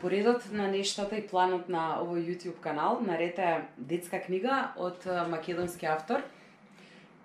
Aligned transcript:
Поредот 0.00 0.52
на 0.52 0.68
нештата 0.68 1.18
и 1.20 1.26
планот 1.28 1.66
на 1.68 1.98
овој 2.00 2.22
YouTube 2.24 2.56
канал 2.64 3.02
нарете 3.04 3.66
детска 3.76 4.16
книга 4.24 4.70
од 4.80 5.04
македонски 5.28 5.84
автор. 5.86 6.22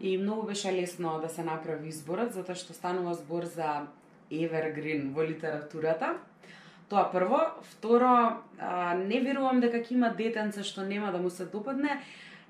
И 0.01 0.17
многу 0.17 0.43
беше 0.43 0.73
лесно 0.73 1.19
да 1.21 1.29
се 1.29 1.43
направи 1.43 1.87
изборот, 1.87 2.33
затоа 2.35 2.55
што 2.55 2.75
станува 2.75 3.13
збор 3.15 3.47
за 3.47 3.87
evergreen 4.27 5.13
во 5.15 5.23
литературата. 5.23 6.17
Тоа 6.89 7.07
прво. 7.13 7.39
Второ, 7.63 8.43
не 9.07 9.23
верувам 9.23 9.63
дека 9.63 9.79
ќе 9.79 9.95
има 9.95 10.11
детенце 10.11 10.67
што 10.67 10.83
нема 10.83 11.13
да 11.15 11.23
му 11.23 11.31
се 11.31 11.47
допадне. 11.47 12.01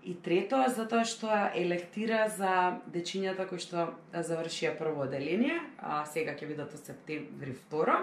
И 0.01 0.17
трето, 0.17 0.63
затоа 0.73 1.05
што 1.05 1.29
електира 1.53 2.25
за 2.33 2.81
дечињата 2.89 3.45
кои 3.45 3.61
што 3.61 3.93
завршија 4.09 4.73
прво 4.73 5.05
оделение, 5.05 5.61
а 5.77 6.01
сега 6.09 6.33
ќе 6.33 6.49
видат 6.49 6.73
во 6.73 6.81
септември 6.81 7.53
второ 7.53 8.01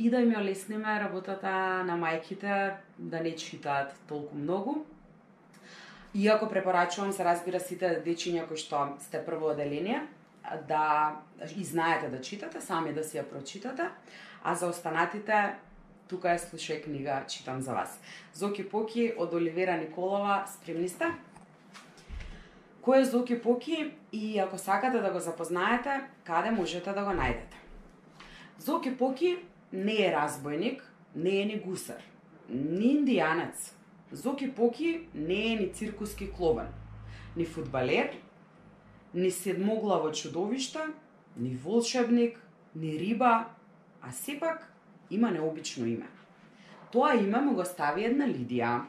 и 0.00 0.08
да 0.08 0.20
им 0.24 0.30
ја 0.32 0.40
лесниме 0.40 0.96
работата 1.00 1.50
на 1.84 1.96
мајките 2.00 2.76
да 2.98 3.20
не 3.20 3.34
читаат 3.36 3.92
толку 4.08 4.36
многу. 4.36 4.74
Иако 6.14 6.48
препорачувам 6.48 7.12
се 7.12 7.24
разбира 7.24 7.60
сите 7.60 8.00
дечиња 8.06 8.46
кои 8.48 8.56
што 8.56 8.96
сте 9.04 9.20
прво 9.26 9.52
оделение 9.52 10.00
да 10.68 11.20
и 11.56 11.64
знаете 11.64 12.08
да 12.08 12.20
читате, 12.20 12.60
сами 12.60 12.94
да 12.96 13.04
си 13.04 13.18
ја 13.20 13.26
прочитате, 13.28 13.90
а 14.42 14.54
за 14.54 14.72
останатите 14.72 15.60
тука 16.08 16.32
е 16.32 16.38
слушај 16.38 16.80
книга, 16.84 17.20
читам 17.28 17.60
за 17.60 17.76
вас. 17.76 18.00
Зоки 18.34 18.64
Поки 18.68 19.12
од 19.16 19.34
Оливера 19.34 19.76
Николова, 19.76 20.46
спремни 20.48 20.88
сте? 20.88 21.12
Кој 22.80 23.02
е 23.02 23.04
Зоки 23.04 23.36
Поки 23.42 23.92
и 24.12 24.38
ако 24.38 24.58
сакате 24.58 24.98
да 24.98 25.10
го 25.10 25.20
запознаете, 25.20 26.00
каде 26.24 26.50
можете 26.50 26.92
да 26.92 27.04
го 27.04 27.12
најдете? 27.12 27.60
Зоки 28.58 28.96
Поки 28.96 29.36
не 29.72 30.06
е 30.06 30.12
разбойник, 30.12 30.92
не 31.14 31.40
е 31.40 31.44
ни 31.44 31.60
гусар, 31.60 32.02
ни 32.48 32.96
индијанец. 32.96 33.72
Зоки 34.12 34.54
Поки 34.54 35.08
не 35.14 35.52
е 35.52 35.56
ни 35.56 35.72
циркуски 35.72 36.32
клован, 36.32 36.66
ни 37.36 37.44
фудбалер, 37.44 38.10
ни 39.14 39.30
седмоглаво 39.30 40.12
чудовишта, 40.12 40.92
ни 41.36 41.54
волшебник, 41.54 42.40
ни 42.76 42.98
риба, 42.98 43.46
а 44.02 44.12
сепак 44.12 44.72
има 45.10 45.30
необично 45.30 45.86
име. 45.86 46.06
Тоа 46.92 47.14
име 47.14 47.40
му 47.40 47.54
го 47.54 47.64
стави 47.64 48.04
една 48.04 48.26
Лидија. 48.26 48.82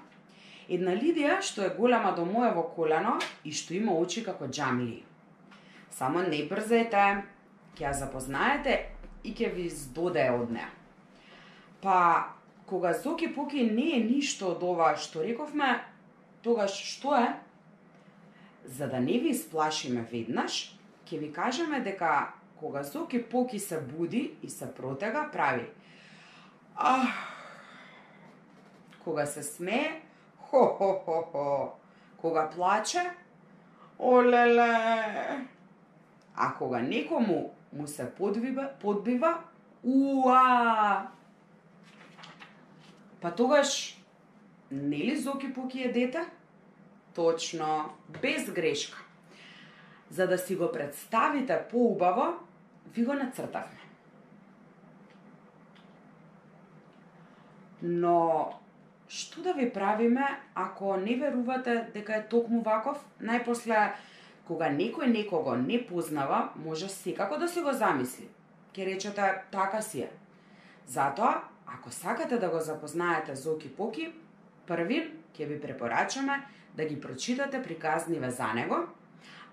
Една 0.69 0.95
Лидија 0.97 1.41
што 1.41 1.61
е 1.61 1.75
голема 1.77 2.15
до 2.17 2.25
моево 2.25 2.63
колено 2.75 3.19
и 3.45 3.51
што 3.53 3.73
има 3.77 3.93
очи 3.93 4.23
како 4.25 4.47
джамли. 4.47 5.03
Само 5.91 6.23
не 6.25 6.47
брзете, 6.49 7.21
ќе 7.77 7.85
ја 7.85 7.91
запознаете 7.93 8.89
и 9.23 9.35
ќе 9.37 9.53
ви 9.53 9.69
здодее 9.69 10.31
од 10.33 10.49
неа. 10.49 10.80
Па, 11.81 12.33
кога 12.65 12.93
Зоки 12.93 13.27
Поки 13.35 13.63
не 13.63 13.97
е 13.97 14.03
ништо 14.03 14.51
од 14.55 14.63
ова 14.63 14.93
што 14.97 15.23
рековме, 15.25 15.79
тогаш 16.43 16.77
што 16.77 17.15
е? 17.17 17.29
За 18.65 18.87
да 18.87 18.99
не 18.99 19.17
ви 19.19 19.33
исплашиме 19.33 20.05
веднаш, 20.11 20.77
ќе 21.09 21.19
ви 21.19 21.31
кажеме 21.33 21.81
дека 21.81 22.33
кога 22.59 22.83
Зоки 22.83 23.23
Поки 23.23 23.59
се 23.59 23.81
буди 23.81 24.37
и 24.43 24.49
се 24.49 24.73
протега, 24.73 25.29
прави 25.31 25.67
Ах, 26.75 27.09
кога 29.03 29.25
се 29.25 29.43
смее, 29.43 30.01
хо-хо-хо-хо. 30.39 31.73
Кога 32.17 32.49
плаче, 32.49 33.11
олеле. 33.99 35.47
А 36.35 36.53
кога 36.57 36.79
некому 36.79 37.53
му 37.73 37.87
се 37.87 38.15
подбива, 38.15 38.69
подбива, 38.81 39.37
уа! 39.83 41.07
Па 43.21 43.35
тогаш, 43.35 44.01
нели 44.71 45.17
Зоки 45.17 45.53
Пуки 45.53 45.81
е 45.81 45.91
дете? 45.91 46.25
Точно, 47.15 47.93
без 48.21 48.51
грешка. 48.51 48.97
За 50.09 50.27
да 50.27 50.37
си 50.37 50.55
го 50.55 50.71
представите 50.71 51.63
поубаво, 51.69 52.33
ви 52.93 53.05
го 53.05 53.13
нацртавме. 53.13 53.79
Но, 57.83 58.49
што 59.07 59.41
да 59.41 59.53
ви 59.53 59.69
правиме 59.73 60.25
ако 60.55 60.97
не 60.97 61.15
верувате 61.15 61.89
дека 61.93 62.15
е 62.15 62.27
токму 62.29 62.61
ваков? 62.61 63.01
Најпосле, 63.21 63.93
кога 64.45 64.69
некој 64.69 65.09
некого 65.09 65.55
не 65.57 65.81
познава, 65.87 66.51
може 66.55 66.89
секако 66.89 67.37
да 67.37 67.47
си 67.47 67.61
го 67.61 67.73
замисли. 67.73 68.29
Ке 68.73 68.85
речете, 68.85 69.41
така 69.51 69.81
си 69.81 70.01
е. 70.01 70.11
Затоа, 70.85 71.41
Ако 71.75 71.91
сакате 71.91 72.37
да 72.37 72.49
го 72.49 72.59
запознаете 72.59 73.35
Зоки 73.35 73.69
Поки, 73.69 74.11
први 74.67 75.11
ќе 75.35 75.47
ви 75.47 75.59
препорачаме 75.61 76.41
да 76.75 76.85
ги 76.85 77.01
прочитате 77.01 77.63
приказниве 77.63 78.31
за 78.31 78.53
него, 78.53 78.77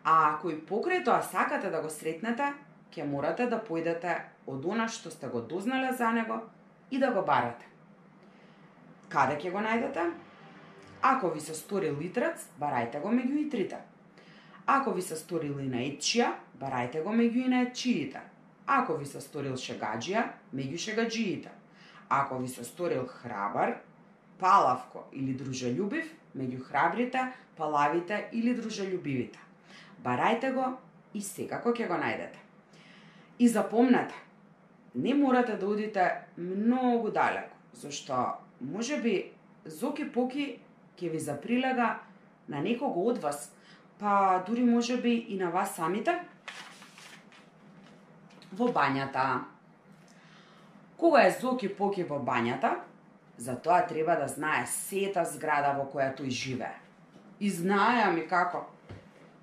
а 0.05 0.35
ако 0.35 0.51
и 0.51 0.59
покрај 0.59 1.05
тоа 1.05 1.23
сакате 1.23 1.71
да 1.71 1.81
го 1.83 1.91
сретнете, 1.91 2.53
ќе 2.91 3.07
морате 3.07 3.47
да 3.47 3.61
појдете 3.63 4.15
од 4.47 4.65
она 4.65 4.89
што 4.89 5.11
сте 5.11 5.29
го 5.29 5.41
дознале 5.41 5.93
за 5.93 6.11
него 6.13 6.41
и 6.91 6.99
да 6.99 7.11
го 7.13 7.23
барате. 7.23 7.67
Каде 9.09 9.39
ќе 9.39 9.53
го 9.53 9.63
најдете? 9.63 10.11
Ако 11.03 11.31
ви 11.31 11.41
се 11.41 11.55
стори 11.55 11.91
литрец, 11.91 12.49
барајте 12.61 13.01
го 13.01 13.09
меѓу 13.15 13.47
итрите. 13.47 13.79
Ако 14.67 14.93
ви 14.93 15.03
се 15.03 15.17
сторил 15.17 15.61
инаечија, 15.63 16.33
барајте 16.61 17.03
го 17.03 17.15
меѓу 17.15 17.47
инаечиите. 17.47 18.21
Ако 18.67 18.97
ви 18.99 19.07
се 19.07 19.21
сторил 19.21 19.55
шегаджија, 19.57 20.27
меѓу 20.53 20.79
шегаджиите. 20.79 21.58
Ако 22.09 22.39
ви 22.39 22.49
се 22.49 22.65
сторил 22.65 23.07
храбар, 23.07 23.81
палавко 24.39 25.05
или 25.13 25.35
дружелюбив, 25.35 26.07
меѓу 26.37 26.63
храбрите, 26.63 27.33
палавите 27.57 28.29
или 28.33 28.55
дружелюбивите. 28.55 29.39
Барајте 30.05 30.53
го 30.55 30.79
и 31.15 31.23
секако 31.23 31.75
ќе 31.75 31.89
го 31.89 31.99
најдете. 31.99 32.39
И 33.39 33.49
запомнете, 33.49 34.15
не 34.95 35.15
морате 35.15 35.57
да 35.57 35.67
одите 35.67 36.05
многу 36.39 37.11
далеко, 37.11 37.55
зашто 37.73 38.39
може 38.61 39.01
би 39.03 39.33
Зоки 39.65 40.09
Поки 40.13 40.59
ќе 40.99 41.11
ви 41.11 41.19
заприлега 41.19 41.99
на 42.49 42.63
некого 42.63 43.05
од 43.11 43.19
вас, 43.23 43.51
па 43.99 44.43
дури 44.47 44.65
може 44.65 44.97
би 44.97 45.15
и 45.29 45.37
на 45.37 45.51
вас 45.51 45.75
самите. 45.77 46.15
Во 48.53 48.73
бањата. 48.73 49.45
Кога 50.99 51.23
е 51.23 51.37
Зоки 51.41 51.69
Поки 51.69 52.03
во 52.03 52.19
бањата, 52.19 52.75
за 53.39 53.55
тоа 53.55 53.87
треба 53.87 54.17
да 54.19 54.27
знае 54.29 54.67
сета 54.67 55.23
зграда 55.25 55.77
во 55.79 55.87
која 55.87 56.11
тој 56.19 56.29
живее. 56.35 56.75
И 57.41 57.51
знае 57.51 58.11
ми 58.13 58.27
како. 58.27 58.67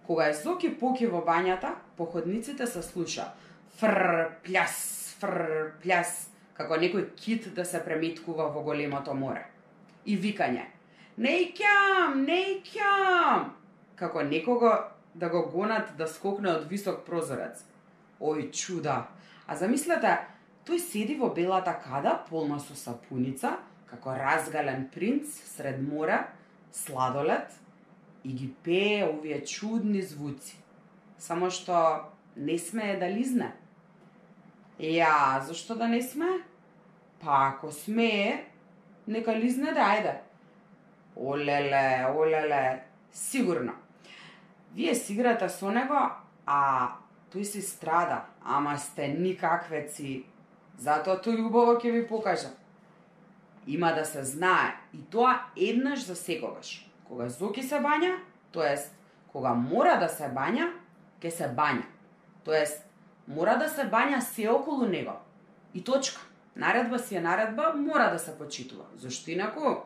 Кога 0.03 0.27
е 0.27 0.33
Зоки 0.35 0.69
Поки 0.79 1.07
во 1.07 1.23
бањата, 1.23 1.71
походниците 1.97 2.67
се 2.67 2.83
слуша 2.83 3.31
фр 3.79 4.35
пляс, 4.43 5.15
фр 5.19 5.71
пляс, 5.81 6.27
како 6.53 6.75
некој 6.75 7.07
кит 7.15 7.47
да 7.55 7.65
се 7.65 7.79
преметкува 7.83 8.51
во 8.51 8.63
големото 8.63 9.15
море. 9.15 9.47
И 10.05 10.19
викање, 10.19 10.67
Нејкјам, 11.15 12.25
нејкјам, 12.27 13.43
како 13.95 14.23
некого 14.27 14.71
да 15.15 15.29
го 15.31 15.45
гонат 15.47 15.93
да 15.95 16.07
скокне 16.11 16.51
од 16.51 16.65
висок 16.67 17.05
прозорец. 17.07 17.63
Ој 18.19 18.49
чуда! 18.51 19.05
А 19.47 19.55
замислете, 19.55 20.17
Тој 20.65 20.79
седи 20.81 21.13
во 21.13 21.29
белата 21.29 21.75
када, 21.77 22.15
полна 22.29 22.57
со 22.57 22.73
сапуница, 22.73 23.59
како 23.85 24.15
разгален 24.17 24.87
принц 24.89 25.37
сред 25.45 25.77
мора, 25.81 26.23
сладолет, 26.73 27.53
и 28.23 28.33
ги 28.33 28.47
пее 28.63 29.05
овие 29.05 29.45
чудни 29.45 30.01
звуци. 30.01 30.57
Само 31.19 31.51
што 31.53 32.09
не 32.35 32.57
смее 32.57 32.97
да 32.97 33.05
лизне. 33.05 33.51
Ја, 34.81 35.45
зашто 35.45 35.77
да 35.77 35.87
не 35.87 36.01
смее? 36.01 36.41
Па 37.21 37.53
ако 37.53 37.71
смее, 37.71 38.49
нека 39.05 39.37
лизне 39.37 39.71
да 39.71 39.85
ајде. 39.93 40.17
Олеле, 41.15 42.09
олеле, 42.09 42.83
сигурно. 43.13 43.77
Вие 44.73 44.95
си 44.95 45.13
играте 45.13 45.47
со 45.49 45.69
него, 45.69 46.09
а 46.45 46.97
тој 47.31 47.43
си 47.43 47.61
страда, 47.61 48.25
ама 48.43 48.77
сте 48.77 49.13
никаквеци 49.13 50.25
Затоа 50.77 51.21
тој 51.23 51.39
убаво 51.45 51.77
ќе 51.79 51.91
ви 51.91 52.07
покажа. 52.07 52.51
Има 53.67 53.93
да 53.93 54.05
се 54.05 54.23
знае 54.23 54.75
и 54.93 55.01
тоа 55.11 55.39
еднаш 55.55 56.05
за 56.05 56.15
секогаш. 56.15 56.89
Кога 57.07 57.29
Зоки 57.29 57.63
се 57.63 57.79
бања, 57.81 58.17
тоест 58.51 58.93
кога 59.31 59.53
мора 59.53 59.97
да 59.99 60.09
се 60.09 60.29
бања, 60.29 60.69
ќе 61.21 61.29
се 61.29 61.49
бања. 61.55 61.85
Тоест 62.43 62.83
мора 63.27 63.57
да 63.57 63.69
се 63.69 63.87
бања 63.89 64.19
се 64.19 64.49
околу 64.49 64.85
него. 64.85 65.17
И 65.73 65.83
точка. 65.83 66.21
Наредба 66.55 66.99
си 66.99 67.15
е 67.15 67.21
наредба, 67.21 67.73
мора 67.75 68.11
да 68.11 68.19
се 68.19 68.37
почитува. 68.37 68.85
Зошто 68.95 69.31
инаку? 69.31 69.83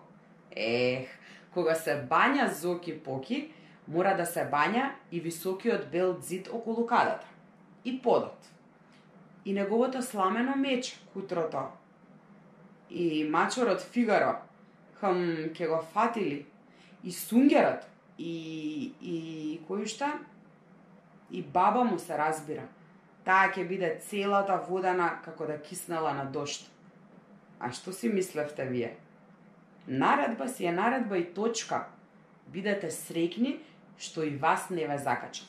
Ех, 0.51 1.09
кога 1.53 1.75
се 1.75 1.97
бања 2.09 2.51
Зоки 2.51 2.99
Поки, 3.03 3.53
мора 3.87 4.13
да 4.17 4.25
се 4.25 4.45
бања 4.45 4.91
и 5.11 5.19
високиот 5.19 5.89
бел 5.91 6.17
зид 6.21 6.49
околу 6.53 6.85
кадата. 6.85 7.27
И 7.85 8.01
подот 8.01 8.49
и 9.45 9.53
неговото 9.53 10.01
сламено 10.01 10.55
меч, 10.55 10.99
кутрото. 11.13 11.67
и 12.89 13.23
мачорот 13.29 13.81
Фигаро, 13.81 14.35
хм, 14.99 15.53
ке 15.55 15.67
го 15.67 15.81
фатили, 15.93 16.45
и 17.03 17.11
сунгерот, 17.11 17.85
и, 18.17 18.93
и 19.01 19.61
кој 19.69 19.85
шта? 19.87 20.19
И 21.31 21.41
баба 21.41 21.83
му 21.83 21.99
се 21.99 22.17
разбира. 22.17 22.65
Таа 23.23 23.51
ќе 23.53 23.67
биде 23.67 23.99
целата 24.01 24.57
водана 24.67 25.19
како 25.23 25.45
да 25.45 25.59
киснала 25.61 26.13
на 26.17 26.25
дошт. 26.25 26.65
А 27.59 27.71
што 27.71 27.93
си 27.93 28.09
мислевте 28.09 28.65
вие? 28.65 28.97
Наредба 29.87 30.49
си 30.49 30.65
е 30.65 30.71
наредба 30.71 31.17
и 31.17 31.29
точка. 31.33 31.85
Бидете 32.47 32.91
срекни 32.91 33.59
што 33.99 34.23
и 34.23 34.35
вас 34.35 34.69
не 34.69 34.87
ве 34.87 34.97
закачат. 34.97 35.47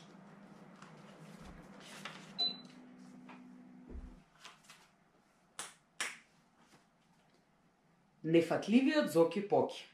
Нефатливиот 8.25 9.11
Зоки 9.11 9.49
Поки. 9.49 9.88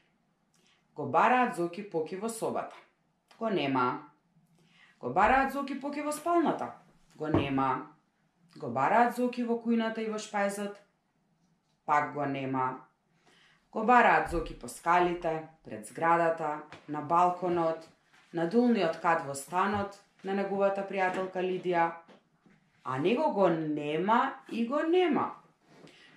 Го 0.95 1.05
бараат 1.05 1.55
Зоки 1.55 1.89
Поки 1.89 2.15
во 2.15 2.29
собата. 2.29 2.75
Го 3.39 3.49
нема. 3.49 4.09
Го 4.99 5.09
бараат 5.09 5.53
Зоки 5.53 5.79
Поки 5.79 6.01
во 6.01 6.11
спалната. 6.11 6.71
Го 7.15 7.27
нема. 7.27 7.87
Го 8.57 8.67
бараат 8.67 9.15
Зоки 9.15 9.43
во 9.43 9.55
кујната 9.63 10.03
и 10.03 10.09
во 10.11 10.19
шпајзот. 10.19 10.75
Пак 11.85 12.13
го 12.13 12.25
нема. 12.25 12.83
Го 13.71 13.85
бараат 13.85 14.29
Зоки 14.29 14.59
по 14.59 14.67
скалите, 14.67 15.47
пред 15.63 15.85
зградата, 15.85 16.61
на 16.87 17.01
балконот, 17.01 17.87
на 18.33 18.49
долниот 18.49 18.99
кат 18.99 19.25
во 19.25 19.35
станот 19.35 19.95
на 20.23 20.33
неговата 20.33 20.83
пријателка 20.83 21.39
Лидија, 21.39 21.91
а 22.83 22.97
него 22.99 23.31
го 23.31 23.47
нема 23.47 24.33
и 24.51 24.67
го 24.67 24.83
нема. 24.83 25.31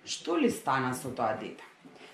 Што 0.03 0.35
ли 0.35 0.49
стана 0.51 0.93
со 0.93 1.15
тоа 1.15 1.37
дете? 1.39 1.70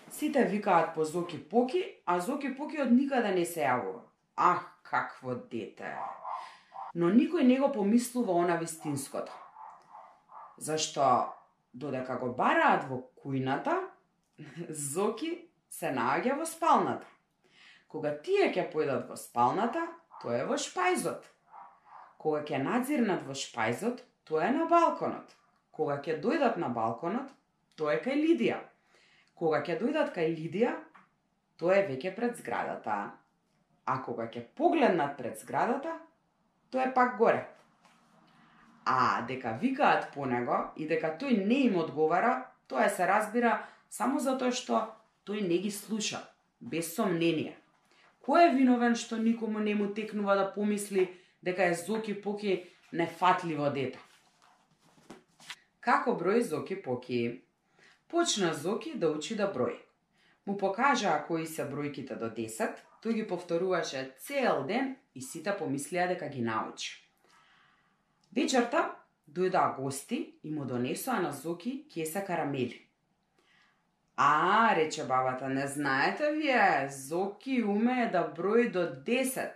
Сите 0.10 0.44
викаат 0.44 0.96
по 0.96 1.04
Зоки 1.04 1.50
Поки, 1.50 1.96
а 2.06 2.20
Зоки 2.20 2.56
Поки 2.58 2.82
од 2.82 2.92
никаде 2.92 3.34
не 3.36 3.46
се 3.46 3.66
јавува. 3.68 4.02
Ах, 4.36 4.64
какво 4.84 5.36
дете! 5.36 5.92
Но 6.96 7.10
никој 7.12 7.44
не 7.44 7.60
го 7.60 7.72
помислува 7.72 8.34
она 8.34 8.56
вистинското. 8.56 9.32
Зашто, 10.58 11.34
додека 11.74 12.16
го 12.18 12.32
бараат 12.34 12.88
во 12.90 13.02
кујната, 13.20 13.76
Зоки 14.94 15.50
се 15.70 15.92
наоѓа 15.92 16.38
во 16.40 16.46
спалната. 16.46 17.08
Кога 17.88 18.16
тие 18.24 18.48
ќе 18.54 18.70
појдат 18.72 19.10
во 19.10 19.18
спалната, 19.20 19.84
тоа 20.22 20.40
е 20.40 20.48
во 20.48 20.56
шпајзот. 20.56 21.28
Кога 22.18 22.42
ќе 22.48 22.64
надзирнат 22.64 23.28
во 23.28 23.36
шпајзот, 23.36 24.02
тоа 24.24 24.48
е 24.48 24.56
на 24.56 24.66
балконот. 24.72 25.36
Кога 25.72 26.00
ќе 26.02 26.18
дојдат 26.24 26.58
на 26.58 26.72
балконот, 26.74 27.30
тоа 27.76 28.00
е 28.00 28.02
кај 28.08 28.18
Лидија. 28.24 28.64
Кога 29.38 29.62
ќе 29.62 29.78
дојдат 29.78 30.16
кај 30.16 30.32
Лидија, 30.34 30.72
тоа 31.62 31.76
е 31.78 31.86
веќе 31.92 32.16
пред 32.16 32.40
зградата. 32.42 32.96
А 33.86 33.96
кога 34.04 34.26
ќе 34.34 34.42
погледнат 34.58 35.14
пред 35.18 35.38
зградата, 35.40 35.94
тоа 36.72 36.88
е 36.88 36.94
пак 36.94 37.18
горе. 37.18 37.46
А 38.86 39.22
дека 39.28 39.54
викаат 39.62 40.10
по 40.14 40.26
него 40.26 40.58
и 40.76 40.88
дека 40.88 41.14
тој 41.22 41.46
не 41.46 41.68
им 41.68 41.78
одговара, 41.78 42.48
тоа 42.68 42.90
се 42.90 43.08
разбира 43.08 43.60
само 43.90 44.20
затоа 44.20 44.52
што 44.52 44.82
тој 45.28 45.46
не 45.48 45.62
ги 45.64 45.72
слуша, 45.72 46.24
без 46.60 46.94
сомнение. 46.96 47.56
Кој 48.26 48.50
е 48.50 48.54
виновен 48.58 48.96
што 48.96 49.22
никому 49.22 49.60
не 49.60 49.76
му 49.76 49.94
текнува 49.94 50.36
да 50.36 50.52
помисли 50.54 51.08
дека 51.44 51.64
е 51.64 51.74
Зоки 51.74 52.22
Поки 52.22 52.64
нефатливо 52.92 53.70
дете? 53.70 54.00
Како 55.80 56.18
број 56.18 56.42
Зоки 56.42 56.76
Поки? 56.82 57.47
Почна 58.08 58.54
Зоки 58.54 58.94
да 58.96 59.10
учи 59.10 59.36
да 59.36 59.48
брои. 59.48 59.80
Му 60.48 60.58
покажаа 60.58 61.26
кои 61.28 61.46
се 61.46 61.66
бројките 61.68 62.16
до 62.16 62.30
10, 62.32 62.80
тој 63.04 63.14
ги 63.14 63.28
повторуваше 63.28 64.14
цел 64.20 64.64
ден 64.64 64.96
и 65.16 65.22
сите 65.22 65.52
помислија 65.52 66.08
дека 66.14 66.30
ги 66.32 66.42
научи. 66.42 67.04
Вечерта 68.32 68.96
дојдаа 69.28 69.76
гости 69.76 70.40
и 70.44 70.52
му 70.52 70.66
донесоа 70.66 71.20
на 71.20 71.32
Зоки 71.32 71.88
кеса 71.94 72.24
карамели. 72.24 72.88
А, 74.16 74.76
рече 74.76 75.04
бабата, 75.04 75.50
не 75.50 75.68
знаете 75.68 76.32
вие, 76.32 76.90
Зоки 76.90 77.64
умее 77.64 78.10
да 78.10 78.24
брои 78.24 78.70
до 78.70 78.80
10. 78.80 79.52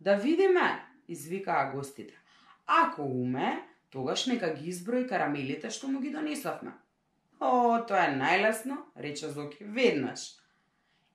Да 0.00 0.14
видиме, 0.14 0.86
извикаа 1.08 1.72
гостите. 1.74 2.14
Ако 2.66 3.02
уме, 3.02 3.68
тогаш 3.90 4.26
нека 4.26 4.54
ги 4.54 4.68
изброи 4.68 5.06
карамелите 5.06 5.70
што 5.70 5.88
му 5.88 6.00
ги 6.00 6.10
донесовме. 6.10 6.72
О, 7.40 7.80
тоа 7.88 8.04
е 8.04 8.16
најлесно, 8.20 8.76
рече 9.00 9.28
Зоки, 9.32 9.64
веднаш. 9.64 10.36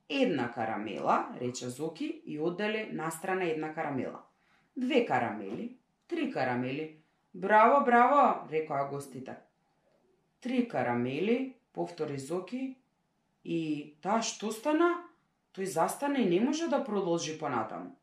Една 0.10 0.52
карамела, 0.52 1.18
рече 1.40 1.70
Зоки 1.70 2.22
и 2.26 2.40
оддели 2.40 2.90
настрана 2.92 3.46
една 3.46 3.74
карамела. 3.74 4.22
Две 4.78 5.06
карамели, 5.06 5.78
три 6.08 6.32
карамели. 6.32 6.98
Браво, 7.34 7.86
браво, 7.86 8.48
рекоа 8.52 8.88
гостите. 8.90 9.36
Три 10.42 10.68
карамели, 10.68 11.56
повтори 11.74 12.18
Зоки, 12.20 12.76
и 13.46 13.98
таа 14.02 14.24
што 14.26 14.50
стана? 14.52 14.90
Тој 15.54 15.70
застана 15.70 16.20
и 16.20 16.26
не 16.26 16.40
може 16.42 16.68
да 16.68 16.84
продолжи 16.84 17.38
понатаму. 17.40 17.94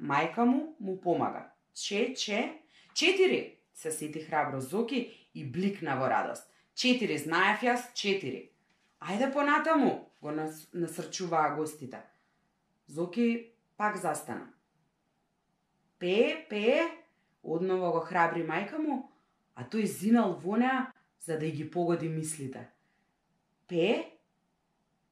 Мајка 0.00 0.46
му 0.46 0.76
му 0.80 1.00
помага. 1.00 1.50
Че, 1.74 2.14
че, 2.14 2.60
четири, 2.94 3.58
се 3.74 3.90
сети 3.90 4.20
храбро 4.20 4.60
Зоки 4.60 5.28
и 5.34 5.44
бликна 5.44 5.98
во 5.98 6.06
радост. 6.08 6.49
Четири, 6.80 7.18
знаев 7.20 7.60
јас, 7.60 7.90
четири. 7.92 8.46
Ајде 9.04 9.26
понатаму, 9.34 9.90
го 10.24 10.32
насрчуваа 10.32 11.50
гостите. 11.58 11.98
Зоки 12.88 13.52
пак 13.76 13.98
застана. 14.00 14.46
Пе, 15.98 16.46
пе, 16.48 16.88
одново 17.42 17.90
го 17.92 18.00
храбри 18.00 18.46
мајка 18.48 18.80
му, 18.80 18.96
а 19.54 19.68
тој 19.68 19.84
зинал 19.84 20.32
во 20.40 20.56
неа 20.56 20.88
за 21.20 21.36
да 21.36 21.50
ги 21.52 21.68
погоди 21.68 22.08
мислите. 22.08 22.64
Пе, 23.68 24.16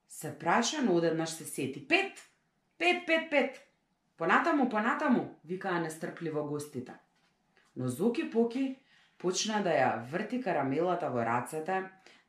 се 0.09 0.33
праша, 0.39 0.81
но 0.83 0.97
одеднаш 0.97 1.37
се 1.37 1.45
сети. 1.45 1.85
Пет, 1.85 2.17
пет, 2.79 3.05
пет, 3.07 3.31
пет. 3.31 3.61
Понатаму, 4.17 4.71
понатаму, 4.71 5.37
викаа 5.45 5.85
нестрпливо 5.85 6.49
гостите. 6.49 6.97
Но 7.77 7.89
Зоки 7.89 8.31
Поки 8.31 8.79
почна 9.19 9.63
да 9.63 9.75
ја 9.75 9.91
врти 10.11 10.43
карамелата 10.43 11.11
во 11.11 11.25
рацете, 11.27 11.83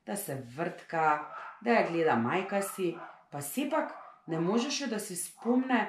да 0.06 0.16
се 0.16 0.42
вртка, 0.56 1.26
да 1.62 1.70
ја 1.70 1.88
гледа 1.90 2.16
мајка 2.18 2.62
си, 2.74 2.96
па 3.30 3.42
сепак 3.42 3.94
не 4.26 4.40
можеше 4.40 4.86
да 4.86 5.00
си 5.00 5.16
спомне 5.16 5.86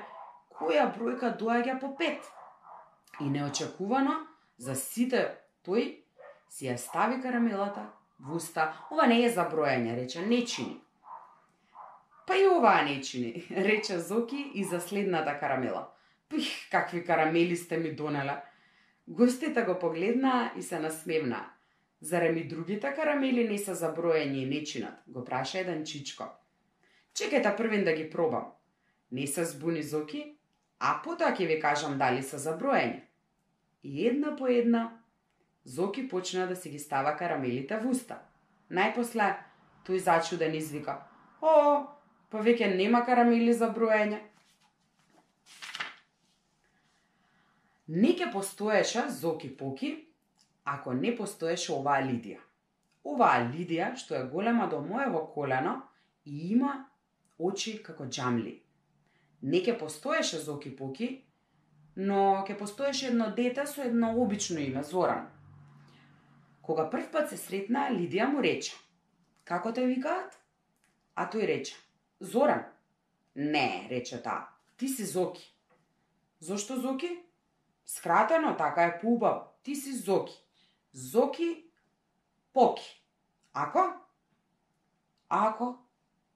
која 0.53 0.91
бројка 0.93 1.34
доаѓа 1.38 1.79
по 1.79 1.96
пет. 1.98 2.22
И 3.20 3.29
неочекувано, 3.29 4.27
за 4.58 4.75
сите 4.75 5.24
тој 5.65 6.03
си 6.50 6.70
ја 6.70 6.77
стави 6.77 7.22
карамелата 7.22 7.88
в 8.20 8.36
уста. 8.36 8.74
Ова 8.91 9.08
не 9.08 9.24
е 9.25 9.29
за 9.29 9.48
бројање, 9.50 9.96
рече, 9.96 10.25
не 10.25 10.46
чини. 10.46 10.77
Па 12.27 12.38
и 12.38 12.46
оваа 12.48 12.84
не 12.86 13.01
чини, 13.01 13.46
рече 13.51 14.00
Зоки 14.00 14.51
и 14.53 14.63
за 14.63 14.81
следната 14.81 15.39
карамела. 15.39 15.89
Пих, 16.29 16.70
какви 16.72 17.05
карамели 17.05 17.55
сте 17.55 17.77
ми 17.77 17.96
донела. 17.96 18.41
Гостите 19.08 19.62
го 19.62 19.79
погледнаа 19.79 20.51
и 20.58 20.62
се 20.62 20.79
насмевнаа. 20.79 21.50
Зарем 22.01 22.38
и 22.38 22.48
другите 22.48 22.93
карамели 22.93 23.50
не 23.50 23.58
се 23.58 23.74
заброени 23.74 24.43
и 24.43 24.46
нечинат, 24.46 24.93
го 25.08 25.25
праша 25.25 25.60
еден 25.60 25.86
чичко. 25.86 26.25
Чекајте 27.13 27.55
првен 27.58 27.84
да 27.84 27.93
ги 27.93 28.10
пробам. 28.10 28.51
Не 29.12 29.27
се 29.27 29.46
збуни 29.46 29.84
Зоки, 29.84 30.38
а 30.79 31.01
потоа 31.03 31.36
ќе 31.36 31.48
ви 31.48 31.60
кажам 31.60 31.98
дали 31.98 32.24
се 32.24 32.38
заброени. 32.38 33.03
И 33.84 34.08
една 34.08 34.36
по 34.36 34.48
една, 34.48 34.98
Зоки 35.65 36.08
почна 36.08 36.48
да 36.48 36.55
си 36.55 36.70
ги 36.70 36.79
става 36.79 37.15
карамелите 37.17 37.77
в 37.77 37.86
уста. 37.86 38.22
Најпосле, 38.72 39.36
тој 39.86 39.98
зачуден 39.98 40.55
извика. 40.55 40.96
О, 41.41 41.86
па 42.31 42.41
веќе 42.41 42.72
нема 42.75 43.03
карамели 43.05 43.53
за 43.53 43.70
броење. 43.70 44.22
Не 47.93 48.15
ке 48.15 48.31
постоеше 48.31 49.10
Зоки 49.10 49.57
Поки, 49.57 50.07
ако 50.65 50.93
не 50.93 51.10
постоеше 51.15 51.74
оваа 51.75 52.00
Лидија. 52.00 52.39
Оваа 53.03 53.41
Лидија, 53.50 53.98
што 54.00 54.15
е 54.15 54.29
голема 54.31 54.69
до 54.71 54.77
моево 54.79 55.25
колено 55.33 55.74
и 56.24 56.53
има 56.53 56.86
очи 57.38 57.74
како 57.83 58.05
джамли. 58.07 58.62
Не 59.43 59.60
ке 59.63 59.75
постоеше 59.77 60.39
Зоки 60.39 60.71
Поки, 60.75 61.25
но 61.98 62.45
ке 62.48 62.55
постоеше 62.57 63.07
едно 63.07 63.27
дете 63.36 63.65
со 63.67 63.81
едно 63.83 64.13
обично 64.21 64.60
име, 64.60 64.83
Зоран. 64.83 65.27
Кога 66.62 66.89
прв 66.89 67.12
пат 67.12 67.27
се 67.29 67.38
сретна, 67.38 67.89
Лидија 67.91 68.29
му 68.31 68.39
рече, 68.39 68.71
како 69.43 69.74
те 69.74 69.83
викаат? 69.83 70.39
А 71.15 71.27
тој 71.27 71.43
рече, 71.43 71.75
Зоран. 72.21 72.63
Не, 73.36 73.89
рече 73.91 74.21
таа, 74.24 74.48
ти 74.77 74.88
си 74.88 75.03
Зоки. 75.03 75.43
Зошто 76.39 76.79
Зоки? 76.79 77.30
Скратено, 77.91 78.57
така 78.57 78.83
е 78.83 79.00
поубаво. 79.00 79.41
Ти 79.63 79.75
си 79.75 79.93
Зоки. 79.93 80.45
Зоки 80.93 81.65
Поки. 82.53 83.05
Ако? 83.53 83.79
Ако 85.29 85.77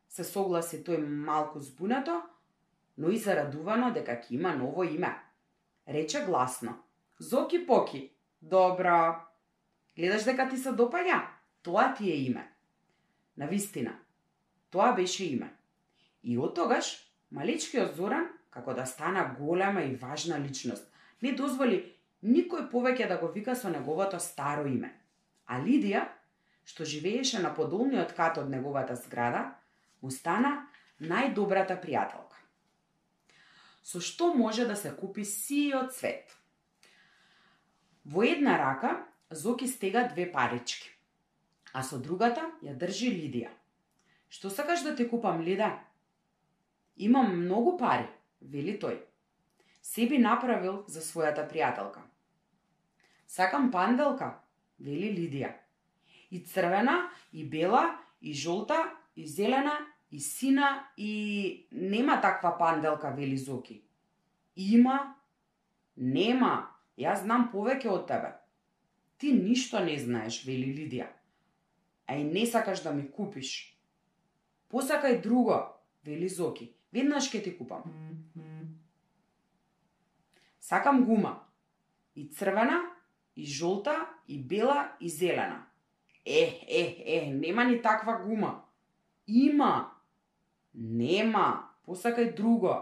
се 0.09 0.23
согласи 0.23 0.81
тој 0.83 0.99
малку 0.99 1.59
збунато, 1.59 2.21
но 2.97 3.07
и 3.09 3.17
зарадувано 3.17 3.93
дека 3.95 4.17
ќе 4.19 4.35
има 4.35 4.51
ново 4.55 4.83
име. 4.83 5.15
Рече 5.87 6.25
гласно. 6.25 6.75
Зоки 7.19 7.65
Поки. 7.67 8.11
Добро. 8.41 9.15
Гледаш 9.95 10.27
дека 10.27 10.49
ти 10.49 10.57
се 10.57 10.75
допаѓа? 10.75 11.23
Тоа 11.63 11.93
ти 11.93 12.11
е 12.11 12.15
име. 12.15 12.51
На 13.37 13.47
вистина, 13.47 13.95
тоа 14.69 14.91
беше 14.91 15.23
име. 15.25 15.55
И 16.23 16.37
од 16.37 16.55
тогаш, 16.55 17.15
малечкиот 17.31 17.95
Зоран, 17.95 18.27
како 18.51 18.73
да 18.73 18.85
стана 18.85 19.35
голема 19.39 19.83
и 19.83 19.95
важна 19.95 20.39
личност, 20.39 20.91
не 21.21 21.31
дозволи 21.31 21.81
никој 22.23 22.69
повеќе 22.71 23.07
да 23.07 23.17
го 23.17 23.29
вика 23.31 23.55
со 23.55 23.69
неговото 23.69 24.19
старо 24.19 24.65
име. 24.67 24.91
А 25.45 25.59
Лидија, 25.61 26.07
што 26.65 26.85
живееше 26.85 27.39
на 27.39 27.53
подолниот 27.53 28.15
кат 28.17 28.39
од 28.41 28.49
неговата 28.49 28.95
зграда, 28.95 29.55
му 30.01 30.11
стана 30.11 30.67
најдобрата 30.99 31.77
пријателка. 31.81 32.39
Со 33.85 34.01
што 34.01 34.33
може 34.33 34.65
да 34.65 34.75
се 34.75 34.95
купи 34.97 35.25
сиот 35.25 35.93
цвет? 35.93 36.33
Во 38.05 38.23
една 38.23 38.57
рака 38.57 39.05
Зоки 39.29 39.67
стега 39.67 40.07
две 40.07 40.31
парички, 40.31 40.89
а 41.73 41.81
со 41.83 41.97
другата 41.97 42.45
ја 42.61 42.75
држи 42.77 43.09
Лидија. 43.09 43.49
Што 44.29 44.49
сакаш 44.53 44.83
да 44.85 44.95
ти 44.95 45.07
купам, 45.09 45.41
Лида? 45.41 45.71
Имам 46.95 47.33
многу 47.41 47.77
пари, 47.77 48.05
вели 48.41 48.77
тој. 48.79 49.01
Се 49.85 50.07
би 50.09 50.17
направил 50.17 50.79
за 50.89 50.99
својата 51.05 51.43
пријателка. 51.45 52.01
Сакам 53.29 53.67
панделка, 53.71 54.31
вели 54.81 55.11
Лидија. 55.13 55.51
И 56.33 56.39
црвена, 56.41 57.11
и 57.31 57.45
бела, 57.45 57.83
и 58.19 58.33
жолта, 58.33 58.79
и 59.15 59.27
зелена, 59.27 59.75
и 60.11 60.19
сина, 60.19 60.87
и 60.97 61.67
нема 61.71 62.17
таква 62.21 62.55
панделка, 62.57 63.11
вели 63.11 63.37
Зоки. 63.37 63.83
Има, 64.55 65.15
нема, 65.97 66.55
јас 66.97 67.21
знам 67.21 67.51
повеќе 67.53 67.93
од 67.93 68.07
тебе. 68.09 68.33
Ти 69.21 69.33
ништо 69.37 69.85
не 69.85 69.99
знаеш, 70.01 70.41
вели 70.49 70.73
Лидија. 70.73 71.11
А 72.07 72.17
и 72.17 72.23
не 72.23 72.45
сакаш 72.45 72.81
да 72.81 72.91
ми 72.91 73.05
купиш. 73.11 73.77
Посакај 74.73 75.21
друго, 75.21 75.61
вели 76.03 76.29
Зоки. 76.29 76.71
Веднаш 76.91 77.29
ќе 77.29 77.43
ти 77.43 77.57
купам. 77.57 77.85
Сакам 80.65 81.03
гума. 81.05 81.43
И 82.15 82.27
црвена, 82.27 82.81
и 83.35 83.45
жолта, 83.45 84.07
и 84.27 84.41
бела, 84.43 84.91
и 84.99 85.09
зелена. 85.09 85.65
Е, 86.25 86.65
е, 86.67 87.03
е, 87.05 87.31
нема 87.33 87.63
ни 87.63 87.81
таква 87.81 88.13
гума. 88.13 88.63
Има. 89.27 89.91
Нема. 90.73 91.69
Посакај 91.85 92.33
друго. 92.33 92.73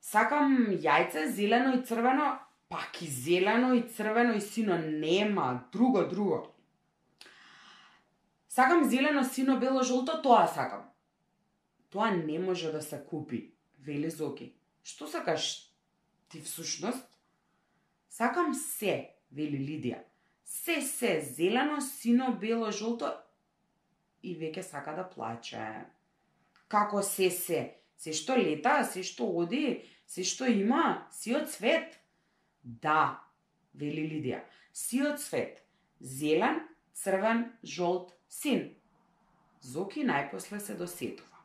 Сакам 0.00 0.78
јајце 0.78 1.26
зелено 1.26 1.74
и 1.74 1.82
црвено, 1.82 2.28
пак 2.68 3.02
и 3.02 3.08
зелено 3.10 3.72
и 3.74 3.82
црвено 3.82 4.36
и 4.38 4.40
сино 4.40 4.78
нема, 4.78 5.64
друго, 5.72 6.04
друго. 6.06 6.54
Сакам 8.48 8.84
зелено, 8.84 9.24
сино, 9.24 9.58
бело, 9.58 9.82
жолто, 9.82 10.22
тоа 10.22 10.46
сакам. 10.46 10.86
Тоа 11.90 12.10
не 12.10 12.38
може 12.38 12.72
да 12.72 12.82
се 12.82 13.02
купи, 13.10 13.50
вели 13.78 14.10
Зоки. 14.10 14.57
Што 14.88 15.06
сакаш 15.06 15.68
ти 16.28 16.40
всушност? 16.40 17.04
Сакам 18.08 18.54
се, 18.54 19.10
вели 19.30 19.58
Лидија. 19.60 20.00
Се, 20.44 20.80
се, 20.80 21.20
зелено, 21.20 21.82
сино, 21.84 22.30
бело, 22.40 22.70
жолто 22.72 23.10
и 24.24 24.32
веќе 24.32 24.64
сака 24.64 24.94
да 24.96 25.04
плаче. 25.04 25.60
Како 26.72 27.02
се, 27.04 27.28
се? 27.30 27.60
Се 28.00 28.14
што 28.16 28.38
лета, 28.40 28.80
се 28.88 29.04
што 29.04 29.28
оди, 29.42 29.84
се 30.08 30.24
што 30.24 30.48
има, 30.48 31.04
си 31.12 31.36
од 31.36 31.52
цвет. 31.52 32.00
Да, 32.64 33.20
вели 33.76 34.06
Лидија. 34.08 34.40
Си 34.72 35.02
од 35.04 35.20
цвет. 35.20 35.60
Зелен, 36.00 36.64
црвен, 36.96 37.44
жолт, 37.76 38.16
син. 38.40 38.70
Зоки 39.60 40.08
најпосле 40.08 40.64
се 40.64 40.80
досетува. 40.80 41.44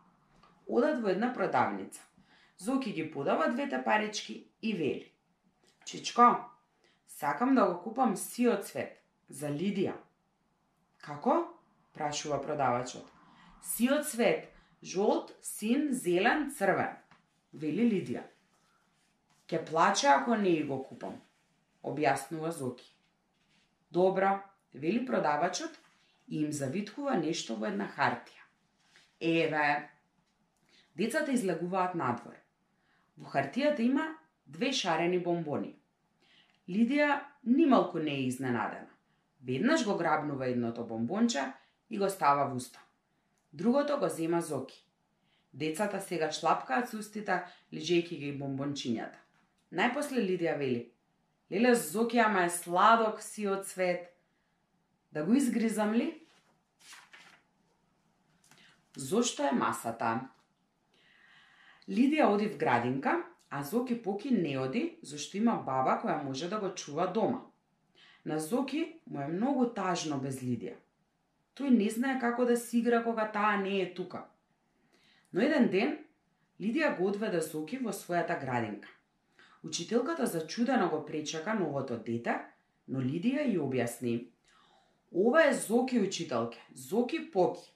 Одат 0.64 1.04
во 1.04 1.12
една 1.12 1.34
продавница. 1.36 2.00
Зоки 2.58 2.94
ги 2.94 3.12
подава 3.12 3.52
двете 3.52 3.84
парички 3.84 4.48
и 4.62 4.74
вели. 4.74 5.12
Чичко, 5.86 6.36
сакам 7.08 7.56
да 7.56 7.66
го 7.66 7.82
купам 7.82 8.18
сиот 8.18 8.66
цвет 8.66 9.00
за 9.30 9.50
Лидија. 9.50 9.94
Како? 10.98 11.50
прашува 11.94 12.42
продавачот. 12.42 13.06
Сиот 13.64 14.08
цвет, 14.08 14.50
жолт, 14.84 15.34
син, 15.42 15.94
зелен, 15.94 16.52
црвен, 16.52 16.96
вели 17.54 17.86
Лидија. 17.92 18.24
Ке 19.48 19.66
плаче 19.66 20.08
ако 20.08 20.36
не 20.36 20.64
го 20.64 20.84
купам, 20.84 21.22
објаснува 21.84 22.50
Зоки. 22.50 22.96
Добра. 23.92 24.44
вели 24.74 25.06
продавачот 25.06 25.72
и 26.28 26.44
им 26.44 26.52
завиткува 26.52 27.18
нешто 27.18 27.56
во 27.56 27.68
една 27.70 27.86
хартија. 27.86 28.42
Еве, 29.20 29.90
децата 30.98 31.32
излегуваат 31.32 31.96
надвор. 31.96 32.43
Хартијата 33.34 33.82
има 33.82 34.04
две 34.46 34.70
шарени 34.78 35.18
бомбони. 35.18 35.72
Лидија 36.70 37.24
нималку 37.50 37.98
не 38.00 38.12
е 38.12 38.26
изненадена. 38.28 38.92
Веднаш 39.42 39.86
го 39.86 39.96
грабнува 39.98 40.48
едното 40.48 40.86
бомбонче 40.86 41.42
и 41.90 41.98
го 41.98 42.10
става 42.10 42.46
во 42.50 42.56
уста. 42.56 42.80
Другото 43.54 43.98
го 44.00 44.10
зема 44.10 44.42
Зоки. 44.42 44.86
Децата 45.54 46.02
сега 46.02 46.32
шлапкаат 46.32 46.90
с 46.90 46.94
устите, 46.94 47.42
лежејќи 47.74 48.20
ги 48.22 48.32
бомбончињата. 48.38 49.18
Најпосле 49.74 50.22
Лидија 50.30 50.54
вели. 50.58 50.92
Леле 51.52 51.74
Зоки, 51.76 52.20
ама 52.20 52.46
е 52.46 52.50
сладок 52.50 53.22
си 53.22 53.48
од 53.48 53.66
цвет. 53.66 54.14
Да 55.12 55.26
го 55.26 55.34
изгризам 55.34 55.94
ли? 55.94 56.22
Зошто 58.98 59.44
е 59.44 59.52
масата? 59.52 60.30
Лидија 61.90 62.28
оди 62.32 62.48
в 62.48 62.58
градинка, 62.58 63.24
а 63.50 63.64
Зоки 63.64 64.02
Поки 64.02 64.32
не 64.32 64.58
оди, 64.60 64.98
зашто 65.02 65.38
има 65.38 65.56
баба 65.66 66.00
која 66.04 66.24
може 66.24 66.50
да 66.50 66.60
го 66.60 66.70
чува 66.76 67.08
дома. 67.08 67.42
На 68.26 68.40
Зоки 68.40 69.00
му 69.08 69.22
е 69.22 69.28
многу 69.28 69.66
тажно 69.66 70.20
без 70.20 70.40
Лидија. 70.42 70.76
Тој 71.56 71.70
не 71.70 71.90
знае 71.90 72.20
како 72.20 72.46
да 72.46 72.58
си 72.58 72.80
игра 72.80 73.04
кога 73.04 73.28
таа 73.32 73.58
не 73.58 73.82
е 73.82 73.94
тука. 73.94 74.26
Но 75.34 75.42
еден 75.42 75.68
ден, 75.70 75.98
Лидија 76.62 76.98
го 76.98 77.08
одведе 77.12 77.42
Зоки 77.42 77.78
во 77.78 77.92
својата 77.92 78.40
градинка. 78.40 78.88
Учителката 79.64 80.26
зачудено 80.26 80.90
го 80.90 81.06
пречака 81.06 81.54
новото 81.54 81.98
дете, 81.98 82.40
но 82.88 83.00
Лидија 83.00 83.44
ја 83.44 83.60
објасни. 83.60 84.28
Ова 85.12 85.48
е 85.48 85.54
Зоки 85.54 86.00
учителке, 86.00 86.64
Зоки 86.76 87.32
Поки. 87.32 87.74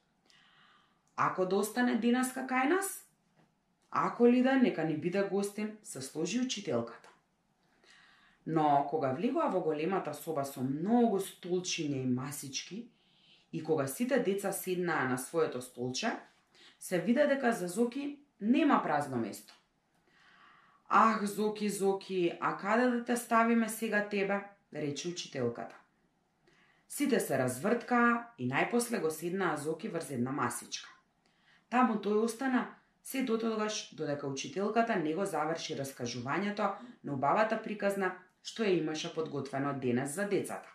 Ако 1.15 1.45
достане 1.45 1.91
остане 1.91 2.01
денеска 2.01 2.47
кај 2.47 2.69
нас, 2.69 3.06
ако 4.05 4.27
ли 4.27 4.43
да 4.43 4.55
нека 4.55 4.83
ни 4.83 4.97
биде 4.97 5.23
гостин, 5.23 5.77
се 5.83 6.01
сложи 6.01 6.39
учителката. 6.39 7.09
Но 8.47 8.87
кога 8.89 9.11
влегува 9.13 9.49
во 9.49 9.61
големата 9.61 10.13
соба 10.13 10.45
со 10.45 10.61
многу 10.63 11.19
столчиња 11.19 12.03
и 12.03 12.07
масички, 12.07 12.77
и 13.53 13.63
кога 13.63 13.87
сите 13.87 14.19
деца 14.19 14.51
седнаа 14.51 15.09
на 15.09 15.17
своето 15.17 15.61
столче, 15.61 16.11
се 16.79 16.99
виде 17.01 17.27
дека 17.27 17.51
за 17.51 17.67
Зоки 17.67 18.19
нема 18.41 18.81
празно 18.83 19.17
место. 19.17 19.53
Ах, 20.89 21.25
Зоки, 21.25 21.69
Зоки, 21.69 22.37
а 22.41 22.57
каде 22.57 22.89
да 22.89 23.03
те 23.05 23.17
ставиме 23.17 23.69
сега 23.69 24.09
тебе? 24.09 24.41
рече 24.73 25.07
учителката. 25.07 25.75
Сите 26.89 27.19
се 27.19 27.37
разврткаа 27.37 28.27
и 28.37 28.47
најпосле 28.47 29.01
го 29.01 29.09
седнаа 29.11 29.57
Зоки 29.57 29.89
врз 29.89 30.11
една 30.11 30.31
масичка. 30.31 30.89
Таму 31.69 31.99
тој 31.99 32.23
остана 32.23 32.77
се 33.07 33.23
дотогаш 33.23 33.95
додека 33.95 34.27
учителката 34.27 34.95
не 34.99 35.13
го 35.15 35.25
заврши 35.25 35.75
раскажувањето 35.79 36.65
на 37.07 37.13
убавата 37.13 37.55
приказна 37.63 38.09
што 38.43 38.65
ја 38.67 38.73
имаше 38.81 39.13
подготвено 39.15 39.71
денес 39.79 40.09
за 40.15 40.25
децата. 40.27 40.67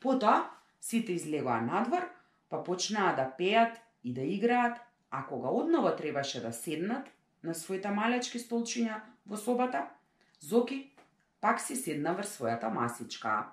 Потоа 0.00 0.50
сите 0.80 1.16
излегоа 1.16 1.60
надвор, 1.64 2.04
па 2.50 2.60
почнаа 2.64 3.14
да 3.16 3.24
пеат 3.38 3.80
и 4.04 4.12
да 4.12 4.20
играат, 4.20 4.76
а 5.10 5.24
кога 5.26 5.48
одново 5.48 5.96
требаше 5.96 6.42
да 6.42 6.52
седнат, 6.52 7.08
на 7.42 7.54
своите 7.54 7.90
малечки 7.90 8.38
столчиња 8.38 9.00
во 9.26 9.36
собата, 9.36 9.86
Зоки 10.40 10.92
пак 11.40 11.60
си 11.60 11.76
седна 11.76 12.12
врз 12.12 12.36
својата 12.36 12.68
масичка. 12.68 13.46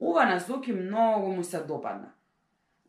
Ова 0.00 0.24
на 0.24 0.40
Зоки 0.40 0.72
многу 0.72 1.28
му 1.28 1.44
се 1.44 1.60
допадна. 1.60 2.12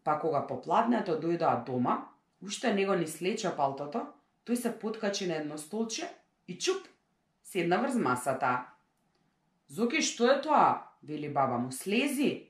Па 0.04 0.20
кога 0.20 0.48
попладнето 0.48 1.20
дојдоа 1.20 1.66
дома, 1.66 2.11
уште 2.44 2.74
него 2.74 2.96
ни 2.96 3.08
слече 3.08 3.52
палтото, 3.56 4.08
тој 4.46 4.56
се 4.56 4.80
подкачи 4.80 5.28
на 5.28 5.36
едно 5.36 5.58
столче 5.58 6.10
и 6.48 6.58
чуп, 6.58 6.88
седна 7.44 7.82
врз 7.82 7.96
масата. 7.96 8.66
Зоки, 9.68 10.02
што 10.02 10.28
е 10.32 10.42
тоа? 10.42 10.92
вели 11.04 11.30
баба 11.30 11.58
му. 11.58 11.72
Слези. 11.72 12.50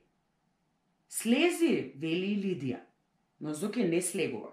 Слези, 1.09 1.93
вели 1.95 2.35
Лидија. 2.35 2.79
но 3.41 3.53
Зоки 3.53 3.83
не 3.83 4.01
слегува. 4.01 4.51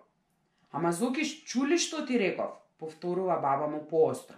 Ама 0.72 0.92
Зоки, 0.92 1.24
чули 1.24 1.78
што 1.78 2.06
ти 2.06 2.18
реков? 2.18 2.50
Повторува 2.78 3.36
баба 3.40 3.68
му 3.68 3.88
поостро. 3.88 4.36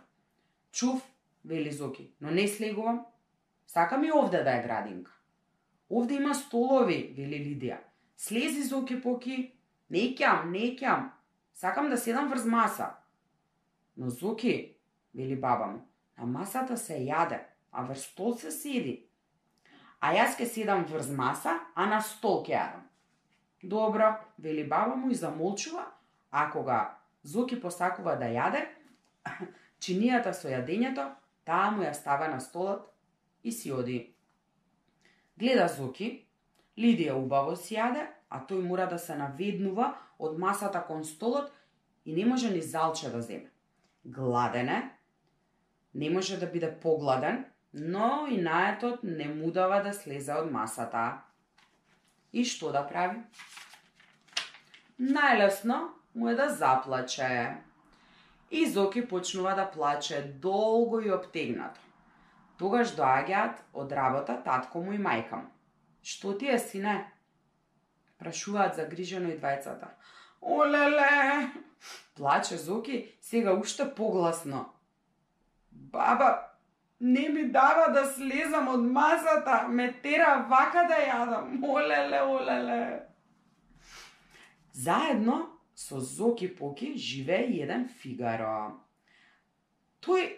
Чув, 0.72 1.02
вели 1.44 1.72
Зоки, 1.72 2.10
но 2.20 2.30
не 2.30 2.48
слегувам. 2.48 3.06
Сакам 3.66 4.04
и 4.04 4.12
овде 4.12 4.42
да 4.42 4.56
е 4.58 4.62
градинка. 4.62 5.12
Овде 5.90 6.14
има 6.14 6.34
столови, 6.34 7.14
вели 7.16 7.38
Лидија. 7.38 7.78
Слези 8.16 8.62
Зоки 8.62 9.02
поки. 9.02 9.52
Не 9.90 10.10
ќам, 10.14 10.50
не 10.50 10.76
ќам. 10.78 11.10
Сакам 11.52 11.90
да 11.90 11.96
седам 11.98 12.28
врз 12.30 12.44
маса. 12.46 12.94
Но 13.96 14.10
Зуки, 14.10 14.76
вели 15.14 15.36
баба 15.36 15.66
му, 15.66 15.80
на 16.18 16.26
масата 16.26 16.76
се 16.76 17.00
јаде, 17.02 17.40
а 17.72 17.82
врз 17.84 18.04
стол 18.12 18.36
се 18.38 18.50
седи. 18.50 18.94
А 20.00 20.14
јас 20.14 20.36
ке 20.38 20.46
седам 20.46 20.84
врз 20.84 21.10
маса, 21.10 21.58
а 21.74 21.86
на 21.86 22.00
стол 22.00 22.42
ке 22.46 22.54
јадам. 22.54 22.86
Добро, 23.62 24.14
вели 24.38 24.64
баба 24.64 24.96
му 24.96 25.10
и 25.10 25.14
замолчува, 25.14 25.84
а 26.30 26.50
кога 26.50 26.96
Зуки 27.22 27.60
посакува 27.60 28.14
да 28.16 28.30
јаде, 28.32 28.62
чинијата 29.82 30.32
со 30.32 30.48
јадењето, 30.48 31.10
таа 31.44 31.70
му 31.74 31.82
ја 31.82 31.92
става 31.92 32.28
на 32.28 32.40
столот 32.40 32.86
и 33.44 33.52
си 33.52 33.72
оди. 33.72 34.14
Гледа 35.36 35.68
Зуки, 35.68 36.26
Лидија 36.78 37.18
убаво 37.18 37.56
си 37.56 37.74
јаде, 37.76 38.06
а 38.30 38.40
тој 38.46 38.62
мора 38.66 38.86
да 38.86 38.98
се 38.98 39.16
наведнува 39.18 39.94
од 40.18 40.38
масата 40.38 40.82
кон 40.86 41.04
столот 41.04 41.50
и 42.04 42.14
не 42.14 42.24
може 42.24 42.50
ни 42.50 42.62
залче 42.62 43.10
да 43.10 43.22
земе. 43.22 43.50
Гладен 44.04 44.68
е, 44.68 44.90
не 45.94 46.10
може 46.10 46.36
да 46.36 46.46
биде 46.46 46.78
погладен, 46.80 47.44
но 47.74 48.26
и 48.30 48.40
наетот 48.40 49.02
не 49.02 49.28
му 49.28 49.50
дава 49.50 49.82
да 49.82 49.92
слезе 49.92 50.34
од 50.34 50.50
масата. 50.50 51.20
И 52.32 52.44
што 52.44 52.70
да 52.72 52.86
прави? 52.86 53.22
Најлесно 55.00 55.90
му 56.14 56.28
е 56.28 56.34
да 56.34 56.48
заплаче. 56.48 57.56
И 58.50 58.66
Зоки 58.70 59.06
почнува 59.08 59.54
да 59.54 59.70
плаче 59.70 60.22
долго 60.42 61.00
и 61.00 61.10
обтегнато. 61.10 61.80
Тогаш 62.58 62.94
доаѓаат 62.98 63.62
од 63.72 63.92
работа 63.92 64.42
татко 64.44 64.82
му 64.82 64.92
и 64.92 64.98
мајка 64.98 65.38
му. 65.42 65.48
Што 66.02 66.34
ти 66.38 66.50
е, 66.50 66.58
сине? 66.58 67.12
Прашуваат 68.20 68.76
загрижено 68.76 69.30
и 69.32 69.38
двајцата. 69.38 69.88
Олеле! 70.40 71.50
Плаче 72.16 72.56
Зоки, 72.56 73.16
сега 73.20 73.54
уште 73.54 73.94
погласно. 73.94 74.72
Баба, 75.72 76.50
не 77.00 77.28
ми 77.28 77.48
дава 77.48 77.92
да 77.92 78.04
слезам 78.04 78.68
од 78.68 78.80
масата, 78.80 79.68
ме 79.68 79.92
тера 80.02 80.46
вака 80.50 80.84
да 80.88 80.98
јадам. 81.00 81.64
Олеле, 81.64 82.20
олеле. 82.22 83.06
Заедно 84.72 85.48
со 85.74 86.00
Зоки 86.00 86.56
Поки 86.56 86.98
живее 86.98 87.48
еден 87.62 87.88
Фигаро. 87.88 88.76
Тој 90.00 90.36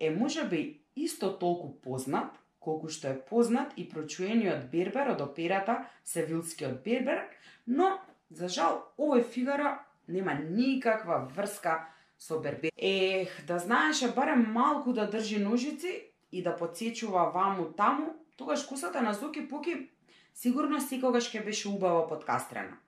е 0.00 0.10
можеби 0.10 0.82
исто 0.96 1.32
толку 1.38 1.80
познат, 1.82 2.38
колку 2.64 2.88
што 2.88 3.12
е 3.12 3.20
познат 3.30 3.76
и 3.76 3.84
прочуениот 3.88 4.70
Бербер 4.72 5.12
од 5.14 5.20
операта 5.20 5.84
Севилскиот 6.04 6.82
Бербер, 6.84 7.26
но, 7.66 7.98
за 8.30 8.48
жал, 8.48 8.80
овој 8.98 9.22
фигара 9.22 9.78
нема 10.08 10.34
никаква 10.34 11.28
врска 11.36 11.88
со 12.18 12.40
Бербер. 12.40 12.72
Ех, 12.76 13.44
да 13.46 13.58
знаеше 13.58 14.12
барем 14.12 14.46
малку 14.52 14.92
да 14.92 15.10
држи 15.10 15.38
ножици 15.38 16.10
и 16.32 16.42
да 16.42 16.56
подсечува 16.56 17.30
ваму 17.30 17.72
таму, 17.76 18.14
тогаш 18.36 18.64
косата 18.64 19.02
на 19.02 19.14
Зоки 19.14 19.48
Поки 19.48 19.90
сигурно 20.34 20.80
секогаш 20.80 21.30
ќе 21.30 21.44
беше 21.44 21.68
убаво 21.68 22.08
подкастрена. 22.08 22.78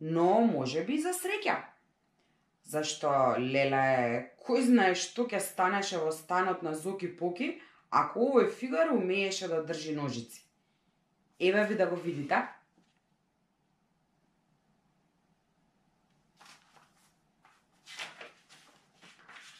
Но, 0.00 0.40
може 0.40 0.84
би 0.84 0.98
за 0.98 1.12
среќа. 1.14 1.58
Зашто, 2.64 3.10
леле, 3.38 4.32
кој 4.46 4.64
знае 4.66 4.94
што 4.94 5.26
ќе 5.28 5.38
станеше 5.42 6.00
во 6.02 6.12
станот 6.14 6.62
на 6.62 6.74
Зоки 6.74 7.10
Поки, 7.18 7.60
ако 7.92 8.24
овој 8.24 8.48
фигар 8.48 8.90
умееше 8.94 9.48
да 9.52 9.60
држи 9.68 9.92
ножици. 9.92 10.40
Еве 11.40 11.66
ви 11.68 11.76
да 11.76 11.86
го 11.86 11.96
видите. 11.96 12.38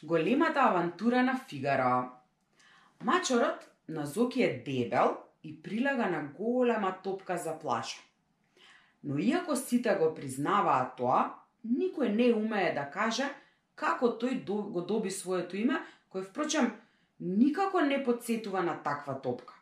Големата 0.02 0.60
авантура 0.60 1.22
на 1.22 1.38
Фигаро. 1.48 2.10
Мачорот 3.04 3.68
на 3.88 4.06
Зоки 4.06 4.42
е 4.42 4.62
дебел 4.66 5.16
и 5.44 5.62
прилага 5.62 6.08
на 6.10 6.22
голема 6.22 6.96
топка 7.02 7.38
за 7.38 7.58
плаша. 7.58 8.00
Но 9.04 9.18
иако 9.18 9.56
сите 9.56 9.94
го 9.94 10.14
признаваат 10.14 10.96
тоа, 10.96 11.34
никој 11.66 12.08
не 12.08 12.32
умее 12.32 12.72
да 12.74 12.88
каже 12.90 13.28
како 13.74 14.14
тој 14.18 14.44
го 14.46 14.80
доби 14.80 15.10
своето 15.10 15.56
име, 15.56 15.82
кој 16.10 16.24
впрочем 16.30 16.70
никако 17.22 17.80
не 17.80 18.02
подсетува 18.04 18.62
на 18.62 18.82
таква 18.82 19.14
топка. 19.22 19.54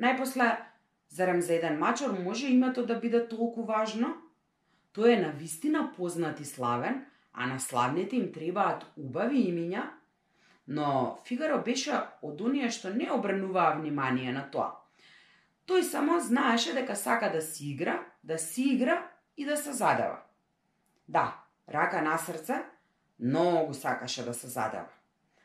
Најпосле, 0.00 0.56
зарем 1.08 1.40
за 1.40 1.54
еден 1.54 1.78
мачор 1.78 2.16
може 2.18 2.46
името 2.46 2.86
да 2.86 2.96
биде 2.98 3.28
толку 3.28 3.64
важно? 3.64 4.16
Тој 4.96 5.16
е 5.16 5.20
на 5.20 5.32
вистина 5.32 5.92
познат 5.96 6.40
и 6.40 6.44
славен, 6.44 7.04
а 7.32 7.46
на 7.46 7.60
славните 7.60 8.16
им 8.16 8.32
требаат 8.32 8.86
убави 8.96 9.42
имиња, 9.50 9.82
но 10.68 11.18
Фигаро 11.26 11.60
беше 11.62 11.98
од 12.22 12.40
оние 12.40 12.70
што 12.70 12.94
не 12.94 13.10
обрнуваа 13.12 13.76
внимание 13.76 14.32
на 14.32 14.46
тоа. 14.50 14.72
Тој 15.68 15.82
само 15.82 16.20
знаеше 16.20 16.72
дека 16.72 16.96
сака 16.96 17.30
да 17.32 17.42
си 17.42 17.70
игра, 17.72 18.00
да 18.24 18.38
си 18.38 18.70
игра 18.74 19.10
и 19.36 19.44
да 19.44 19.56
се 19.56 19.72
задава. 19.72 20.22
Да, 21.08 21.36
рака 21.68 22.02
на 22.02 22.18
срце, 22.18 22.64
многу 23.20 23.74
сакаше 23.74 24.24
да 24.24 24.34
се 24.34 24.46
задава. 24.46 24.88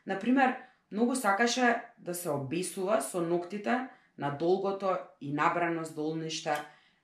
Например, 0.06 0.56
многу 0.92 1.16
сакаше 1.16 1.82
да 1.98 2.14
се 2.14 2.30
обесува 2.30 3.00
со 3.02 3.20
ноктите 3.20 3.88
на 4.18 4.30
долгото 4.30 4.96
и 5.20 5.32
набрано 5.32 5.84
здолниште 5.84 6.56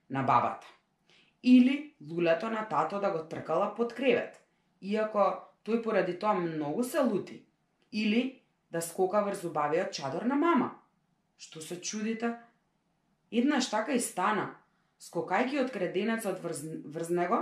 на 0.09 0.23
бабата. 0.23 0.67
Или 1.43 1.95
лулето 2.11 2.49
на 2.49 2.67
тато 2.67 2.99
да 2.99 3.11
го 3.11 3.27
тркала 3.27 3.75
под 3.75 3.93
кревет 3.93 4.43
иако 4.81 5.43
тој 5.65 5.81
поради 5.83 6.17
тоа 6.19 6.33
многу 6.33 6.83
се 6.83 6.99
лути. 6.99 7.43
Или 7.91 8.43
да 8.71 8.81
скока 8.81 9.23
врз 9.23 9.43
убавиот 9.43 9.91
чадор 9.91 10.21
на 10.21 10.35
мама. 10.35 10.71
Што 11.37 11.61
се 11.61 11.81
чудите? 11.81 12.35
Еднаш 13.31 13.69
така 13.69 13.93
и 13.93 13.99
стана, 13.99 14.55
скокајќи 15.01 15.61
од 15.63 15.71
креденецот 15.71 16.39
врз, 16.43 16.63
врз 16.85 17.09
него, 17.09 17.39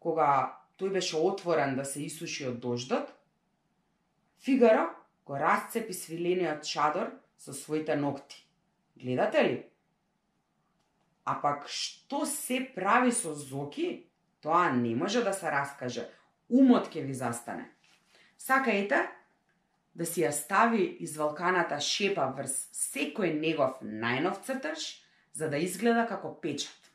кога 0.00 0.58
тој 0.80 0.92
беше 0.92 1.16
отворен 1.16 1.76
да 1.76 1.84
се 1.84 2.02
исуши 2.04 2.48
од 2.48 2.60
дождот, 2.60 3.12
Фигаро 4.38 4.86
го 5.28 5.36
расцепи 5.36 5.92
свилениот 5.92 6.64
чадор 6.64 7.12
со 7.38 7.52
своите 7.52 7.96
ногти. 7.96 8.46
Гледате 8.96 9.44
ли? 9.44 9.66
А 11.24 11.34
пак 11.42 11.68
што 11.68 12.24
се 12.24 12.62
прави 12.74 13.12
со 13.12 13.34
Зоки, 13.36 14.08
тоа 14.40 14.72
не 14.72 14.94
може 14.96 15.20
да 15.20 15.34
се 15.36 15.52
раскаже, 15.52 16.06
умот 16.48 16.88
ќе 16.88 17.04
ви 17.04 17.12
застане. 17.12 17.68
Сакајте 18.40 19.04
да 19.92 20.06
си 20.08 20.24
ја 20.24 20.32
стави 20.32 20.96
извалканата 21.04 21.76
шепа 21.84 22.30
врз 22.32 22.56
секој 22.72 23.36
негов 23.36 23.82
најнов 23.84 24.40
црташ, 24.48 25.04
за 25.36 25.50
да 25.52 25.60
изгледа 25.60 26.06
како 26.08 26.32
печат. 26.40 26.88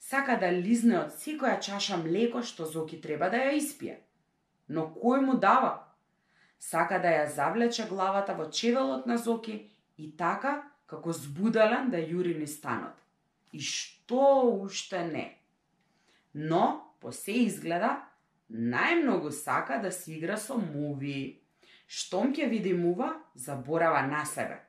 Сака 0.00 0.38
да 0.40 0.48
лизне 0.48 0.96
од 1.02 1.12
секоја 1.12 1.60
чаша 1.60 2.00
млеко 2.00 2.40
што 2.40 2.64
Зоки 2.64 2.96
треба 2.96 3.28
да 3.28 3.44
ја 3.44 3.60
испие. 3.60 4.00
Но 4.68 4.88
кој 4.88 5.20
му 5.20 5.36
дава? 5.36 5.87
Сака 6.58 6.98
да 6.98 7.08
ја 7.08 7.26
завлече 7.30 7.86
главата 7.88 8.34
во 8.34 8.50
чевелот 8.50 9.06
на 9.06 9.18
Зоки 9.18 9.70
и 9.98 10.16
така, 10.16 10.62
како 10.86 11.12
збудален 11.12 11.90
да 11.90 11.98
јури 11.98 12.38
ни 12.38 12.46
станот. 12.46 12.96
И 13.52 13.60
што 13.60 14.42
уште 14.64 15.04
не. 15.04 15.38
Но, 16.34 16.94
по 17.00 17.12
се 17.12 17.44
изгледа, 17.46 17.96
најмногу 18.50 19.30
сака 19.30 19.78
да 19.82 19.92
си 19.92 20.16
игра 20.18 20.36
со 20.36 20.56
муви. 20.58 21.40
Штом 21.88 22.32
ќе 22.34 22.48
види 22.48 22.74
мува, 22.74 23.14
заборава 23.34 24.02
на 24.02 24.24
себе. 24.26 24.60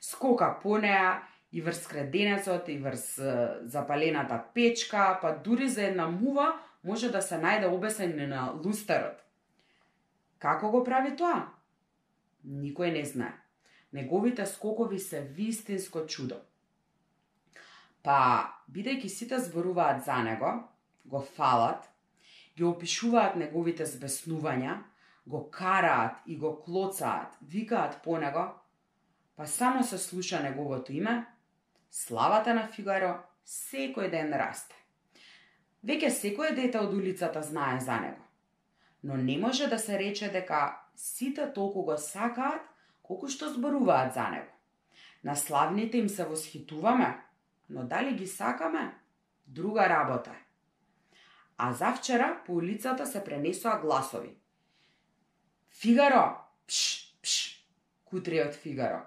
Скока 0.00 0.58
по 0.62 0.78
неа 0.78 1.22
и 1.52 1.62
врз 1.62 1.86
креденецот 1.86 2.68
и 2.68 2.78
врз 2.78 3.20
запалената 3.62 4.44
печка, 4.54 5.18
па 5.22 5.32
дури 5.32 5.68
за 5.68 5.82
една 5.86 6.06
мува 6.08 6.58
може 6.84 7.10
да 7.10 7.22
се 7.22 7.38
најде 7.38 7.70
обесен 7.70 8.14
на 8.28 8.52
лустерот. 8.64 9.21
Како 10.42 10.72
го 10.74 10.82
прави 10.84 11.14
тоа? 11.16 11.44
Никој 12.42 12.90
не 12.96 13.04
знае. 13.06 13.36
Неговите 13.92 14.46
скокови 14.46 14.98
се 14.98 15.20
вистинско 15.36 16.06
чудо. 16.06 16.40
Па, 18.02 18.18
бидејќи 18.72 19.08
сите 19.08 19.38
зборуваат 19.38 20.02
за 20.04 20.16
него, 20.26 20.50
го 21.04 21.20
фалат, 21.36 21.86
ги 22.56 22.64
опишуваат 22.64 23.36
неговите 23.38 23.86
збеснувања, 23.86 24.80
го 25.26 25.44
караат 25.50 26.24
и 26.26 26.36
го 26.36 26.56
клоцаат, 26.64 27.36
викаат 27.42 28.02
по 28.02 28.18
него, 28.18 28.48
па 29.36 29.46
само 29.46 29.84
се 29.84 29.98
слуша 29.98 30.42
неговото 30.42 30.92
име, 30.92 31.26
славата 31.90 32.54
на 32.54 32.66
Фигаро 32.66 33.14
секој 33.46 34.10
ден 34.10 34.34
расте. 34.34 34.74
Веќе 35.86 36.10
секое 36.10 36.52
дете 36.58 36.78
од 36.78 36.94
улицата 36.94 37.42
знае 37.42 37.80
за 37.80 38.00
него. 38.00 38.21
Но 39.02 39.16
не 39.16 39.38
може 39.38 39.66
да 39.66 39.78
се 39.78 39.98
рече 39.98 40.32
дека 40.32 40.80
сите 40.96 41.52
толку 41.52 41.82
го 41.82 41.98
сакаат 41.98 42.62
колку 43.02 43.28
што 43.28 43.50
зборуваат 43.52 44.14
за 44.14 44.28
него. 44.30 44.52
На 45.24 45.36
славните 45.36 45.98
им 45.98 46.08
се 46.08 46.24
восхитуваме, 46.24 47.22
но 47.70 47.84
дали 47.84 48.14
ги 48.14 48.26
сакаме? 48.26 48.94
Друга 49.46 49.88
работа 49.88 50.30
е. 50.30 50.42
А 51.56 51.72
завчера 51.72 52.42
по 52.46 52.52
улицата 52.52 53.06
се 53.06 53.24
пренесоа 53.24 53.78
гласови. 53.78 54.36
Фигаро, 55.70 56.36
пш, 56.66 57.14
пш, 57.22 57.66
кутриот 58.04 58.54
Фигаро. 58.54 59.02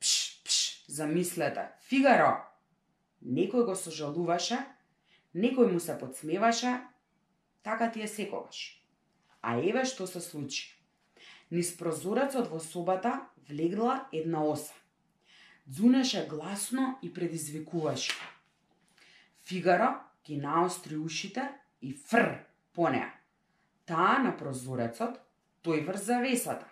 Пш, 0.00 0.42
пш, 0.44 0.84
замислете, 0.88 1.68
Фигаро. 1.80 2.42
Некој 3.26 3.64
го 3.66 3.74
сожалуваше, 3.74 4.58
некој 5.34 5.72
му 5.72 5.80
се 5.80 5.96
подсмеваше, 5.98 6.78
така 7.62 7.90
ти 7.90 8.02
е 8.02 8.08
секогаш. 8.08 8.85
А 9.46 9.54
еве 9.62 9.84
што 9.86 10.08
се 10.10 10.20
случи. 10.20 10.72
Низ 11.54 11.68
прозорецот 11.78 12.48
во 12.50 12.58
собата 12.58 13.12
влегла 13.48 14.08
една 14.10 14.42
оса. 14.42 14.74
Дзунеше 15.66 16.26
гласно 16.26 16.98
и 17.02 17.12
предизвикуваше. 17.14 18.14
Фигаро 19.46 19.92
ги 20.26 20.36
наостри 20.36 20.96
ушите 20.96 21.46
и 21.80 21.92
фр 21.92 22.42
по 22.74 22.90
неа. 22.90 23.12
Таа 23.86 24.18
на 24.18 24.34
прозорецот, 24.34 25.20
тој 25.62 25.86
врз 25.86 26.02
завесата. 26.10 26.66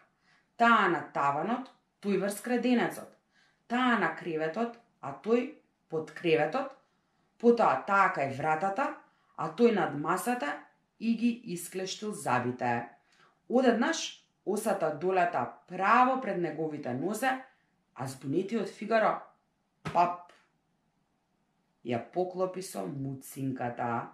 Таа 0.58 0.90
на 0.90 1.06
таванот, 1.14 1.70
тој 2.02 2.18
врз 2.26 2.42
креденецот. 2.42 3.10
Таа 3.70 4.00
на 4.02 4.10
креветот, 4.18 4.74
а 5.00 5.14
тој 5.14 5.54
под 5.88 6.10
креветот. 6.10 6.74
Потоа 7.38 7.86
таа 7.86 8.10
кај 8.18 8.34
вратата, 8.34 8.90
а 9.38 9.50
тој 9.54 9.78
над 9.78 9.94
масата 9.94 10.63
и 11.00 11.16
ги 11.16 11.42
исклештил 11.44 12.12
забите. 12.12 12.88
Одеднаш 13.48 14.24
осата 14.46 14.98
долета 15.00 15.52
право 15.68 16.20
пред 16.20 16.38
неговите 16.38 16.94
нозе, 16.94 17.44
а 17.94 18.06
збунетиот 18.06 18.68
Фигаро, 18.68 19.22
пап, 19.92 20.32
ја 21.84 22.00
поклопи 22.12 22.62
со 22.62 22.86
муцинката. 22.86 24.10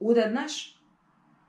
Одеднаш, 0.00 0.76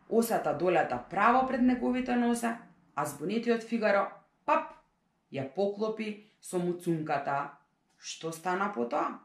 осата 0.09 0.53
долета 0.53 1.03
право 1.09 1.47
пред 1.47 1.61
неговите 1.61 2.15
нозе, 2.15 2.57
а 2.95 3.05
збунетиот 3.05 3.63
Фигаро, 3.63 4.07
пап, 4.45 4.73
ја 5.33 5.49
поклопи 5.53 6.31
со 6.41 6.59
муцунката. 6.59 7.57
Што 7.97 8.31
стана 8.31 8.69
потоа? 8.73 9.19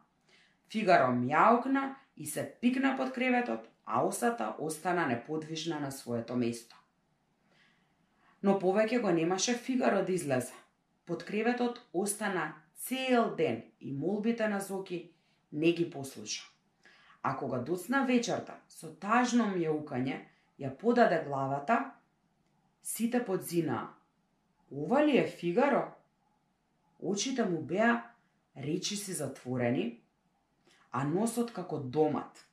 Фигаро 0.73 1.13
мјаукна 1.13 2.02
и 2.17 2.27
се 2.27 2.55
пикна 2.61 2.97
под 2.97 3.13
креветот, 3.13 3.69
а 3.87 4.07
осата 4.07 4.57
остана 4.59 5.07
неподвижна 5.07 5.81
на 5.81 5.91
своето 5.93 6.37
место. 6.37 6.77
Но 8.43 8.59
повеќе 8.59 9.01
го 9.01 9.11
немаше 9.11 9.55
Фигаро 9.55 10.05
да 10.05 10.13
излезе. 10.13 10.55
Под 11.07 11.25
креветот 11.25 11.81
остана 11.93 12.55
цел 12.75 13.35
ден 13.37 13.63
и 13.81 13.93
молбите 13.93 14.49
на 14.49 14.61
Зоки 14.61 15.11
не 15.53 15.73
ги 15.73 15.91
послуша. 15.91 16.43
А 17.23 17.37
кога 17.37 17.59
доцна 17.59 18.05
вечерта, 18.07 18.59
со 18.69 18.91
тажно 18.99 19.47
мјаукање, 19.55 20.19
ја 20.59 20.75
подаде 20.77 21.23
главата, 21.27 21.93
сите 22.83 23.23
подзинаа. 23.25 23.95
Ова 24.71 25.05
ли 25.07 25.19
е 25.19 25.27
Фигаро? 25.27 25.85
Очите 26.99 27.45
му 27.45 27.63
беа 27.63 28.03
речи 28.57 28.97
си 28.97 29.13
затворени, 29.13 30.02
а 30.93 31.05
носот 31.05 31.53
како 31.53 31.79
домат– 31.79 32.47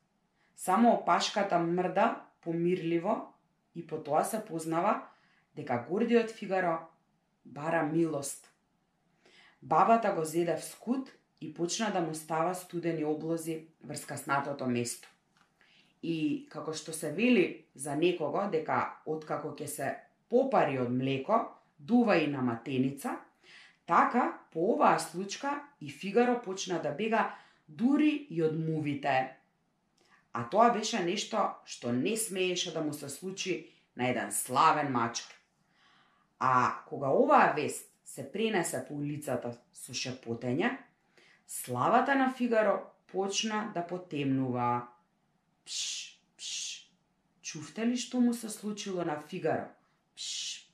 Само 0.59 0.93
опашката 0.93 1.59
мрда 1.59 2.21
помирливо 2.41 3.33
и 3.75 3.87
потоа 3.87 4.23
се 4.23 4.45
познава 4.45 5.07
дека 5.55 5.85
гордиот 5.89 6.31
Фигаро 6.31 6.77
бара 7.45 7.83
милост. 7.83 8.51
Бабата 9.61 10.11
го 10.11 10.23
зеде 10.23 10.57
в 10.57 10.63
скут 10.63 11.09
и 11.41 11.53
почна 11.53 11.91
да 11.91 12.01
му 12.01 12.15
става 12.15 12.55
студени 12.55 13.05
облози 13.05 13.67
врз 13.83 14.05
каснатото 14.05 14.67
место. 14.67 15.07
И 16.03 16.47
како 16.51 16.75
што 16.75 16.91
се 16.91 17.15
вели 17.15 17.63
за 17.75 17.95
некого 17.95 18.43
дека 18.51 18.99
откако 19.05 19.55
ќе 19.55 19.65
се 19.65 19.95
попари 20.27 20.75
од 20.79 20.91
млеко, 20.91 21.55
дува 21.79 22.19
и 22.19 22.27
на 22.27 22.43
матеница, 22.43 23.15
така 23.87 24.43
по 24.51 24.73
оваа 24.75 24.99
случка 24.99 25.63
и 25.79 25.87
Фигаро 25.89 26.41
почна 26.43 26.83
да 26.83 26.91
бега 26.91 27.31
дури 27.69 28.27
и 28.29 28.41
од 28.43 28.57
мувите 28.57 29.17
а 30.33 30.45
тоа 30.49 30.69
беше 30.73 31.01
нешто 31.03 31.41
што 31.65 31.91
не 31.93 32.15
смееше 32.17 32.73
да 32.73 32.81
му 32.81 32.93
се 32.93 33.09
случи 33.09 33.55
на 33.95 34.09
еден 34.09 34.31
славен 34.31 34.91
мачар. 34.91 35.33
А 36.39 36.83
кога 36.87 37.09
оваа 37.09 37.53
вест 37.55 37.89
се 38.05 38.31
пренесе 38.31 38.85
по 38.87 38.95
улицата 38.95 39.51
со 39.73 39.93
шепотење, 39.93 40.77
славата 41.47 42.15
на 42.15 42.31
Фигаро 42.33 42.77
почна 43.11 43.71
да 43.73 43.85
потемнува. 43.87 44.87
Пш, 45.65 46.21
пш. 46.37 46.87
Чувте 47.41 47.87
ли 47.87 47.97
што 47.97 48.21
му 48.21 48.33
се 48.33 48.49
случило 48.49 49.03
на 49.03 49.19
Фигаро? 49.19 49.67
Пш, 50.15 50.68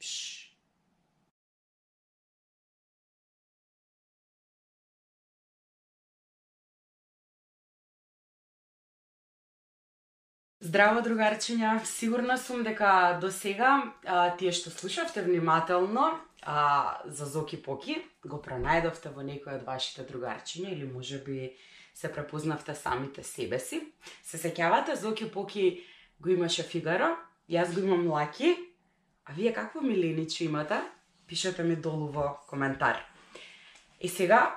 Здраво, 10.66 11.02
другарчиња! 11.06 11.84
Сигурна 11.86 12.38
сум 12.42 12.64
дека 12.66 13.20
до 13.22 13.30
сега 13.30 13.92
а, 14.02 14.32
тие 14.34 14.50
што 14.50 14.72
слушавте 14.74 15.22
внимателно 15.22 16.08
а, 16.42 17.02
за 17.06 17.28
Зоки 17.30 17.60
Поки 17.62 18.00
го 18.26 18.40
пронајдовте 18.42 19.12
во 19.14 19.22
некој 19.22 19.60
од 19.60 19.68
вашите 19.68 20.08
другарчиња 20.10 20.74
или 20.74 20.90
може 20.90 21.22
би 21.22 21.52
се 21.94 22.10
препознавте 22.10 22.74
самите 22.74 23.22
себе 23.22 23.60
си. 23.60 23.84
Се 24.26 24.42
сеќавате, 24.42 24.98
Зоки 24.98 25.30
Поки 25.30 25.86
го 26.18 26.34
имаше 26.34 26.66
Фигаро, 26.66 27.14
јас 27.46 27.70
го 27.76 27.86
имам 27.86 28.10
Лаки, 28.10 28.56
а 29.26 29.38
вие 29.38 29.54
какво 29.54 29.86
миленичи 29.86 30.50
имате? 30.50 30.82
Пишете 31.28 31.64
ми 31.64 31.76
долу 31.76 32.10
во 32.10 32.40
коментар. 32.50 33.06
И 34.02 34.10
сега, 34.10 34.56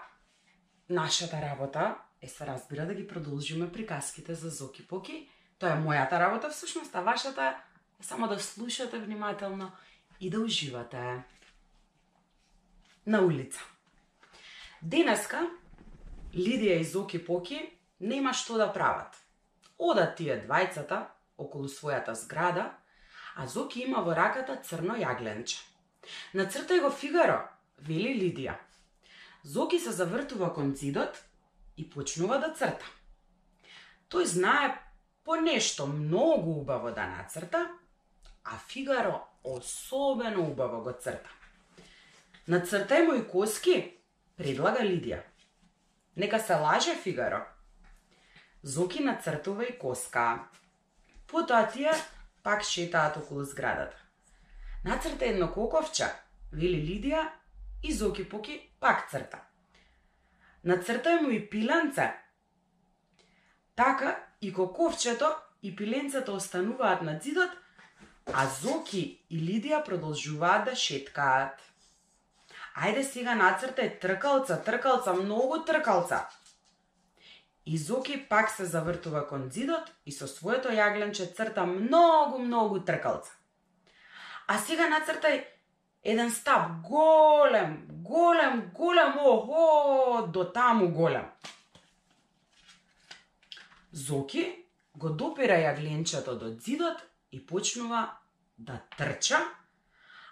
нашата 0.88 1.36
работа 1.36 1.98
е 2.22 2.28
се 2.28 2.46
разбира 2.46 2.86
да 2.86 2.94
ги 2.94 3.06
продолжиме 3.06 3.72
приказките 3.72 4.34
за 4.34 4.48
Зоки 4.48 4.88
Поки, 4.88 5.28
Тоа 5.58 5.74
е 5.74 5.82
мојата 5.82 6.18
работа 6.18 6.50
всушност, 6.50 6.94
а 6.94 7.00
вашата 7.00 7.42
е 8.00 8.04
само 8.04 8.28
да 8.28 8.38
слушате 8.38 8.98
внимателно 8.98 9.70
и 10.20 10.30
да 10.30 10.40
уживате. 10.40 11.22
На 13.06 13.20
улица. 13.20 13.60
Денеска 14.82 15.50
Лидија 16.34 16.80
и 16.80 16.84
Зоки 16.84 17.18
Поки 17.24 17.58
нема 18.00 18.32
што 18.34 18.58
да 18.58 18.72
прават. 18.72 19.16
Одат 19.78 20.16
тие 20.16 20.38
двајцата 20.46 21.08
околу 21.38 21.66
својата 21.66 22.12
зграда, 22.12 22.70
а 23.34 23.46
Зоки 23.46 23.82
има 23.82 24.02
во 24.02 24.14
раката 24.14 24.60
црно 24.62 24.94
јагленче. 24.94 25.58
Нацртај 26.34 26.82
го 26.82 26.90
Фигаро, 26.90 27.42
вели 27.78 28.14
Лидија. 28.14 28.54
Зоки 29.42 29.78
се 29.78 29.90
завртува 29.90 30.54
кон 30.54 30.74
зидот 30.74 31.18
и 31.76 31.90
почнува 31.90 32.38
да 32.38 32.54
црта. 32.54 32.86
Тој 34.10 34.24
знае 34.24 34.87
по 35.28 35.36
нешто 35.36 35.86
многу 35.86 36.50
убаво 36.50 36.90
да 36.90 37.06
нацрта, 37.06 37.70
а 38.44 38.58
Фигаро 38.68 39.20
особено 39.44 40.42
убаво 40.42 40.80
го 40.80 40.92
црта. 40.92 41.28
Нацртај 42.48 43.04
му 43.04 43.16
и 43.18 43.26
коски, 43.28 43.74
предлага 44.40 44.80
Лидија. 44.80 45.18
Нека 46.16 46.40
се 46.40 46.54
лаже 46.54 46.94
Фигаро. 46.96 47.42
Зоки 48.62 49.04
нацртува 49.04 49.66
и 49.68 49.78
коска. 49.78 50.48
Потоа 51.26 51.68
тие 51.68 51.92
пак 52.42 52.64
шетаат 52.64 53.16
околу 53.16 53.44
зградата. 53.44 54.00
Нацрта 54.84 55.28
едно 55.28 55.52
коковче, 55.52 56.08
вели 56.52 56.80
Лидија, 56.80 57.28
и 57.82 57.92
Зоки 57.92 58.24
Поки 58.24 58.56
пак 58.80 59.10
црта. 59.10 59.44
Нацртај 60.64 61.20
му 61.20 61.28
и 61.28 61.44
пиланце. 61.50 62.14
Така 63.78 64.16
и 64.42 64.52
коковчето 64.52 65.26
и 65.62 65.76
пиленцето 65.76 66.34
остануваат 66.34 67.02
на 67.02 67.18
зидот, 67.22 67.50
а 68.34 68.46
Зоки 68.62 69.20
и 69.30 69.38
Лидија 69.38 69.84
продолжуваат 69.84 70.64
да 70.64 70.72
шеткаат. 70.74 71.60
Ајде 72.74 73.04
сега 73.06 73.36
нацртај 73.38 74.00
тркалца, 74.02 74.56
тркалца, 74.66 75.14
многу 75.14 75.60
тркалца. 75.62 76.26
И 77.66 77.78
Зоки 77.78 78.16
пак 78.28 78.50
се 78.50 78.64
завртува 78.64 79.22
кон 79.28 79.46
зидот 79.50 79.92
и 80.06 80.12
со 80.12 80.26
своето 80.26 80.74
јагленче 80.74 81.30
црта 81.36 81.66
многу, 81.66 82.38
многу 82.38 82.80
тркалца. 82.80 83.30
А 84.48 84.58
сега 84.58 84.90
нацртај 84.90 85.44
еден 86.02 86.34
стап 86.34 86.82
голем, 86.82 87.86
голем, 88.02 88.72
голем, 88.74 89.14
охо, 89.22 90.26
до 90.26 90.44
таму 90.44 90.90
голем. 90.90 91.30
Зоки 93.92 94.44
го 94.94 95.10
допира 95.10 95.56
јагленчето 95.56 96.38
до 96.38 96.52
зидот 96.60 97.02
и 97.30 97.40
почнува 97.46 98.18
да 98.58 98.80
трча, 98.96 99.40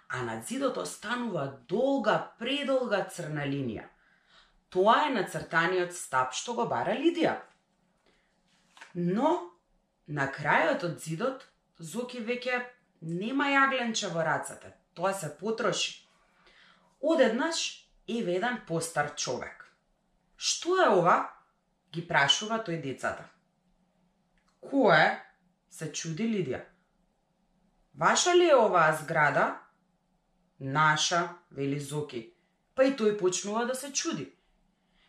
а 0.09 0.23
на 0.23 0.41
зидот 0.41 0.77
останува 0.77 1.59
долга, 1.67 2.33
предолга 2.39 3.05
црна 3.09 3.45
линија. 3.47 3.87
Тоа 4.69 5.07
е 5.07 5.13
нацртаниот 5.15 5.93
стап 5.95 6.33
што 6.35 6.53
го 6.53 6.65
бара 6.67 6.95
Лидија. 6.95 7.37
Но, 8.95 9.29
на 10.07 10.27
крајот 10.31 10.83
од 10.83 10.99
зидот, 11.03 11.45
Зоки 11.79 12.19
веќе 12.25 12.63
нема 13.01 13.51
јагленче 13.51 14.09
во 14.09 14.23
рацата. 14.25 14.73
Тоа 14.97 15.13
се 15.13 15.29
потроши. 15.39 16.07
Одеднаш 17.01 17.87
еве 18.07 18.39
еден 18.39 18.57
постар 18.67 19.13
човек. 19.15 19.67
Што 20.37 20.77
е 20.81 20.87
ова? 20.89 21.17
ги 21.93 22.01
прашува 22.07 22.57
тој 22.65 22.81
децата. 22.81 23.23
Кое? 24.61 25.23
се 25.69 25.91
чуди 25.91 26.25
Лидија. 26.25 26.63
Ваша 27.95 28.35
ли 28.35 28.49
е 28.49 28.55
оваа 28.55 28.95
зграда? 28.97 29.59
Наша, 30.59 31.29
вели 31.51 31.79
Зоки. 31.79 32.33
Па 32.75 32.85
и 32.85 32.93
тој 32.97 33.17
почнува 33.19 33.65
да 33.65 33.75
се 33.75 33.91
чуди. 33.93 34.31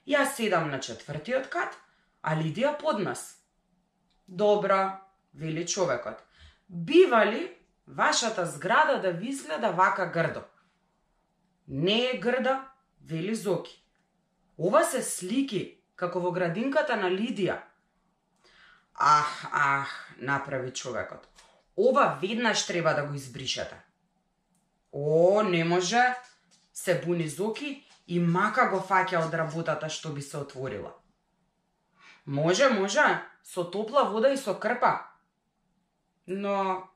Јас 0.08 0.36
седам 0.36 0.70
на 0.70 0.80
четвртиот 0.80 1.48
кат, 1.52 1.76
а 2.22 2.36
Лидија 2.36 2.78
под 2.80 3.00
нас. 3.04 3.40
Добра 4.28 5.02
вели 5.34 5.66
човекот. 5.66 6.22
Бива 6.68 7.24
ли 7.26 7.56
вашата 7.86 8.46
зграда 8.46 9.00
да 9.00 9.12
ви 9.12 9.28
изгледа 9.28 9.72
вака 9.72 10.06
грдо? 10.06 10.42
Не 11.68 12.10
е 12.10 12.18
грда, 12.18 12.70
вели 13.04 13.34
Зоки. 13.34 13.84
Ова 14.58 14.84
се 14.84 15.02
слики, 15.02 15.78
како 15.96 16.20
во 16.20 16.32
градинката 16.32 16.96
на 16.96 17.10
Лидија. 17.12 17.60
Ах, 19.00 19.44
ах, 19.52 20.14
направи 20.18 20.72
човекот. 20.72 21.28
Ова 21.76 22.18
веднаш 22.22 22.66
треба 22.66 22.94
да 22.94 23.06
го 23.06 23.14
избришете. 23.14 23.76
О, 24.92 25.42
не 25.42 25.64
може, 25.64 26.14
се 26.72 27.00
буни 27.00 27.28
Зоки 27.28 27.84
и 28.06 28.20
мака 28.20 28.68
го 28.72 28.80
фаќа 28.80 29.26
од 29.26 29.34
работата 29.34 29.88
што 29.88 30.12
би 30.12 30.22
се 30.22 30.38
отворила. 30.38 30.94
Може, 32.26 32.68
може, 32.68 33.04
со 33.42 33.64
топла 33.70 34.04
вода 34.10 34.32
и 34.32 34.36
со 34.36 34.54
крпа. 34.54 35.06
Но 36.26 36.88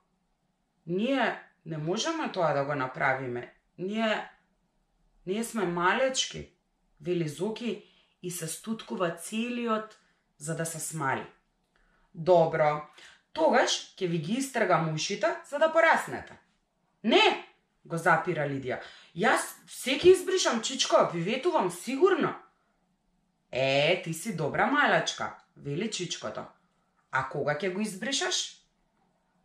ние 0.87 1.41
не 1.67 1.79
можеме 1.79 2.33
тоа 2.33 2.53
да 2.53 2.65
го 2.65 2.75
направиме. 2.75 3.55
Ние 3.79 4.31
ние 5.27 5.45
сме 5.45 5.67
малечки, 5.67 6.49
вели 7.01 7.29
Зоки 7.29 7.85
и 8.23 8.31
се 8.31 8.49
стуткува 8.49 9.11
целиот 9.11 9.99
за 10.39 10.57
да 10.57 10.67
се 10.67 10.81
смали. 10.81 11.27
Добро, 12.15 12.87
тогаш 13.33 13.95
ќе 13.97 14.07
ви 14.07 14.19
ги 14.19 14.33
истргам 14.41 14.95
ушите 14.95 15.35
за 15.49 15.59
да 15.59 15.73
пораснете. 15.73 16.37
Не, 17.03 17.47
го 17.85 17.97
запира 17.97 18.45
Лидија. 18.49 18.81
Јас 19.17 19.41
секи 19.67 20.13
избришам, 20.13 20.61
чичко, 20.63 21.09
ви 21.13 21.23
ветувам 21.23 21.71
сигурно. 21.71 22.35
Е, 23.53 24.03
ти 24.05 24.15
си 24.15 24.37
добра 24.37 24.67
малачка, 24.67 25.35
вели 25.57 25.91
чичкото. 25.91 26.45
А 27.11 27.29
кога 27.29 27.57
ќе 27.57 27.73
го 27.73 27.81
избришаш? 27.81 28.59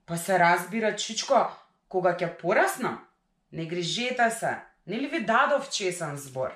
Па 0.06 0.18
се 0.18 0.40
разбира, 0.40 0.96
чичко, 0.96 1.48
кога 1.90 2.16
ќе 2.16 2.38
пораснам. 2.38 3.04
Не 3.52 3.66
грижете 3.66 4.32
се, 4.32 4.60
нели 4.88 5.08
ви 5.08 5.24
дадов 5.26 5.72
чесен 5.72 6.18
збор? 6.18 6.52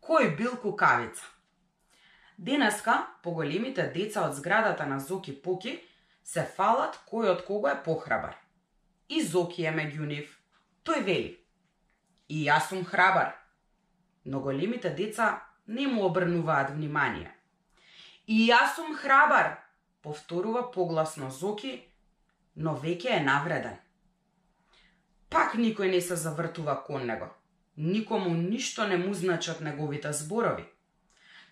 Кој 0.00 0.36
бил 0.36 0.56
кукавица? 0.56 1.24
Денеска, 2.40 2.94
поголемите 3.22 3.84
деца 3.92 4.22
од 4.24 4.32
зградата 4.34 4.86
на 4.88 4.96
Зоки 5.00 5.34
Поки 5.42 5.74
се 6.24 6.46
фалат 6.56 6.94
кој 7.10 7.28
од 7.34 7.42
кого 7.44 7.68
е 7.68 7.82
похрабар. 7.84 8.38
И 9.12 9.20
Зоки 9.20 9.66
е 9.68 9.72
меѓу 9.76 10.08
нив. 10.08 10.30
Тој 10.80 11.04
вели. 11.04 11.34
И 12.32 12.46
јас 12.46 12.70
сум 12.72 12.86
храбар. 12.88 13.34
Но 14.24 14.40
големите 14.40 14.88
деца 14.88 15.42
не 15.66 15.86
му 15.86 16.06
обрнуваат 16.08 16.72
внимание. 16.72 17.28
И 18.26 18.48
јас 18.48 18.72
сум 18.76 18.96
храбар, 18.96 19.58
повторува 20.00 20.70
погласно 20.72 21.30
Зоки, 21.30 21.76
но 22.56 22.72
веќе 22.72 23.18
е 23.20 23.22
навреден. 23.28 23.76
Пак 25.28 25.60
никој 25.60 25.92
не 25.92 26.00
се 26.00 26.16
завртува 26.16 26.80
кон 26.88 27.04
него. 27.06 27.28
Никому 27.76 28.32
ништо 28.32 28.88
не 28.88 28.96
му 28.96 29.12
значат 29.12 29.60
неговите 29.60 30.12
зборови. 30.12 30.64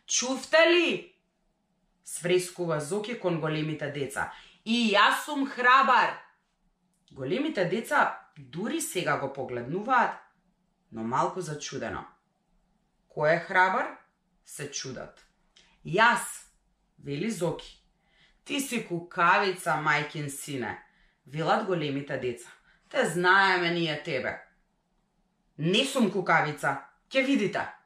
Чувте 0.08 0.56
ли? 0.56 1.14
Сврескува 2.04 2.80
Зоки 2.80 3.20
кон 3.20 3.40
големите 3.40 3.90
деца. 3.92 4.32
И 4.64 4.94
јас 4.94 5.24
сум 5.24 5.44
храбар. 5.46 6.16
Големите 7.12 7.64
деца 7.64 8.30
дури 8.38 8.80
сега 8.80 9.18
го 9.18 9.32
погледнуваат, 9.32 10.16
но 10.92 11.04
малку 11.04 11.40
зачудено. 11.40 12.06
Кој 13.12 13.36
е 13.36 13.40
храбар? 13.44 13.96
Се 14.44 14.70
чудат. 14.70 15.20
Јас, 15.84 16.48
вели 17.04 17.30
Зоки. 17.30 17.76
Ти 18.44 18.60
си 18.60 18.86
кукавица, 18.88 19.76
мајкин 19.76 20.28
сине, 20.28 20.78
велат 21.26 21.66
големите 21.66 22.16
деца. 22.16 22.48
Те 22.88 23.04
знаеме 23.04 23.70
ние 23.70 24.02
тебе. 24.02 24.40
Не 25.58 25.84
сум 25.84 26.10
кукавица, 26.10 26.78
ќе 27.12 27.26
видите. 27.26 27.77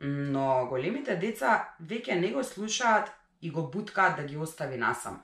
Но 0.00 0.66
големите 0.66 1.16
деца 1.16 1.74
веќе 1.80 2.16
не 2.20 2.32
го 2.32 2.44
слушаат 2.44 3.12
и 3.40 3.50
го 3.50 3.66
буткаат 3.70 4.16
да 4.16 4.24
ги 4.24 4.36
остави 4.36 4.76
насам. 4.76 5.22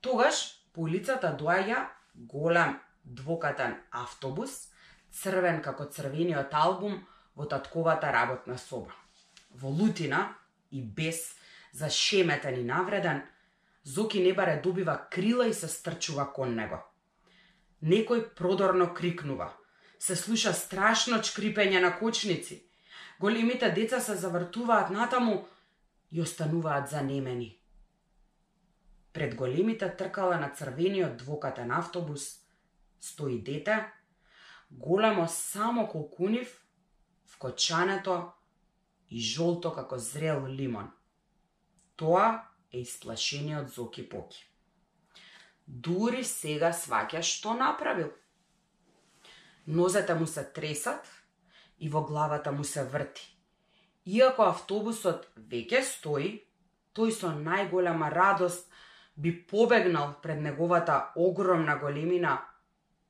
Тогаш 0.00 0.62
по 0.72 0.82
улицата 0.82 1.34
доаѓа 1.38 1.86
голем 2.14 2.78
двокатен 3.04 3.74
автобус, 3.90 4.68
црвен 5.10 5.62
како 5.62 5.88
црвениот 5.90 6.54
албум 6.54 7.00
во 7.34 7.48
татковата 7.48 8.12
работна 8.12 8.58
соба. 8.58 8.94
Во 9.50 9.68
лутина 9.68 10.34
и 10.70 10.82
без 10.82 11.34
зашеметен 11.72 12.60
и 12.60 12.64
навреден, 12.64 13.22
Зоки 13.84 14.20
Небаре 14.20 14.60
добива 14.60 15.00
крила 15.10 15.46
и 15.48 15.54
се 15.54 15.68
стрчува 15.68 16.26
кон 16.32 16.54
него. 16.54 16.82
Некој 17.82 18.34
продорно 18.36 18.92
крикнува. 18.94 19.52
Се 19.98 20.16
слуша 20.16 20.52
страшно 20.52 21.22
чкрипење 21.24 21.80
на 21.80 21.94
кочници. 21.96 22.67
Големите 23.20 23.70
деца 23.70 24.00
се 24.00 24.14
завртуваат 24.14 24.90
натаму 24.90 25.46
и 26.12 26.20
остануваат 26.20 26.88
занемени. 26.88 27.58
Пред 29.12 29.34
големите 29.34 29.96
тркала 29.96 30.36
на 30.36 30.50
црвениот 30.50 31.16
двокатен 31.16 31.70
автобус 31.70 32.38
стои 33.00 33.42
дете, 33.42 33.92
големо 34.70 35.28
само 35.28 35.88
колку 35.88 36.28
нив, 36.28 36.66
вкочането 37.26 38.32
и 39.10 39.20
жолто 39.20 39.72
како 39.72 39.98
зрел 39.98 40.46
лимон. 40.46 40.90
Тоа 41.96 42.44
е 42.72 42.80
исплашениот 42.80 43.68
Зоки 43.68 44.08
Поки. 44.08 44.44
Дури 45.66 46.24
сега 46.24 46.70
сваќа 46.72 47.22
што 47.22 47.54
направил. 47.54 48.12
Нозете 49.66 50.14
му 50.14 50.26
се 50.26 50.44
тресат, 50.44 51.04
и 51.78 51.88
во 51.88 52.02
главата 52.02 52.52
му 52.52 52.64
се 52.64 52.84
врти. 52.84 53.24
Иако 54.06 54.48
автобусот 54.48 55.28
веќе 55.36 55.82
стои, 55.84 56.30
тој 56.94 57.12
со 57.12 57.32
најголема 57.34 58.10
радост 58.10 58.70
би 59.16 59.32
побегнал 59.50 60.14
пред 60.22 60.40
неговата 60.40 61.12
огромна 61.16 61.76
големина, 61.76 62.38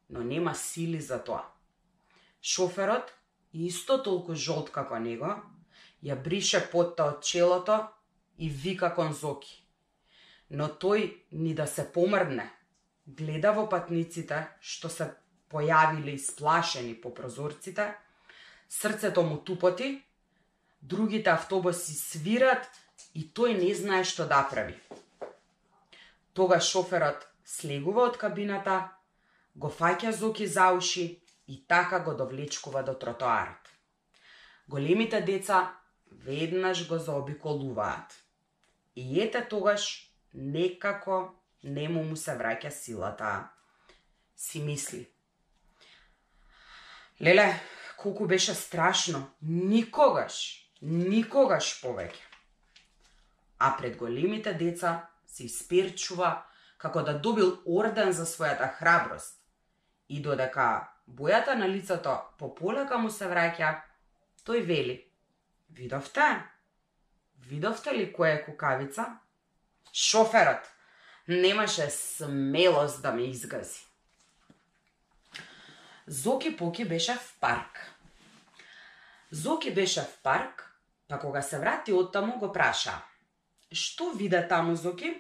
но 0.09 0.23
нема 0.23 0.55
сили 0.55 1.01
за 1.01 1.19
тоа. 1.25 1.45
Шоферот, 2.43 3.13
исто 3.53 4.03
толку 4.03 4.35
жолт 4.35 4.71
како 4.71 4.99
него, 4.99 5.37
ја 6.03 6.17
брише 6.23 6.61
потта 6.73 7.09
од 7.13 7.23
челото 7.23 7.79
и 8.39 8.49
вика 8.49 8.95
кон 8.95 9.13
Зоки. 9.13 9.65
Но 10.51 10.69
тој 10.69 11.11
ни 11.33 11.55
да 11.55 11.67
се 11.67 11.85
помрдне, 11.93 12.51
гледа 13.07 13.53
во 13.53 13.67
патниците 13.69 14.47
што 14.61 14.89
се 14.89 15.11
појавиле 15.53 16.15
исплашени 16.15 16.95
по 16.95 17.13
прозорците, 17.15 17.93
срцето 18.69 19.23
му 19.23 19.39
тупоти, 19.39 20.03
другите 20.83 21.31
автобуси 21.31 21.95
свират 21.95 22.69
и 23.15 23.25
тој 23.35 23.57
не 23.59 23.75
знае 23.75 24.05
што 24.05 24.27
да 24.29 24.43
прави. 24.51 24.77
Тога 26.33 26.61
шоферот 26.61 27.27
слегува 27.45 28.05
од 28.11 28.19
кабината, 28.21 28.93
го 29.57 29.69
фаќа 29.69 30.13
Зоки 30.15 30.47
за 30.47 30.71
уши 30.73 31.23
и 31.49 31.65
така 31.67 32.01
го 32.01 32.15
довлечкува 32.15 32.83
до 32.83 32.95
тротоарот. 32.95 33.73
Големите 34.69 35.21
деца 35.21 35.75
веднаш 36.13 36.89
го 36.89 36.99
заобиколуваат. 36.99 38.25
И 38.97 39.21
ете 39.21 39.49
тогаш 39.49 40.13
некако 40.35 41.35
нему 41.65 42.03
му 42.05 42.17
се 42.17 42.37
враќа 42.37 42.71
силата. 42.71 43.49
Си 44.37 44.63
мисли. 44.63 45.09
Леле, 47.21 47.61
колку 47.99 48.27
беше 48.27 48.55
страшно. 48.55 49.27
Никогаш, 49.43 50.35
никогаш 50.83 51.83
повеќе. 51.83 52.29
а 53.59 53.77
пред 53.77 53.97
големите 53.97 54.55
деца 54.55 55.09
се 55.27 55.45
исперчува 55.45 56.45
како 56.79 57.03
да 57.03 57.19
добил 57.19 57.57
орден 57.67 58.13
за 58.13 58.27
својата 58.27 58.71
храброст. 58.75 59.35
И 60.09 60.23
додека 60.23 60.89
бојата 61.09 61.55
на 61.59 61.69
лицето 61.69 62.15
пополека 62.39 62.99
му 62.99 63.11
се 63.11 63.27
враќа, 63.27 63.81
тој 64.47 64.63
вели: 64.63 64.97
Видовте? 65.71 66.29
Видовте 67.51 67.93
ли 67.93 68.13
која 68.15 68.39
е 68.39 68.45
кукавица? 68.45 69.19
Шоферот 69.93 70.71
немаше 71.29 71.91
смелост 71.91 73.03
да 73.03 73.13
ме 73.13 73.23
изгази. 73.23 73.88
Зоки 76.11 76.57
Поки 76.57 76.85
беше 76.85 77.15
в 77.15 77.37
парк. 77.41 77.95
Зоки 79.31 79.75
беше 79.75 80.01
в 80.01 80.19
парк, 80.23 80.79
па 81.09 81.19
кога 81.19 81.43
се 81.43 81.59
врати 81.59 81.93
од 81.93 82.13
таму 82.13 82.39
го 82.41 82.49
праша. 82.53 82.95
Што 83.69 84.17
виде 84.17 84.41
таму 84.49 84.73
Зоки? 84.77 85.13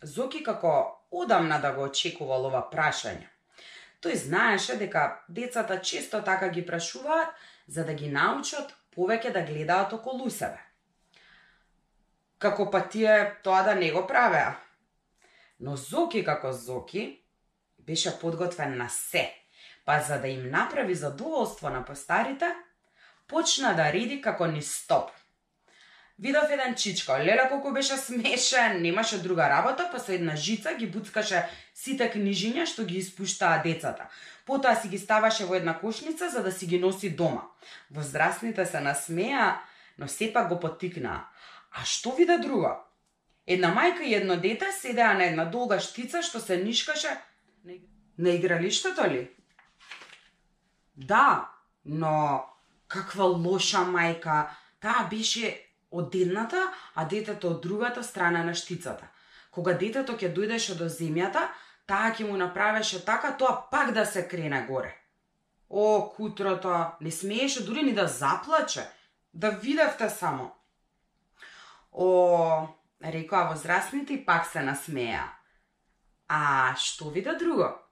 Зоки 0.00 0.40
како 0.44 1.04
одамна 1.12 1.60
да 1.60 1.74
го 1.76 1.84
очекувал 1.92 2.48
ова 2.48 2.64
прашање. 2.72 3.28
Тој 4.00 4.16
знаеше 4.16 4.80
дека 4.80 5.20
децата 5.28 5.80
често 5.80 6.24
така 6.24 6.48
ги 6.48 6.64
прашуваат 6.66 7.36
за 7.68 7.84
да 7.84 7.92
ги 7.92 8.08
научат 8.08 8.72
повеќе 8.96 9.32
да 9.32 9.44
гледаат 9.44 9.92
околу 9.92 10.30
себе. 10.30 10.60
Како 12.38 12.70
па 12.72 12.80
тие 12.88 13.36
тоа 13.44 13.60
да 13.62 13.74
не 13.74 13.92
го 13.92 14.06
правеа. 14.06 14.56
Но 15.60 15.76
Зоки 15.76 16.24
како 16.24 16.52
Зоки 16.52 17.20
беше 17.78 18.18
подготвен 18.20 18.78
на 18.78 18.88
се, 18.88 19.45
па 19.86 20.00
за 20.00 20.18
да 20.20 20.28
им 20.28 20.50
направи 20.50 20.94
задоволство 20.94 21.70
на 21.70 21.84
постарите, 21.84 22.54
почна 23.28 23.74
да 23.74 23.92
реди 23.92 24.20
како 24.20 24.46
ни 24.46 24.62
стоп. 24.62 25.10
Видов 26.18 26.50
еден 26.50 26.74
чичко, 26.74 27.12
леле 27.12 27.48
колку 27.48 27.72
беше 27.72 27.96
смешен, 27.96 28.82
немаше 28.82 29.22
друга 29.22 29.48
работа, 29.48 29.88
па 29.92 30.00
со 30.00 30.12
една 30.12 30.36
жица 30.36 30.72
ги 30.74 30.88
буцкаше 30.88 31.42
сите 31.74 32.08
книжиња 32.08 32.64
што 32.64 32.86
ги 32.88 32.98
испуштаа 33.04 33.60
децата. 33.62 34.08
Потоа 34.48 34.74
си 34.80 34.88
ги 34.88 34.98
ставаше 34.98 35.44
во 35.44 35.54
една 35.60 35.76
кошница 35.78 36.30
за 36.32 36.42
да 36.42 36.52
си 36.52 36.66
ги 36.66 36.78
носи 36.78 37.10
дома. 37.10 37.44
Возрастните 37.90 38.66
се 38.66 38.80
насмеа, 38.80 39.60
но 39.98 40.08
сепак 40.08 40.48
го 40.48 40.60
потикнаа. 40.60 41.28
А 41.70 41.84
што 41.84 42.16
виде 42.16 42.38
друго? 42.38 42.72
Една 43.46 43.68
мајка 43.76 44.00
и 44.00 44.14
едно 44.14 44.40
дете 44.40 44.72
седеа 44.72 45.12
на 45.14 45.28
една 45.28 45.44
долга 45.44 45.78
штица 45.80 46.22
што 46.22 46.40
се 46.40 46.56
нишкаше 46.56 47.12
на 48.18 48.30
игралиштето 48.30 49.04
ли? 49.04 49.35
Да, 50.96 51.50
но 51.84 52.44
каква 52.88 53.24
лоша 53.24 53.84
мајка. 53.84 54.46
Таа 54.80 55.08
беше 55.10 55.52
од 55.90 56.14
едната, 56.14 56.72
а 56.94 57.04
детето 57.04 57.50
од 57.50 57.62
другата 57.62 58.02
страна 58.04 58.44
на 58.44 58.54
штицата. 58.54 59.08
Кога 59.50 59.72
детето 59.72 60.16
ќе 60.16 60.32
дојдеше 60.34 60.76
до 60.76 60.88
земјата, 60.92 61.48
таа 61.86 62.12
ќе 62.12 62.28
му 62.28 62.36
направеше 62.36 63.04
така 63.04 63.36
тоа 63.36 63.68
пак 63.70 63.92
да 63.92 64.06
се 64.06 64.28
крене 64.28 64.66
горе. 64.68 64.94
О, 65.70 66.12
кутрото, 66.16 66.90
не 67.00 67.10
смееше 67.10 67.64
дури 67.64 67.82
ни 67.82 67.94
да 67.94 68.06
заплаче. 68.06 68.86
Да 69.34 69.50
видевте 69.50 70.10
само. 70.10 70.52
О, 71.92 72.68
рекоа 73.04 73.48
возрастните 73.48 74.14
и 74.14 74.24
пак 74.26 74.46
се 74.46 74.62
насмеа. 74.62 75.24
А 76.28 76.74
што 76.76 77.10
вида 77.10 77.36
друго? 77.38 77.85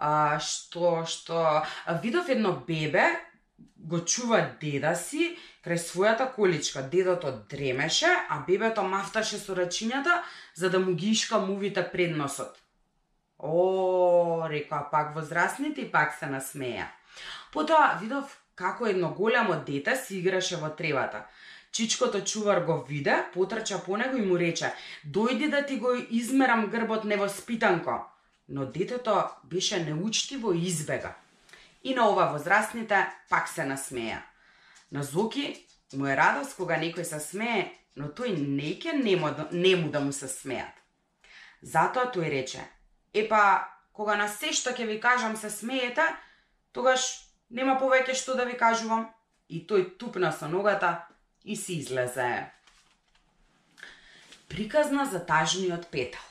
А, 0.00 0.38
што, 0.40 1.04
што, 1.04 1.60
видов 2.02 2.28
едно 2.32 2.54
бебе 2.66 3.04
го 3.76 4.00
чува 4.00 4.40
деда 4.60 4.94
си 4.96 5.36
крај 5.64 5.80
својата 5.82 6.26
количка. 6.32 6.82
Дедото 6.82 7.32
дремеше, 7.50 8.08
а 8.08 8.40
бебето 8.46 8.82
мафташе 8.82 9.38
со 9.38 9.56
рачињата 9.56 10.22
за 10.54 10.70
да 10.70 10.80
му 10.80 10.94
ги 10.94 11.10
ишка 11.12 11.38
мувите 11.38 11.84
пред 11.92 12.16
носот. 12.16 12.56
О, 13.38 14.48
рекоа 14.48 14.88
пак 14.90 15.14
возрастните 15.14 15.80
и 15.80 15.90
пак 15.92 16.16
се 16.16 16.32
насмеја. 16.32 16.88
Потоа 17.52 17.96
видов 18.00 18.36
како 18.54 18.86
едно 18.86 19.10
големо 19.16 19.56
дете 19.66 19.96
си 19.96 20.18
играше 20.18 20.56
во 20.56 20.70
тревата. 20.76 21.26
Чичкото 21.72 22.24
чувар 22.24 22.64
го 22.64 22.82
виде, 22.88 23.24
потрча 23.34 23.78
по 23.84 23.96
него 23.96 24.16
и 24.16 24.26
му 24.26 24.38
рече: 24.38 24.72
"Дојди 25.06 25.50
да 25.50 25.66
ти 25.66 25.76
го 25.76 25.92
измерам 26.10 26.66
грбот 26.66 27.04
невоспитанко." 27.04 28.00
Но 28.50 28.66
детето 28.66 29.24
беше 29.44 29.84
неучтиво 29.84 30.52
и 30.52 30.66
избега. 30.66 31.14
И 31.84 31.94
на 31.94 32.08
ова 32.10 32.26
возрастните 32.32 33.06
пак 33.28 33.48
се 33.48 33.62
насмеја. 33.62 34.20
На 34.92 35.02
Зоки 35.02 35.66
му 35.94 36.06
е 36.06 36.16
радост 36.16 36.56
кога 36.56 36.76
некој 36.76 37.06
се 37.06 37.20
смее, 37.22 37.70
но 37.96 38.10
тој 38.10 38.34
не 38.36 38.74
ке 38.82 38.92
нему, 38.92 39.30
да, 39.30 39.48
нему 39.52 39.90
да 39.90 40.00
му 40.00 40.12
се 40.12 40.28
смеат. 40.28 40.74
Затоа 41.62 42.10
тој 42.10 42.30
рече, 42.30 42.62
епа, 43.14 43.66
кога 43.92 44.16
на 44.16 44.28
се 44.28 44.52
што 44.52 44.74
ќе 44.74 44.86
ви 44.86 45.00
кажам 45.00 45.36
се 45.36 45.50
смеете, 45.50 46.04
тогаш 46.72 47.06
нема 47.50 47.78
повеќе 47.78 48.14
што 48.14 48.34
да 48.34 48.44
ви 48.44 48.58
кажувам. 48.58 49.08
И 49.50 49.66
тој 49.66 49.98
тупна 49.98 50.30
со 50.30 50.46
ногата 50.46 51.06
и 51.44 51.56
си 51.56 51.80
излезе. 51.82 52.50
Приказна 54.48 55.06
за 55.06 55.18
тажниот 55.26 55.90
петал. 55.90 56.29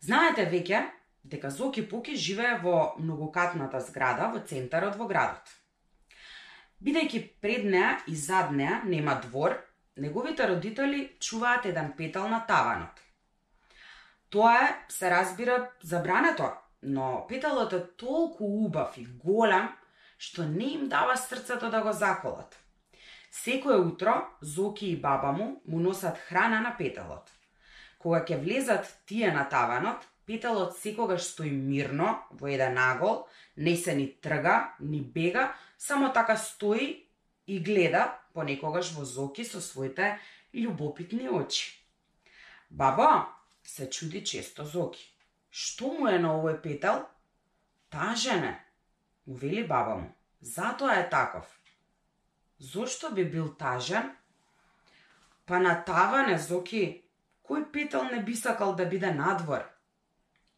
Знаете 0.00 0.46
веќе 0.50 0.82
дека 1.24 1.50
Зоки 1.50 1.82
Поки 1.88 2.16
живее 2.16 2.58
во 2.62 2.94
многокатната 2.98 3.80
зграда 3.80 4.30
во 4.34 4.40
центарот 4.40 4.96
во 4.96 5.06
градот. 5.06 5.48
Бидејќи 6.82 7.22
пред 7.40 7.64
неа 7.64 7.96
и 8.06 8.14
зад 8.14 8.52
неа 8.52 8.82
нема 8.84 9.16
двор, 9.24 9.56
неговите 9.96 10.46
родители 10.46 11.16
чуваат 11.20 11.66
еден 11.66 11.92
петал 11.96 12.28
на 12.28 12.44
таванот. 12.46 13.00
Тоа 14.30 14.54
е, 14.62 14.76
се 14.88 15.10
разбира, 15.10 15.70
забрането, 15.82 16.52
но 16.82 17.26
петалот 17.28 17.72
е 17.72 17.86
толку 17.96 18.44
убав 18.44 18.98
и 18.98 19.06
голем, 19.06 19.68
што 20.18 20.44
не 20.44 20.72
им 20.74 20.88
дава 20.88 21.16
срцето 21.16 21.70
да 21.70 21.80
го 21.82 21.92
заколат. 21.92 22.58
Секое 23.30 23.76
утро 23.76 24.26
Зоки 24.40 24.86
и 24.86 25.00
баба 25.00 25.32
му 25.32 25.62
му 25.68 25.80
носат 25.80 26.18
храна 26.18 26.60
на 26.60 26.76
петалот. 26.76 27.32
Кога 28.06 28.20
ќе 28.22 28.36
влезат 28.38 28.86
тие 29.10 29.32
на 29.34 29.48
таванот, 29.50 30.04
петалот 30.30 30.76
секогаш 30.78 31.24
стои 31.26 31.48
мирно 31.50 32.12
во 32.30 32.46
еден 32.46 32.76
агол, 32.78 33.24
не 33.56 33.72
се 33.76 33.96
ни 33.98 34.04
трга, 34.22 34.76
ни 34.78 35.00
бега, 35.00 35.56
само 35.76 36.12
така 36.12 36.36
стои 36.36 37.08
и 37.48 37.56
гледа 37.58 38.04
понекогаш 38.32 38.92
во 38.94 39.02
зоки 39.04 39.42
со 39.42 39.58
своите 39.60 40.20
љубопитни 40.54 41.26
очи. 41.26 41.82
Баба 42.70 43.26
се 43.64 43.90
чуди 43.90 44.22
често 44.22 44.62
зоки. 44.64 45.02
Што 45.50 45.90
му 45.90 46.06
е 46.06 46.20
на 46.22 46.36
овој 46.38 46.60
петел? 46.62 47.08
Тажене, 47.90 48.52
му 49.26 49.34
вели 49.34 49.66
баба 49.66 49.96
му. 49.96 50.14
Затоа 50.40 51.00
е 51.00 51.08
таков. 51.10 51.50
Зошто 52.60 53.10
би 53.10 53.26
бил 53.26 53.50
тажен? 53.58 54.14
Па 55.46 55.58
на 55.58 55.84
таване, 55.84 56.38
Зоки, 56.38 57.05
кој 57.46 57.70
петал 57.72 58.10
не 58.10 58.22
би 58.22 58.34
сакал 58.36 58.74
да 58.74 58.86
биде 58.86 59.14
надвор? 59.14 59.64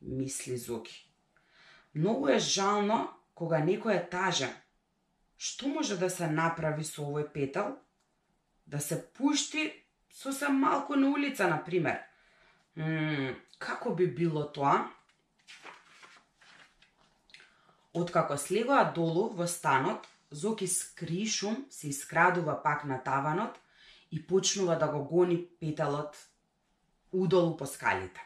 мисли 0.01 0.57
Зоки. 0.57 1.11
Многу 1.95 2.29
е 2.29 2.39
жално 2.39 3.09
кога 3.35 3.59
некој 3.63 3.97
е 3.97 4.09
тажен. 4.11 4.53
Што 5.39 5.69
може 5.69 5.97
да 5.99 6.11
се 6.11 6.27
направи 6.31 6.85
со 6.85 7.07
овој 7.07 7.29
петал? 7.33 7.79
Да 8.67 8.81
се 8.81 8.99
пушти 9.15 9.73
сосем 10.11 10.59
малку 10.59 10.97
на 10.97 11.11
улица, 11.11 11.49
на 11.49 11.65
пример. 11.65 12.03
Мм, 12.77 13.35
како 13.59 13.95
би 13.95 14.07
било 14.07 14.47
тоа? 14.53 14.91
Откако 17.95 18.37
слегоа 18.37 18.85
долу 18.95 19.29
во 19.35 19.47
станот, 19.47 20.07
Зоки 20.31 20.67
скри 20.67 21.27
шум 21.27 21.67
се 21.71 21.89
искрадува 21.89 22.63
пак 22.63 22.85
на 22.85 23.03
таванот 23.03 23.57
и 24.11 24.27
почнува 24.27 24.77
да 24.77 24.89
го 24.89 25.05
гони 25.05 25.49
петалот 25.61 26.28
удолу 27.13 27.57
по 27.57 27.67
скалите. 27.67 28.21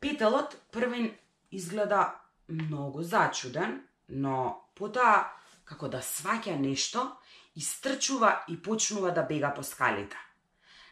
Петелот 0.00 0.56
првен 0.72 1.14
изгледа 1.52 2.14
многу 2.48 3.02
зачуден, 3.02 3.82
но 4.08 4.68
потоа, 4.74 5.30
како 5.64 5.88
да 5.88 6.02
сваќа 6.02 6.58
нешто, 6.60 7.16
истрчува 7.56 8.44
и 8.48 8.60
почнува 8.62 9.10
да 9.10 9.22
бега 9.22 9.54
по 9.54 9.62
скалите. 9.62 10.16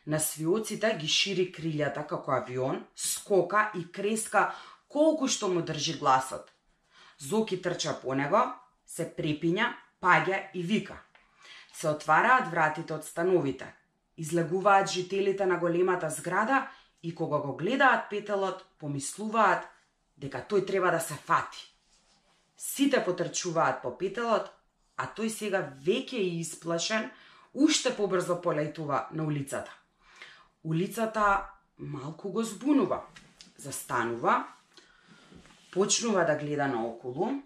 На 0.06 0.18
свиоците 0.18 0.96
ги 0.98 1.08
шири 1.08 1.50
крилјата 1.54 2.06
како 2.06 2.32
авион, 2.32 2.82
скока 2.96 3.70
и 3.78 3.84
креска 3.92 4.50
колку 4.88 5.28
што 5.28 5.48
му 5.48 5.62
држи 5.62 5.98
гласот. 5.98 6.50
Зоки 7.18 7.60
трча 7.62 7.94
по 8.02 8.14
него, 8.14 8.42
се 8.86 9.06
препиња, 9.16 9.70
паѓа 10.02 10.40
и 10.54 10.62
вика. 10.62 10.98
Се 11.72 11.88
отвараат 11.88 12.50
вратите 12.50 12.94
од 12.94 13.06
становите. 13.06 13.68
Излегуваат 14.16 14.90
жителите 14.90 15.46
на 15.46 15.56
големата 15.56 16.10
зграда 16.10 16.66
и 17.02 17.14
кога 17.14 17.38
го 17.38 17.56
гледаат 17.56 18.10
петелот, 18.10 18.64
помислуваат 18.78 19.66
дека 20.16 20.44
тој 20.48 20.66
треба 20.66 20.90
да 20.90 21.00
се 21.00 21.14
фати. 21.14 21.62
Сите 22.56 23.04
потрчуваат 23.04 23.82
по 23.82 23.96
петелот, 23.98 24.50
а 24.96 25.08
тој 25.10 25.28
сега 25.28 25.62
веќе 25.82 26.20
е 26.20 26.40
исплашен 26.40 27.10
уште 27.54 27.96
побрзо 27.96 28.40
полетува 28.42 29.08
на 29.12 29.24
улицата. 29.24 29.72
Улицата 30.64 31.50
малку 31.78 32.30
го 32.32 32.42
збунува. 32.42 33.02
Застанува, 33.56 34.46
почнува 35.72 36.24
да 36.24 36.36
гледа 36.36 36.66
наоколу, 36.68 37.42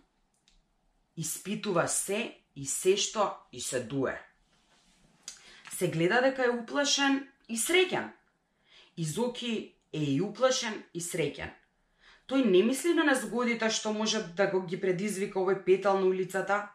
испитува 1.17 1.89
се 1.89 2.39
и 2.57 2.67
се 2.67 2.97
што 2.97 3.49
и 3.53 3.61
се 3.61 3.81
дуе. 3.81 4.17
Се 5.73 5.91
гледа 5.91 6.21
дека 6.25 6.45
е 6.45 6.55
уплашен 6.57 7.27
и 7.49 7.57
среќен. 7.57 8.16
И 8.97 9.05
Зоки 9.05 9.75
е 9.93 10.03
и 10.03 10.21
уплашен 10.21 10.83
и 10.95 11.01
среќен. 11.01 11.51
Тој 12.27 12.45
не 12.45 12.63
мисли 12.67 12.95
да 12.95 13.05
на 13.05 13.13
незгодите 13.13 13.69
што 13.71 13.93
може 13.93 14.23
да 14.37 14.47
го 14.51 14.63
ги 14.67 14.81
предизвика 14.81 15.39
овој 15.39 15.63
петал 15.65 16.01
на 16.01 16.07
улицата. 16.07 16.69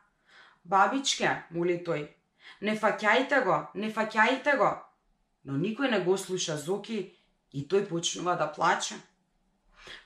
Бабичке, 0.63 1.43
моли 1.51 1.79
тој, 1.85 2.07
не 2.61 2.77
фаќајте 2.77 3.43
го, 3.43 3.57
не 3.75 3.89
фаќајте 3.91 4.57
го. 4.57 4.71
Но 5.43 5.57
никој 5.57 5.91
не 5.91 5.99
го 6.05 6.17
слуша 6.17 6.57
Зоки 6.57 6.99
и 7.51 7.65
тој 7.67 7.87
почнува 7.89 8.35
да 8.35 8.51
плаче. 8.53 8.95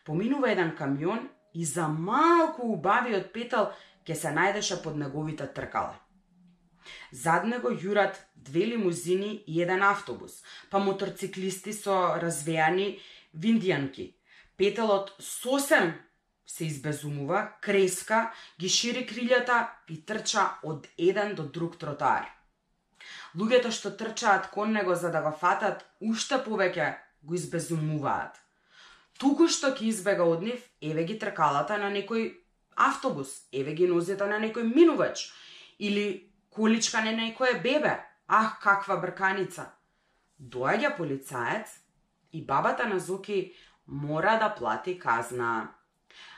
Поминува 0.05 0.51
еден 0.51 0.75
камион 0.75 1.29
и 1.53 1.65
за 1.65 1.87
малку 1.87 2.71
убавиот 2.73 3.31
петал 3.33 3.73
ќе 4.07 4.15
се 4.15 4.31
најдеше 4.31 4.81
под 4.83 4.97
неговите 4.97 5.47
тркала. 5.53 5.99
Зад 7.11 7.45
него 7.49 7.71
јурат 7.71 8.19
две 8.35 8.65
лимузини 8.71 9.43
и 9.47 9.61
еден 9.61 9.83
автобус, 9.83 10.41
па 10.69 10.79
моторциклисти 10.79 11.73
со 11.73 12.15
развејани 12.21 12.99
виндијанки. 13.33 14.13
Петелот 14.57 15.13
сосем 15.19 15.93
се 16.45 16.65
избезумува, 16.65 17.57
креска, 17.61 18.31
ги 18.59 18.69
шири 18.69 19.03
крилјата 19.09 19.65
и 19.89 19.99
трча 20.05 20.45
од 20.63 20.87
еден 20.97 21.35
до 21.35 21.43
друг 21.43 21.77
тротар. 21.81 22.29
Луѓето 23.35 23.71
што 23.75 23.91
трчаат 23.91 24.49
кон 24.53 24.71
него 24.73 24.95
за 24.95 25.11
да 25.11 25.21
го 25.21 25.31
фатат, 25.35 25.83
уште 25.99 26.39
повеќе 26.45 26.93
го 27.25 27.35
избезумуваат. 27.35 28.37
Туку 29.19 29.47
што 29.47 29.73
ќе 29.75 29.89
избега 29.89 30.23
од 30.27 30.43
нив, 30.43 30.61
еве 30.81 31.03
ги 31.09 31.17
тркалата 31.19 31.77
на 31.81 31.89
некој 31.91 32.31
автобус, 32.75 33.47
еве 33.51 33.73
ги 33.73 33.87
нозите 33.87 34.27
на 34.27 34.39
некој 34.39 34.67
минувач, 34.67 35.29
или 35.79 36.31
количка 36.55 37.01
на 37.01 37.11
некое 37.11 37.59
бебе. 37.59 37.99
Ах, 38.27 38.59
каква 38.59 38.97
брканица! 38.97 39.71
Доаѓа 40.39 40.95
полицаец 40.97 41.79
и 42.31 42.45
бабата 42.45 42.87
на 42.87 42.99
Зуки 42.99 43.53
мора 43.87 44.37
да 44.39 44.49
плати 44.55 44.99
казна. 44.99 45.75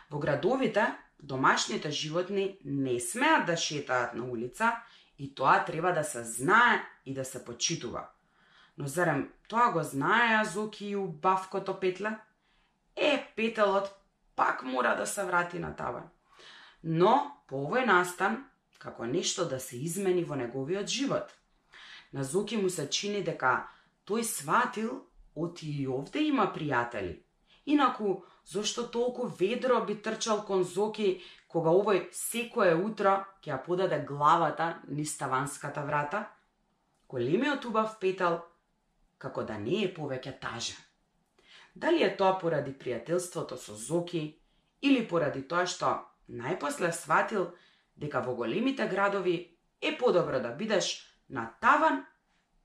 Во 0.10 0.20
градовите, 0.20 0.94
домашните 1.20 1.92
животни 1.92 2.58
не 2.66 3.00
смеат 3.00 3.46
да 3.46 3.58
шетаат 3.58 4.14
на 4.14 4.24
улица 4.24 4.76
и 5.18 5.36
тоа 5.36 5.66
треба 5.66 5.94
да 5.94 6.04
се 6.04 6.24
знае 6.24 6.82
и 7.06 7.14
да 7.14 7.26
се 7.26 7.46
почитува. 7.46 8.08
Но 8.78 8.88
зарем 8.88 9.32
тоа 9.48 9.72
го 9.72 9.84
знае 9.84 10.46
Зуки 10.46 10.86
и 10.86 10.96
убавкото 10.96 11.80
петле? 11.80 12.20
Е, 12.96 13.34
петелот 13.36 13.94
пак 14.36 14.64
мора 14.64 14.96
да 14.96 15.06
се 15.06 15.24
врати 15.24 15.60
на 15.60 15.76
таван. 15.76 16.10
Но, 16.84 17.42
по 17.48 17.66
овој 17.66 17.86
настан, 17.86 18.46
како 18.80 19.06
нешто 19.06 19.46
да 19.46 19.60
се 19.60 19.78
измени 19.78 20.24
во 20.24 20.36
неговиот 20.36 20.88
живот. 20.88 21.34
На 22.14 22.24
Зоки 22.24 22.58
му 22.58 22.70
се 22.70 22.90
чини 22.90 23.24
дека 23.24 23.68
тој 24.08 24.24
сватил 24.24 25.04
оти 25.36 25.70
и 25.82 25.88
овде 25.88 26.24
има 26.28 26.52
пријатели. 26.56 27.24
Инаку, 27.66 28.24
зошто 28.46 28.88
толку 28.88 29.28
ведро 29.28 29.86
би 29.86 30.02
трчал 30.02 30.46
кон 30.46 30.64
Зоки 30.64 31.22
кога 31.48 31.72
овој 31.76 32.08
секое 32.12 32.76
утро 32.76 33.26
ќе 33.44 33.52
ја 33.52 33.64
подаде 33.66 34.00
главата 34.08 34.80
низ 34.88 35.16
ставанската 35.16 35.84
врата? 35.84 36.32
Големиот 37.08 37.66
убав 37.66 38.00
петал, 38.00 38.44
како 39.18 39.44
да 39.44 39.58
не 39.58 39.84
е 39.84 39.94
повеќе 39.94 40.40
тажен. 40.40 40.78
Дали 41.76 42.04
е 42.04 42.16
тоа 42.18 42.40
поради 42.40 42.72
пријателството 42.72 43.58
со 43.58 43.76
Зоки 43.76 44.40
или 44.82 45.08
поради 45.08 45.44
тоа 45.44 45.66
што 45.68 45.92
најпосле 46.30 46.92
сватил 46.92 47.52
дека 47.98 48.22
во 48.22 48.36
големите 48.36 48.88
градови 48.88 49.38
е 49.82 49.98
подобро 49.98 50.40
да 50.40 50.54
бидеш 50.56 51.06
на 51.30 51.48
таван 51.62 52.06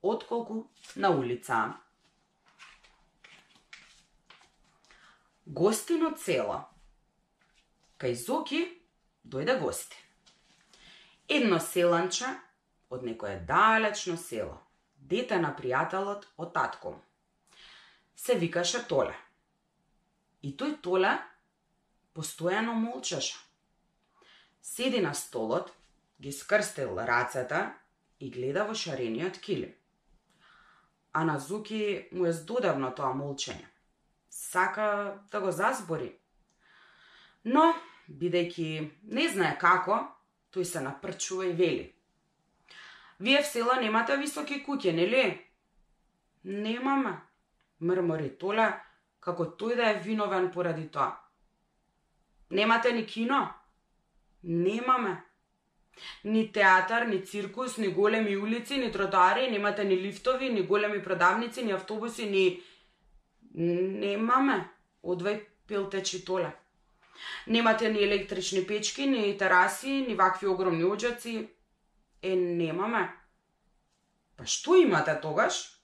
отколку 0.03 0.70
на 0.97 1.11
улица. 1.11 1.74
Гостино 5.47 6.12
цело. 6.16 6.64
Кај 7.99 8.14
Зоки 8.14 8.62
дојде 9.24 9.59
гости. 9.61 9.97
Едно 11.28 11.59
селанче 11.61 12.28
од 12.91 13.03
некое 13.03 13.39
далечно 13.47 14.16
село, 14.16 14.59
дете 14.99 15.39
на 15.39 15.55
пријателот 15.57 16.26
од 16.37 16.53
татко 16.55 16.99
се 18.22 18.35
викаше 18.39 18.85
Толе. 18.87 19.14
И 20.47 20.53
тој 20.55 20.76
Толе 20.83 21.11
постојано 22.14 22.74
молчеше. 22.78 23.35
Седи 24.63 25.01
на 25.01 25.15
столот, 25.15 25.73
ги 26.21 26.33
скрстил 26.33 26.97
рацата 26.97 27.75
и 28.21 28.31
гледа 28.31 28.65
во 28.65 28.75
шарениот 28.75 29.39
килим. 29.43 29.75
А 31.13 31.25
на 31.25 31.39
Зуки 31.39 32.09
му 32.13 32.27
е 32.27 32.33
здодевно 32.33 32.93
тоа 32.95 33.11
молчење. 33.11 33.67
Сака 34.31 35.19
да 35.33 35.41
го 35.41 35.51
зазбори. 35.51 36.15
Но, 37.45 37.75
бидејќи 38.09 38.91
не 39.03 39.27
знае 39.29 39.59
како, 39.59 39.99
тој 40.55 40.63
се 40.63 40.81
напрчува 40.81 41.51
и 41.51 41.57
вели. 41.59 41.91
Вие 43.19 43.43
в 43.43 43.47
села 43.47 43.81
немате 43.83 44.17
високи 44.17 44.63
куќе, 44.63 44.95
нели? 44.95 45.43
Немаме, 46.45 47.17
мрмори 47.81 48.31
Толе, 48.39 48.71
како 49.21 49.51
тој 49.59 49.77
да 49.77 49.91
е 49.91 49.99
виновен 50.07 50.53
поради 50.55 50.87
тоа. 50.89 51.19
Немате 52.51 52.93
ни 52.93 53.05
кино? 53.07 53.43
Немаме. 54.45 55.22
Ни 56.24 56.53
театар, 56.53 57.07
ни 57.07 57.24
циркус, 57.24 57.78
ни 57.78 57.88
големи 57.88 58.36
улици, 58.36 58.76
ни 58.76 58.93
тротоари, 58.93 59.51
немате 59.51 59.84
ни 59.84 59.97
лифтови, 59.97 60.49
ни 60.49 60.62
големи 60.62 61.03
продавници, 61.03 61.64
ни 61.64 61.72
автобуси, 61.72 62.26
ни... 62.26 62.62
Немаме, 63.55 64.70
одвај 65.05 65.45
пилтечи 65.68 66.24
Толе. 66.24 66.53
Немате 67.47 67.90
ни 67.93 68.03
електрични 68.03 68.66
печки, 68.66 69.07
ни 69.07 69.38
тераси, 69.38 69.90
ни 70.09 70.14
вакви 70.14 70.47
огромни 70.47 70.84
оджаци. 70.84 71.49
Е, 72.22 72.36
немаме. 72.36 73.11
Па 74.36 74.47
што 74.47 74.76
имате 74.78 75.20
тогаш? 75.20 75.78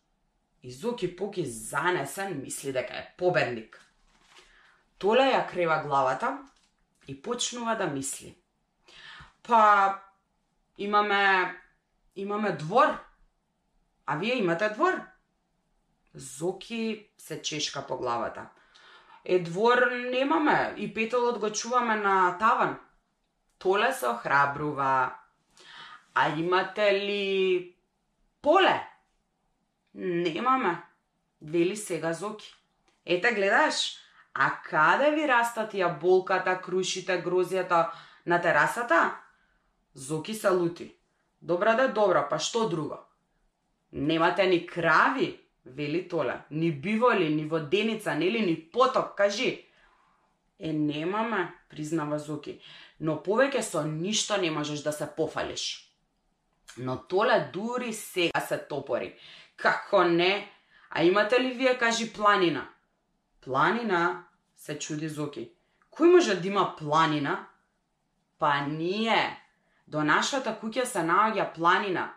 Изоки 0.62 1.16
Поки 1.16 1.44
занесен 1.46 2.40
мисли 2.42 2.72
дека 2.72 2.94
е 2.94 3.14
победник. 3.18 3.78
Толе 4.98 5.28
ја 5.30 5.46
крева 5.50 5.82
главата 5.86 6.38
и 7.09 7.22
почнува 7.22 7.74
да 7.74 7.86
мисли. 7.86 8.34
Па, 9.49 9.99
имаме, 10.78 11.57
имаме 12.16 12.53
двор. 12.53 12.99
А 14.07 14.16
вие 14.16 14.34
имате 14.34 14.68
двор? 14.68 15.01
Зоки 16.14 17.11
се 17.18 17.42
чешка 17.42 17.86
по 17.86 17.96
главата. 17.96 18.46
Е, 19.24 19.38
двор 19.38 19.90
немаме 19.90 20.74
и 20.76 20.94
петолот 20.94 21.38
го 21.38 21.53
чуваме 21.53 21.96
на 21.96 22.38
таван. 22.38 22.78
Толе 23.59 23.92
се 23.92 24.07
охрабрува. 24.07 25.16
А 26.14 26.28
имате 26.28 26.92
ли 26.92 27.74
поле? 28.42 28.88
Немаме, 29.94 30.82
вели 31.42 31.76
сега 31.76 32.12
Зоки. 32.12 32.55
Ете 33.07 33.32
гледаш, 33.32 33.96
а 34.34 34.62
каде 34.62 35.11
ви 35.11 35.28
растат 35.28 35.72
јаболката, 35.72 36.61
крушите, 36.61 37.24
грозијата 37.24 37.90
на 38.26 38.40
терасата? 38.40 39.16
Зоки 39.99 40.34
се 40.34 40.49
лути. 40.49 40.94
Добра 41.42 41.74
да 41.74 41.88
добра, 41.88 42.20
па 42.30 42.38
што 42.38 42.68
друго? 42.70 43.01
Немате 43.92 44.44
ни 44.46 44.61
крави, 44.66 45.40
вели 45.64 46.05
Толе. 46.09 46.36
Ни 46.51 46.70
биволи, 46.72 47.34
ни 47.34 47.44
воденица, 47.44 48.14
нели 48.14 48.46
ни 48.46 48.55
поток, 48.55 49.16
кажи. 49.16 49.66
Е, 50.61 50.72
немаме, 50.72 51.55
признава 51.68 52.18
Зоки, 52.18 52.61
но 53.01 53.16
повеќе 53.26 53.62
со 53.62 53.82
ништо 53.82 54.38
не 54.38 54.51
можеш 54.51 54.86
да 54.86 54.92
се 54.92 55.11
пофалиш. 55.16 55.90
Но 56.78 56.96
Толе 56.96 57.51
дури 57.53 57.92
сега 57.92 58.40
се 58.40 58.59
топори. 58.70 59.16
Како 59.57 60.05
не? 60.05 60.46
А 60.90 61.03
имате 61.03 61.42
ли 61.42 61.53
вие, 61.59 61.78
кажи, 61.78 62.12
планина? 62.12 62.68
Планина? 63.40 64.26
Се 64.57 64.78
чуди 64.78 65.09
Зоки. 65.09 65.51
Кој 65.90 66.14
може 66.14 66.38
да 66.38 66.46
има 66.46 66.76
планина? 66.78 67.49
Па 68.38 68.62
ние. 68.62 69.47
До 69.89 70.03
нашата 70.05 70.53
куќа 70.61 70.84
се 70.84 71.01
наоѓа 71.01 71.47
планина. 71.55 72.11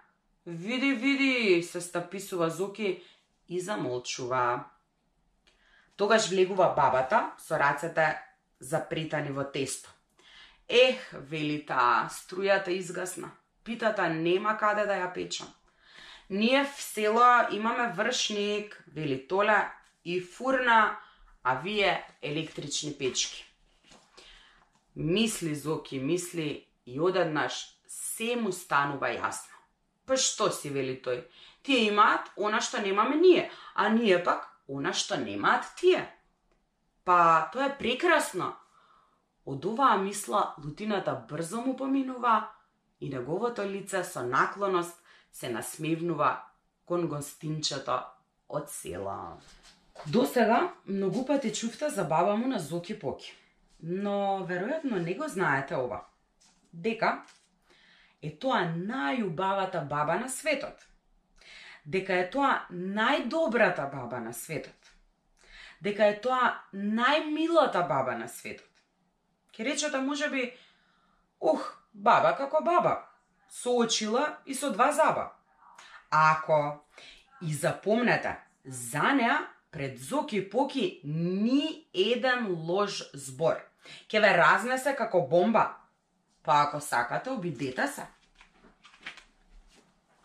Види, 0.45 0.91
види, 0.91 1.63
се 1.63 1.81
стаписува 1.81 2.49
Зоки 2.49 3.03
и 3.47 3.61
замолчува. 3.61 4.65
Тогаш 5.95 6.27
влегува 6.29 6.73
бабата 6.75 7.31
со 7.39 7.59
рацете 7.59 8.19
запретани 8.59 9.31
во 9.31 9.45
тесто. 9.47 9.87
Ех, 10.67 10.99
вели 11.13 11.61
таа, 11.65 12.09
струјата 12.11 12.75
изгасна. 12.75 13.31
Питата 13.63 14.09
нема 14.09 14.57
каде 14.57 14.83
да 14.89 14.97
ја 14.99 15.13
печам. 15.13 15.47
Ние 16.29 16.65
в 16.65 16.81
село 16.81 17.47
имаме 17.51 17.93
вршник, 17.95 18.83
вели 18.87 19.27
Толя, 19.27 19.71
и 20.05 20.19
фурна, 20.19 20.99
а 21.43 21.55
вие 21.59 22.03
електрични 22.21 22.97
печки. 22.97 23.45
Мисли, 24.95 25.55
Зоки, 25.55 25.99
мисли, 25.99 26.67
и 26.91 26.99
одеднаш 26.99 27.57
се 27.87 28.35
му 28.35 28.51
станува 28.51 29.11
јасно. 29.15 29.55
Па 30.05 30.17
што 30.17 30.49
си, 30.51 30.69
вели 30.69 30.97
тој? 31.03 31.23
Тие 31.63 31.87
имаат 31.87 32.31
она 32.35 32.61
што 32.61 32.81
немаме 32.81 33.15
ние, 33.15 33.51
а 33.75 33.89
ние 33.89 34.17
пак 34.23 34.47
она 34.67 34.93
што 34.93 35.17
немаат 35.17 35.67
тие. 35.79 36.03
Па, 37.05 37.49
тоа 37.53 37.69
е 37.69 37.77
прекрасно. 37.77 38.53
Од 39.45 39.65
оваа 39.65 39.97
мисла 39.97 40.53
лутината 40.63 41.15
брзо 41.29 41.61
му 41.65 41.75
поминува 41.77 42.51
и 43.01 43.09
неговото 43.09 43.65
лице 43.65 44.03
со 44.03 44.21
наклоност 44.21 44.97
се 45.31 45.49
насмевнува 45.49 46.43
кон 46.85 47.07
гостинчето 47.07 48.01
од 48.49 48.69
села. 48.69 49.37
До 50.07 50.25
сега 50.25 50.73
многу 50.85 51.25
пати 51.25 51.53
чувте 51.53 51.89
за 51.89 52.03
баба 52.03 52.35
му 52.35 52.47
на 52.47 52.59
Зоки 52.59 52.99
Поки, 52.99 53.33
но 53.83 54.45
веројатно 54.49 54.99
не 54.99 55.15
го 55.15 55.27
знаете 55.27 55.75
ова. 55.75 56.05
Дека 56.73 57.25
е 58.21 58.31
тоа 58.39 58.63
најубавата 58.69 59.83
баба 59.87 60.19
на 60.19 60.29
светот. 60.29 60.85
Дека 61.85 62.19
е 62.21 62.29
тоа 62.29 62.65
најдобрата 62.71 63.89
баба 63.91 64.19
на 64.19 64.33
светот. 64.33 64.91
Дека 65.81 66.05
е 66.05 66.19
тоа 66.21 66.51
најмилата 66.73 67.87
баба 67.87 68.15
на 68.17 68.27
светот. 68.27 68.67
Ке 69.51 69.65
речете 69.65 69.97
можеби, 69.97 70.53
ух, 71.39 71.83
баба 71.93 72.35
како 72.37 72.61
баба, 72.63 73.09
со 73.49 73.73
очила 73.75 74.37
и 74.45 74.53
со 74.53 74.71
два 74.71 74.91
заба. 74.91 75.33
Ако 76.09 76.85
и 77.41 77.53
запомнете, 77.53 78.37
за 78.65 79.13
неа 79.13 79.39
пред 79.71 79.99
Зоки 79.99 80.49
Поки 80.49 81.01
ни 81.03 81.87
еден 81.93 82.47
лош 82.47 83.11
збор. 83.13 83.55
Ке 84.07 84.19
ве 84.19 84.37
разнесе 84.37 84.95
како 84.95 85.27
бомба. 85.27 85.80
Па 86.43 86.61
ако 86.67 86.81
сакате, 86.81 87.29
обидете 87.29 87.87
се. 87.87 88.05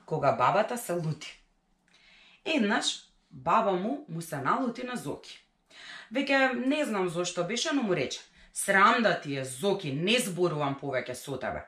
Кога 0.06 0.32
бабата 0.32 0.78
се 0.78 0.92
лути. 0.92 1.42
Еднаш, 2.44 3.08
баба 3.30 3.72
му 3.72 4.04
му 4.08 4.22
се 4.22 4.36
налути 4.36 4.82
на 4.82 4.96
Зоки. 4.96 5.42
Веќе 6.12 6.66
не 6.66 6.84
знам 6.84 7.08
зошто 7.08 7.44
беше, 7.44 7.72
но 7.74 7.82
му 7.82 7.94
рече, 7.96 8.20
срам 8.52 9.02
да 9.02 9.20
ти 9.20 9.36
е, 9.36 9.44
Зоки, 9.44 9.92
не 9.92 10.18
зборувам 10.18 10.78
повеќе 10.80 11.12
со 11.12 11.38
тебе. 11.38 11.66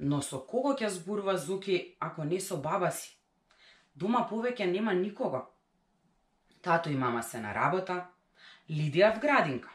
Но 0.00 0.22
со 0.24 0.40
кого 0.40 0.72
ќе 0.72 0.88
зборува 0.88 1.36
зоки 1.36 1.96
ако 2.00 2.24
не 2.24 2.40
со 2.40 2.56
баба 2.56 2.88
си? 2.90 3.12
Дома 3.94 4.24
повеќе 4.30 4.64
нема 4.64 4.94
никого. 4.96 5.42
Тато 6.62 6.90
и 6.90 6.96
мама 6.96 7.22
се 7.22 7.40
на 7.40 7.52
работа, 7.54 8.06
Лидија 8.70 9.12
в 9.16 9.20
градинка. 9.20 9.68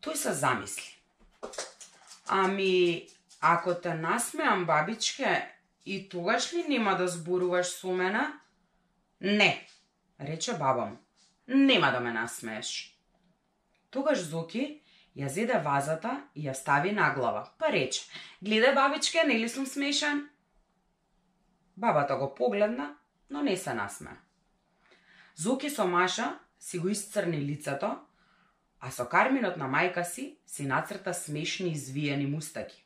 Тој 0.00 0.14
се 0.14 0.32
замисли. 0.32 0.93
Ами, 2.26 3.08
ако 3.40 3.74
те 3.74 3.94
насмеам, 3.94 4.66
бабичке, 4.66 5.50
и 5.86 6.08
тогаш 6.08 6.52
ли 6.52 6.64
нема 6.68 6.96
да 6.96 7.08
зборуваш 7.08 7.66
со 7.66 7.92
мене? 7.92 8.32
Не, 9.20 9.66
рече 10.20 10.52
баба 10.52 10.84
му. 10.84 10.96
Нема 11.48 11.90
да 11.90 12.00
ме 12.00 12.12
насмееш. 12.12 12.98
Тогаш 13.90 14.18
Зоки 14.18 14.84
Ја 15.14 15.28
зеде 15.30 15.60
вазата 15.62 16.16
и 16.34 16.48
ја 16.48 16.54
стави 16.58 16.90
на 16.92 17.12
глава, 17.14 17.44
па 17.58 17.70
рече, 17.70 18.02
гледај 18.42 18.74
бабичке, 18.74 19.22
нели 19.24 19.48
сум 19.48 19.66
смешен? 19.66 20.24
Бабата 21.76 22.16
го 22.16 22.34
погледна, 22.34 22.96
но 23.30 23.42
не 23.42 23.56
се 23.56 23.74
насме. 23.74 24.16
Зоки 25.36 25.70
со 25.70 25.86
Маша 25.86 26.38
си 26.58 26.78
го 26.78 26.88
исцрни 26.88 27.38
лицето, 27.38 27.98
а 28.84 28.90
со 28.90 29.06
карминот 29.08 29.56
на 29.56 29.64
мајка 29.64 30.02
си 30.04 30.36
си 30.46 30.66
нацрта 30.68 31.14
смешни 31.14 31.70
извиени 31.72 32.26
мустаки. 32.26 32.84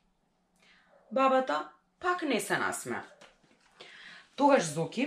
Бабата 1.11 1.69
пак 2.01 2.23
не 2.23 2.41
се 2.41 2.59
насме. 2.59 3.03
Тогаш 4.37 4.63
Зоки 4.63 5.07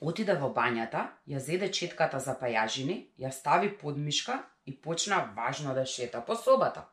отиде 0.00 0.36
во 0.40 0.48
бањата, 0.56 1.02
ја 1.28 1.36
зеде 1.38 1.68
четката 1.68 2.20
за 2.20 2.32
пајажини, 2.40 2.96
ја 3.20 3.30
стави 3.30 3.68
под 3.78 3.98
мишка 4.00 4.38
и 4.66 4.72
почна 4.76 5.18
важно 5.36 5.74
да 5.74 5.84
шета 5.86 6.24
по 6.24 6.36
собата. 6.36 6.84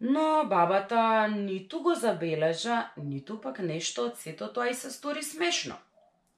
Но 0.00 0.46
бабата 0.48 1.28
ниту 1.28 1.82
го 1.82 1.94
забележа, 1.94 2.90
ниту 2.96 3.40
пак 3.40 3.58
нешто 3.58 4.06
од 4.08 4.16
сето 4.16 4.48
тоа 4.48 4.70
и 4.70 4.74
се 4.74 4.90
стори 4.90 5.22
смешно. 5.22 5.76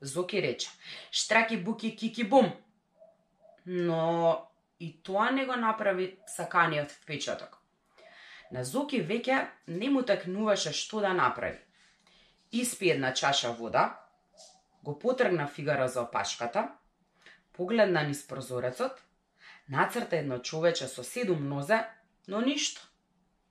Зоки 0.00 0.42
рече, 0.42 0.68
штраки 1.10 1.56
буки 1.56 1.96
кики 1.96 2.24
бум. 2.24 2.52
Но 3.66 4.42
и 4.84 5.02
тоа 5.02 5.30
не 5.30 5.46
го 5.46 5.56
направи 5.56 6.18
саканиот 6.36 6.90
впечаток. 6.90 7.58
На 8.52 8.64
Зоки 8.64 9.00
веќе 9.00 9.46
не 9.68 9.88
му 9.90 10.02
такнуваше 10.02 10.72
што 10.76 11.00
да 11.00 11.14
направи. 11.16 11.58
Испи 12.52 12.90
една 12.90 13.14
чаша 13.14 13.52
вода, 13.52 13.84
го 14.84 14.98
потргна 14.98 15.46
фигара 15.48 15.88
за 15.88 16.02
опашката, 16.02 16.68
погледна 17.52 18.02
низ 18.02 18.26
прозорецот 18.28 19.00
Нацрта 19.68 20.16
едно 20.16 20.38
човече 20.38 20.88
со 20.88 21.04
седум 21.04 21.48
нозе, 21.48 21.84
но 22.28 22.40
ништо. 22.40 22.80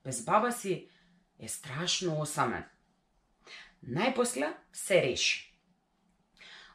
Без 0.04 0.24
баба 0.24 0.52
си 0.52 0.88
е 1.38 1.48
страшно 1.48 2.20
осамен. 2.20 2.64
Најпосле 3.82 4.54
се 4.72 5.02
реши. 5.02 5.50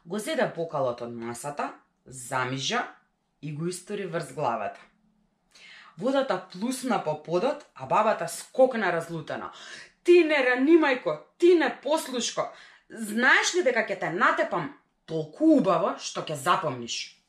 Го 0.04 0.18
зеде 0.18 0.52
покалот 0.54 1.00
од 1.00 1.14
масата, 1.16 1.72
замижа 2.04 2.84
и 3.42 3.54
го 3.54 3.66
истори 3.66 4.06
врз 4.06 4.32
главата. 4.32 4.80
Водата 5.98 6.48
плусна 6.52 7.04
по 7.04 7.22
подот, 7.22 7.66
а 7.74 7.86
бабата 7.86 8.28
скокна 8.28 8.92
разлутена. 8.92 9.52
Ти 10.04 10.24
не 10.24 10.34
ранимајко, 10.34 11.20
ти 11.38 11.54
не 11.54 11.80
послушко. 11.82 12.52
Знаеш 12.90 13.54
ли 13.54 13.62
дека 13.62 13.84
ќе 13.84 13.98
те 14.00 14.10
натепам 14.10 14.72
толку 15.06 15.56
убаво 15.58 15.96
што 15.98 16.24
ќе 16.24 16.34
запомниш? 16.34 17.20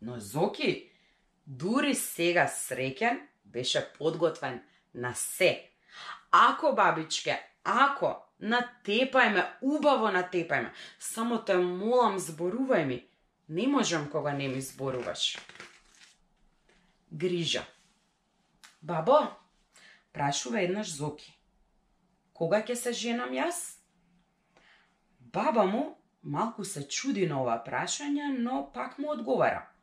Но 0.00 0.20
Зоки 0.20 0.90
дури 1.46 1.94
сега 1.94 2.46
среќен, 2.48 3.20
беше 3.44 3.84
подготвен 3.98 4.62
на 4.94 5.14
се. 5.14 5.70
Ако, 6.30 6.72
бабичке, 6.72 7.38
ако, 7.64 8.16
натепај 8.40 9.44
убаво 9.62 10.12
натепај 10.12 10.62
ме, 10.62 10.72
само 10.98 11.38
те 11.44 11.56
молам, 11.56 12.18
зборувај 12.18 12.84
ми. 12.84 13.07
Не 13.48 13.66
можам 13.66 14.10
кога 14.10 14.32
не 14.32 14.48
ми 14.48 14.60
зборуваш. 14.60 15.38
Грижа. 17.12 17.64
Бабо, 18.82 19.18
прашува 20.12 20.60
еднаш 20.60 20.92
Зоки. 20.92 21.32
Кога 22.32 22.60
ќе 22.62 22.74
се 22.74 22.92
женам 22.92 23.32
јас? 23.32 23.80
Баба 25.20 25.64
му 25.66 25.98
малку 26.22 26.64
се 26.64 26.88
чуди 26.88 27.26
на 27.26 27.42
ова 27.42 27.56
прашање, 27.66 28.36
но 28.38 28.70
пак 28.72 28.98
му 28.98 29.10
одговара– 29.16 29.66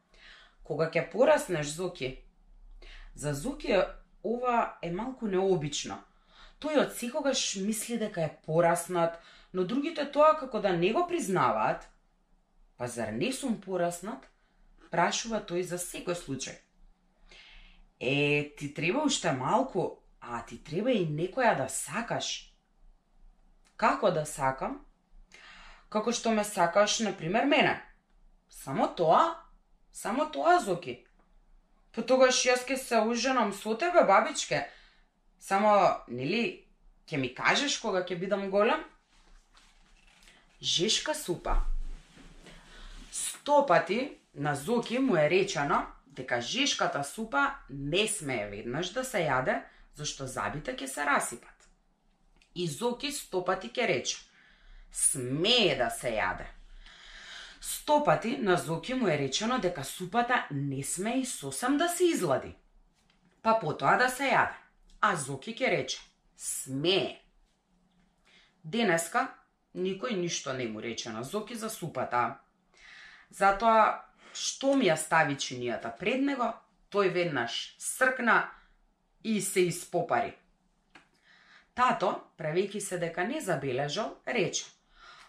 Кога 0.66 0.88
ќе 0.89 1.03
пораснеш, 1.11 1.68
Зоки? 1.78 2.07
За 3.16 3.34
Зоки 3.34 3.76
ова 4.26 4.78
е 4.82 4.89
малку 4.91 5.28
необично. 5.30 5.99
Тој 6.59 6.80
од 6.82 6.95
секогаш 6.97 7.41
мисли 7.61 7.99
дека 8.01 8.24
е 8.26 8.32
пораснат, 8.47 9.20
но 9.53 9.63
другите 9.63 10.07
тоа 10.11 10.34
како 10.39 10.59
да 10.59 10.72
не 10.74 10.89
го 10.93 11.05
признаваат. 11.07 11.86
Па 12.78 12.88
зар 12.88 13.11
не 13.11 13.32
сум 13.34 13.59
пораснат? 13.61 14.26
Прашува 14.91 15.39
тој 15.39 15.63
за 15.63 15.80
секој 15.80 16.15
случај. 16.15 16.57
Е, 17.99 18.51
ти 18.57 18.73
треба 18.73 19.03
уште 19.03 19.32
малку, 19.32 19.99
а 20.19 20.41
ти 20.45 20.57
треба 20.57 20.91
и 20.91 21.07
некоја 21.07 21.55
да 21.57 21.69
сакаш. 21.69 22.51
Како 23.78 24.11
да 24.11 24.26
сакам? 24.26 24.82
Како 25.89 26.11
што 26.11 26.32
ме 26.32 26.43
сакаш, 26.43 26.99
на 26.99 27.15
пример, 27.15 27.45
мене. 27.45 27.82
Само 28.49 28.88
тоа 28.88 29.45
Само 29.95 30.26
тоа, 30.32 30.59
Зоки. 30.59 31.05
По 31.95 32.03
тогаш 32.03 32.41
јас 32.43 32.65
ке 32.67 32.76
се 32.76 32.99
уженам 32.99 33.53
со 33.55 33.78
тебе, 33.80 34.03
бабичке. 34.03 34.65
Само, 35.39 35.71
нели, 36.11 36.67
ќе 37.07 37.15
ми 37.21 37.30
кажеш 37.32 37.78
кога 37.80 38.01
ќе 38.03 38.19
бидам 38.19 38.49
голем? 38.51 38.84
Жешка 40.59 41.15
супа. 41.15 41.61
Стопати 43.45 44.17
на 44.35 44.55
Зоки 44.55 44.99
му 44.99 45.17
е 45.17 45.29
речено 45.29 45.87
дека 46.07 46.41
жешката 46.41 47.03
супа 47.03 47.55
не 47.69 48.07
смее 48.07 48.47
веднаш 48.49 48.89
да 48.89 49.03
се 49.05 49.19
јаде, 49.21 49.59
зашто 49.93 50.25
забите 50.25 50.73
ќе 50.73 50.87
се 50.89 51.03
расипат. 51.05 51.67
И 52.55 52.65
Зоки 52.67 53.11
стопати 53.13 53.69
ќе 53.69 53.85
рече, 53.85 54.17
смее 54.89 55.75
да 55.77 55.91
се 55.93 56.15
јаде. 56.17 56.47
Стопати 57.61 58.31
на 58.37 58.55
Зоки 58.57 58.93
му 58.93 59.07
е 59.07 59.17
речено 59.17 59.59
дека 59.61 59.83
супата 59.83 60.47
не 60.51 60.81
смее 60.83 61.21
и 61.21 61.25
сосем 61.25 61.77
да 61.77 61.89
се 61.89 62.05
излади. 62.05 62.55
Па 63.43 63.59
потоа 63.61 63.93
да 64.01 64.09
се 64.09 64.31
јаде. 64.31 64.57
А 65.01 65.15
Зоки 65.15 65.53
ке 65.53 65.69
рече, 65.69 66.01
смее. 66.37 67.21
Денеска 68.63 69.29
никој 69.75 70.17
ништо 70.17 70.57
не 70.57 70.65
му 70.65 70.81
рече 70.81 71.13
на 71.13 71.23
Зоки 71.23 71.53
за 71.55 71.69
супата. 71.69 72.41
Затоа, 73.30 74.05
што 74.34 74.76
ми 74.76 74.89
ја 74.89 74.97
стави 74.97 75.36
чинијата 75.36 75.91
пред 75.99 76.21
него, 76.21 76.51
тој 76.91 77.11
веднаш 77.13 77.76
сркна 77.80 78.49
и 79.23 79.41
се 79.41 79.67
испопари. 79.69 80.34
Тато, 81.76 82.11
правејќи 82.39 82.80
се 82.80 82.97
дека 82.97 83.26
не 83.28 83.41
забележал, 83.41 84.15
рече. 84.26 84.65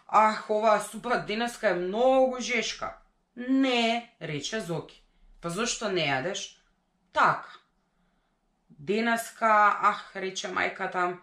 Ах, 0.07 0.49
оваа 0.49 0.79
супа 0.79 1.19
денеска 1.27 1.69
е 1.69 1.79
многу 1.79 2.39
жешка. 2.39 2.97
Не, 3.35 4.13
рече 4.21 4.61
Зоки. 4.61 5.01
Па 5.41 5.49
зошто 5.49 5.89
не 5.91 6.07
јадеш? 6.07 6.55
Така. 7.11 7.59
Денеска, 8.69 9.51
ах, 9.91 10.15
рече 10.15 10.47
мајката, 10.47 11.17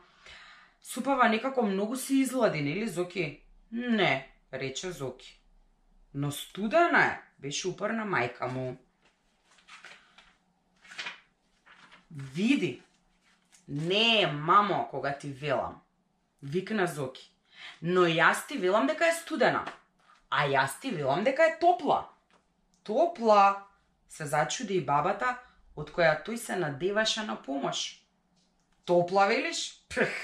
Супава 0.84 1.28
некако 1.28 1.62
многу 1.62 1.96
се 1.96 2.14
излади, 2.14 2.60
нели, 2.60 2.88
Зоки? 2.88 3.40
Не, 3.72 4.28
рече 4.52 4.90
Зоки. 4.92 5.40
Но 6.14 6.30
студена 6.30 7.04
е, 7.04 7.20
беше 7.38 7.68
упорна 7.68 8.04
мајка 8.06 8.46
му. 8.46 8.76
Види, 12.10 12.82
не 13.68 14.22
е 14.22 14.26
мамо 14.26 14.88
кога 14.90 15.18
ти 15.18 15.30
велам, 15.30 15.80
викна 16.42 16.86
Зоки. 16.86 17.30
Но 17.82 18.00
јас 18.00 18.46
ти 18.46 18.58
велам 18.58 18.86
дека 18.86 19.08
е 19.08 19.12
студена, 19.12 19.64
а 20.30 20.46
јас 20.46 20.80
ти 20.80 20.90
велам 20.90 21.24
дека 21.24 21.42
е 21.44 21.58
топла. 21.58 22.08
Топла, 22.84 23.64
се 24.08 24.26
зачуди 24.26 24.74
и 24.74 24.84
бабата, 24.84 25.38
од 25.76 25.90
која 25.90 26.20
тој 26.22 26.36
се 26.36 26.56
надеваше 26.56 27.24
на 27.24 27.36
помош. 27.42 28.04
Топла 28.84 29.26
велиш? 29.26 29.80
Прх, 29.88 30.14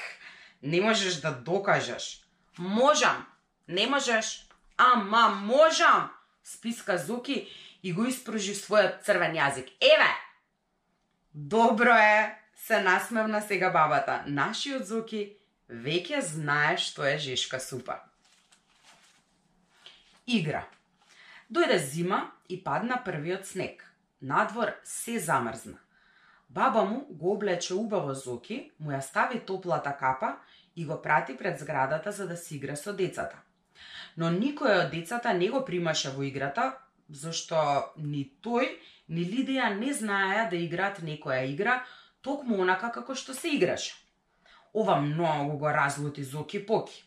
Не 0.63 0.81
можеш 0.81 1.15
да 1.21 1.33
докажеш. 1.33 2.25
Можам. 2.59 3.27
Не 3.69 3.87
можеш. 3.87 4.50
Ама 4.83 5.29
можам. 5.29 6.11
Списка 6.45 6.99
Зуки 6.99 7.49
и 7.83 7.93
го 7.93 8.07
испружи 8.09 8.55
својот 8.57 9.03
црвен 9.05 9.35
јазик. 9.37 9.69
Еве! 9.77 10.09
Добро 11.35 11.93
е, 11.93 12.39
се 12.57 12.81
насмевна 12.81 13.43
сега 13.43 13.69
бабата. 13.71 14.23
Нашиот 14.27 14.87
Зуки 14.89 15.21
веќе 15.69 16.23
знае 16.25 16.79
што 16.81 17.05
е 17.05 17.19
жешка 17.21 17.61
супа. 17.61 17.99
Игра. 20.27 20.65
Дојде 21.53 21.77
зима 21.77 22.23
и 22.49 22.57
падна 22.65 23.03
првиот 23.05 23.45
снег. 23.53 23.85
Надвор 24.23 24.73
се 24.85 25.19
замрзна. 25.19 25.77
Баба 26.49 26.85
му 26.85 27.05
го 27.11 27.33
облече 27.33 27.75
убаво 27.75 28.15
Зоки, 28.15 28.73
му 28.81 28.97
ја 28.97 29.05
стави 29.05 29.45
топлата 29.45 29.93
капа 29.93 30.39
и 30.77 30.87
го 30.87 31.03
прати 31.03 31.37
пред 31.37 31.61
зградата 31.61 32.13
за 32.13 32.29
да 32.29 32.37
си 32.37 32.57
игра 32.57 32.77
со 32.77 32.97
децата. 32.97 33.37
Но 34.21 34.29
никој 34.29 34.75
од 34.85 34.91
децата 34.93 35.33
не 35.33 35.49
го 35.49 35.63
примаше 35.65 36.11
во 36.13 36.27
играта, 36.29 36.65
зашто 37.09 37.61
ни 37.97 38.27
тој, 38.45 38.69
ни 39.17 39.25
Лидија 39.25 39.71
не 39.79 39.95
знаеа 39.97 40.45
да 40.51 40.59
играат 40.61 41.01
некоја 41.07 41.47
игра, 41.49 41.79
токму 42.21 42.61
онака 42.61 42.91
како 42.93 43.17
што 43.17 43.35
се 43.35 43.55
играше. 43.57 43.95
Ова 44.75 45.01
многу 45.01 45.57
го 45.59 45.73
разлути 45.73 46.25
Зоки 46.25 46.61
Поки. 46.67 47.01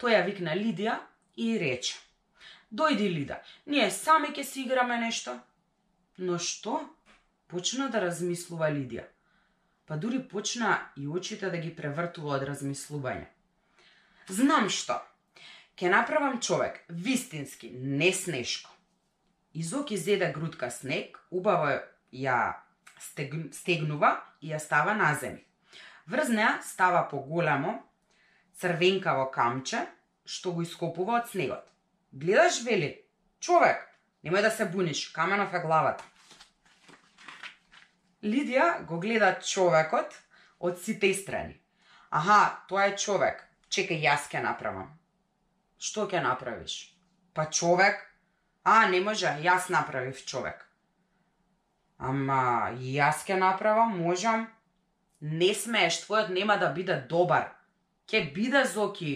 Тој 0.00 0.16
ја 0.16 0.24
викна 0.26 0.56
Лидија 0.56 0.96
и 1.36 1.52
рече. 1.60 2.00
Дојди, 2.74 3.06
Лида, 3.12 3.42
ние 3.66 3.90
сами 3.90 4.32
ќе 4.34 4.42
си 4.42 4.64
играме 4.64 4.96
нешто. 4.98 5.36
Но 6.18 6.38
што? 6.38 6.80
Почна 7.46 7.90
да 7.92 8.00
размислува 8.02 8.72
Лидија. 8.72 9.04
Па 9.86 10.00
дури 10.00 10.18
почна 10.18 10.78
и 10.96 11.06
очите 11.06 11.50
да 11.50 11.60
ги 11.60 11.70
превртува 11.76 12.38
од 12.40 12.48
размислување. 12.48 13.28
Знам 14.32 14.72
што. 14.72 14.98
Ке 15.76 15.88
направам 15.88 16.40
човек, 16.40 16.84
вистински, 16.88 17.70
не 17.74 18.12
снешко. 18.12 18.70
Изоки 19.54 19.94
изеда 19.94 20.32
грудка 20.32 20.70
снег, 20.70 21.18
убаво 21.30 21.80
ја 22.14 22.54
стегнува 23.52 24.20
и 24.42 24.52
ја 24.52 24.58
става 24.58 24.94
на 24.94 25.14
земи. 25.14 25.44
Врз 26.06 26.28
неа 26.28 26.60
става 26.62 27.08
поголемо, 27.08 27.82
црвенкаво 28.54 29.30
камче, 29.30 29.86
што 30.26 30.52
го 30.52 30.62
ископува 30.62 31.18
од 31.20 31.30
снегот. 31.30 31.66
Гледаш, 32.12 32.62
вели, 32.62 32.90
човек, 33.40 33.82
немој 34.22 34.42
да 34.46 34.50
се 34.50 34.66
буниш, 34.70 35.08
каменов 35.10 35.54
е 35.54 35.60
главата. 35.60 36.04
Лидија 38.22 38.84
го 38.86 39.00
гледа 39.00 39.34
човекот 39.42 40.14
од 40.60 40.78
сите 40.80 41.12
страни. 41.14 41.58
Аха, 42.10 42.62
тоа 42.68 42.86
е 42.88 42.96
човек. 42.96 43.42
Чекај, 43.68 44.00
јас 44.06 44.30
ќе 44.30 44.40
направам. 44.42 44.92
Што 45.84 46.06
ќе 46.08 46.22
направиш? 46.24 46.74
Па 47.36 47.44
човек? 47.52 47.98
А, 48.64 48.86
не 48.88 49.00
може, 49.04 49.28
јас 49.44 49.68
направив 49.68 50.22
човек. 50.24 50.62
Ама, 51.98 52.72
јас 52.80 53.26
ќе 53.28 53.36
направам, 53.36 53.98
можам. 54.00 54.46
Не 55.20 55.50
смееш, 55.54 55.98
твојот 56.04 56.30
нема 56.32 56.56
да 56.62 56.70
биде 56.72 56.96
добар. 57.10 57.50
Ке 58.08 58.22
биде 58.36 58.64
Зоки. 58.64 59.12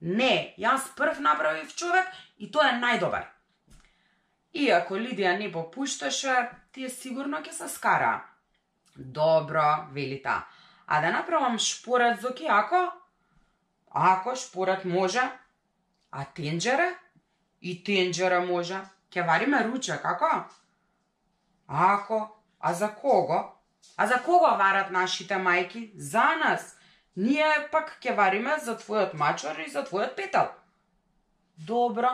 Не, 0.00 0.54
јас 0.58 0.90
прв 0.98 1.22
направив 1.22 1.70
човек 1.76 2.10
и 2.38 2.50
тоа 2.50 2.72
е 2.72 2.80
најдобар. 2.80 3.30
Иако 4.64 4.98
Лидија 4.98 5.36
не 5.38 5.52
попушташе, 5.54 6.34
тие 6.72 6.90
сигурно 6.90 7.40
ќе 7.46 7.54
се 7.54 7.70
скара. 7.70 8.12
Добро, 8.96 9.86
вели 9.94 10.20
та. 10.22 10.44
А 10.86 11.00
да 11.00 11.14
направам 11.14 11.58
шпорат 11.58 12.20
зоки 12.20 12.46
ако? 12.50 12.92
Ако 13.90 14.36
шпорат 14.36 14.84
може. 14.84 15.22
А 16.14 16.22
тенџера? 16.30 16.92
И 17.60 17.74
тенџера 17.82 18.38
може. 18.46 18.78
Ке 19.10 19.22
вариме 19.22 19.64
ручек, 19.64 20.04
ако? 20.04 20.44
Ако? 21.66 22.36
А 22.60 22.74
за 22.74 22.94
кого? 22.94 23.54
А 23.96 24.06
за 24.06 24.22
кого 24.22 24.56
варат 24.56 24.90
нашите 24.90 25.34
мајки? 25.34 25.90
За 25.96 26.36
нас. 26.38 26.76
Ние 27.16 27.46
пак 27.72 27.98
ќе 28.02 28.14
вариме 28.14 28.58
за 28.62 28.76
твојот 28.78 29.14
мачор 29.14 29.58
и 29.58 29.70
за 29.70 29.82
твојот 29.82 30.14
петал. 30.14 30.52
Добро. 31.58 32.10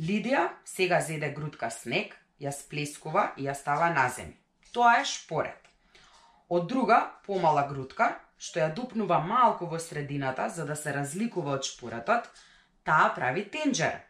Лидија 0.00 0.48
сега 0.64 1.00
зеде 1.00 1.28
грудка 1.32 1.70
снег, 1.70 2.16
ја 2.40 2.52
сплескува 2.56 3.32
и 3.36 3.44
ја 3.48 3.54
става 3.54 3.90
на 3.92 4.08
земја. 4.08 4.36
Тоа 4.72 5.00
е 5.00 5.04
шпорет. 5.04 5.68
Од 6.48 6.68
друга, 6.68 6.98
помала 7.26 7.66
грудка, 7.68 8.16
што 8.40 8.60
ја 8.64 8.72
дупнува 8.72 9.20
малку 9.20 9.68
во 9.68 9.78
средината 9.78 10.48
за 10.48 10.64
да 10.64 10.76
се 10.76 10.92
разликува 10.96 11.58
од 11.60 11.68
шпоретот, 11.68 12.28
таа 12.84 13.12
прави 13.14 13.44
тенџер. 13.50 14.00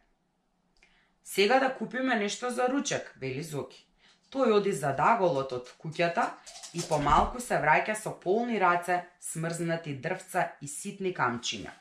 Сега 1.25 1.59
да 1.59 1.75
купиме 1.75 2.17
нешто 2.17 2.51
за 2.51 2.69
ручек, 2.69 3.15
вели 3.21 3.43
Зоки. 3.43 3.87
Тој 4.33 4.53
оди 4.57 4.73
за 4.73 4.95
даголот 4.97 5.53
од 5.53 5.69
куќата 5.81 6.25
и 6.73 6.81
помалку 6.89 7.41
се 7.41 7.59
враќа 7.61 7.95
со 7.95 8.15
полни 8.17 8.59
раце, 8.59 9.03
смрзнати 9.21 9.93
дрвца 10.01 10.47
и 10.65 10.69
ситни 10.69 11.13
камчиња. 11.13 11.73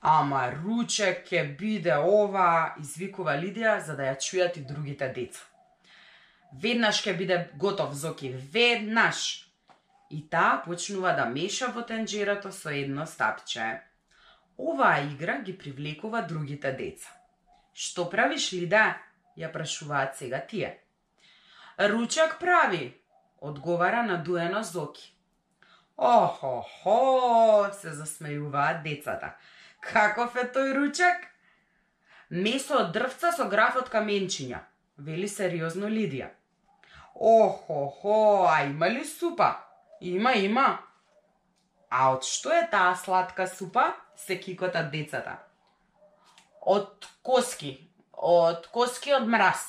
Ама 0.00 0.46
ручек 0.48 1.26
ќе 1.28 1.42
биде 1.60 1.98
ова, 2.00 2.74
извикува 2.80 3.36
Лидија 3.36 3.76
за 3.84 3.98
да 4.00 4.08
ја 4.08 4.16
чујат 4.16 4.56
и 4.56 4.64
другите 4.64 5.10
деца. 5.12 5.44
Веднаш 6.52 7.02
ќе 7.04 7.16
биде 7.18 7.38
готов 7.56 7.92
Зоки, 7.94 8.32
веднаш. 8.32 9.46
И 10.10 10.24
таа 10.28 10.62
почнува 10.64 11.12
да 11.14 11.28
меша 11.28 11.68
во 11.68 11.84
тенџерото 11.86 12.50
со 12.50 12.72
едно 12.72 13.06
стапче. 13.06 13.89
Оваа 14.60 15.00
игра 15.00 15.38
ги 15.40 15.56
привлекува 15.58 16.20
другите 16.28 16.72
деца. 16.76 17.08
Што 17.72 18.10
правиш 18.12 18.52
ли 18.52 18.66
да? 18.66 18.98
ја 19.40 19.48
прашуваат 19.52 20.18
сега 20.20 20.40
тие. 20.46 20.74
Ручак 21.78 22.38
прави, 22.40 23.00
одговара 23.40 24.02
надуено 24.02 24.62
Зоки. 24.62 25.14
Охо-хо, 25.96 27.72
се 27.72 27.94
засмејуваат 27.96 28.82
децата. 28.84 29.32
Каков 29.80 30.36
е 30.36 30.44
тој 30.52 30.74
ручак? 30.76 31.24
Месо 32.30 32.82
од 32.82 32.92
дрвца 32.92 33.32
со 33.36 33.48
граф 33.48 33.80
од 33.80 33.88
каменчиња, 33.92 34.60
вели 34.98 35.28
сериозно 35.28 35.88
Лидија. 35.88 36.30
Охо-хо, 37.14 38.46
а 38.48 38.64
има 38.64 38.88
ли 38.88 39.04
супа? 39.04 39.56
Има, 40.00 40.32
има. 40.32 40.68
А 41.90 42.12
од 42.14 42.24
што 42.24 42.52
е 42.54 42.62
таа 42.70 42.94
сладка 42.96 43.48
супа? 43.48 43.90
Се 44.26 44.40
кикотат 44.40 44.90
децата. 44.92 45.38
Од 46.60 47.06
коски. 47.22 47.76
Од 48.12 48.66
коски 48.72 49.14
од 49.16 49.28
мраз. 49.28 49.62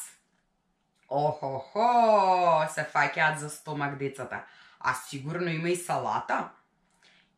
Охо-хо, 1.11 2.63
се 2.71 2.83
фаќаат 2.87 3.39
за 3.39 3.49
стомак 3.49 3.97
децата. 3.99 4.43
А 4.79 4.93
сигурно 4.93 5.49
има 5.49 5.69
и 5.69 5.75
салата? 5.75 6.49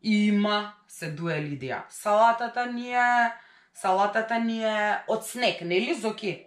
Има, 0.02 0.74
се 0.88 1.12
дуе 1.12 1.40
Лидија. 1.42 1.84
Салатата 1.90 2.66
ни 2.66 2.94
е... 2.94 3.32
Салатата 3.74 4.38
ни 4.40 4.64
е 4.64 5.04
од 5.08 5.26
снег, 5.26 5.62
нели 5.62 5.96
Зоки? 5.98 6.46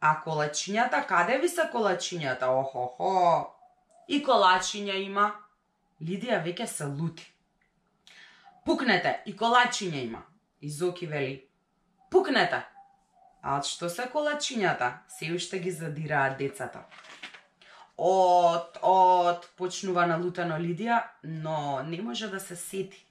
А 0.00 0.18
колачињата, 0.24 1.06
каде 1.08 1.38
ви 1.38 1.48
се 1.48 1.68
колачињата? 1.72 2.52
Охо-хо. 2.52 3.48
И 4.08 4.20
колачиња 4.24 4.98
има. 5.00 5.30
Лидија 6.02 6.42
веќе 6.44 6.66
се 6.66 6.84
лути. 6.84 7.31
Пукнете, 8.64 9.22
и 9.26 9.36
колачиња 9.36 10.04
има. 10.04 10.22
И 10.60 10.70
Зоки 10.70 11.06
вели, 11.06 11.48
пукнете. 12.10 12.62
А 13.42 13.56
од 13.58 13.66
што 13.66 13.88
се 13.90 14.06
колачињата? 14.06 14.92
Се 15.10 15.32
уште 15.34 15.58
ги 15.58 15.70
задираат 15.70 16.38
децата. 16.38 16.84
От, 17.98 18.78
от, 18.82 19.48
почнува 19.58 20.06
налутано 20.06 20.58
Лидија, 20.62 21.02
но 21.24 21.82
не 21.82 22.02
може 22.02 22.28
да 22.28 22.40
се 22.40 22.56
сети. 22.56 23.06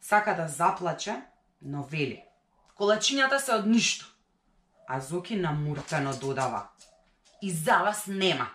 Сака 0.00 0.34
да 0.34 0.48
заплаче, 0.48 1.20
но 1.62 1.82
вели. 1.82 2.22
Колачињата 2.78 3.38
се 3.38 3.52
од 3.60 3.66
ништо. 3.66 4.06
А 4.88 5.00
Зоки 5.00 5.36
намуртено 5.36 6.16
додава. 6.16 6.68
И 7.42 7.50
за 7.50 7.82
вас 7.84 8.06
нема. 8.06 8.48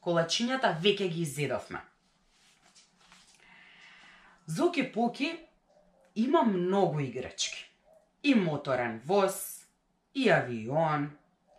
Колачињата 0.00 0.76
веќе 0.78 1.08
ги 1.08 1.22
изедовме. 1.22 1.82
Зоки 4.48 4.92
Поки 4.92 5.38
има 6.16 6.42
многу 6.42 7.00
играчки. 7.00 7.72
И 8.22 8.34
моторен 8.34 9.00
воз, 9.04 9.66
и 10.14 10.30
авион, 10.30 11.10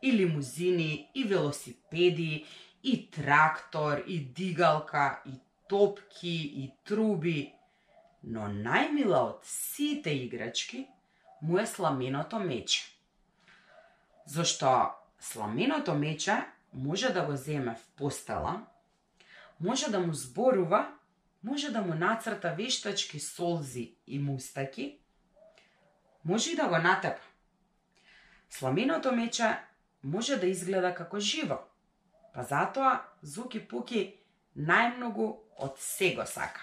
и 0.02 0.14
лимузини, 0.14 1.12
и 1.16 1.24
велосипеди, 1.24 2.46
и 2.84 3.12
трактор, 3.12 4.04
и 4.08 4.20
дигалка, 4.20 5.22
и 5.26 5.32
топки, 5.68 6.36
и 6.56 6.74
труби. 6.84 7.54
Но 8.24 8.50
најмила 8.50 9.22
од 9.30 9.46
сите 9.46 10.12
играчки 10.12 10.88
му 11.42 11.60
е 11.62 11.66
сламеното 11.66 12.40
мече. 12.40 12.82
Зошто 14.26 14.92
сламеното 15.20 15.94
мече 15.96 16.42
може 16.74 17.14
да 17.14 17.22
го 17.22 17.36
земе 17.36 17.76
в 17.76 17.88
постела, 17.96 18.66
може 19.60 19.92
да 19.92 20.00
му 20.00 20.14
зборува, 20.14 20.99
може 21.44 21.72
да 21.72 21.82
му 21.82 21.94
нацрта 21.94 22.54
вештачки 22.54 23.20
солзи 23.20 23.96
и 24.08 24.20
мустаки, 24.20 25.00
може 26.26 26.52
и 26.52 26.56
да 26.56 26.68
го 26.68 26.78
натепа. 26.78 27.22
Сламеното 28.50 29.12
мече 29.12 29.58
може 30.04 30.38
да 30.38 30.48
изгледа 30.48 30.96
како 30.96 31.20
живо, 31.20 31.60
па 32.34 32.44
затоа 32.44 33.02
Зуки 33.22 33.60
Пуки 33.68 34.16
најмногу 34.58 35.30
од 35.58 35.78
сего 35.80 36.26
сака. 36.26 36.62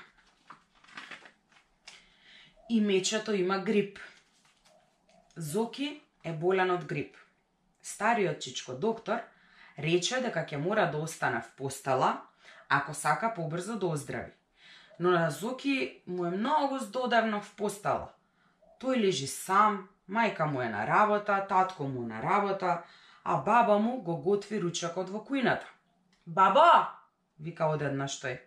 И 2.69 2.81
мечето 2.81 3.35
има 3.35 3.59
грип. 3.59 3.99
Зоки 5.37 6.01
е 6.25 6.33
болен 6.33 6.71
од 6.71 6.85
грип. 6.85 7.17
Стариот 7.83 8.41
чичко 8.43 8.75
доктор 8.75 9.21
рече 9.79 10.21
дека 10.21 10.43
ќе 10.43 10.59
мора 10.59 10.89
да 10.91 10.99
остане 10.99 11.43
в 11.43 11.53
постела 11.57 12.27
ако 12.69 12.95
сака 12.95 13.33
побрзо 13.35 13.79
да 13.79 13.87
оздрави. 13.87 14.33
Но 14.99 15.11
на 15.11 15.31
Зоки 15.31 16.03
му 16.07 16.25
е 16.25 16.31
многу 16.31 16.79
здодевно 16.79 17.41
в 17.41 17.55
постела. 17.57 18.09
Тој 18.81 19.01
лежи 19.07 19.27
сам, 19.27 19.89
мајка 20.11 20.45
му 20.45 20.63
е 20.63 20.69
на 20.69 20.87
работа, 20.87 21.47
татко 21.49 21.85
му 21.85 22.03
на 22.03 22.23
работа, 22.23 22.83
а 23.25 23.37
баба 23.37 23.79
му 23.79 24.03
го 24.03 24.17
готви 24.17 24.61
ручакот 24.61 25.11
во 25.11 25.25
кујната. 25.25 25.67
Баба, 26.27 26.99
вика 27.41 27.67
одеднаш 27.73 28.21
тој, 28.23 28.39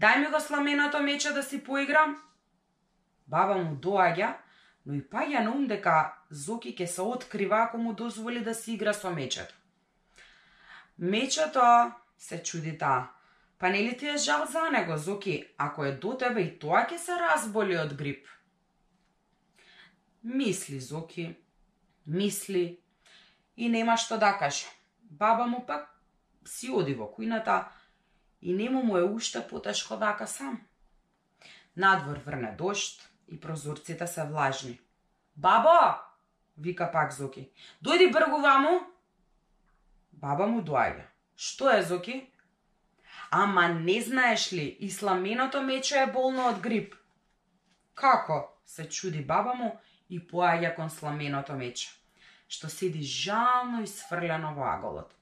дај 0.00 0.18
ми 0.20 0.26
го 0.32 0.40
сламеното 0.40 1.00
мече 1.02 1.32
да 1.32 1.42
си 1.42 1.64
поиграм. 1.64 2.16
Баба 3.26 3.54
му 3.54 3.76
доаѓа, 3.76 4.34
но 4.86 4.94
и 4.94 5.00
паѓа 5.00 5.44
на 5.44 5.50
ум 5.50 5.66
дека 5.66 6.14
Зоки 6.30 6.74
ќе 6.76 6.86
се 6.86 7.02
открива 7.02 7.64
ако 7.64 7.78
му 7.78 7.92
дозволи 7.92 8.40
да 8.40 8.54
си 8.54 8.72
игра 8.72 8.92
со 8.92 9.10
мечето. 9.10 9.54
Мечето, 10.98 11.92
се 12.18 12.42
чуди 12.42 12.78
таа, 12.78 13.08
па 13.62 13.70
нели 13.70 13.96
ти 13.96 14.08
е 14.08 14.16
жал 14.16 14.46
за 14.46 14.70
него, 14.70 14.96
Зоки, 14.98 15.46
ако 15.58 15.84
е 15.84 15.92
до 15.92 16.16
тебе 16.18 16.42
и 16.42 16.58
тоа 16.58 16.80
ќе 16.82 16.96
се 16.98 17.14
разболи 17.14 17.76
од 17.78 17.92
грип. 17.94 18.26
Мисли, 20.26 20.80
Зоки, 20.82 21.28
мисли 22.06 22.80
и 23.56 23.68
нема 23.70 23.94
што 23.94 24.18
да 24.18 24.32
каже. 24.34 24.66
Баба 25.02 25.46
му 25.46 25.60
пак 25.66 25.86
си 26.42 26.72
оди 26.74 26.96
во 26.98 27.06
кујната 27.06 27.70
и 28.42 28.50
нему 28.50 28.82
му 28.82 28.98
е 28.98 29.06
уште 29.06 29.44
потешко 29.46 29.96
дака 29.96 30.26
сам. 30.26 30.58
Надвор 31.76 32.18
врне 32.26 32.56
дошт 32.58 33.06
и 33.28 33.40
прозорците 33.40 34.06
се 34.06 34.26
влажни. 34.26 34.80
Бабо! 35.36 36.02
вика 36.58 36.90
пак 36.92 37.14
Зоки. 37.14 37.46
Дојди 37.78 38.10
бргу 38.10 38.42
ваму. 38.42 38.82
Баба 40.12 40.50
му 40.50 40.66
доаѓа. 40.66 41.06
Што 41.36 41.70
е, 41.70 41.82
Зоки? 41.82 42.31
Ама 43.34 43.68
не 43.68 44.00
знаеш 44.00 44.52
ли, 44.52 44.76
и 44.80 44.90
сламеното 44.90 45.58
е 45.58 46.06
болно 46.12 46.48
од 46.48 46.60
грип. 46.60 46.94
Како? 47.94 48.48
се 48.66 48.88
чуди 48.88 49.24
баба 49.24 49.54
му 49.54 49.80
и 50.10 50.20
поаѓа 50.20 50.74
кон 50.76 50.90
сламеното 50.90 51.56
мече, 51.56 51.88
што 52.48 52.68
седи 52.68 53.02
жално 53.02 53.82
и 53.82 53.86
сврлено 53.86 54.54
во 54.54 54.68
аголот. 54.68 55.14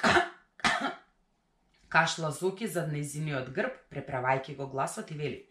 Кашла 1.88 2.30
Зоки 2.30 2.68
зад 2.68 2.92
незиниот 2.92 3.52
грб, 3.52 3.76
преправајќи 3.92 4.56
го 4.56 4.66
гласот 4.66 5.10
и 5.10 5.14
вели. 5.14 5.46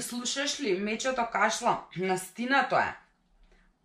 Слушаш 0.00 0.60
ли, 0.60 0.78
мечето 0.78 1.24
кашла, 1.32 1.88
настина 1.96 2.66
тоа 2.68 2.84
е. 2.92 2.96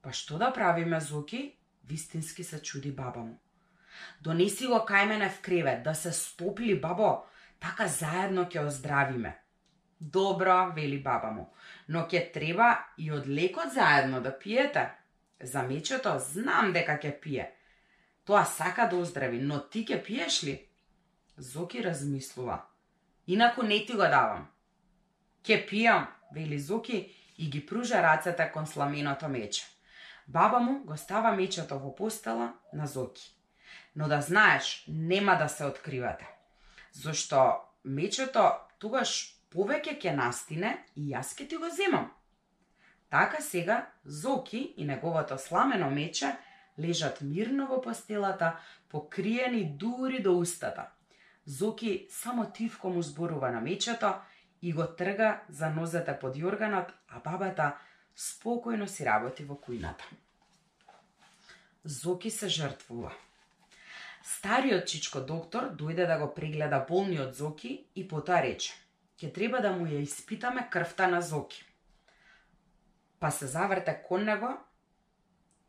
Па 0.01 0.11
што 0.11 0.37
да 0.37 0.51
правиме, 0.51 0.99
Зоки? 0.99 1.55
Вистински 1.83 2.43
се 2.43 2.61
чуди 2.61 2.91
баба 2.91 3.19
му. 3.19 3.39
Донеси 4.21 4.67
го 4.67 4.83
кај 4.87 5.07
мене 5.07 5.29
в 5.29 5.41
кревет, 5.41 5.83
да 5.83 5.93
се 5.95 6.11
стопли, 6.11 6.79
бабо, 6.79 7.25
така 7.59 7.87
заедно 7.87 8.45
ќе 8.45 8.65
оздравиме. 8.67 9.37
Добро, 9.99 10.71
вели 10.75 10.97
баба 11.03 11.31
му, 11.31 11.45
но 11.87 12.07
ќе 12.07 12.31
треба 12.33 12.85
и 12.97 13.11
од 13.11 13.27
лекот 13.27 13.73
заедно 13.73 14.21
да 14.21 14.33
пиете. 14.39 14.91
За 15.41 15.63
мечето 15.63 16.17
знам 16.19 16.73
дека 16.73 16.97
ќе 16.99 17.19
пие. 17.19 17.51
Тоа 18.25 18.45
сака 18.45 18.87
да 18.87 18.97
оздрави, 18.97 19.39
но 19.41 19.59
ти 19.59 19.85
ќе 19.85 20.03
пиеш 20.03 20.43
ли? 20.43 20.55
Зоки 21.37 21.83
размислува. 21.83 22.61
Инаку 23.27 23.63
не 23.63 23.85
ти 23.85 23.93
го 23.93 24.07
давам. 24.07 24.47
Ке 25.43 25.59
пијам, 25.67 26.07
вели 26.35 26.59
Зоки 26.59 27.15
и 27.37 27.49
ги 27.49 27.65
пружа 27.65 28.01
рацете 28.03 28.51
кон 28.51 28.67
сламеното 28.67 29.27
мече. 29.29 29.63
Баба 30.27 30.59
му 30.59 30.83
го 30.85 30.97
става 30.97 31.31
мечето 31.31 31.79
во 31.79 31.95
постела 31.95 32.53
на 32.73 32.87
Зоки. 32.87 33.32
Но 33.95 34.07
да 34.07 34.21
знаеш, 34.21 34.85
нема 34.87 35.35
да 35.37 35.47
се 35.49 35.65
откривате. 35.65 36.27
Зошто 36.93 37.61
мечето 37.85 38.51
тогаш 38.79 39.35
повеќе 39.53 39.99
ќе 40.01 40.15
настине 40.15 40.77
и 40.95 41.13
јас 41.13 41.35
ќе 41.37 41.49
ти 41.49 41.57
го 41.57 41.69
земам. 41.69 42.11
Така 43.09 43.41
сега 43.41 43.87
Зоки 44.05 44.73
и 44.77 44.85
неговото 44.85 45.37
сламено 45.37 45.89
мече 45.89 46.35
лежат 46.79 47.21
мирно 47.21 47.67
во 47.67 47.81
постелата, 47.81 48.57
покриени 48.89 49.77
дури 49.77 50.21
до 50.23 50.37
устата. 50.39 50.89
Зоки 51.45 52.07
само 52.09 52.51
тивко 52.51 52.89
му 52.89 53.01
зборува 53.01 53.51
на 53.51 53.61
мечето 53.61 54.13
и 54.61 54.73
го 54.73 54.87
трга 54.87 55.41
за 55.49 55.69
нозете 55.69 56.17
под 56.19 56.35
јорганот, 56.35 56.89
а 57.09 57.19
бабата 57.19 57.75
спокојно 58.15 58.87
си 58.87 59.05
работи 59.05 59.43
во 59.43 59.59
кујната. 59.59 60.07
Зоки 61.83 62.31
се 62.31 62.47
жртвува. 62.47 63.11
Стариот 64.23 64.87
чичко 64.87 65.19
доктор 65.19 65.73
дојде 65.75 66.07
да 66.07 66.17
го 66.17 66.33
прегледа 66.33 66.85
болниот 66.87 67.35
Зоки 67.35 67.85
и 67.95 68.07
потоа 68.07 68.39
рече 68.41 68.73
ќе 69.19 69.31
треба 69.33 69.61
да 69.63 69.71
му 69.71 69.85
ја 69.87 70.01
испитаме 70.03 70.67
крвта 70.71 71.07
на 71.07 71.21
Зоки. 71.21 71.63
Па 73.19 73.31
се 73.31 73.47
заврте 73.47 73.93
кон 74.07 74.25
него, 74.27 74.51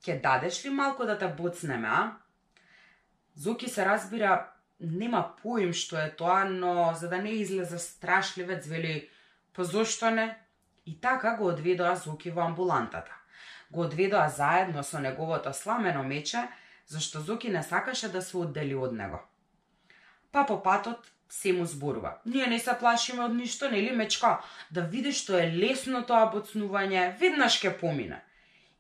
ќе 0.03 0.21
дадеш 0.23 0.65
ли 0.65 0.71
малку 0.71 1.07
да 1.07 1.19
те 1.19 1.29
боцнеме, 1.29 1.89
а? 1.89 2.17
Зоки 3.35 3.69
се 3.69 3.85
разбира 3.85 4.51
нема 4.81 5.35
поим 5.43 5.73
што 5.73 5.99
е 5.99 6.11
тоа, 6.11 6.45
но 6.45 6.95
за 6.95 7.09
да 7.09 7.19
не 7.19 7.31
излезе 7.43 7.79
страшливец, 7.79 8.67
вели, 8.67 9.09
па 9.53 9.65
зошто 9.65 10.11
не? 10.11 10.39
И 10.87 11.01
така 11.01 11.37
го 11.37 11.47
одведоа 11.47 11.95
Зоки 11.97 12.31
во 12.31 12.43
амбулантата. 12.43 13.15
Го 13.71 13.81
одведоа 13.87 14.29
заедно 14.29 14.83
со 14.83 15.01
неговото 15.01 15.53
сламено 15.53 16.03
мече, 16.03 16.49
зашто 16.87 17.21
Зоки 17.21 17.49
не 17.49 17.63
сакаше 17.63 18.09
да 18.09 18.23
се 18.23 18.37
оддели 18.37 18.75
од 18.75 18.93
него. 18.93 19.21
Па 20.33 20.47
по 20.47 20.63
патот 20.63 21.11
се 21.29 21.53
му 21.53 21.67
зборува. 21.67 22.19
Ние 22.27 22.47
не 22.47 22.59
се 22.59 22.77
плашиме 22.81 23.25
од 23.25 23.35
ништо, 23.35 23.71
нели 23.71 23.97
мечка? 23.97 24.41
Да 24.71 24.83
видиш 24.83 25.23
што 25.23 25.39
е 25.39 25.51
лесно 25.51 26.03
тоа 26.03 26.31
боцнување, 26.33 27.19
веднаш 27.21 27.61
ќе 27.63 27.79
помине. 27.81 28.23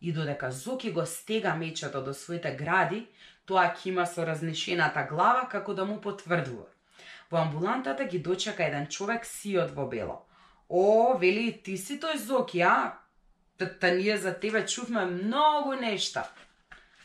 И 0.00 0.12
додека 0.12 0.50
Зоки 0.52 0.92
го 0.92 1.06
стега 1.06 1.54
мечето 1.54 2.02
до 2.04 2.14
своите 2.14 2.54
гради, 2.54 3.06
Тоа 3.44 3.74
кима 3.76 4.06
со 4.06 4.24
разнешената 4.24 5.02
глава 5.08 5.48
како 5.52 5.74
да 5.74 5.84
му 5.84 6.00
потврдува. 6.00 6.64
Во 7.30 7.40
амбулантата 7.42 8.04
ги 8.08 8.18
дочека 8.18 8.64
еден 8.64 8.86
човек 8.86 9.26
сиот 9.28 9.74
во 9.76 9.84
бело. 9.88 10.22
О, 10.68 11.16
вели, 11.20 11.52
ти 11.64 11.76
си 11.76 11.98
тој 12.00 12.16
Зоки, 12.16 12.62
а? 12.64 12.96
Та, 13.58 13.68
та 13.68 13.90
ние 13.90 14.16
за 14.16 14.32
тебе 14.32 14.64
чувме 14.66 15.04
многу 15.04 15.74
нешта. 15.76 16.24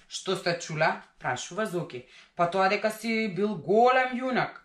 Што 0.10 0.36
сте 0.36 0.57
чула? 0.60 1.03
Прашува 1.20 1.66
Зоки. 1.70 2.07
Па 2.36 2.49
тоа 2.49 2.70
дека 2.70 2.89
си 2.89 3.30
бил 3.38 3.55
голем 3.55 4.18
јунак. 4.18 4.57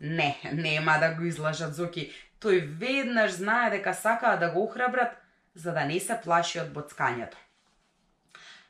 Не, 0.00 0.36
нема 0.52 0.98
да 0.98 1.12
го 1.14 1.28
излажат 1.28 1.74
Зоки. 1.74 2.10
тој 2.42 2.58
веднаш 2.78 3.36
знае 3.38 3.70
дека 3.70 3.92
сакаа 3.94 4.38
да 4.38 4.48
го 4.50 4.64
охрабрат, 4.64 5.12
за 5.54 5.72
да 5.72 5.84
не 5.84 6.00
се 6.00 6.16
плаши 6.24 6.58
од 6.58 6.72
боцкањето. 6.74 7.38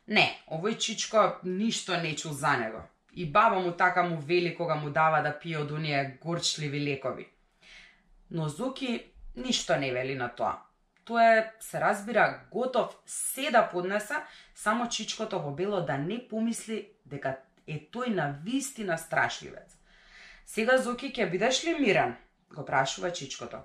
Не, 0.08 0.26
овој 0.50 0.76
чичко 0.76 1.22
ништо 1.44 1.96
не 2.02 2.16
чул 2.16 2.32
за 2.32 2.56
него. 2.56 2.82
И 3.12 3.24
баба 3.30 3.60
му 3.60 3.72
така 3.72 4.02
му 4.02 4.16
вели 4.16 4.54
кога 4.56 4.74
му 4.74 4.90
дава 4.90 5.22
да 5.22 5.38
пие 5.38 5.58
од 5.58 5.70
оние 5.70 6.18
горчливи 6.22 6.80
лекови. 6.80 7.28
Но 8.30 8.48
Зоки 8.48 9.12
ништо 9.36 9.76
не 9.76 9.92
вели 9.92 10.14
на 10.14 10.28
тоа. 10.28 10.58
Тоа 11.04 11.24
е, 11.38 11.52
се 11.60 11.80
разбира, 11.80 12.40
готов 12.50 12.96
се 13.06 13.50
да 13.50 13.68
поднеса, 13.68 14.22
само 14.54 14.88
чичкото 14.88 15.40
во 15.42 15.50
бело 15.50 15.80
да 15.80 15.98
не 15.98 16.20
помисли 16.28 16.88
дека 17.06 17.36
е 17.66 17.78
тој 17.92 18.14
на 18.14 18.38
вистина 18.44 18.98
страшливец. 18.98 19.78
Сега 20.46 20.78
Зоки 20.78 21.12
ќе 21.12 21.30
бидеш 21.30 21.64
ли 21.64 21.74
мирен? 21.78 22.16
го 22.54 22.64
прашува 22.64 23.10
чичкото. 23.10 23.62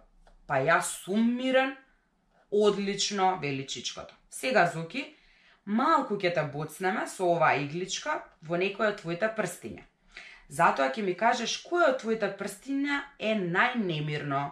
Па 0.48 0.62
јас 0.64 1.04
сум 1.04 1.36
мирен. 1.36 1.76
Одлично, 2.52 3.38
вели 3.42 3.68
чичкото. 3.68 4.16
Сега 4.30 4.66
Зоки, 4.74 5.04
малку 5.66 6.16
ќе 6.16 6.34
те 6.34 6.44
боцнеме 6.54 7.08
со 7.08 7.28
оваа 7.28 7.60
игличка 7.60 8.22
во 8.42 8.56
некој 8.56 8.94
од 8.94 9.02
твоите 9.02 9.28
прстиња. 9.36 9.84
Затоа 10.48 10.94
ќе 10.96 11.04
ми 11.04 11.16
кажеш 11.20 11.58
кој 11.68 11.90
од 11.90 12.00
твоите 12.02 12.32
прстиња 12.40 13.02
е 13.20 13.36
најнемирно. 13.36 14.44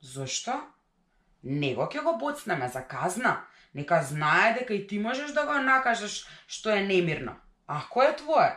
Зошто? 0.00 0.56
Него 1.42 1.88
ќе 1.90 2.02
го 2.02 2.18
боцнеме 2.18 2.68
за 2.68 2.82
казна. 2.88 3.44
Нека 3.74 4.02
знае 4.02 4.54
дека 4.58 4.74
и 4.74 4.86
ти 4.86 4.98
можеш 4.98 5.32
да 5.32 5.46
го 5.46 5.58
накажеш 5.58 6.26
што 6.46 6.70
е 6.70 6.82
немирно. 6.86 7.36
А 7.66 7.82
кој 7.90 8.12
е 8.12 8.16
твое? 8.16 8.50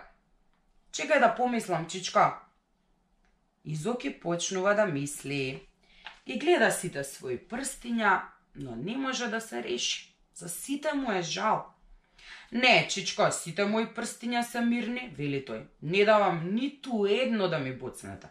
Чекај 0.92 1.20
да 1.20 1.36
помислам, 1.36 1.88
чичка. 1.88 2.42
Изоки 3.66 4.12
почнува 4.20 4.74
да 4.74 4.86
мисли. 4.86 5.68
И 6.26 6.40
гледа 6.40 6.72
сите 6.72 7.04
своји 7.04 7.40
прстиња, 7.48 8.22
но 8.56 8.76
не 8.76 8.98
може 8.98 9.28
да 9.28 9.42
се 9.42 9.64
реши. 9.64 10.16
За 10.36 10.50
сите 10.50 10.94
му 10.94 11.12
е 11.12 11.22
жал. 11.22 11.74
Не, 12.52 12.88
чичко, 12.90 13.32
сите 13.32 13.66
мои 13.66 13.86
прстиња 13.86 14.42
се 14.42 14.62
мирни, 14.62 15.10
вели 15.18 15.42
тој. 15.46 15.66
Не 15.82 16.06
давам 16.06 16.56
ниту 16.56 17.06
едно 17.06 17.48
да 17.48 17.60
ми 17.60 17.74
боцнете. 17.74 18.28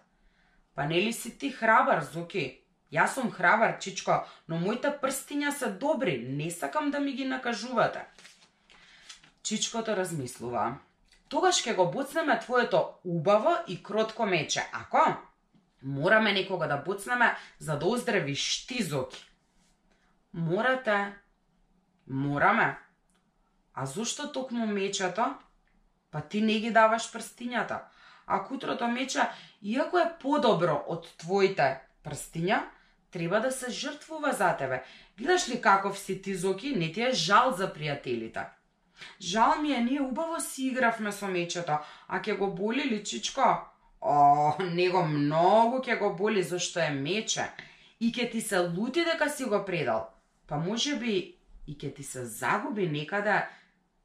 Па 0.74 0.86
нели 0.86 1.12
си 1.12 1.38
ти 1.38 1.50
храбар, 1.50 2.02
Зоки? 2.02 2.63
Јас 2.94 3.16
сум 3.18 3.30
храбар, 3.32 3.78
чичко, 3.82 4.20
но 4.48 4.60
моите 4.62 4.92
прстиња 5.02 5.50
се 5.50 5.66
добри, 5.82 6.18
не 6.28 6.50
сакам 6.50 6.90
да 6.90 7.00
ми 7.00 7.12
ги 7.12 7.24
накажувате. 7.24 8.04
Чичкото 9.42 9.96
размислува. 9.96 10.76
Тогаш 11.28 11.58
ќе 11.64 11.74
го 11.74 11.88
буцнеме 11.90 12.38
твоето 12.40 12.82
убаво 13.04 13.56
и 13.66 13.82
кротко 13.82 14.26
мече, 14.26 14.62
ако? 14.72 15.16
Мораме 15.82 16.32
некога 16.32 16.68
да 16.68 16.76
буцнеме 16.76 17.36
за 17.58 17.78
да 17.78 17.86
оздравиш 17.86 18.66
ти, 18.66 18.82
Зоки. 18.82 19.24
Морате. 20.34 21.14
Мораме. 22.06 22.78
А 23.74 23.86
зошто 23.86 24.32
токму 24.32 24.66
мечето? 24.66 25.34
Па 26.10 26.20
ти 26.20 26.40
не 26.40 26.60
ги 26.60 26.70
даваш 26.70 27.10
прстињата. 27.12 27.80
А 28.26 28.44
кутрото 28.44 28.88
мече, 28.88 29.26
иако 29.62 29.98
е 29.98 30.12
подобро 30.20 30.78
од 30.86 31.10
твоите 31.18 31.80
прстиња, 32.04 32.62
треба 33.14 33.40
да 33.40 33.52
се 33.52 33.70
жртвува 33.70 34.32
за 34.32 34.56
тебе. 34.56 34.82
Гледаш 35.18 35.48
ли 35.48 35.60
каков 35.60 35.98
си 35.98 36.22
ти, 36.22 36.34
Зоки, 36.34 36.74
не 36.76 36.92
ти 36.92 37.02
е 37.02 37.12
жал 37.12 37.52
за 37.54 37.70
пријателите. 37.74 38.46
Жал 39.20 39.62
ми 39.62 39.72
е, 39.72 39.80
ние 39.80 40.00
убаво 40.00 40.40
си 40.40 40.66
игравме 40.66 41.12
со 41.12 41.30
мечето, 41.30 41.78
а 42.08 42.18
ќе 42.18 42.38
го 42.38 42.50
боли 42.50 42.82
ли, 42.90 43.04
чичко? 43.04 43.46
О, 44.00 44.52
него 44.60 45.04
многу 45.06 45.78
ќе 45.78 45.98
го 45.98 46.10
боли 46.18 46.42
зашто 46.42 46.82
е 46.82 46.90
мече 46.90 47.46
и 48.00 48.10
ќе 48.10 48.30
ти 48.32 48.40
се 48.40 48.58
лути 48.58 49.04
дека 49.04 49.30
си 49.30 49.44
го 49.44 49.64
предал. 49.64 50.10
Па 50.46 50.58
може 50.58 50.96
би 50.98 51.38
и 51.66 51.78
ќе 51.78 51.94
ти 51.94 52.02
се 52.02 52.26
загуби 52.26 52.88
некаде 52.90 53.46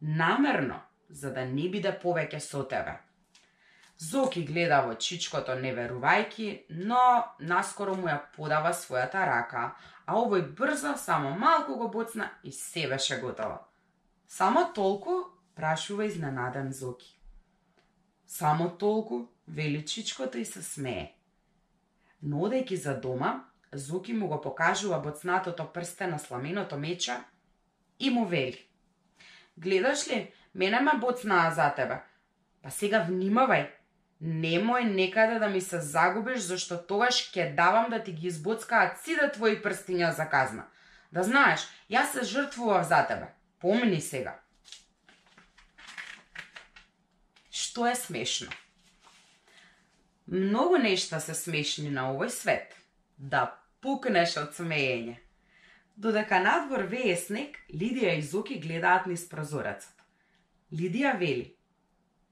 намерно, 0.02 0.80
за 1.10 1.34
да 1.34 1.46
не 1.46 1.70
биде 1.70 1.98
повеќе 2.04 2.38
со 2.38 2.64
тебе. 2.64 3.00
Зоки 4.00 4.46
гледа 4.48 4.80
во 4.88 4.94
чичкото 4.96 5.58
неверувајки, 5.60 6.64
но 6.70 7.00
наскоро 7.40 7.98
му 8.00 8.08
ја 8.08 8.22
подава 8.36 8.72
својата 8.72 9.26
рака, 9.28 9.74
а 10.06 10.16
овој 10.16 10.46
брзо 10.56 10.94
само 10.98 11.34
малку 11.36 11.76
го 11.76 11.90
боцна 11.92 12.30
и 12.44 12.52
се 12.52 12.88
беше 12.88 13.20
готово. 13.20 13.60
Само 14.28 14.72
толку, 14.74 15.12
прашува 15.56 16.06
изненаден 16.06 16.72
Зоки. 16.74 17.20
Само 18.26 18.70
толку, 18.70 19.28
вели 19.48 19.86
чичкото 19.86 20.38
и 20.38 20.46
се 20.46 20.64
смее. 20.64 21.12
Но 22.22 22.40
одејќи 22.48 22.76
за 22.76 22.94
дома, 22.96 23.44
Зоки 23.74 24.14
му 24.14 24.28
го 24.28 24.42
покажува 24.42 25.00
боцнатото 25.00 25.66
прсте 25.74 26.08
на 26.08 26.20
сламеното 26.20 26.78
меча 26.78 27.24
и 28.00 28.10
му 28.10 28.26
вели. 28.26 28.66
Гледаш 29.58 30.08
ли, 30.08 30.32
мене 30.56 30.80
ме 30.80 30.92
боцнаа 31.00 31.52
за 31.52 31.70
тебе. 31.76 32.00
Па 32.62 32.72
сега 32.72 33.06
внимавај, 33.10 33.68
немој 34.22 34.84
некаде 34.84 35.40
да 35.40 35.48
ми 35.48 35.62
се 35.62 35.80
загубиш, 35.80 36.42
зашто 36.44 36.78
тогаш 36.78 37.32
ќе 37.32 37.54
давам 37.56 37.90
да 37.90 38.04
ти 38.04 38.14
ги 38.14 38.28
избоцкаат 38.28 39.00
сите 39.04 39.32
твои 39.34 39.62
прстиња 39.64 40.12
за 40.16 40.28
казна. 40.30 40.68
Да 41.12 41.24
знаеш, 41.24 41.68
јас 41.90 42.14
се 42.14 42.24
жртвував 42.24 42.88
за 42.88 43.04
тебе. 43.08 43.32
Помни 43.60 44.02
сега. 44.02 44.40
Што 47.52 47.88
е 47.88 47.96
смешно? 47.96 48.52
Многу 50.28 50.78
нешта 50.78 51.20
се 51.20 51.34
смешни 51.34 51.90
на 51.90 52.12
овој 52.14 52.30
свет. 52.30 52.76
Да 53.18 53.56
пукнеш 53.82 54.36
од 54.38 54.54
смеење. 54.54 55.18
Додека 55.96 56.40
надвор 56.40 56.86
вее 56.88 57.16
снег, 57.18 57.58
Лидија 57.74 58.14
и 58.20 58.22
Зоки 58.22 58.60
гледаат 58.60 59.08
низ 59.08 59.26
прозорецот. 59.28 59.96
Лидија 60.72 61.18
вели, 61.20 61.56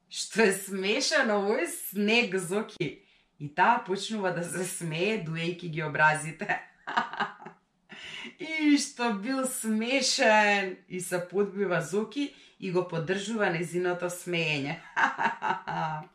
што 0.10 0.48
е 0.48 0.54
смешен 0.56 1.32
овој 1.32 1.68
снег, 1.68 2.38
Зоки. 2.40 3.04
И 3.40 3.54
таа 3.54 3.84
почнува 3.86 4.32
да 4.34 4.44
се 4.44 4.66
смее, 4.66 5.24
дуејки 5.24 5.70
ги 5.70 5.84
образите. 5.84 6.60
и 8.40 8.78
што 8.82 9.14
бил 9.14 9.46
смешен! 9.46 10.78
И 10.90 11.02
се 11.02 11.22
подбива 11.28 11.82
Зоки 11.82 12.34
и 12.60 12.72
го 12.72 12.88
поддржува 12.88 13.52
незиното 13.54 14.10
смеење. 14.10 14.80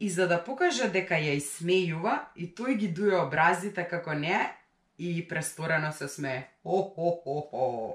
и 0.00 0.10
за 0.10 0.26
да 0.26 0.40
покаже 0.42 0.88
дека 0.90 1.14
ја 1.14 1.36
исмејува, 1.38 2.18
и 2.34 2.50
тој 2.50 2.74
ги 2.80 2.88
дуе 2.88 3.20
образите 3.20 3.86
како 3.86 4.16
не 4.18 4.40
и 4.98 5.22
престорено 5.28 5.92
се 5.92 6.08
смее. 6.08 6.48
Хо-хо-хо-хо. 6.62 7.94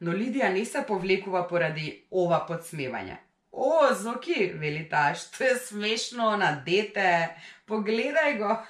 Но 0.00 0.10
Лидија 0.10 0.50
не 0.52 0.64
се 0.66 0.82
повлекува 0.86 1.46
поради 1.48 2.02
ова 2.10 2.42
подсмевање. 2.48 3.23
О, 3.56 3.94
Зоки, 3.94 4.50
вели 4.58 4.82
таа, 4.90 5.14
што 5.14 5.44
е 5.46 5.54
смешно 5.62 6.34
на 6.36 6.62
дете. 6.66 7.30
Погледај 7.70 8.38
го. 8.40 8.56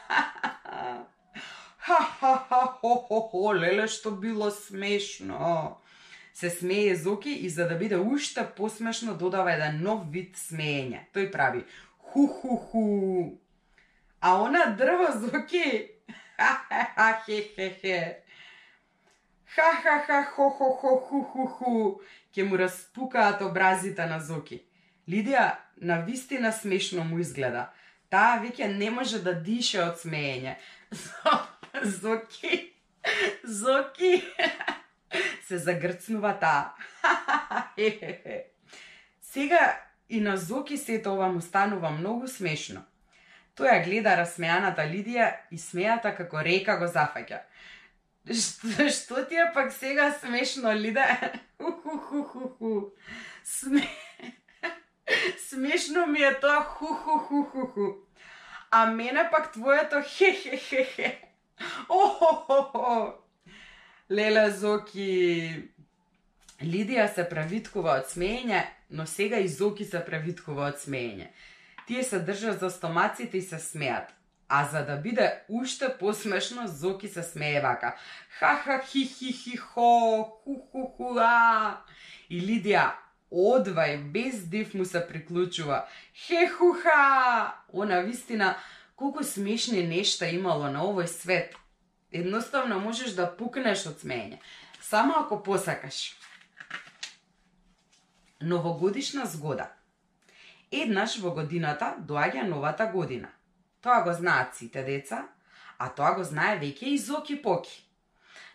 Ха-ха-ха-хо-хо-хо, 1.85 3.53
леле 3.57 3.89
што 3.89 4.11
било 4.11 4.51
смешно. 4.51 5.80
Се 6.35 6.51
смее 6.51 6.97
Зоки 6.97 7.32
и 7.32 7.49
за 7.49 7.68
да 7.68 7.74
биде 7.80 7.97
уште 7.97 8.45
посмешно 8.57 9.14
додава 9.14 9.53
еден 9.57 9.82
нов 9.82 10.05
вид 10.12 10.37
смеење. 10.37 11.01
Тој 11.16 11.32
прави 11.32 11.64
ху-ху-ху. 12.14 13.39
А 14.20 14.43
она 14.43 14.66
дрво 14.66 15.12
Зоки, 15.12 15.91
ха-ха-ха-хе-хе-хе. 16.37 18.22
Ха-ха-ха-хо-хо-хо-ху-ху-ху. 19.55 22.01
Ке 22.35 22.45
му 22.45 22.59
распукаат 22.59 23.43
образите 23.43 24.07
на 24.07 24.20
Зоки. 24.20 24.62
Лидија 25.09 25.57
на 25.76 26.00
вистина 26.07 26.52
смешно 26.52 27.05
му 27.05 27.18
изгледа. 27.18 27.70
Таа 28.11 28.38
веќе 28.40 28.70
не 28.76 28.90
може 28.90 29.20
да 29.24 29.34
дише 29.34 29.82
од 29.82 29.98
смеење. 30.00 30.57
Зоки, 32.00 32.72
Зоки, 33.44 34.22
се 35.46 35.59
загрцнува 35.59 36.38
таа. 36.40 36.74
Сега 39.22 39.80
и 40.09 40.20
на 40.20 40.36
Зоки 40.36 40.78
сето 40.78 41.14
ова 41.14 41.28
му 41.28 41.40
станува 41.40 41.90
многу 41.90 42.28
смешно. 42.28 42.84
Тој 43.55 43.70
ја 43.70 43.82
гледа 43.84 44.16
разсмеаната 44.18 44.82
Лидија 44.82 45.28
и 45.50 45.59
смејата 45.59 46.14
како 46.16 46.42
река 46.42 46.76
го 46.78 46.88
зафаќа. 46.90 47.44
Што, 48.24 48.88
што 48.90 49.22
ти 49.28 49.36
е 49.36 49.50
пак 49.55 49.72
сега 49.72 50.09
смешно, 50.18 50.72
Лида? 50.72 51.05
Ху-ху-ху-ху-ху. 51.61 52.90
Смешно 55.48 56.07
ми 56.07 56.22
е 56.22 56.40
тоа 56.40 56.62
ху-ху-ху-ху-ху. 56.64 57.94
А 58.70 58.86
мене 58.86 59.28
пак 59.30 59.52
твоето 59.52 60.02
хе-хе-хе-хе. 60.02 61.20
О-хо-хо-хо. 61.88 63.14
Леле 64.11 64.50
Зоки, 64.50 65.70
Лидија 66.61 67.07
се 67.14 67.24
правиткува 67.28 67.98
од 68.00 68.11
смеење, 68.11 68.64
но 68.90 69.07
сега 69.07 69.38
и 69.40 69.48
Зоки 69.48 69.84
се 69.84 70.02
правиткува 70.05 70.68
од 70.72 70.80
смеење. 70.82 71.30
Тие 71.86 72.02
се 72.02 72.20
држат 72.20 72.61
за 72.61 72.70
стомаците 72.70 73.38
и 73.38 73.42
се 73.42 73.59
смеат. 73.59 74.12
А 74.48 74.64
за 74.64 74.84
да 74.86 74.96
биде 74.96 75.42
уште 75.48 75.88
посмешно, 75.98 76.68
Зоки 76.68 77.09
се 77.09 77.22
смее 77.22 77.61
вака. 77.61 77.96
Ха-ха, 78.38 78.78
хи-хи-хи-хо, 78.78 80.24
ху-ху-ху-а. 80.44 81.80
И 82.30 82.40
Лидија 82.40 82.92
одвај, 83.35 83.99
без 84.12 84.47
див 84.49 84.74
му 84.74 84.85
се 84.85 85.03
приклучува. 85.09 85.85
Хехуха! 86.14 87.55
Она 87.72 88.01
вистина, 88.01 88.57
колку 88.97 89.24
смешни 89.24 89.82
нешта 89.82 90.30
имало 90.30 90.70
на 90.70 90.87
овој 90.87 91.07
свет. 91.07 91.55
Едноставно 92.12 92.78
можеш 92.80 93.18
да 93.18 93.26
пукнеш 93.26 93.87
од 93.91 93.99
смеење. 93.99 94.39
Само 94.80 95.14
ако 95.18 95.43
посакаш. 95.43 96.14
Новогодишна 98.41 99.26
згода. 99.26 99.70
Еднаш 100.70 101.18
во 101.18 101.35
годината 101.35 101.95
доаѓа 101.99 102.47
новата 102.47 102.87
година. 102.87 103.28
Тоа 103.82 104.03
го 104.03 104.12
знаат 104.12 104.55
сите 104.57 104.82
деца, 104.82 105.26
а 105.78 105.89
тоа 105.91 106.14
го 106.14 106.24
знае 106.24 106.59
веќе 106.61 106.95
и 106.95 106.99
Зоки 106.99 107.37
Поки. 107.43 107.82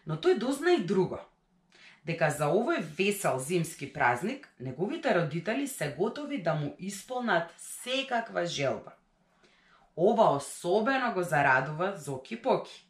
Но 0.06 0.16
тој 0.16 0.40
дозна 0.40 0.74
и 0.74 0.84
друго. 0.84 1.20
Дека 2.06 2.30
за 2.32 2.48
овој 2.48 2.80
весел 2.98 3.40
зимски 3.40 3.90
празник, 3.94 4.48
неговите 4.60 5.14
родители 5.16 5.68
се 5.68 5.94
готови 5.98 6.42
да 6.42 6.54
му 6.54 6.76
исполнат 6.80 7.54
секаква 7.58 8.46
желба. 8.46 8.92
Ова 9.98 10.36
особено 10.36 11.14
го 11.14 11.24
зарадува 11.24 11.98
Зоки 11.98 12.42
Поки. 12.42 12.86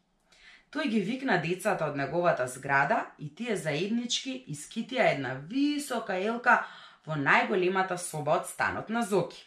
Тој 0.71 0.87
ги 0.87 0.99
викна 1.01 1.39
децата 1.41 1.87
од 1.89 1.95
неговата 1.97 2.45
зграда 2.47 3.05
и 3.17 3.31
тие 3.33 3.55
заеднички 3.57 4.45
искитија 4.47 5.15
една 5.15 5.33
висока 5.49 6.13
елка 6.21 6.59
во 7.05 7.17
најголемата 7.17 7.97
соба 7.97 8.37
од 8.37 8.45
станот 8.45 8.89
на 8.93 9.01
Зоки. 9.01 9.41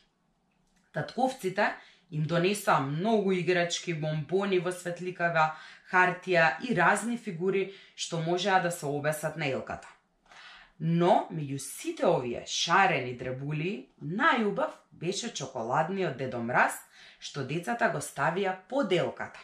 Татковците 0.93 1.71
Им 2.13 2.27
донесоа 2.29 2.81
многу 2.81 3.33
играчки, 3.33 3.95
бомбони 3.97 4.59
во 4.61 4.73
светликава 4.73 5.55
хартија 5.93 6.57
и 6.69 6.75
разни 6.75 7.19
фигури 7.19 7.73
што 7.95 8.21
можеа 8.21 8.61
да 8.63 8.71
се 8.71 8.87
обесат 8.87 9.37
на 9.37 9.47
елката. 9.47 9.89
Но, 10.81 11.29
меѓу 11.31 11.59
сите 11.63 12.07
овие 12.07 12.43
шарени 12.47 13.13
дребули, 13.15 13.89
најубав 14.03 14.73
беше 14.91 15.29
чоколадниот 15.31 16.17
Дедо 16.17 16.41
Мраз, 16.43 16.75
што 17.21 17.45
децата 17.47 17.89
го 17.93 18.01
ставија 18.03 18.57
под 18.69 18.93
елката. 18.93 19.39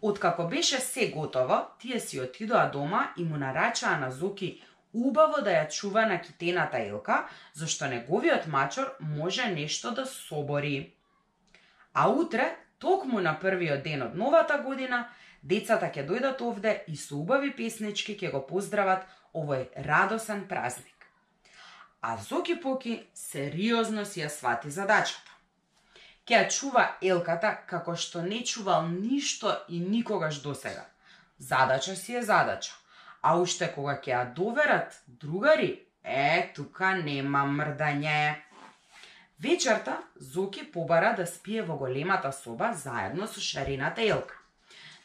Откако 0.00 0.46
беше 0.48 0.80
се 0.80 1.10
готово, 1.10 1.66
тие 1.78 2.00
си 2.00 2.20
отидоа 2.20 2.70
дома 2.70 3.12
и 3.16 3.24
му 3.24 3.36
нарачаа 3.36 3.98
на 3.98 4.10
Зоки 4.10 4.62
убаво 4.94 5.42
да 5.42 5.50
ја 5.50 5.68
чува 5.68 6.06
на 6.06 6.20
китената 6.20 6.78
елка, 6.78 7.28
зашто 7.54 7.86
неговиот 7.86 8.46
мачор 8.46 8.94
може 9.00 9.50
нешто 9.50 9.90
да 9.90 10.06
собори. 10.06 10.94
А 11.94 12.08
утре, 12.08 12.56
токму 12.78 13.20
на 13.20 13.38
првиот 13.38 13.82
ден 13.82 14.02
од 14.02 14.14
новата 14.14 14.58
година, 14.58 15.08
децата 15.42 15.90
ќе 15.94 16.06
дојдат 16.06 16.42
овде 16.42 16.84
и 16.88 16.96
со 16.96 17.16
убави 17.16 17.50
песнички 17.56 18.16
ќе 18.18 18.32
го 18.32 18.44
поздрават 18.46 19.06
овој 19.34 19.68
радосен 19.86 20.46
празник. 20.48 21.06
А 22.02 22.16
Зоки 22.16 22.60
Поки 22.60 23.02
сериозно 23.14 24.04
си 24.04 24.20
ја 24.20 24.28
свати 24.28 24.70
задачата. 24.70 25.32
Ке 26.24 26.34
ја 26.34 26.48
чува 26.52 26.84
елката 27.02 27.50
како 27.66 27.96
што 27.96 28.22
не 28.22 28.44
чувал 28.44 28.88
ништо 28.88 29.54
и 29.68 29.80
никогаш 29.80 30.42
досега. 30.42 30.84
Задача 31.38 31.96
си 31.96 32.16
е 32.16 32.22
задача. 32.22 32.72
А 33.22 33.34
уште 33.40 33.72
кога 33.74 33.98
ќе 33.98 34.12
ја 34.14 34.34
доверат 34.34 35.02
другари, 35.06 35.70
е, 36.04 36.52
тука 36.54 36.94
нема 36.94 37.44
мрдање. 37.46 38.36
Вечерта 39.40 39.98
Зоки 40.16 40.70
побара 40.72 41.14
да 41.16 41.26
спие 41.26 41.62
во 41.62 41.76
големата 41.76 42.32
соба 42.32 42.72
заедно 42.74 43.26
со 43.26 43.40
шарината 43.40 44.02
Елка. 44.02 44.37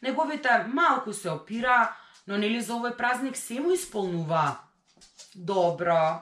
Неговите 0.03 0.65
малку 0.67 1.13
се 1.13 1.29
опира, 1.29 1.95
но 2.27 2.35
нели 2.37 2.59
за 2.61 2.75
овој 2.75 2.97
празник 2.99 3.37
се 3.39 3.61
му 3.63 3.71
исполнува. 3.71 4.59
Добро. 5.35 6.19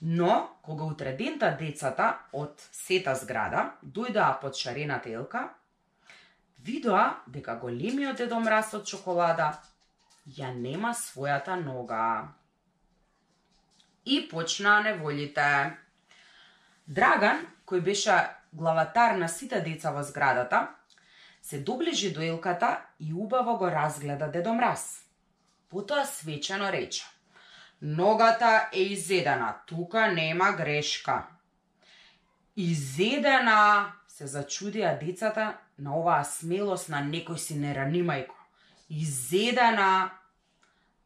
Но, 0.00 0.50
кога 0.62 0.84
утредента 0.84 1.50
децата 1.58 2.12
од 2.30 2.62
сета 2.70 3.16
зграда 3.18 3.64
дојдаа 3.82 4.38
под 4.38 4.54
шарената 4.54 5.10
Елка, 5.10 5.48
видоа 6.62 7.18
дека 7.26 7.56
големиот 7.58 8.22
Дедо 8.22 8.38
Мраз 8.38 8.70
од 8.78 8.86
чоколада 8.86 9.50
ја 10.38 10.54
нема 10.54 10.94
својата 10.94 11.58
нога. 11.58 12.30
И 14.06 14.22
почнаа 14.30 14.86
неволите. 14.86 15.74
Драган, 16.86 17.42
кој 17.66 17.82
беше 17.82 18.22
главатар 18.52 19.18
на 19.18 19.26
сите 19.28 19.58
деца 19.66 19.90
во 19.90 20.06
зградата, 20.06 20.68
се 21.44 21.60
доближи 21.60 22.12
до 22.12 22.22
елката 22.22 22.80
и 23.00 23.12
убаво 23.14 23.58
го 23.58 23.66
разгледа 23.66 24.30
Дедо 24.30 24.54
Мраз. 24.54 25.04
Потоа 25.68 26.04
свечено 26.04 26.72
рече. 26.72 27.04
Ногата 27.82 28.68
е 28.72 28.80
изедена, 28.80 29.54
тука 29.66 30.12
нема 30.12 30.52
грешка. 30.52 31.26
Изедена, 32.56 33.92
се 34.08 34.24
зачудија 34.24 34.94
децата 34.96 35.58
на 35.78 35.98
оваа 35.98 36.24
смелост 36.24 36.88
на 36.88 37.02
некој 37.04 37.36
си 37.36 37.58
неранимајко. 37.60 38.38
Изедена. 38.88 40.10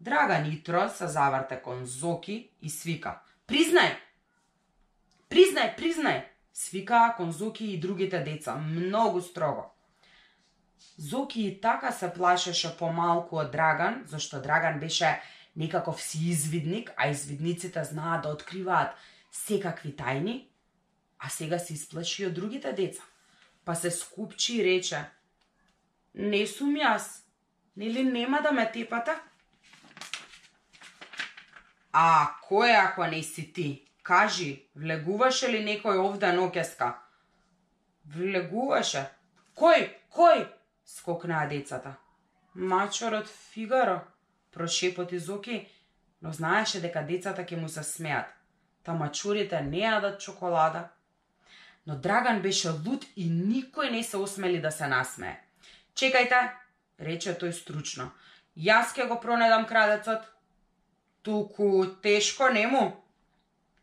драга 0.01 0.39
Нитро 0.39 0.89
се 0.89 1.07
заврте 1.07 1.63
кон 1.63 1.87
Зоки 1.87 2.51
и 2.63 2.71
свика. 2.71 3.19
Признај, 3.49 3.97
Признај, 5.31 5.75
признај, 5.77 6.23
свикаа 6.53 7.17
кон 7.17 7.33
Зоки 7.33 7.73
и 7.73 7.81
другите 7.81 8.21
деца, 8.21 8.55
многу 8.55 9.21
строго. 9.21 9.78
Зоки 10.99 11.43
и 11.43 11.61
така 11.61 11.93
се 11.93 12.13
плашеше 12.15 12.77
помалку 12.77 13.39
од 13.39 13.51
Драган, 13.53 14.03
зашто 14.07 14.41
Драган 14.43 14.81
беше 14.81 15.21
некаков 15.57 16.03
си 16.03 16.19
извидник, 16.31 16.93
а 16.97 17.09
извидниците 17.09 17.85
знаат 17.85 18.23
да 18.23 18.29
откриваат 18.29 18.95
секакви 19.33 19.93
тајни, 19.95 20.47
а 21.19 21.29
сега 21.29 21.59
се 21.59 21.75
исплаши 21.75 22.27
од 22.27 22.35
другите 22.35 22.73
деца. 22.73 23.03
Па 23.65 23.75
се 23.75 23.91
скупчи 23.91 24.59
и 24.59 24.65
рече, 24.65 25.05
не 26.15 26.47
сум 26.47 26.75
јас, 26.79 27.23
нели 27.77 28.03
нема 28.05 28.43
да 28.43 28.53
ме 28.53 28.67
тепате? 28.73 29.15
А 31.93 32.35
кој 32.49 32.75
ако 32.85 33.07
не 33.07 33.23
си 33.23 33.53
ти? 33.53 33.85
Кажи, 34.03 34.65
влегуваше 34.75 35.49
ли 35.53 35.61
некој 35.65 35.99
овде 36.01 36.31
ноќеска? 36.33 36.95
Влегуваше. 38.15 39.05
Кој? 39.59 39.91
Кој? 40.15 40.47
Скокнаа 40.89 41.47
децата. 41.49 41.97
Мачорот 42.55 43.27
Фигаро, 43.29 44.01
прошепоти 44.53 45.19
Зоки, 45.19 45.69
но 46.23 46.33
знаеше 46.33 46.81
дека 46.81 47.03
децата 47.05 47.45
ќе 47.45 47.61
му 47.61 47.69
се 47.69 47.83
смеат. 47.85 48.31
Та 48.83 48.95
мачурите 48.97 49.61
не 49.61 49.85
јадат 49.85 50.17
чоколада. 50.25 50.89
Но 51.87 51.97
Драган 51.97 52.41
беше 52.41 52.73
луд 52.73 53.05
и 53.17 53.29
никој 53.29 53.91
не 53.91 54.03
се 54.03 54.17
осмели 54.17 54.63
да 54.65 54.71
се 54.73 54.89
насмее. 54.89 55.37
Чекајте, 55.93 56.41
рече 56.99 57.37
тој 57.37 57.53
стручно. 57.53 58.09
Јас 58.57 58.97
ќе 58.97 59.09
го 59.13 59.21
пронедам 59.21 59.69
крадецот. 59.69 60.25
Туку 61.23 61.85
тешко 62.01 62.49
нему? 62.49 62.97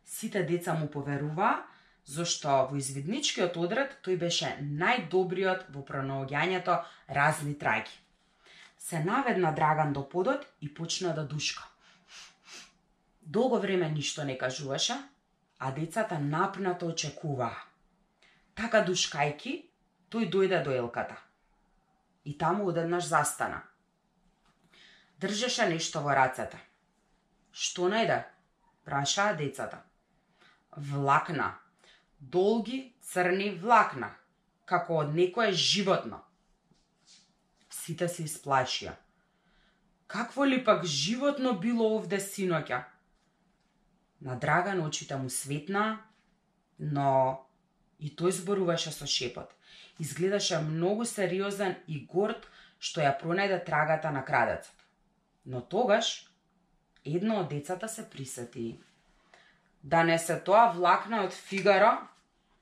Сите 0.06 0.42
деца 0.44 0.74
му 0.74 0.90
поверуваа, 0.90 1.62
зашто 2.06 2.56
во 2.70 2.78
извидничкиот 2.78 3.58
одред 3.58 3.98
тој 4.06 4.18
беше 4.22 4.52
најдобриот 4.62 5.70
во 5.74 5.84
пронаоѓањето 5.88 6.78
разни 7.18 7.56
траги. 7.58 7.92
Се 8.78 9.02
наведна 9.04 9.52
Драган 9.52 9.94
до 9.94 10.04
подот 10.10 10.46
и 10.62 10.74
почна 10.74 11.14
да 11.14 11.26
душка. 11.26 11.64
Долго 13.22 13.60
време 13.60 13.90
ништо 13.90 14.24
не 14.24 14.38
кажуваше, 14.38 14.98
а 15.60 15.72
децата 15.72 16.20
напнато 16.20 16.88
очекуваа. 16.88 17.66
Така 18.54 18.86
душкајки, 18.86 19.56
тој 20.12 20.30
дојде 20.30 20.62
до 20.64 20.72
елката. 20.72 21.18
И 22.26 22.38
таму 22.38 22.70
одеднаш 22.70 23.10
застана. 23.10 23.64
Држеше 25.20 25.66
нешто 25.70 26.02
во 26.06 26.14
рацете. 26.14 26.62
Што 27.52 27.90
најде? 27.90 28.22
Прашаа 28.86 29.34
децата 29.34 29.82
влакна. 30.78 31.58
Долги 32.20 32.96
црни 33.02 33.52
влакна, 33.62 34.12
како 34.66 35.02
од 35.04 35.14
некое 35.16 35.52
животно. 35.52 36.22
Сите 37.70 38.08
се 38.08 38.24
исплашија. 38.26 38.96
Какво 40.08 40.46
ли 40.46 40.64
пак 40.64 40.86
животно 40.86 41.54
било 41.60 41.96
овде 41.98 42.20
синоќа? 42.22 42.84
На 44.22 44.36
Драган 44.36 44.82
очите 44.82 45.16
му 45.16 45.30
светна, 45.30 46.02
но 46.80 47.46
и 48.00 48.10
тој 48.10 48.32
зборуваше 48.32 48.92
со 48.92 49.08
шепот. 49.08 49.52
Изгледаше 50.00 50.60
многу 50.60 51.06
сериозен 51.06 51.76
и 51.88 52.06
горд 52.06 52.48
што 52.80 53.02
ја 53.02 53.16
пронајде 53.20 53.64
трагата 53.66 54.12
на 54.12 54.24
крадецот. 54.26 54.76
Но 55.46 55.62
тогаш 55.62 56.30
едно 57.04 57.40
од 57.44 57.50
децата 57.50 57.88
се 57.88 58.10
присети 58.10 58.80
да 59.86 60.04
не 60.04 60.18
се 60.20 60.40
тоа 60.42 60.72
влакна 60.74 61.24
од 61.24 61.34
Фигаро 61.34 61.94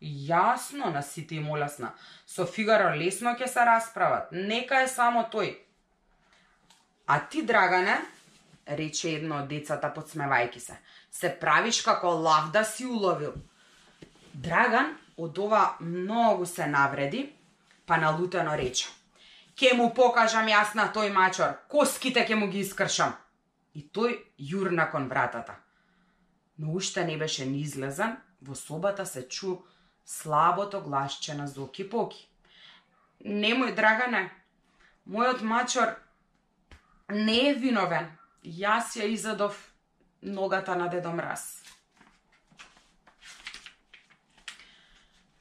Јасно 0.04 0.90
на 0.92 1.02
сите 1.02 1.36
им 1.40 1.48
олесна. 1.56 1.94
Со 2.28 2.44
Фигаро 2.46 2.90
лесно 3.00 3.32
ќе 3.40 3.48
се 3.48 3.64
расправат. 3.64 4.34
Нека 4.36 4.82
е 4.84 4.88
само 4.92 5.24
тој. 5.32 5.54
А 7.08 7.20
ти, 7.30 7.44
Драгане, 7.48 7.96
рече 8.68 9.14
едно 9.16 9.40
од 9.44 9.48
децата 9.48 9.94
подсмевајки 9.96 10.60
се, 10.60 10.76
се 11.12 11.32
правиш 11.40 11.82
како 11.88 12.12
лав 12.26 12.52
да 12.52 12.66
си 12.68 12.86
уловил. 12.86 13.34
Драган 14.34 14.92
од 15.18 15.40
ова 15.40 15.64
многу 15.80 16.46
се 16.46 16.68
навреди, 16.68 17.30
па 17.86 17.98
налутено 17.98 18.58
рече. 18.60 18.90
Ке 19.56 19.72
му 19.78 19.94
покажам 19.94 20.52
јас 20.52 20.76
на 20.76 20.90
тој 20.92 21.14
мачор, 21.16 21.56
коските 21.72 22.26
ке 22.26 22.36
му 22.36 22.52
ги 22.52 22.60
искршам. 22.60 23.16
И 23.74 23.88
тој 23.88 24.20
јурна 24.52 24.92
кон 24.92 25.08
вратата. 25.08 25.63
Но 26.60 26.74
уште 26.74 27.06
не 27.06 27.18
беше 27.18 27.46
ни 27.46 27.62
излезан, 27.62 28.18
во 28.42 28.56
собата 28.56 29.06
се 29.06 29.28
чу 29.28 29.58
слабото 30.06 30.82
гласче 30.82 31.34
на 31.34 31.48
Зоки 31.48 31.90
Поки. 31.90 32.28
Немој, 33.24 33.72
Драгане, 33.76 34.32
мојот 35.08 35.42
мачор 35.42 35.96
не 37.10 37.50
е 37.50 37.54
виновен. 37.56 38.12
Јас 38.44 38.98
ја 39.00 39.08
изадов 39.08 39.56
ногата 40.22 40.76
на 40.76 40.90
Дедо 40.92 41.14
Мраз. 41.16 41.64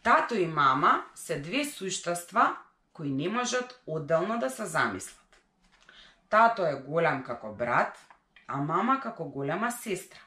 Тато 0.02 0.34
и 0.34 0.46
мама 0.46 1.04
се 1.14 1.40
две 1.40 1.64
суштества 1.64 2.56
кои 2.92 3.10
не 3.10 3.28
можат 3.28 3.82
одделно 3.86 4.38
да 4.38 4.50
се 4.50 4.66
замислат. 4.66 5.18
Тато 6.28 6.66
е 6.66 6.74
голем 6.86 7.24
како 7.24 7.52
брат, 7.52 7.98
а 8.46 8.56
мама 8.56 9.00
како 9.00 9.24
голема 9.24 9.72
сестра. 9.72 10.21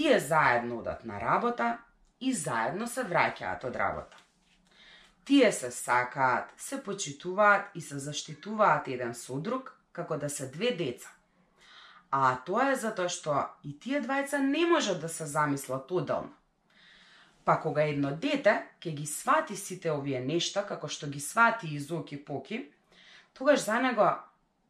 Тие 0.00 0.18
заедно 0.18 0.78
одат 0.78 1.04
на 1.04 1.20
работа 1.20 1.78
и 2.20 2.32
заедно 2.32 2.86
се 2.88 3.02
враќаат 3.04 3.66
од 3.68 3.74
работа. 3.76 4.16
Тие 5.28 5.50
се 5.52 5.68
сакаат, 5.70 6.54
се 6.56 6.78
почитуваат 6.84 7.76
и 7.76 7.82
се 7.84 7.98
заштитуваат 7.98 8.88
еден 8.88 9.12
со 9.14 9.36
друг, 9.36 9.76
како 9.92 10.16
да 10.16 10.30
се 10.30 10.48
две 10.48 10.70
деца. 10.78 11.12
А 12.10 12.32
тоа 12.48 12.70
е 12.70 12.80
затоа 12.80 13.12
што 13.12 13.44
и 13.60 13.74
тие 13.76 14.00
двајца 14.00 14.40
не 14.40 14.64
можат 14.72 15.04
да 15.04 15.12
се 15.12 15.28
замислат 15.28 15.92
одделно. 15.92 16.32
Па 17.44 17.60
кога 17.60 17.84
едно 17.84 18.16
дете 18.16 18.56
ќе 18.80 18.96
ги 18.96 19.06
свати 19.06 19.56
сите 19.56 19.92
овие 19.92 20.24
нешта 20.24 20.64
како 20.64 20.88
што 20.88 21.12
ги 21.12 21.20
свати 21.20 21.74
и 21.76 21.78
Зоки 21.78 22.24
Поки, 22.24 22.72
тогаш 23.36 23.68
за 23.68 23.82
него 23.84 24.08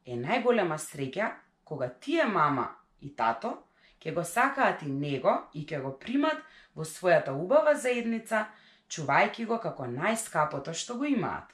е 0.04 0.18
најголема 0.18 0.82
среќа 0.90 1.32
кога 1.64 1.88
тие 1.88 2.26
мама 2.26 2.72
и 3.00 3.14
тато 3.14 3.60
ќе 4.00 4.14
го 4.14 4.24
сакаат 4.24 4.82
и 4.82 4.90
него 4.90 5.36
и 5.54 5.66
ќе 5.66 5.82
го 5.82 5.92
примат 5.98 6.40
во 6.74 6.84
својата 6.84 7.34
убава 7.36 7.74
заедница, 7.74 8.46
чувајќи 8.88 9.46
го 9.46 9.58
како 9.60 9.86
најскапото 9.86 10.74
што 10.74 10.96
го 10.98 11.04
имаат. 11.04 11.52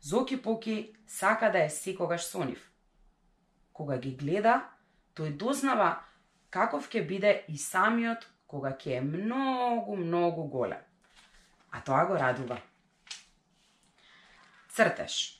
Зоки 0.00 0.36
Поки 0.42 0.94
сака 1.06 1.50
да 1.50 1.64
е 1.64 1.70
секогаш 1.70 2.24
со 2.24 2.44
нив. 2.44 2.70
Кога 3.72 3.98
ги 3.98 4.16
гледа, 4.16 4.62
тој 5.14 5.36
дознава 5.36 6.00
каков 6.50 6.88
ќе 6.90 7.06
биде 7.06 7.44
и 7.48 7.58
самиот 7.58 8.26
кога 8.46 8.72
ќе 8.76 8.98
е 8.98 9.00
многу, 9.00 9.96
многу 9.96 10.48
голем. 10.48 10.82
А 11.70 11.80
тоа 11.80 12.04
го 12.04 12.18
радува. 12.18 12.58
Цртеш. 14.68 15.38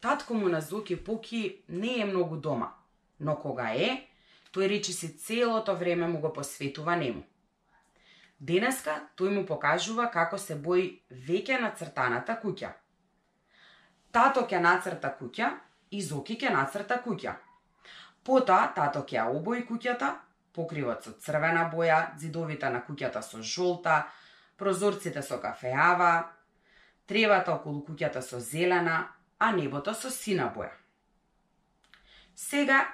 Татко 0.00 0.34
му 0.34 0.48
на 0.48 0.60
Зоки 0.60 1.04
Поки 1.04 1.64
не 1.68 2.00
е 2.00 2.04
многу 2.04 2.36
дома, 2.36 2.72
но 3.20 3.36
кога 3.36 3.72
е, 3.72 4.06
тој 4.54 4.68
речи 4.70 4.92
си 4.92 5.16
целото 5.18 5.74
време 5.76 6.06
му 6.06 6.20
го 6.20 6.32
посветува 6.32 6.96
нему. 6.96 7.24
Денеска 8.38 8.94
тој 9.18 9.34
му 9.34 9.46
покажува 9.46 10.10
како 10.10 10.38
се 10.38 10.54
бои 10.54 11.00
веќе 11.10 11.60
нацртаната 11.60 12.38
куќа. 12.42 12.70
Тато 14.14 14.46
ќе 14.46 14.60
нацрта 14.62 15.10
куќа 15.18 15.50
и 15.90 16.02
Зоки 16.02 16.36
ќе 16.38 16.52
нацрта 16.54 17.00
куќа. 17.02 17.34
Потоа 18.24 18.70
тато 18.76 19.02
ќе 19.02 19.26
обои 19.26 19.64
куќата, 19.66 20.14
покривот 20.54 21.02
со 21.02 21.12
црвена 21.12 21.66
боја, 21.72 22.14
зидовите 22.18 22.70
на 22.70 22.84
куќата 22.86 23.22
со 23.22 23.42
жолта, 23.42 24.06
прозорците 24.56 25.22
со 25.22 25.40
кафеава, 25.42 26.30
тревата 27.06 27.54
околу 27.58 27.82
куќата 27.86 28.22
со 28.22 28.40
зелена, 28.40 29.08
а 29.38 29.50
небото 29.52 29.94
со 29.94 30.10
сина 30.10 30.52
боја. 30.54 30.72
Сега 32.34 32.86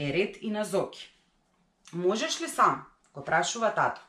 е 0.00 0.12
ред 0.12 0.36
и 0.40 0.50
на 0.50 0.64
Зоки. 0.64 1.14
Можеш 1.92 2.40
ли 2.40 2.48
сам? 2.48 2.86
го 3.14 3.24
прашува 3.24 3.74
тато. 3.74 4.00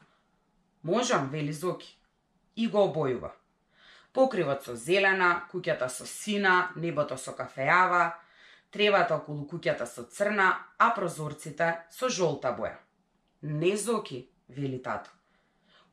Можам, 0.83 1.29
вели 1.29 1.53
Зоки. 1.53 1.97
И 2.55 2.67
го 2.67 2.77
обојува. 2.77 3.31
Покривот 4.13 4.63
со 4.63 4.75
зелена, 4.75 5.47
куќата 5.51 5.87
со 5.87 6.05
сина, 6.05 6.71
небото 6.75 7.17
со 7.17 7.31
кафеава, 7.35 8.13
тревата 8.71 9.15
околу 9.15 9.47
куќата 9.47 9.87
со 9.87 10.03
црна, 10.03 10.47
а 10.77 10.91
прозорците 10.95 11.87
со 11.91 12.09
жолта 12.09 12.51
боја. 12.55 12.75
Не 13.41 13.75
Зоки, 13.77 14.29
вели 14.49 14.81
тато. 14.83 15.09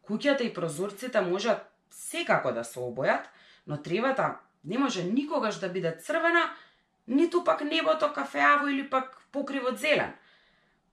Куќата 0.03 0.43
и 0.43 0.55
прозорците 0.55 1.21
можат 1.21 1.63
секако 1.91 2.53
да 2.53 2.65
се 2.65 2.81
обојат, 2.81 3.31
но 3.67 3.83
тревата 3.83 4.37
не 4.65 4.79
може 4.79 5.05
никогаш 5.05 5.59
да 5.59 5.69
биде 5.69 5.97
црвена, 6.01 6.51
ниту 7.09 7.45
пак 7.45 7.61
небото 7.61 8.13
кафеаво 8.13 8.69
или 8.69 8.91
пак 8.91 9.21
покривот 9.33 9.79
зелен. 9.79 10.13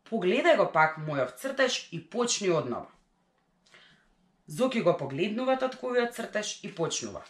Погледај 0.05 0.57
го 0.57 0.71
пак 0.71 0.97
мојов 1.01 1.35
цртеж 1.35 1.89
и 1.91 1.99
почни 2.09 2.49
однова. 2.49 2.87
Зоки 4.47 4.81
го 4.81 4.97
погледнува 4.97 5.57
татковиот 5.57 6.13
цртеж 6.13 6.59
и 6.63 6.75
почнува. 6.75 7.21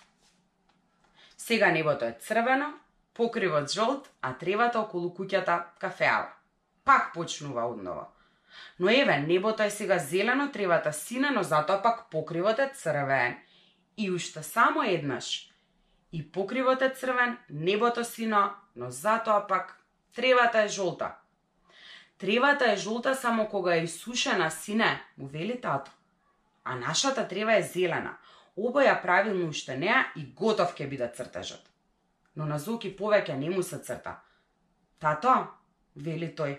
Сега 1.38 1.72
небото 1.72 2.06
е 2.06 2.18
црвено, 2.20 2.74
покривот 3.14 3.72
жолт, 3.72 4.10
а 4.22 4.34
тревата 4.34 4.80
околу 4.80 5.14
куќата 5.16 5.64
кафеава. 5.80 6.34
Пак 6.84 7.14
почнува 7.14 7.64
однова. 7.64 8.08
Но 8.80 8.90
еве, 8.90 9.20
небото 9.20 9.64
е 9.64 9.70
сега 9.70 9.98
зелено, 10.00 10.52
тревата 10.52 10.94
сина, 10.94 11.32
но 11.32 11.44
затоа 11.44 11.82
пак 11.82 12.10
покривот 12.10 12.60
е 12.60 12.72
црвен. 12.76 13.38
И 13.98 14.12
уште 14.12 14.44
само 14.44 14.84
еднаш. 14.84 15.55
И 16.12 16.32
покривот 16.32 16.82
е 16.82 16.90
црвен, 16.90 17.38
небото 17.50 18.04
сино, 18.04 18.50
но 18.76 18.92
затоа 18.92 19.48
пак 19.48 19.84
тревата 20.16 20.62
е 20.62 20.68
жолта. 20.68 21.16
Тревата 22.18 22.72
е 22.72 22.78
жолта 22.78 23.16
само 23.16 23.48
кога 23.50 23.76
е 23.76 23.84
исушена, 23.84 24.52
сине, 24.52 25.04
му 25.18 25.28
вели 25.28 25.62
тато. 25.62 25.92
А 26.64 26.76
нашата 26.76 27.28
трева 27.28 27.56
е 27.56 27.64
зелена. 27.64 28.18
Обоја 28.58 29.02
правилно 29.02 29.50
уште 29.52 29.76
неа 29.78 30.06
и 30.16 30.24
готов 30.32 30.72
ќе 30.78 30.88
биде 30.88 31.10
цртежот. 31.12 31.60
Но 32.36 32.46
на 32.46 32.60
Зоки 32.60 32.94
повеќе 32.96 33.36
не 33.36 33.50
му 33.52 33.64
се 33.64 33.82
црта. 33.84 34.22
Тато, 35.00 35.36
вели 35.96 36.32
тој. 36.32 36.56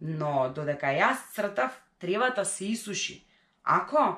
Но 0.00 0.48
додека 0.56 0.88
јас 0.96 1.28
цртав, 1.34 1.76
тревата 2.00 2.44
се 2.44 2.72
исуши. 2.72 3.26
Ако, 3.64 4.16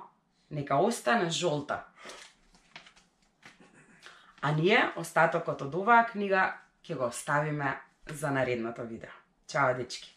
нека 0.51 0.77
остане 0.77 1.31
жолта. 1.31 1.83
А 4.43 4.51
ние, 4.53 4.79
остатокот 4.99 5.61
од 5.63 5.75
оваа 5.79 6.03
книга, 6.03 6.49
ќе 6.83 6.97
го 6.99 7.07
оставиме 7.07 7.77
за 8.11 8.31
наредното 8.35 8.83
видео. 8.83 9.11
Чао, 9.47 9.77
дечки! 9.79 10.11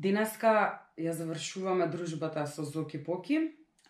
Денеска 0.00 0.52
ја 0.96 1.12
завршуваме 1.12 1.84
дружбата 1.92 2.46
со 2.48 2.64
Зоки 2.64 3.04
Поки 3.04 3.36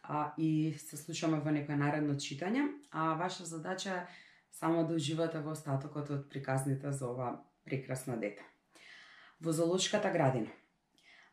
а, 0.02 0.34
и 0.34 0.74
се 0.74 0.98
слушаме 0.98 1.38
во 1.38 1.54
некој 1.54 1.78
наредно 1.78 2.18
читање, 2.18 2.66
а 2.90 3.14
ваша 3.14 3.46
задача 3.46 3.94
е 3.94 4.06
само 4.50 4.82
да 4.88 4.98
уживате 4.98 5.38
во 5.38 5.54
остатокот 5.54 6.10
од 6.10 6.26
приказните 6.26 6.90
за 6.90 7.06
ова 7.06 7.36
прекрасно 7.62 8.18
дете. 8.18 8.42
Во 9.38 9.54
золушката 9.54 10.10
градина. 10.10 10.50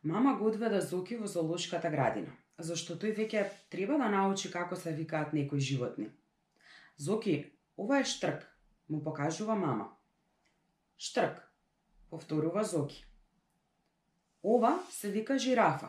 Мама 0.02 0.36
го 0.38 0.46
одведа 0.46 0.80
Зоки 0.80 1.16
во 1.16 1.26
зоолошката 1.26 1.90
градина, 1.90 2.30
зашто 2.58 2.94
тој 2.94 3.16
веќе 3.16 3.48
треба 3.70 3.98
да 3.98 4.08
научи 4.08 4.50
како 4.50 4.76
се 4.76 4.92
викаат 4.94 5.32
некои 5.32 5.60
животни. 5.60 6.10
Зоки, 6.96 7.52
ова 7.76 7.98
е 7.98 8.04
штрк, 8.04 8.46
му 8.88 9.02
покажува 9.02 9.56
мама. 9.56 9.90
Штрк, 10.98 11.42
повторува 12.10 12.64
Зоки. 12.64 13.04
Ова 14.42 14.78
се 14.90 15.10
вика 15.10 15.38
жирафа. 15.38 15.88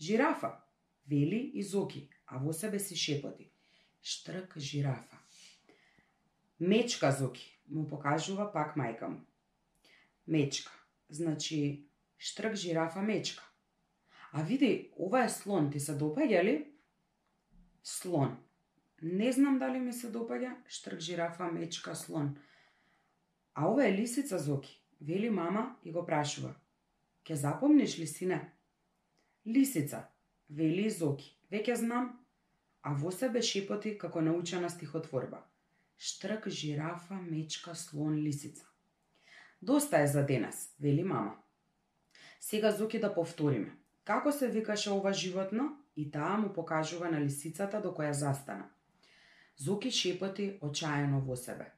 Жирафа, 0.00 0.56
вели 1.06 1.50
и 1.54 1.62
Зоки, 1.62 2.08
а 2.26 2.38
во 2.38 2.52
себе 2.52 2.78
си 2.78 2.96
шепоти. 2.96 3.50
Штрк 4.02 4.58
жирафа. 4.58 5.18
Мечка 6.60 7.12
Зоки, 7.12 7.60
му 7.68 7.86
покажува 7.86 8.52
пак 8.52 8.76
мајка 8.76 9.08
му. 9.08 9.20
Мечка, 10.26 10.72
значи 11.08 11.86
штрк 12.22 12.54
жирафа 12.54 13.02
мечка. 13.02 13.42
А 14.32 14.42
види, 14.42 14.92
ова 14.96 15.24
е 15.24 15.28
слон, 15.28 15.70
ти 15.70 15.80
се 15.80 15.96
допаѓа 15.98 16.44
ли? 16.44 16.70
Слон. 17.82 18.36
Не 19.02 19.32
знам 19.32 19.58
дали 19.58 19.80
ми 19.80 19.92
се 19.92 20.06
допаѓа, 20.12 20.54
штрк 20.68 21.00
жирафа 21.00 21.50
мечка 21.50 21.96
слон. 21.96 22.36
А 23.54 23.66
ова 23.66 23.86
е 23.86 23.92
лисица 23.92 24.38
Зоки, 24.38 24.82
вели 25.00 25.30
мама 25.30 25.76
и 25.84 25.92
го 25.92 26.06
прашува. 26.06 26.54
Ке 27.24 27.36
запомниш 27.36 27.98
ли, 27.98 28.06
сине? 28.06 28.52
Лисица, 29.46 30.06
вели 30.50 30.90
Зоки. 30.90 31.34
Веќе 31.50 31.74
знам, 31.74 32.20
а 32.82 32.94
во 32.94 33.10
себе 33.10 33.42
шепоти 33.42 33.98
како 33.98 34.22
научена 34.22 34.70
стихотворба. 34.70 35.42
Штрк, 35.98 36.48
жирафа, 36.48 37.18
мечка, 37.18 37.74
слон, 37.74 38.14
лисица. 38.14 38.66
Доста 39.62 39.98
е 40.00 40.06
за 40.06 40.22
денес, 40.22 40.70
вели 40.78 41.02
мама. 41.02 41.41
Сега 42.42 42.70
Зоки 42.70 42.98
да 43.00 43.14
повториме. 43.14 43.70
Како 44.04 44.32
се 44.32 44.48
викаше 44.48 44.90
ова 44.90 45.12
животно? 45.12 45.76
И 45.96 46.10
таа 46.10 46.36
му 46.36 46.52
покажува 46.52 47.10
на 47.10 47.20
лисицата 47.20 47.80
до 47.80 47.92
која 47.94 48.10
застана. 48.10 48.64
Зоки 49.56 49.90
шепоти 49.90 50.58
очаено 50.60 51.20
во 51.20 51.36
себе. 51.36 51.68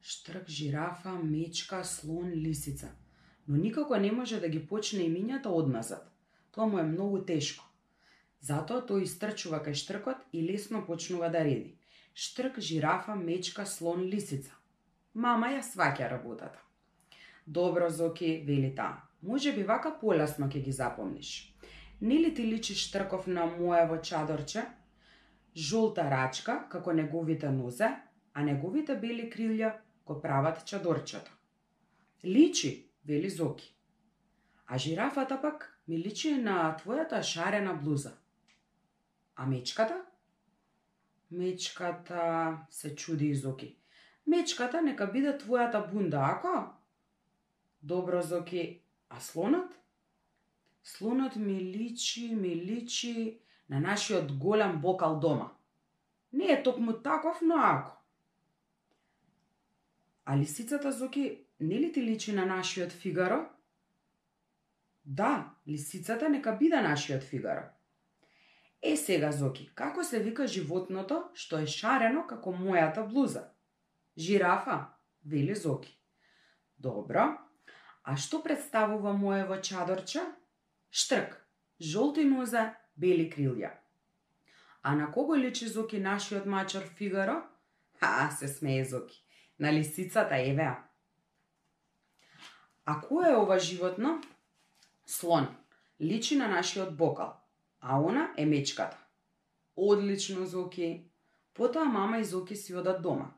Штрк, 0.00 0.48
жирафа, 0.48 1.12
мечка, 1.12 1.84
слон, 1.84 2.32
лисица. 2.34 2.90
Но 3.48 3.56
никако 3.56 3.96
не 3.96 4.10
може 4.12 4.40
да 4.40 4.48
ги 4.48 4.66
почне 4.66 5.06
имињата 5.06 5.46
одназад. 5.46 6.10
Тоа 6.50 6.66
му 6.66 6.78
е 6.78 6.82
многу 6.82 7.22
тешко. 7.22 7.64
Затоа 8.40 8.82
тој 8.82 9.06
истрчува 9.06 9.62
кај 9.62 9.78
штркот 9.84 10.26
и 10.32 10.42
лесно 10.42 10.82
почнува 10.86 11.30
да 11.30 11.44
реди. 11.44 11.76
Штрк, 12.14 12.58
жирафа, 12.58 13.14
мечка, 13.14 13.66
слон, 13.66 14.02
лисица. 14.02 14.50
Мама 15.14 15.54
ја 15.54 15.62
сваќа 15.62 16.10
работата. 16.10 16.58
Добро, 17.46 17.90
Зоки, 17.90 18.42
вели 18.42 18.74
таа. 18.74 19.11
Може 19.22 19.52
би 19.52 19.62
вака 19.62 19.94
полесно 20.00 20.48
ќе 20.50 20.62
ги 20.62 20.72
запомниш. 20.72 21.54
Нели 22.00 22.34
ти 22.34 22.46
личи 22.46 22.74
штрков 22.74 23.26
на 23.26 23.46
моево 23.46 24.00
чадорче? 24.02 24.64
Жолта 25.56 26.10
рачка, 26.10 26.66
како 26.70 26.92
неговите 26.92 27.50
нозе, 27.50 27.90
а 28.34 28.42
неговите 28.42 28.96
бели 28.96 29.28
крилја 29.30 29.76
го 30.06 30.20
прават 30.20 30.64
чадорчето. 30.66 31.30
Личи, 32.24 32.90
вели 33.04 33.30
Зоки. 33.30 33.76
А 34.66 34.78
жирафата 34.78 35.40
пак 35.42 35.78
ми 35.88 35.98
личи 35.98 36.34
на 36.34 36.76
твојата 36.80 37.22
шарена 37.22 37.74
блуза. 37.74 38.12
А 39.36 39.46
мечката? 39.46 40.02
Мечката, 41.30 42.58
се 42.70 42.94
чуди 42.96 43.34
Зоки. 43.34 43.76
Мечката 44.26 44.82
нека 44.82 45.06
биде 45.06 45.38
твојата 45.38 45.90
бунда, 45.92 46.28
ако? 46.36 46.74
Добро, 47.82 48.22
Зоки, 48.22 48.81
а 49.16 49.20
слонот? 49.20 49.78
Слонот 50.82 51.36
ми 51.36 51.60
личи, 51.60 52.34
ми 52.34 52.56
личи 52.56 53.40
на 53.68 53.80
нашиот 53.80 54.38
голем 54.38 54.80
бокал 54.80 55.20
дома. 55.20 55.50
Не 56.32 56.44
е 56.44 56.62
токму 56.62 56.92
таков, 56.92 57.38
но 57.42 57.54
ако. 57.58 58.02
А 60.24 60.38
лисицата 60.38 60.92
Зоки 60.92 61.44
нели 61.60 61.92
ти 61.92 62.02
личи 62.02 62.32
на 62.32 62.46
нашиот 62.46 62.92
Фигаро? 62.92 63.46
Да, 65.04 65.54
лисицата 65.68 66.28
нека 66.28 66.56
биде 66.56 66.80
нашиот 66.80 67.22
Фигаро. 67.22 67.62
Е 68.82 68.96
сега, 68.96 69.32
Зоки, 69.32 69.70
како 69.74 70.04
се 70.04 70.18
вика 70.18 70.46
животното 70.46 71.30
што 71.34 71.58
е 71.62 71.66
шарено 71.66 72.26
како 72.26 72.50
мојата 72.50 73.04
блуза? 73.06 73.50
Жирафа, 74.18 74.86
вели 75.24 75.54
Зоки. 75.54 75.98
Добро. 76.78 77.51
А 78.02 78.16
што 78.16 78.42
представува 78.42 79.12
моево 79.12 79.60
чадорче? 79.62 80.22
Штрк, 80.90 81.38
жолти 81.80 82.24
нозе, 82.24 82.72
бели 82.96 83.28
крилја. 83.30 83.70
А 84.82 84.96
на 84.96 85.12
кого 85.12 85.36
личи 85.36 85.66
Зоки 85.66 85.98
нашиот 85.98 86.46
мачар 86.46 86.82
Фигаро? 86.82 87.42
Ха, 88.00 88.30
се 88.30 88.48
смее 88.48 88.84
Зоки. 88.84 89.24
На 89.58 89.72
лисицата 89.72 90.34
Евеа. 90.34 90.82
А 92.84 92.98
кој 92.98 93.30
е 93.30 93.36
ова 93.38 93.58
животно? 93.58 94.20
Слон. 95.06 95.46
Личи 96.00 96.36
на 96.36 96.48
нашиот 96.48 96.96
бокал. 96.96 97.38
А 97.80 98.00
она 98.00 98.34
е 98.36 98.46
мечката. 98.46 98.98
Одлично, 99.76 100.46
Зоки. 100.46 101.06
Потоа 101.54 101.84
мама 101.84 102.18
и 102.18 102.24
Зоки 102.24 102.56
си 102.56 102.74
одат 102.74 103.02
дома. 103.02 103.30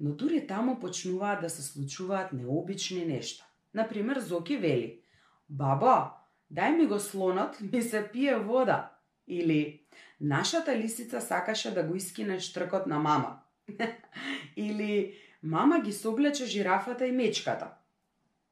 Но 0.00 0.12
дури 0.12 0.46
таму 0.46 0.80
почнуваат 0.80 1.40
да 1.40 1.50
се 1.50 1.62
случуваат 1.62 2.32
необични 2.32 3.04
нешта. 3.06 3.45
Например, 3.76 4.18
Зоки 4.18 4.56
вели: 4.56 5.02
"Баба, 5.48 6.16
дај 6.50 6.76
ми 6.76 6.86
го 6.86 6.98
слонот, 6.98 7.60
ми 7.72 7.82
се 7.82 8.08
пие 8.12 8.36
вода. 8.36 8.92
Или, 9.28 9.86
нашата 10.20 10.76
лисица 10.76 11.20
сакаше 11.20 11.74
да 11.74 11.82
го 11.82 11.94
искине 11.94 12.40
штркот 12.40 12.86
на 12.86 12.98
мама. 12.98 13.40
Или, 14.56 15.14
мама 15.42 15.80
ги 15.80 15.92
соблече 15.92 16.46
жирафата 16.46 17.06
и 17.06 17.12
мечката. 17.12 17.68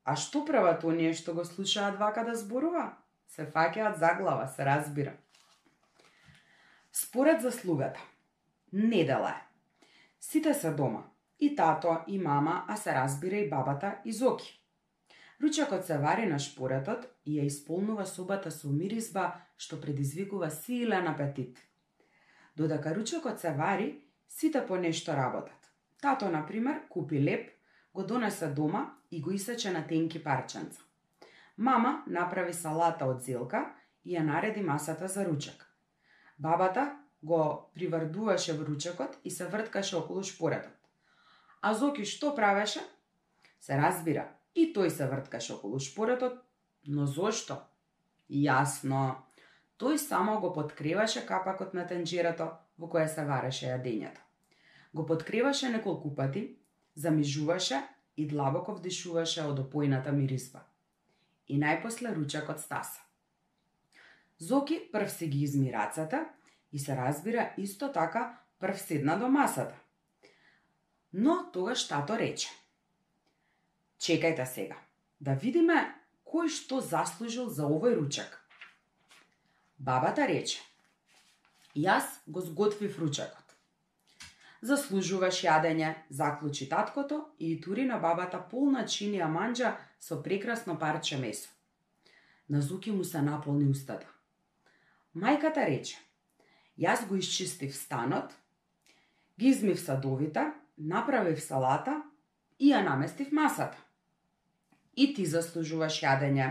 А 0.05 0.16
што 0.16 0.44
прават 0.44 0.84
оние 0.84 1.14
што 1.14 1.32
го 1.32 1.44
слушаат 1.44 1.96
вака 1.98 2.24
да 2.24 2.34
зборува? 2.36 2.84
Се 3.26 3.46
фаќаат 3.48 3.96
за 3.96 4.10
глава, 4.20 4.46
се 4.46 4.64
разбира. 4.64 5.14
Според 6.92 7.40
заслугата. 7.40 8.01
Недела 8.72 9.30
е. 9.30 9.42
Сите 10.20 10.55
се 10.55 10.70
дома. 10.70 11.02
И 11.40 11.56
тато, 11.56 11.96
и 12.06 12.18
мама, 12.18 12.64
а 12.68 12.76
се 12.76 12.92
разбира 12.94 13.36
и 13.36 13.51
бабата 13.51 13.96
и 14.05 14.12
Зоки. 14.12 14.64
Ручакот 15.43 15.86
се 15.86 15.98
вари 15.98 16.27
на 16.27 16.39
шпоретот 16.39 17.06
и 17.27 17.39
ја 17.39 17.47
исполнува 17.47 18.06
собата 18.06 18.51
со 18.51 18.69
миризба 18.70 19.32
што 19.56 19.81
предизвикува 19.81 20.51
силен 20.51 21.09
апетит. 21.09 21.59
Додека 22.56 22.94
ручакот 22.94 23.40
се 23.40 23.51
вари, 23.52 24.05
сите 24.28 24.66
по 24.66 24.77
нешто 24.77 25.12
работат. 25.12 25.70
Тато, 26.01 26.31
на 26.31 26.47
пример, 26.47 26.89
купи 26.89 27.24
леп, 27.24 27.51
го 27.94 28.02
донесе 28.02 28.47
дома 28.47 28.94
и 29.11 29.20
го 29.20 29.31
исече 29.31 29.70
на 29.70 29.86
тенки 29.86 30.24
парченца. 30.24 30.81
Мама 31.56 32.02
направи 32.06 32.52
салата 32.52 33.06
од 33.06 33.23
зелка 33.23 33.74
и 34.05 34.15
ја 34.15 34.23
нареди 34.23 34.62
масата 34.62 35.09
за 35.09 35.24
ручак. 35.24 35.66
Бабата 36.39 36.98
го 37.23 37.70
приврдуваше 37.74 38.52
в 38.52 38.62
ручакот 38.69 39.19
и 39.24 39.31
се 39.31 39.47
врткаше 39.47 39.97
околу 39.97 40.23
шпоретот. 40.23 40.74
А 41.62 41.74
Зоки 41.74 42.05
што 42.05 42.35
правеше? 42.35 42.81
Се 43.61 43.77
разбира, 43.77 44.28
И 44.55 44.70
тој 44.74 44.89
се 44.89 45.06
врткаше 45.10 45.56
околу 45.56 45.81
шпоретот, 45.82 46.39
но 46.86 47.06
зошто? 47.06 47.59
Јасно. 48.31 49.24
Тој 49.78 49.98
само 49.98 50.39
го 50.40 50.52
подкриваше 50.55 51.24
капакот 51.26 51.74
на 51.74 51.86
тенџерето 51.90 52.47
во 52.78 52.89
кое 52.89 53.09
се 53.09 53.24
вареше 53.26 53.66
јадењето. 53.72 54.22
Го 54.94 55.06
подкриваше 55.06 55.72
неколку 55.74 56.14
пати, 56.14 56.44
замижуваше 56.94 57.82
и 58.16 58.28
длабоко 58.31 58.76
вдишуваше 58.78 59.43
од 59.43 59.59
опојната 59.59 60.14
мирисба. 60.14 60.62
И 61.48 61.59
најпосле 61.59 62.14
ручакот 62.14 62.62
стаса. 62.62 63.02
Зоки 64.39 64.78
прв 64.93 65.10
си 65.10 65.26
ги 65.28 65.43
изми 65.43 65.72
рацата 65.72 66.28
и 66.72 66.78
се 66.78 66.97
разбира 66.97 67.51
исто 67.59 67.93
така 67.93 68.39
прв 68.59 68.78
седна 68.78 69.18
до 69.18 69.28
масата. 69.28 69.74
Но 71.12 71.51
тогаш 71.52 71.89
тато 71.89 72.18
рече– 72.18 72.48
Чекајте 74.05 74.36
да 74.36 74.44
сега. 74.44 74.76
Да 75.16 75.32
видиме 75.32 75.78
кој 76.28 76.51
што 76.52 76.82
заслужил 76.85 77.48
за 77.48 77.64
овој 77.64 77.94
ручак. 77.97 78.35
Бабата 79.81 80.26
рече. 80.28 80.59
Јас 81.72 82.20
го 82.28 82.43
сготвив 82.44 82.98
ручакот. 83.01 83.55
Заслужуваш 84.60 85.39
јадење, 85.47 85.94
заклучи 86.10 86.68
таткото 86.68 87.22
и 87.39 87.55
тури 87.60 87.86
на 87.89 87.97
бабата 88.02 88.43
полна 88.51 88.85
чинија 88.85 89.31
манџа 89.32 89.72
со 90.01 90.20
прекрасно 90.26 90.76
парче 90.78 91.16
месо. 91.16 91.48
На 92.48 92.60
Зуки 92.60 92.93
му 92.93 93.05
се 93.05 93.22
наполни 93.22 93.70
устата. 93.70 94.06
Мајката 95.16 95.64
рече. 95.64 95.97
Јас 96.76 97.06
го 97.09 97.16
исчистив 97.16 97.72
станот, 97.76 98.36
ги 99.40 99.48
измив 99.48 99.81
садовите, 99.81 100.52
направив 100.76 101.40
салата 101.40 102.02
и 102.59 102.72
ја 102.72 102.85
наместив 102.85 103.32
масата. 103.32 103.84
И 104.96 105.14
ти 105.14 105.26
заслужуваш 105.26 106.00
јадење, 106.02 106.50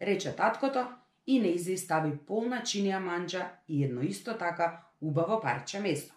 рече 0.00 0.32
таткото 0.36 0.86
и 1.26 1.40
не 1.40 1.76
стави 1.76 2.16
полна 2.26 2.62
чинија 2.62 2.98
манџа 3.02 3.48
и 3.68 3.84
едно 3.84 4.02
исто 4.02 4.34
така 4.38 4.86
убаво 5.00 5.40
парче 5.40 5.80
месо. 5.80 6.14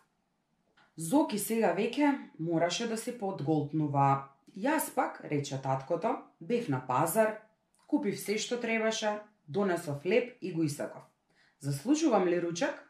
Зоки 0.98 1.40
сега 1.40 1.74
веќе 1.74 2.12
мораше 2.40 2.88
да 2.88 2.98
се 2.98 3.18
подголтнува. 3.18 4.30
Јас 4.58 4.94
пак, 4.94 5.22
рече 5.26 5.58
таткото, 5.58 6.18
бев 6.40 6.70
на 6.70 6.84
пазар, 6.88 7.40
купив 7.88 8.20
се 8.20 8.38
што 8.38 8.60
требаше, 8.62 9.20
донесов 9.48 10.06
леп 10.06 10.38
и 10.42 10.54
го 10.54 10.64
исаков. 10.64 11.02
Заслужувам 11.60 12.28
ли 12.28 12.42
ручак? 12.42 12.90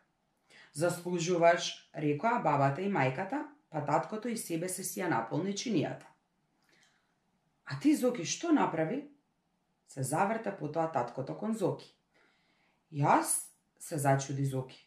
Заслужуваш, 0.73 1.89
рекоа 1.95 2.41
бабата 2.43 2.81
и 2.81 2.91
мајката, 2.91 3.45
па 3.69 3.85
таткото 3.85 4.27
и 4.27 4.37
себе 4.37 4.69
се 4.69 4.83
си 4.83 4.99
ја 4.99 5.09
наполни 5.09 5.53
чинијата. 5.53 6.12
А 7.65 7.79
ти, 7.79 7.95
Зоки, 7.95 8.25
што 8.25 8.51
направи? 8.51 9.07
Се 9.87 10.03
заврта 10.03 10.51
по 10.57 10.67
тоа 10.71 10.91
таткото 10.91 11.35
кон 11.37 11.55
Зоки. 11.57 11.93
Јас 12.91 13.49
се 13.79 13.97
зачуди 13.97 14.45
Зоки. 14.45 14.79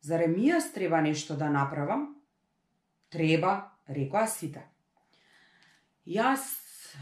Зарем 0.00 0.36
и 0.38 0.50
јас 0.50 0.72
треба 0.74 1.00
нешто 1.02 1.36
да 1.36 1.50
направам? 1.50 2.14
Треба, 3.10 3.72
рекоа 3.88 4.26
сите. 4.26 4.62
Јас, 6.06 6.44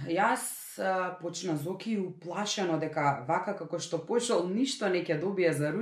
јас, 0.08 0.46
почна 1.20 1.56
Зоки 1.56 1.98
уплашено 1.98 2.78
дека 2.78 3.24
вака 3.28 3.56
како 3.56 3.78
што 3.78 3.98
пошол 3.98 4.48
ништо 4.48 4.88
не 4.88 5.04
ќе 5.04 5.20
добие 5.20 5.52
за 5.52 5.72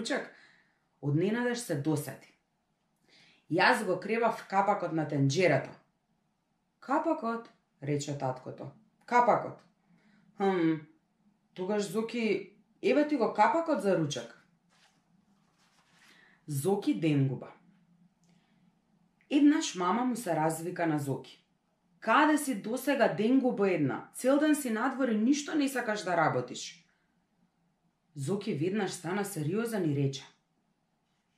од 1.05 1.17
ненадеж 1.17 1.59
се 1.59 1.75
досети. 1.75 2.31
Јас 3.51 3.85
го 3.85 4.01
кревав 4.01 4.47
капакот 4.49 4.93
на 4.93 5.05
тенџерата. 5.05 5.71
Капакот, 6.81 7.49
рече 7.83 8.17
таткото. 8.19 8.73
Капакот. 9.07 9.59
Хм, 10.37 10.75
тогаш 11.55 11.83
Зоки, 11.83 12.53
еве 12.83 13.09
ти 13.09 13.17
го 13.17 13.35
капакот 13.35 13.83
за 13.83 13.99
ручак. 13.99 14.47
Зоки 16.47 17.01
Денгуба 17.01 17.49
Еднаш 19.31 19.75
мама 19.75 20.05
му 20.05 20.17
се 20.17 20.37
развика 20.37 20.87
на 20.87 20.99
Зоки. 20.99 21.45
Каде 22.01 22.39
си 22.39 22.63
досега 22.63 23.09
Денгуба 23.09 23.71
една? 23.71 24.09
Цел 24.15 24.39
ден 24.39 24.55
си 24.55 24.71
надвор 24.71 25.09
и 25.09 25.17
ништо 25.17 25.55
не 25.55 25.69
сакаш 25.69 26.05
да 26.05 26.17
работиш. 26.17 26.85
Зоки 28.15 28.55
веднаш 28.55 28.91
стана 28.91 29.25
сериозен 29.25 29.91
и 29.93 29.97
рече. 29.97 30.23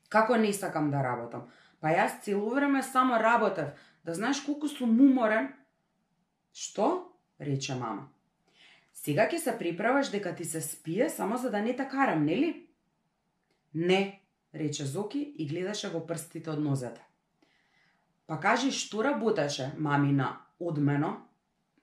Како 0.08 0.36
не 0.36 0.52
сакам 0.52 0.90
да 0.90 1.02
работам? 1.02 1.46
Па 1.80 1.88
јас 1.94 2.22
цело 2.22 2.50
време 2.50 2.82
само 2.82 3.18
работев. 3.20 3.68
Да 4.04 4.14
знаеш 4.14 4.40
колку 4.40 4.68
сум 4.68 5.00
уморен. 5.00 5.52
Што? 6.52 7.15
Рече 7.40 7.74
мама. 7.74 8.08
Сега 8.94 9.28
ќе 9.30 9.38
се 9.38 9.58
приправаш 9.58 10.10
дека 10.10 10.34
ти 10.34 10.44
се 10.44 10.60
спие 10.60 11.10
само 11.10 11.36
за 11.36 11.50
да 11.50 11.60
не 11.62 11.76
те 11.76 11.88
карам, 11.88 12.24
нели? 12.24 12.66
Не, 13.74 14.20
рече 14.54 14.84
Зоки 14.84 15.34
и 15.38 15.46
гледаше 15.46 15.90
во 15.92 16.00
прстите 16.06 16.50
од 16.50 16.62
нозете. 16.64 17.02
Па 18.26 18.40
кажи 18.40 18.72
што 18.72 19.04
работеше, 19.04 19.72
мамина, 19.78 20.40
од 20.58 20.78
мено, 20.78 21.12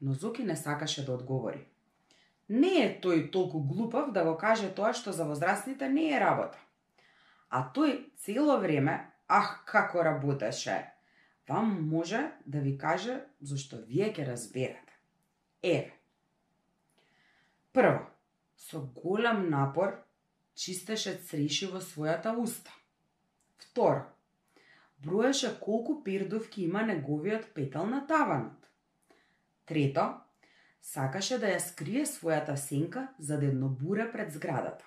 но 0.02 0.14
Зоки 0.14 0.44
не 0.44 0.56
сакаше 0.56 1.06
да 1.06 1.14
одговори. 1.14 1.64
Не 2.50 2.74
е 2.84 2.88
тој 3.00 3.30
толку 3.32 3.62
глупав 3.64 4.12
да 4.12 4.26
го 4.26 4.36
каже 4.38 4.74
тоа 4.76 4.92
што 4.94 5.14
за 5.14 5.24
возрастните 5.30 5.88
не 5.90 6.10
е 6.12 6.20
работа. 6.20 6.58
А 7.50 7.70
тој 7.74 8.10
цело 8.18 8.58
време, 8.60 8.98
ах, 9.28 9.64
како 9.66 10.04
работеше, 10.04 10.82
вам 11.48 11.88
може 11.88 12.32
да 12.46 12.60
ви 12.60 12.78
каже 12.78 13.22
зашто 13.42 13.80
вие 13.88 14.12
ќе 14.12 14.28
разберете. 14.28 14.93
Еве. 15.64 15.94
Прво, 17.72 18.06
со 18.57 18.81
голем 18.81 19.49
напор 19.49 19.95
чистеше 20.56 21.15
цреши 21.15 21.69
во 21.72 21.80
својата 21.80 22.35
уста. 22.38 22.72
Второ, 23.57 24.03
броеше 24.99 25.53
колку 25.60 26.03
пердовки 26.03 26.64
има 26.64 26.84
неговиот 26.84 27.53
петал 27.53 27.88
на 27.88 28.06
таванот. 28.07 28.60
Трето, 29.65 30.06
сакаше 30.81 31.40
да 31.40 31.56
ја 31.56 31.64
скрие 31.64 32.06
својата 32.06 32.56
сенка 32.60 33.07
за 33.18 33.40
да 33.40 33.48
еднобуре 33.48 34.11
пред 34.11 34.35
зградата. 34.35 34.85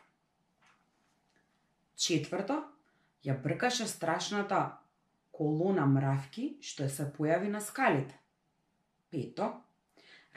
Четврто, 1.96 2.62
ја 3.24 3.40
бркаше 3.42 3.88
страшната 3.88 4.76
колона 5.32 5.86
мравки 5.86 6.58
што 6.60 6.88
се 6.92 7.08
појави 7.16 7.48
на 7.48 7.64
скалите. 7.64 8.20
Пето, 9.10 9.54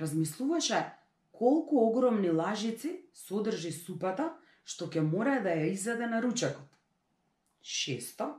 размислуваше 0.01 0.85
колку 1.31 1.87
огромни 1.87 2.29
лажици 2.29 3.05
содржи 3.13 3.71
супата 3.71 4.33
што 4.69 4.87
ќе 4.93 5.01
мора 5.01 5.39
да 5.41 5.55
ја 5.57 5.71
изеде 5.73 6.07
на 6.07 6.21
ручекот. 6.21 6.67
Шесто, 7.61 8.35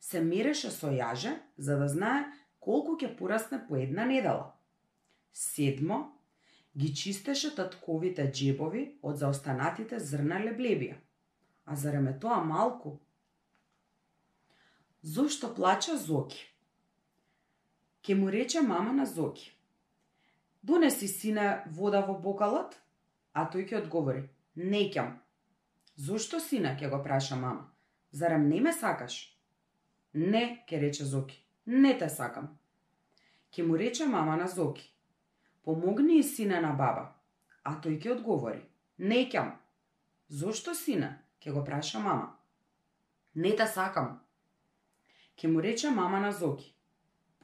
се 0.00 0.20
мереше 0.20 0.70
со 0.70 0.90
јаже 0.92 1.38
за 1.56 1.78
да 1.80 1.88
знае 1.88 2.26
колку 2.60 2.98
ќе 3.00 3.14
порасне 3.16 3.60
по 3.68 3.76
една 3.76 4.04
недела. 4.04 4.52
Седмо, 5.32 6.12
ги 6.76 6.92
чистеше 6.94 7.54
татковите 7.56 8.26
джебови 8.30 8.84
од 9.02 9.18
заостанатите 9.22 9.98
зрна 10.00 10.42
леблебија. 10.44 10.98
А 11.64 11.76
зареме 11.76 12.12
тоа 12.20 12.42
малку? 12.44 12.98
Зошто 15.02 15.54
плача 15.54 15.96
Зоки? 15.96 16.44
Ке 18.02 18.14
му 18.14 18.28
рече 18.32 18.60
мама 18.60 18.92
на 18.92 19.06
Зоки. 19.06 19.53
Донеси 20.64 21.08
сине 21.08 21.62
вода 21.66 22.00
во 22.00 22.14
бокалот? 22.16 22.78
А 23.36 23.42
тој 23.52 23.66
ќе 23.68 23.82
одговори. 23.82 24.22
Не 24.56 24.86
ќам. 24.94 25.10
Зошто 26.00 26.38
сина, 26.40 26.70
ќе 26.80 26.88
го 26.88 27.02
праша 27.04 27.36
мама. 27.36 27.66
Зарем 28.12 28.46
не 28.48 28.62
ме 28.64 28.72
сакаш? 28.72 29.16
Не, 30.14 30.64
ќе 30.64 30.80
рече 30.80 31.04
Зоки. 31.04 31.36
Не 31.66 31.92
те 31.98 32.08
сакам. 32.08 32.48
Ке 33.52 33.62
му 33.62 33.76
рече 33.76 34.06
мама 34.06 34.38
на 34.40 34.48
Зоки. 34.48 34.88
Помогни 35.64 36.18
и 36.18 36.22
сина 36.22 36.62
на 36.64 36.72
баба. 36.72 37.04
А 37.62 37.76
тој 37.84 38.00
ќе 38.00 38.16
одговори. 38.16 38.64
Не 38.98 39.20
ќам. 39.28 39.52
Зошто 40.28 40.72
сина? 40.74 41.18
Ќе 41.44 41.52
го 41.52 41.64
праша 41.68 42.00
мама. 42.00 42.38
Не 43.34 43.52
те 43.52 43.68
сакам. 43.68 44.20
Ке 45.36 45.48
му 45.48 45.60
рече 45.60 45.90
мама 45.90 46.24
на 46.24 46.32
Зоки. 46.32 46.72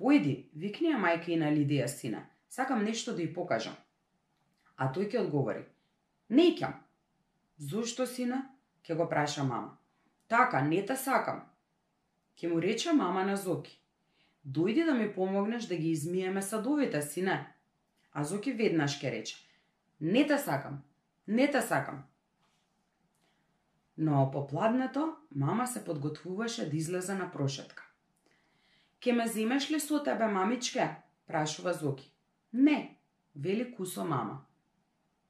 Појди, 0.00 0.48
викни 0.56 0.94
ја 0.94 1.04
мајка 1.04 1.28
и 1.28 1.36
на 1.36 1.52
Лидија 1.52 1.86
сина. 1.86 2.29
Сакам 2.50 2.84
нешто 2.84 3.14
да 3.14 3.22
ја 3.22 3.34
покажам. 3.34 3.76
А 4.76 4.90
тој 4.90 5.06
ќе 5.10 5.20
одговори. 5.22 5.66
Не 6.30 6.50
ќам. 6.58 6.74
Зошто, 7.58 8.06
сина? 8.06 8.40
Ке 8.82 8.94
го 8.94 9.06
праша 9.08 9.44
мама. 9.44 9.76
Така, 10.28 10.62
не 10.62 10.84
те 10.86 10.96
сакам. 10.96 11.44
Ке 12.36 12.48
му 12.48 12.62
рече 12.62 12.92
мама 12.92 13.24
на 13.24 13.36
Зоки. 13.36 13.76
Дојди 14.46 14.84
да 14.84 14.94
ми 14.94 15.12
помогнеш 15.14 15.66
да 15.66 15.76
ги 15.76 15.90
измиеме 15.90 16.42
садовите, 16.42 17.02
сине. 17.02 17.54
А 18.12 18.24
Зоки 18.24 18.52
веднаш 18.52 18.98
ке 18.98 19.10
рече. 19.12 19.36
Не 20.00 20.26
те 20.26 20.38
сакам. 20.38 20.82
Не 21.28 21.50
те 21.50 21.62
сакам. 21.62 22.02
Но 23.98 24.30
попладнето, 24.30 25.16
мама 25.34 25.66
се 25.66 25.84
подготвуваше 25.84 26.70
да 26.70 26.76
излезе 26.76 27.14
на 27.14 27.30
прошетка. 27.30 27.86
Ке 29.00 29.12
ме 29.12 29.26
земеш 29.26 29.70
ли 29.70 29.80
со 29.80 30.02
тебе, 30.02 30.26
мамичке? 30.26 30.96
Прашува 31.26 31.72
Зоки. 31.72 32.09
Не, 32.52 32.98
вели 33.36 33.74
кусо 33.76 34.04
мама. 34.04 34.44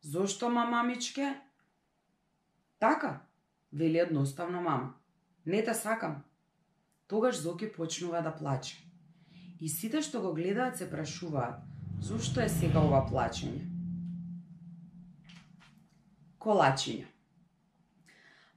Зошто, 0.02 0.48
мамамичке? 0.48 1.40
Така, 2.78 3.20
вели 3.72 3.98
едноставно 3.98 4.62
мама. 4.62 4.94
Не 5.47 5.64
те 5.64 5.74
сакам. 5.74 6.22
Тогаш 7.06 7.40
Зоки 7.40 7.72
почнува 7.72 8.22
да 8.22 8.36
плаче. 8.36 8.76
И 9.60 9.68
сите 9.68 10.01
што 10.02 10.20
го 10.24 10.32
гледаат 10.34 10.78
се 10.78 10.86
прашуваат, 10.90 11.60
зошто 12.01 12.40
е 12.40 12.48
сега 12.48 12.80
ова 12.80 13.02
плачење? 13.05 13.66
Колачиња. 16.40 17.05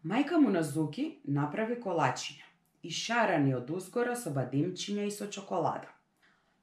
Мајка 0.06 0.40
му 0.40 0.54
на 0.54 0.64
Зоки 0.64 1.20
направи 1.28 1.76
колачиња 1.76 2.48
и 2.84 2.92
шарани 2.92 3.52
од 3.56 3.70
узгора 3.70 4.16
со 4.16 4.32
бадемчиња 4.32 5.08
и 5.08 5.12
со 5.12 5.28
чоколада. 5.28 5.92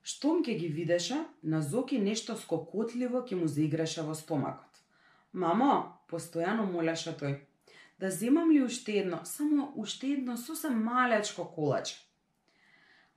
Штом 0.02 0.43
ке 0.43 0.55
ги 0.55 0.68
видеше, 0.68 1.24
на 1.43 1.62
Зоки 1.62 1.98
нешто 1.98 2.36
скокотливо 2.36 3.24
ке 3.24 3.36
му 3.36 3.47
заиграше 3.47 4.02
во 4.02 4.14
стомакот. 4.14 4.70
Мамо, 5.32 6.01
постојано 6.09 6.64
молеше 6.66 7.12
тој, 7.12 7.36
да 8.01 8.10
земам 8.10 8.51
ли 8.51 8.62
уште 8.62 8.98
едно, 8.98 9.20
само 9.24 9.72
уште 9.77 10.12
едно 10.16 10.36
сосем 10.36 10.82
малечко 10.82 11.44
колаче. 11.55 11.97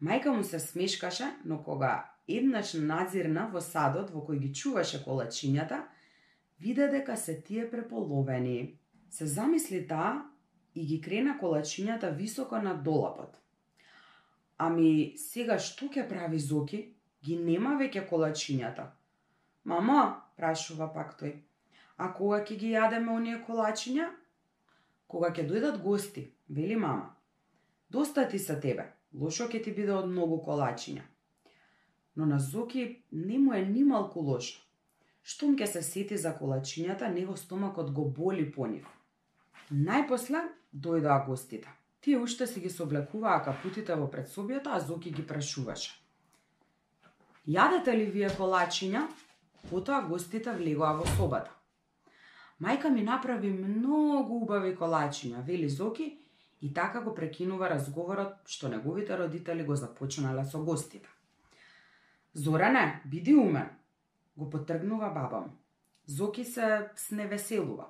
Мајка 0.04 0.36
му 0.36 0.44
се 0.44 0.60
смешкаше, 0.60 1.32
но 1.46 1.64
кога 1.64 2.12
еднаш 2.28 2.74
надзирна 2.74 3.48
во 3.54 3.62
садот 3.62 4.12
во 4.12 4.26
кој 4.28 4.40
ги 4.44 4.54
чуваше 4.54 5.00
колачињата, 5.06 5.86
виде 6.60 6.88
дека 6.88 7.16
се 7.18 7.42
тие 7.42 7.70
преполовени. 7.72 8.80
Се 9.10 9.26
замисли 9.26 9.88
таа 9.88 10.26
и 10.76 10.86
ги 10.86 11.00
крена 11.02 11.38
колачињата 11.40 12.12
високо 12.16 12.60
над 12.60 12.84
долапот. 12.84 13.43
Ами, 14.58 15.16
сега 15.18 15.60
што 15.60 15.90
ќе 15.90 16.08
прави 16.10 16.40
Зоки? 16.40 16.96
Ги 17.24 17.38
нема 17.38 17.78
веќе 17.80 18.08
колачињата. 18.10 18.90
Мама, 19.64 20.22
прашува 20.36 20.90
пак 20.94 21.16
тој, 21.20 21.38
а 21.98 22.12
кога 22.14 22.44
ќе 22.44 22.58
ги 22.60 22.74
јадеме 22.76 23.16
оние 23.16 23.40
колачиња? 23.48 24.10
кога 25.14 25.30
ќе 25.30 25.46
дојдат 25.46 25.78
гости, 25.84 26.24
вели 26.50 26.76
мама. 26.76 27.12
Доста 27.90 28.26
ти 28.30 28.40
са 28.40 28.56
тебе, 28.62 28.88
лошо 29.14 29.46
ќе 29.46 29.60
ти 29.64 29.74
биде 29.78 29.94
од 29.94 30.08
многу 30.10 30.40
колачиња. 30.42 31.04
Но 32.16 32.26
на 32.26 32.40
Зоки 32.40 33.04
не 33.12 33.38
му 33.40 33.54
е 33.54 33.62
ни 33.66 33.84
малку 33.84 34.24
лошо. 34.26 34.58
Штом 35.22 35.54
ќе 35.60 35.68
се 35.70 35.84
сети 35.86 36.18
за 36.18 36.34
колачињата, 36.40 37.14
него 37.14 37.38
стомакот 37.38 37.94
го 37.94 38.08
боли 38.10 38.50
по 38.52 38.66
нив. 38.68 38.90
Најпосле 39.70 40.42
дојдоа 40.74 41.22
гостите. 41.28 41.70
Тие 42.04 42.18
уште 42.20 42.48
си 42.48 42.60
ги 42.60 42.70
соблекуваа 42.70 43.40
капутите 43.44 43.96
во 43.96 44.10
предсобијата, 44.12 44.76
а 44.76 44.80
Зоки 44.84 45.12
ги 45.12 45.24
прашуваше. 45.24 45.94
Јадете 47.48 47.94
ли 47.96 48.10
вие 48.12 48.28
колачиња? 48.28 49.06
Потоа 49.70 50.02
гостите 50.04 50.52
влегоа 50.52 50.98
во 50.98 51.06
собата. 51.16 51.54
Мајка 52.60 52.92
ми 52.92 53.06
направи 53.08 53.52
многу 53.56 54.42
убави 54.44 54.74
колачиња, 54.76 55.46
вели 55.48 55.70
Зоки, 55.70 56.10
и 56.62 56.74
така 56.74 57.02
го 57.02 57.14
прекинува 57.16 57.70
разговорот 57.72 58.52
што 58.52 58.68
неговите 58.68 59.18
родители 59.18 59.64
го 59.64 59.76
започнале 59.76 60.44
со 60.44 60.60
гостите. 60.60 61.08
Зоране, 62.34 63.02
биди 63.06 63.36
умен, 63.36 63.70
го 64.36 64.50
потргнува 64.50 65.10
баба 65.10 65.40
му. 65.40 65.56
Зоки 66.06 66.44
се 66.46 66.90
сневеселува. 66.96 67.88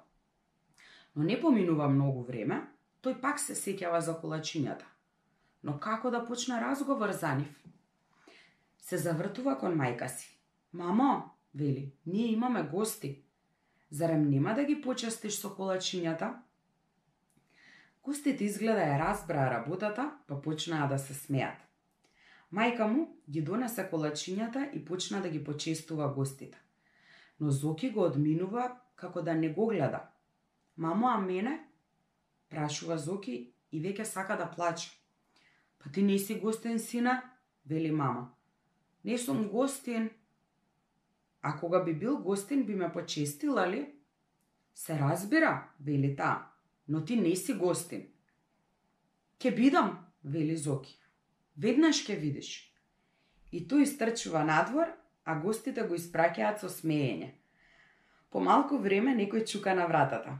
Но 1.15 1.23
не 1.23 1.41
поминува 1.41 1.87
многу 1.89 2.23
време, 2.23 2.61
тој 3.03 3.19
пак 3.21 3.39
се 3.39 3.55
сеќава 3.55 3.99
за 3.99 4.15
колачињата. 4.21 4.85
Но 5.63 5.79
како 5.79 6.11
да 6.11 6.23
почне 6.25 6.59
разговор 6.61 7.11
за 7.11 7.35
нив? 7.35 7.51
Се 8.77 8.97
завртува 8.97 9.57
кон 9.59 9.75
мајка 9.79 10.07
си. 10.07 10.29
Мамо, 10.71 11.31
вели, 11.55 11.93
ние 12.05 12.31
имаме 12.31 12.63
гости. 12.63 13.23
Зарем 13.89 14.29
нема 14.29 14.53
да 14.55 14.63
ги 14.63 14.81
почестиш 14.81 15.39
со 15.39 15.51
колачињата? 15.55 16.33
Гостите 18.03 18.43
изгледа 18.45 18.83
ја 18.83 18.99
разбраа 18.99 19.51
работата, 19.51 20.09
па 20.27 20.41
почнаа 20.41 20.87
да 20.87 20.97
се 20.99 21.13
смеат. 21.13 21.59
Мајка 22.53 22.87
му 22.87 23.05
ги 23.29 23.41
донесе 23.41 23.87
колачињата 23.91 24.71
и 24.73 24.85
почна 24.85 25.21
да 25.21 25.29
ги 25.29 25.43
почестува 25.43 26.09
гостите. 26.13 26.57
Но 27.39 27.51
Зоки 27.51 27.89
го 27.91 28.03
одминува 28.03 28.79
како 28.95 29.21
да 29.21 29.33
не 29.33 29.49
го 29.49 29.67
гледа. 29.67 30.01
Мамо, 30.77 31.07
а 31.07 31.17
мене? 31.17 31.59
Прашува 32.53 32.97
Зоки 33.01 33.35
и 33.71 33.81
веќе 33.81 34.05
сака 34.05 34.37
да 34.37 34.45
плаче. 34.45 34.91
Па 35.81 35.89
ти 35.89 36.03
не 36.05 36.19
си 36.19 36.39
гостен, 36.39 36.79
сина? 36.79 37.21
Вели 37.65 37.91
мама. 37.91 38.29
Не 39.03 39.17
сум 39.17 39.47
гостен. 39.49 40.09
А 41.41 41.57
кога 41.59 41.83
би 41.83 41.93
бил 41.93 42.17
гостен 42.17 42.63
би 42.65 42.75
ме 42.75 42.91
почестила 42.93 43.67
ли? 43.67 43.95
Се 44.75 44.99
разбира, 44.99 45.69
вели 45.79 46.15
таа 46.15 46.53
но 46.87 47.05
ти 47.05 47.15
не 47.15 47.35
си 47.35 47.53
гостен. 47.53 48.07
Ке 49.39 49.55
бидам, 49.55 50.05
вели 50.23 50.57
Зоки. 50.57 50.99
Веднаш 51.57 52.05
ке 52.05 52.15
видиш. 52.15 52.73
И 53.51 53.61
тој 53.67 53.85
истрчува 53.85 54.43
надвор, 54.43 54.89
а 55.25 55.35
гостите 55.39 55.85
го 55.85 55.95
испраќаат 55.95 56.57
со 56.59 56.69
смеење. 56.69 57.33
По 58.31 58.41
малку 58.41 58.79
време 58.81 59.13
некој 59.13 59.45
чука 59.45 59.75
на 59.75 59.85
вратата. 59.87 60.39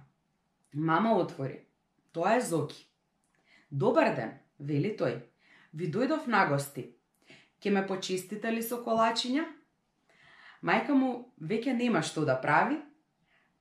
Мама 0.73 1.13
отвори. 1.13 1.67
Тоа 2.13 2.35
е 2.37 2.41
Зоки. 2.41 2.87
Добар 3.71 4.11
ден, 4.15 4.35
вели 4.59 4.91
тој. 4.93 5.15
Ви 5.73 5.87
дојдов 5.89 6.27
на 6.29 6.45
гости. 6.45 6.91
Ке 7.57 7.71
ме 7.73 7.81
почистите 7.89 8.51
ли 8.53 8.61
со 8.61 8.77
колачиња? 8.85 9.47
Мајка 10.61 10.93
му 10.93 11.33
веќе 11.41 11.73
нема 11.73 12.03
што 12.05 12.21
да 12.29 12.35
прави, 12.37 12.77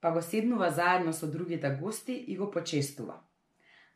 па 0.05 0.13
го 0.13 0.21
седнува 0.21 0.69
заедно 0.71 1.17
со 1.17 1.31
другите 1.33 1.71
гости 1.81 2.13
и 2.13 2.37
го 2.37 2.51
почестува. 2.51 3.23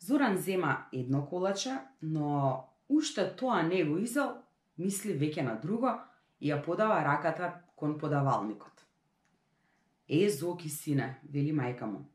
Зоран 0.00 0.38
зема 0.38 0.88
едно 0.92 1.26
колаче, 1.26 1.76
но 2.00 2.64
уште 2.88 3.28
тоа 3.36 3.62
не 3.62 3.84
го 3.84 3.98
изел, 3.98 4.38
мисли 4.78 5.12
веќе 5.12 5.44
на 5.44 5.60
друго 5.60 5.98
и 6.40 6.48
ја 6.48 6.62
подава 6.64 7.04
раката 7.04 7.52
кон 7.76 7.98
подавалникот. 7.98 8.86
Е, 10.08 10.28
Зоки, 10.30 10.68
сине, 10.68 11.18
вели 11.28 11.52
мајка 11.52 11.84
му, 11.84 12.06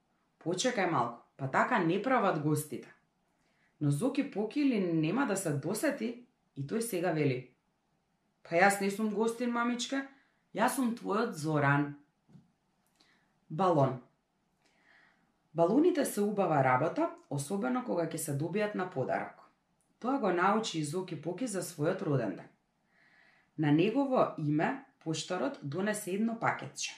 почекај 0.42 0.90
малку, 0.90 1.21
па 1.42 1.48
така 1.52 1.80
не 1.80 2.02
прават 2.02 2.42
гостите. 2.42 2.94
Но 3.80 3.92
Зоки 3.92 4.32
покили 4.32 4.80
нема 4.80 5.26
да 5.26 5.38
се 5.38 5.50
досети 5.50 6.26
и 6.56 6.62
тој 6.62 6.80
сега 6.86 7.12
вели. 7.18 7.50
Па 8.46 8.60
јас 8.60 8.78
не 8.78 8.92
сум 8.94 9.08
гостин, 9.10 9.50
мамичка, 9.50 10.04
јас 10.54 10.76
сум 10.78 10.92
твојот 10.94 11.32
Зоран. 11.34 11.96
Балон. 13.50 13.96
Балоните 15.54 16.06
се 16.06 16.22
убава 16.22 16.60
работа, 16.64 17.10
особено 17.30 17.82
кога 17.86 18.06
ќе 18.06 18.22
се 18.22 18.36
добијат 18.38 18.76
на 18.78 18.86
подарок. 18.94 19.42
Тоа 19.98 20.20
го 20.22 20.30
научи 20.30 20.78
и 20.80 20.84
Зоки 20.86 21.18
Поки 21.22 21.48
за 21.48 21.64
својот 21.66 22.04
роден 22.06 22.36
ден. 22.36 22.50
На 23.58 23.72
негово 23.72 24.36
име 24.38 24.86
поштарот 25.04 25.58
донесе 25.64 26.12
едно 26.12 26.38
пакетче. 26.40 26.94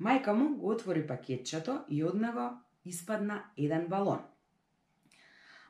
Мајка 0.00 0.34
му 0.34 0.56
го 0.56 0.74
отвори 0.74 1.06
пакетчето 1.06 1.84
и 1.88 2.02
од 2.04 2.18
него 2.18 2.48
испадна 2.90 3.42
еден 3.56 3.86
балон. 3.88 4.20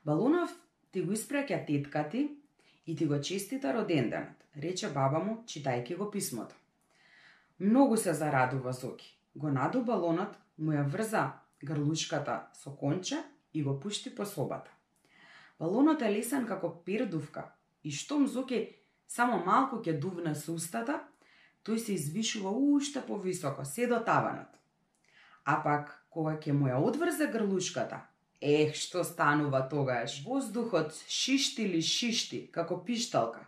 Балонов 0.05 0.57
ти 0.91 1.03
го 1.03 1.13
испраќа 1.13 1.67
тетка 1.67 2.09
ти 2.09 2.27
и 2.87 2.97
ти 2.97 3.07
го 3.07 3.21
честита 3.21 3.75
роденденот, 3.75 4.45
рече 4.57 4.89
баба 4.89 5.21
му, 5.25 5.43
читајќи 5.47 5.97
го 5.97 6.11
писмото. 6.11 6.55
Многу 7.61 7.97
се 7.97 8.15
зарадува 8.15 8.73
Зоки 8.73 9.21
го 9.35 9.51
наду 9.51 9.83
балонот, 9.85 10.35
му 10.59 10.75
ја 10.75 10.85
врза 10.91 11.25
грлучката 11.65 12.51
со 12.55 12.75
конче 12.77 13.23
и 13.55 13.63
го 13.63 13.79
пушти 13.81 14.15
по 14.15 14.27
собата. 14.27 14.71
Балонот 15.59 16.03
е 16.03 16.11
лесен 16.13 16.47
како 16.47 16.73
пердувка 16.85 17.53
и 17.85 17.91
штом 17.91 18.27
Зоки 18.27 18.61
само 19.07 19.45
малку 19.45 19.81
ќе 19.85 19.99
дувне 20.01 20.35
со 20.35 20.53
устата, 20.53 21.01
тој 21.65 21.77
се 21.77 21.93
извишува 21.95 22.51
уште 22.51 23.03
повисоко, 23.07 23.65
се 23.65 23.87
до 23.87 24.01
таванот. 24.05 24.49
А 25.45 25.63
пак, 25.63 26.00
кога 26.11 26.37
ќе 26.37 26.53
му 26.53 26.69
ја 26.69 26.83
одврзе 26.83 27.31
грлушката? 27.33 28.11
ех, 28.41 28.75
што 28.75 29.05
станува 29.05 29.69
тогаш? 29.69 30.23
Воздухот 30.25 30.95
шишти 31.09 31.65
или 31.69 31.83
шишти, 31.83 32.47
како 32.53 32.81
пишталка. 32.85 33.45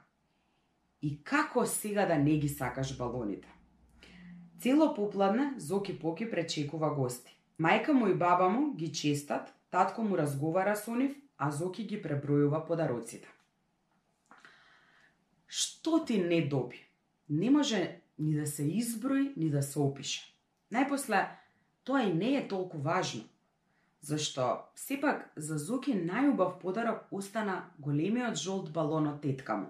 И 1.03 1.17
како 1.25 1.67
сега 1.67 2.07
да 2.07 2.19
не 2.19 2.39
ги 2.39 2.49
сакаш 2.49 2.97
балоните? 2.99 3.49
Цело 4.61 4.95
попладне 4.95 5.55
Зоки 5.59 5.99
Поки 5.99 6.31
пречекува 6.31 6.95
гости. 6.95 7.37
Мајка 7.59 7.93
му 7.93 8.07
и 8.07 8.15
баба 8.15 8.49
му 8.49 8.75
ги 8.75 8.93
честат, 8.93 9.53
татко 9.71 10.03
му 10.03 10.17
разговара 10.17 10.77
со 10.77 10.95
нив, 10.95 11.17
а 11.39 11.51
Зоки 11.51 11.85
ги 11.85 11.99
пребројува 12.03 12.67
подароците. 12.67 13.29
Што 15.49 16.05
ти 16.05 16.19
не 16.23 16.47
доби? 16.49 16.79
Не 17.29 17.51
може 17.51 18.01
ни 18.19 18.35
да 18.35 18.47
се 18.47 18.63
изброи, 18.63 19.33
ни 19.37 19.51
да 19.51 19.63
се 19.63 19.79
опише. 19.79 20.23
Најпосле, 20.73 21.27
тоа 21.85 22.03
и 22.03 22.13
не 22.15 22.37
е 22.37 22.49
толку 22.49 22.79
важно. 22.79 23.23
Зашто, 24.01 24.65
сепак, 24.75 25.31
за 25.37 25.59
Зоки 25.59 25.95
најубав 25.95 26.59
подарок 26.59 27.07
остана 27.11 27.71
големиот 27.79 28.35
жолт 28.35 28.73
балон 28.73 29.07
од 29.07 29.21
тетка 29.23 29.57
му. 29.57 29.69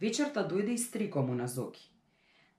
Вечерта 0.00 0.44
дојде 0.46 0.74
и 0.74 0.78
стрико 0.78 1.22
му 1.22 1.34
на 1.34 1.48
Зоки. 1.48 1.90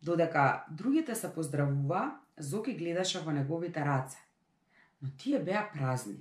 Додека 0.01 0.65
другите 0.71 1.15
се 1.15 1.33
поздравува, 1.33 2.19
Зоки 2.37 2.73
гледаше 2.73 3.19
во 3.19 3.31
неговите 3.31 3.85
раце. 3.85 4.17
Но 5.01 5.09
тие 5.17 5.39
беа 5.39 5.69
празни. 5.73 6.19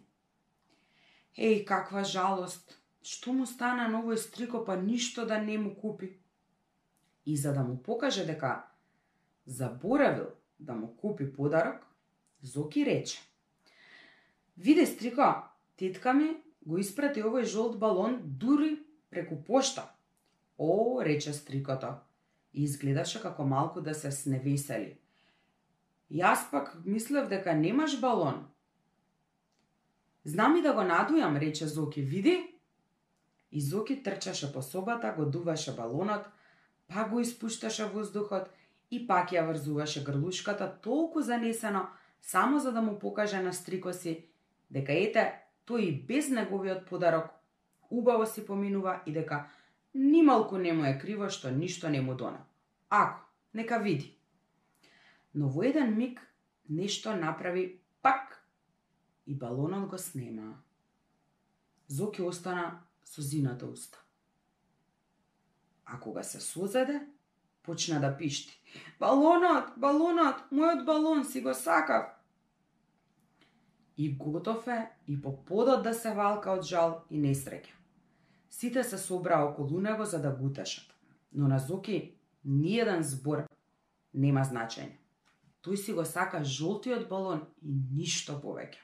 Еј, 1.36 1.64
каква 1.66 2.04
жалост! 2.04 2.78
Што 3.02 3.32
му 3.36 3.44
стана 3.46 3.88
на 3.90 4.00
овој 4.00 4.16
стрико, 4.16 4.62
па 4.64 4.76
ништо 4.80 5.26
да 5.26 5.40
не 5.42 5.58
му 5.58 5.74
купи? 5.74 6.14
И 7.26 7.36
за 7.36 7.52
да 7.52 7.62
му 7.62 7.76
покаже 7.82 8.24
дека 8.24 8.64
заборавил 9.46 10.30
да 10.58 10.74
му 10.74 10.96
купи 10.96 11.32
подарок, 11.32 11.82
Зоки 12.44 12.84
рече. 12.86 13.18
Виде, 14.56 14.86
стрико, 14.86 15.48
тетка 15.76 16.12
ми 16.12 16.36
го 16.60 16.76
испрати 16.76 17.22
овој 17.24 17.48
жолт 17.48 17.78
балон 17.80 18.20
дури 18.20 18.76
преку 19.08 19.38
пошта. 19.40 19.88
О, 20.58 21.00
рече 21.00 21.32
стрикото, 21.32 21.94
и 22.52 22.64
изгледаше 22.68 23.22
како 23.22 23.48
малку 23.48 23.80
да 23.80 23.94
се 23.94 24.12
сневесели. 24.12 24.98
Јас 26.12 26.50
пак 26.50 26.76
мислев 26.84 27.32
дека 27.32 27.56
немаш 27.56 27.96
балон. 28.00 28.44
Знам 30.24 30.60
и 30.60 30.62
да 30.62 30.76
го 30.76 30.84
надујам, 30.84 31.40
рече 31.40 31.66
Зоки, 31.66 32.02
види? 32.02 32.36
И 33.50 33.60
Зоки 33.60 34.02
трчаше 34.02 34.52
по 34.52 34.62
собата, 34.62 35.14
го 35.16 35.24
дуваше 35.24 35.72
балонот, 35.72 36.28
па 36.88 37.08
го 37.08 37.20
испушташе 37.20 37.88
воздухот 37.88 38.52
и 38.90 39.06
пак 39.06 39.32
ја 39.32 39.48
врзуваше 39.48 40.04
грлушката 40.04 40.68
толку 40.82 41.20
занесено, 41.20 41.88
само 42.26 42.58
за 42.58 42.72
да 42.72 42.82
му 42.82 42.98
покаже 42.98 43.42
на 43.42 43.52
стрико 43.52 43.92
си 43.92 44.26
дека 44.70 44.92
ете, 44.92 45.32
тој 45.66 45.78
и 45.78 46.06
без 46.06 46.28
неговиот 46.28 46.86
подарок 46.86 47.30
убаво 47.90 48.26
си 48.26 48.46
поминува 48.46 49.02
и 49.06 49.12
дека 49.12 49.46
Нималку 49.94 50.58
не 50.58 50.72
му 50.72 50.84
е 50.84 50.98
криво 50.98 51.28
што 51.30 51.50
ништо 51.54 51.88
не 51.88 52.00
му 52.02 52.14
дона. 52.18 52.40
Ако, 52.90 53.20
нека 53.54 53.78
види. 53.78 54.18
Но 55.34 55.48
во 55.48 55.62
еден 55.62 55.94
миг 55.96 56.20
нешто 56.68 57.14
направи 57.16 57.78
пак 58.02 58.42
и 59.26 59.34
балонот 59.34 59.88
го 59.88 59.98
снема. 59.98 60.58
Зоки 61.88 62.22
остана 62.22 62.80
со 63.04 63.22
зината 63.22 63.66
уста. 63.66 63.98
А 65.86 66.00
кога 66.00 66.22
се 66.22 66.40
созаде, 66.40 67.06
почна 67.62 68.00
да 68.00 68.16
пишти. 68.16 68.58
Балонот, 68.98 69.78
балонот, 69.78 70.50
мојот 70.50 70.84
балон 70.84 71.24
си 71.24 71.40
го 71.40 71.54
сакав. 71.54 72.13
И 73.96 74.16
готов 74.16 74.68
е 74.68 74.90
и 75.06 75.22
по 75.22 75.44
подот 75.44 75.82
да 75.82 75.94
се 75.94 76.14
валка 76.14 76.50
од 76.50 76.66
жал 76.66 77.04
и 77.10 77.20
несреќа. 77.20 77.70
Сите 78.50 78.84
се 78.84 78.98
собраа 78.98 79.44
околу 79.50 79.80
него 79.80 80.04
за 80.04 80.18
да 80.22 80.30
го 80.30 80.46
утешат. 80.46 80.94
Но 81.32 81.48
на 81.48 81.58
Зоки 81.58 82.14
ниеден 82.44 83.02
збор 83.02 83.46
нема 84.14 84.44
значење. 84.44 84.98
Тој 85.64 85.76
си 85.76 85.92
го 85.92 86.04
сака 86.04 86.44
жолтиот 86.44 87.08
балон 87.08 87.46
и 87.62 87.72
ништо 87.72 88.36
повеќе. 88.42 88.82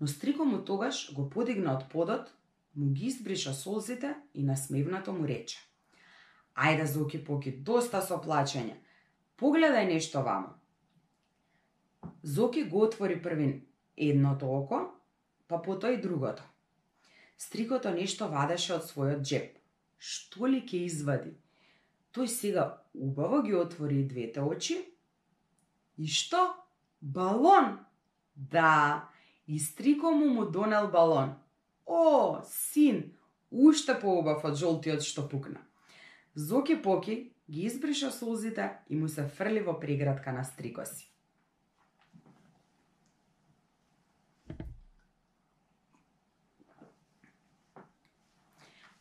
Но 0.00 0.06
стрико 0.06 0.44
му 0.44 0.62
тогаш 0.64 1.14
го 1.14 1.28
подигна 1.30 1.74
од 1.74 1.88
подот, 1.90 2.30
му 2.74 2.92
ги 2.92 3.06
избриша 3.06 3.52
солзите 3.54 4.14
и 4.34 4.44
насмевнато 4.44 5.12
му 5.12 5.26
рече. 5.26 5.58
Ајде, 6.54 6.84
Зоки 6.84 7.24
Поки, 7.24 7.50
доста 7.52 8.02
со 8.02 8.20
плачење. 8.20 8.76
Погледај 9.36 9.88
нешто 9.88 10.22
вамо. 10.22 10.54
Зоки 12.22 12.64
го 12.64 12.82
отвори 12.86 13.22
првин 13.22 13.62
едното 13.96 14.46
око, 14.46 14.80
па 15.48 15.62
потоа 15.62 15.92
и 15.92 16.00
другото. 16.00 16.42
Стрикото 17.38 17.90
нешто 17.90 18.28
вадеше 18.28 18.76
од 18.78 18.86
својот 18.86 19.22
джеб. 19.26 19.56
Што 19.98 20.46
ли 20.46 20.62
ќе 20.62 20.84
извади? 20.86 21.32
Тој 22.12 22.28
сега 22.28 22.64
убаво 22.94 23.42
ги 23.42 23.54
отвори 23.54 24.02
двете 24.04 24.40
очи. 24.40 24.78
И 25.98 26.06
што? 26.06 26.54
Балон! 27.00 27.78
Да, 28.36 29.08
и 29.46 29.58
стрико 29.58 30.10
му 30.10 30.28
му 30.28 30.44
донел 30.44 30.90
балон. 30.90 31.34
О, 31.86 32.40
син, 32.44 33.12
уште 33.50 33.98
поубав 34.00 34.44
од 34.44 34.56
жолтиот 34.56 35.04
што 35.04 35.28
пукна. 35.28 35.60
Зоки 36.34 36.78
Поки 36.82 37.32
ги 37.50 37.66
избриша 37.66 38.10
солзите 38.10 38.70
и 38.88 38.96
му 38.96 39.08
се 39.08 39.26
фрли 39.28 39.60
во 39.60 39.76
преградка 39.80 40.32
на 40.32 40.44
стрико 40.44 40.84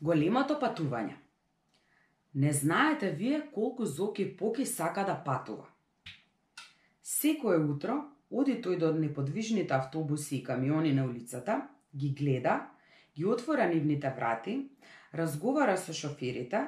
Големото 0.01 0.55
патување 0.61 1.13
Не 2.43 2.51
знаете 2.59 3.09
вие 3.17 3.41
колку 3.53 3.85
Зоки 3.85 4.23
Поки 4.37 4.65
сака 4.65 5.03
да 5.05 5.15
патува. 5.25 5.67
Секое 7.03 7.59
утро 7.73 7.97
оди 8.31 8.55
тој 8.65 8.79
до 8.81 8.89
неподвижните 8.93 9.75
автобуси 9.77 10.37
и 10.37 10.43
камиони 10.43 10.93
на 10.93 11.05
улицата, 11.05 11.67
ги 11.95 12.09
гледа, 12.17 12.55
ги 13.15 13.25
отвора 13.25 13.67
нивните 13.69 14.13
врати, 14.15 14.55
разговара 15.13 15.77
со 15.77 15.93
шоферите, 15.93 16.63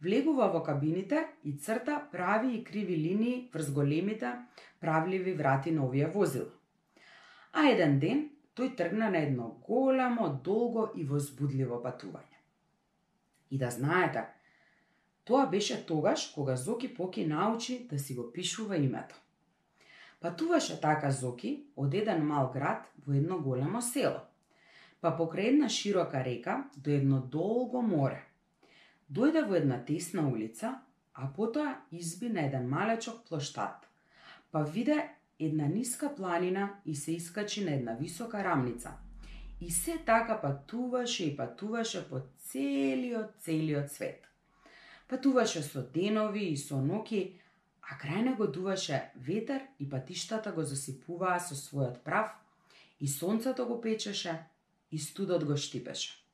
влегува 0.00 0.48
во 0.54 0.62
кабините 0.62 1.26
и 1.44 1.52
црта 1.58 1.98
прави 2.12 2.54
и 2.56 2.64
криви 2.64 2.96
линии 2.96 3.50
врз 3.52 3.70
големите 3.70 4.32
правливи 4.80 5.34
врати 5.34 5.76
на 5.76 5.84
овие 5.84 6.06
возила. 6.06 6.56
А 7.52 7.68
еден 7.68 8.00
ден 8.00 8.26
тој 8.56 8.76
тргна 8.80 9.10
на 9.10 9.26
едно 9.28 9.52
големо, 9.68 10.32
долго 10.44 10.88
и 10.96 11.04
возбудливо 11.04 11.82
патување. 11.84 12.37
И 13.50 13.58
да 13.58 13.70
знаете, 13.70 14.24
тоа 15.24 15.46
беше 15.46 15.86
тогаш 15.86 16.26
кога 16.34 16.56
Зоки 16.56 16.94
Поки 16.94 17.26
научи 17.26 17.86
да 17.88 17.98
си 17.98 18.14
го 18.14 18.32
пишува 18.32 18.76
името. 18.76 19.14
Патуваше 20.20 20.80
така 20.80 21.10
Зоки 21.10 21.64
од 21.76 21.94
еден 21.94 22.26
мал 22.26 22.50
град 22.52 22.88
во 23.06 23.14
едно 23.14 23.38
големо 23.38 23.82
село, 23.82 24.24
па 25.00 25.14
покрај 25.14 25.54
една 25.54 25.68
широка 25.68 26.24
река 26.24 26.64
до 26.76 26.90
едно 26.90 27.20
долго 27.20 27.82
море. 27.82 28.24
Дојде 29.12 29.46
во 29.46 29.54
една 29.54 29.78
тесна 29.84 30.26
улица, 30.28 30.80
а 31.14 31.30
потоа 31.32 31.78
изби 31.92 32.28
на 32.28 32.46
еден 32.46 32.68
малечок 32.68 33.22
плоштад, 33.28 33.86
па 34.50 34.64
виде 34.64 34.98
една 35.38 35.66
ниска 35.66 36.14
планина 36.14 36.70
и 36.84 36.96
се 36.96 37.12
искачи 37.12 37.64
на 37.64 37.74
една 37.74 37.92
висока 37.92 38.44
рамница– 38.44 38.92
И 39.60 39.70
се 39.70 39.98
така 40.06 40.40
патуваше 40.40 41.24
и 41.24 41.36
патуваше 41.36 42.08
по 42.08 42.20
целиот, 42.38 43.30
целиот 43.40 43.92
свет. 43.92 44.24
Патуваше 45.08 45.62
со 45.62 45.82
денови 45.82 46.52
и 46.52 46.56
со 46.56 46.76
ноки, 46.76 47.40
а 47.82 47.96
крај 47.96 48.22
него 48.22 48.46
дуваше 48.46 49.10
ветер 49.16 49.62
и 49.78 49.88
патиштата 49.88 50.52
го 50.52 50.62
засипуваа 50.62 51.40
со 51.40 51.56
својот 51.56 52.04
прав, 52.04 52.30
и 53.00 53.08
сонцето 53.08 53.66
го 53.66 53.80
печеше, 53.80 54.44
и 54.92 54.98
студот 54.98 55.44
го 55.44 55.56
штипеше. 55.56 56.24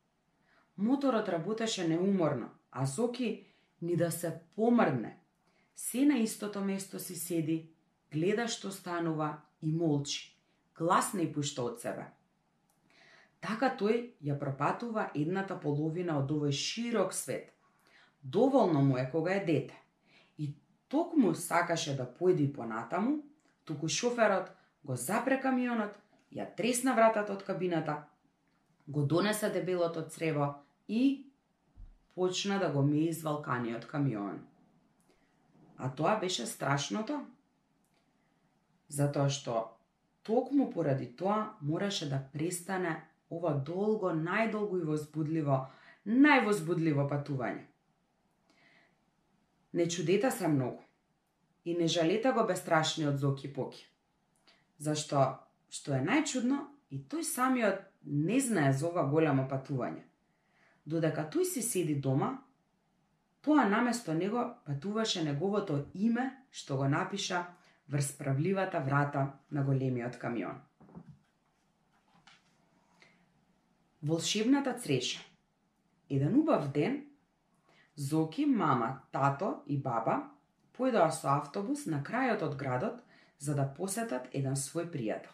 Моторот 0.77 1.29
работеше 1.29 1.89
неуморно, 1.89 2.51
а 2.71 2.87
Зоки 2.87 3.47
ни 3.83 3.97
да 3.97 4.11
се 4.11 4.41
помрдне. 4.57 5.19
Се 5.77 6.07
на 6.07 6.19
истото 6.19 6.61
место 6.61 6.99
си 6.99 7.15
седи, 7.17 7.71
гледа 8.13 8.49
што 8.49 8.71
станува 8.71 9.39
и 9.63 9.73
молчи. 9.73 10.35
Глас 10.75 11.15
не 11.15 11.33
пушта 11.33 11.63
од 11.63 11.81
себе. 11.81 12.11
Така 13.45 13.69
тој 13.77 13.99
ја 14.25 14.39
пропатува 14.41 15.11
едната 15.13 15.57
половина 15.61 16.17
од 16.19 16.31
овој 16.33 16.53
широк 16.57 17.13
свет. 17.13 17.51
Доволно 18.23 18.81
му 18.81 18.97
е 18.97 19.05
кога 19.13 19.35
е 19.35 19.45
дете. 19.45 19.77
И 20.39 20.55
токму 20.89 21.35
сакаше 21.35 21.97
да 21.97 22.07
појде 22.09 22.49
понатаму, 22.55 23.19
туку 23.65 23.89
шоферот 23.89 24.49
го 24.85 24.97
запре 24.97 25.41
камионот, 25.41 25.93
ја 26.33 26.49
тресна 26.57 26.95
вратата 26.95 27.37
од 27.37 27.45
кабината, 27.45 28.05
го 28.89 29.03
донесе 29.03 29.51
дебелото 29.51 30.09
црево 30.09 30.55
и 30.89 31.27
почна 32.15 32.59
да 32.59 32.71
го 32.73 32.83
мее 32.83 33.13
извалканиот 33.13 33.87
камион. 33.87 34.41
А 35.77 35.91
тоа 35.91 36.17
беше 36.21 36.47
страшното, 36.47 37.27
затоа 38.89 39.29
што 39.29 39.77
токму 40.23 40.71
поради 40.73 41.13
тоа 41.17 41.57
мораше 41.61 42.09
да 42.09 42.23
престане 42.33 43.03
ова 43.31 43.55
долго, 43.55 44.13
најдолго 44.13 44.81
и 44.81 44.85
возбудливо, 44.85 45.59
највозбудливо 46.07 47.09
патување. 47.11 47.65
Не 49.73 49.89
чудета 49.89 50.31
се 50.31 50.49
многу 50.49 50.83
и 51.65 51.75
не 51.75 51.89
жалете 51.89 52.33
го 52.33 52.45
бестрашниот 52.47 53.19
Зоки 53.19 53.53
Поки. 53.53 53.87
Зашто, 54.79 55.25
што 55.71 55.95
е 55.97 56.03
најчудно, 56.05 56.61
и 56.91 57.01
тој 57.01 57.25
самиот 57.27 57.81
не 58.05 58.41
знае 58.41 58.73
за 58.73 58.89
ова 58.89 59.07
голямо 59.11 59.49
патување. 59.51 60.05
Додека 60.85 61.25
тој 61.33 61.45
си 61.49 61.63
седи 61.63 61.95
дома, 61.95 62.45
тоа 63.43 63.65
наместо 63.69 64.15
него 64.15 64.45
патуваше 64.67 65.25
неговото 65.25 65.87
име 65.95 66.31
што 66.51 66.77
го 66.77 66.89
напиша 66.89 67.45
врз 67.89 68.13
правливата 68.19 68.81
врата 68.81 69.41
на 69.51 69.65
големиот 69.65 70.17
камион. 70.17 70.61
Волшебната 74.05 74.75
цреша. 74.75 75.21
Еден 76.11 76.37
убав 76.37 76.73
ден, 76.73 77.07
Зоки, 77.97 78.47
мама, 78.47 79.01
тато 79.13 79.63
и 79.67 79.79
баба 79.81 80.17
појдоа 80.77 81.09
со 81.09 81.31
автобус 81.39 81.87
на 81.87 82.03
крајот 82.05 82.43
од 82.45 82.57
градот 82.61 82.99
за 83.39 83.55
да 83.55 83.65
посетат 83.77 84.27
еден 84.33 84.59
свој 84.61 84.91
пријател. 84.93 85.31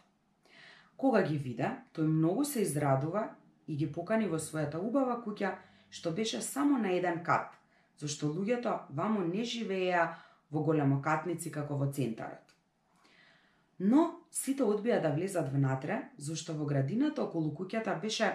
Кога 0.97 1.23
ги 1.27 1.39
виде, 1.39 1.71
тој 1.97 2.07
многу 2.07 2.45
се 2.45 2.63
израдува 2.63 3.25
и 3.67 3.75
ги 3.77 3.89
покани 3.93 4.29
во 4.31 4.39
својата 4.39 4.79
убава 4.79 5.17
куќа, 5.25 5.51
што 5.91 6.13
беше 6.13 6.39
само 6.41 6.79
на 6.79 6.93
еден 6.95 7.25
кат, 7.25 7.57
зашто 7.99 8.31
луѓето 8.31 8.77
ваму 8.91 9.25
не 9.25 9.43
живееа 9.43 10.05
во 10.51 10.63
големокатници 10.63 11.51
како 11.51 11.75
во 11.75 11.91
центарот. 11.91 12.55
Но 13.81 14.21
сите 14.31 14.63
одбија 14.63 15.01
да 15.03 15.11
влезат 15.11 15.51
внатре, 15.51 15.99
зашто 16.19 16.55
во 16.55 16.71
градината 16.71 17.25
околу 17.25 17.51
куќата 17.51 17.99
беше 18.01 18.31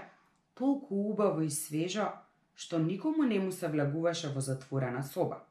толку 0.56 0.96
убаво 1.12 1.42
и 1.42 1.50
свежо, 1.52 2.08
што 2.56 2.80
никому 2.80 3.24
не 3.28 3.40
му 3.40 3.52
се 3.52 3.68
влагуваше 3.68 4.32
во 4.32 4.42
затворена 4.42 5.04
соба. 5.04 5.44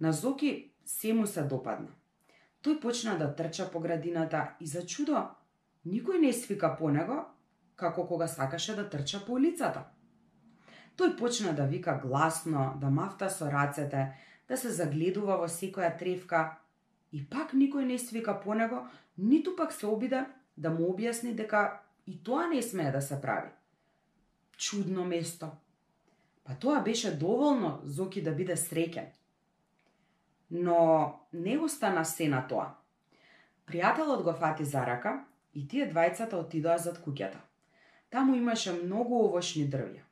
На 0.00 0.12
Зоки 0.12 0.72
се 0.84 1.12
му 1.12 1.26
се 1.26 1.42
допадна. 1.42 1.88
Тој 2.62 2.80
почна 2.82 3.16
да 3.18 3.32
трча 3.34 3.70
по 3.72 3.80
градината 3.80 4.54
и 4.60 4.66
за 4.66 4.84
чудо 4.86 5.24
никој 5.86 6.20
не 6.20 6.32
свика 6.32 6.74
по 6.76 6.90
него, 6.90 7.24
како 7.76 8.06
кога 8.06 8.28
сакаше 8.28 8.76
да 8.76 8.88
трча 8.90 9.24
по 9.24 9.38
улицата. 9.40 9.86
Тој 10.98 11.16
почна 11.16 11.52
да 11.56 11.64
вика 11.64 11.98
гласно, 12.02 12.74
да 12.80 12.90
мафта 12.90 13.30
со 13.30 13.50
рацете, 13.50 14.12
да 14.48 14.56
се 14.56 14.70
загледува 14.70 15.38
во 15.40 15.48
секоја 15.48 15.96
тревка 15.98 16.58
и 17.12 17.24
пак 17.24 17.54
никој 17.54 17.86
не 17.88 17.98
свика 17.98 18.40
по 18.40 18.54
него, 18.54 18.84
ниту 19.16 19.56
пак 19.56 19.72
се 19.72 19.86
обида 19.86 20.26
да 20.56 20.70
му 20.70 20.92
објасни 20.92 21.32
дека 21.34 21.80
и 22.06 22.18
тоа 22.22 22.48
не 22.48 22.62
смее 22.62 22.92
да 22.92 23.00
се 23.00 23.20
прави 23.20 23.57
чудно 24.58 25.04
место. 25.04 25.50
Па 26.44 26.54
тоа 26.54 26.80
беше 26.80 27.14
доволно 27.16 27.80
Зоки 27.84 28.22
да 28.22 28.34
биде 28.34 28.56
среќен. 28.56 29.06
Но 30.50 31.20
не 31.32 31.58
остана 31.58 32.04
се 32.04 32.28
на 32.28 32.42
тоа. 32.48 32.74
Пријателот 33.68 34.22
го 34.24 34.32
фати 34.32 34.64
за 34.64 34.84
рака 34.86 35.24
и 35.54 35.68
тие 35.68 35.86
двајцата 35.88 36.40
отидоа 36.40 36.78
зад 36.78 36.98
куќата. 37.04 37.38
Таму 38.10 38.34
имаше 38.34 38.72
многу 38.72 39.20
овошни 39.28 39.68
дрвја. 39.68 40.02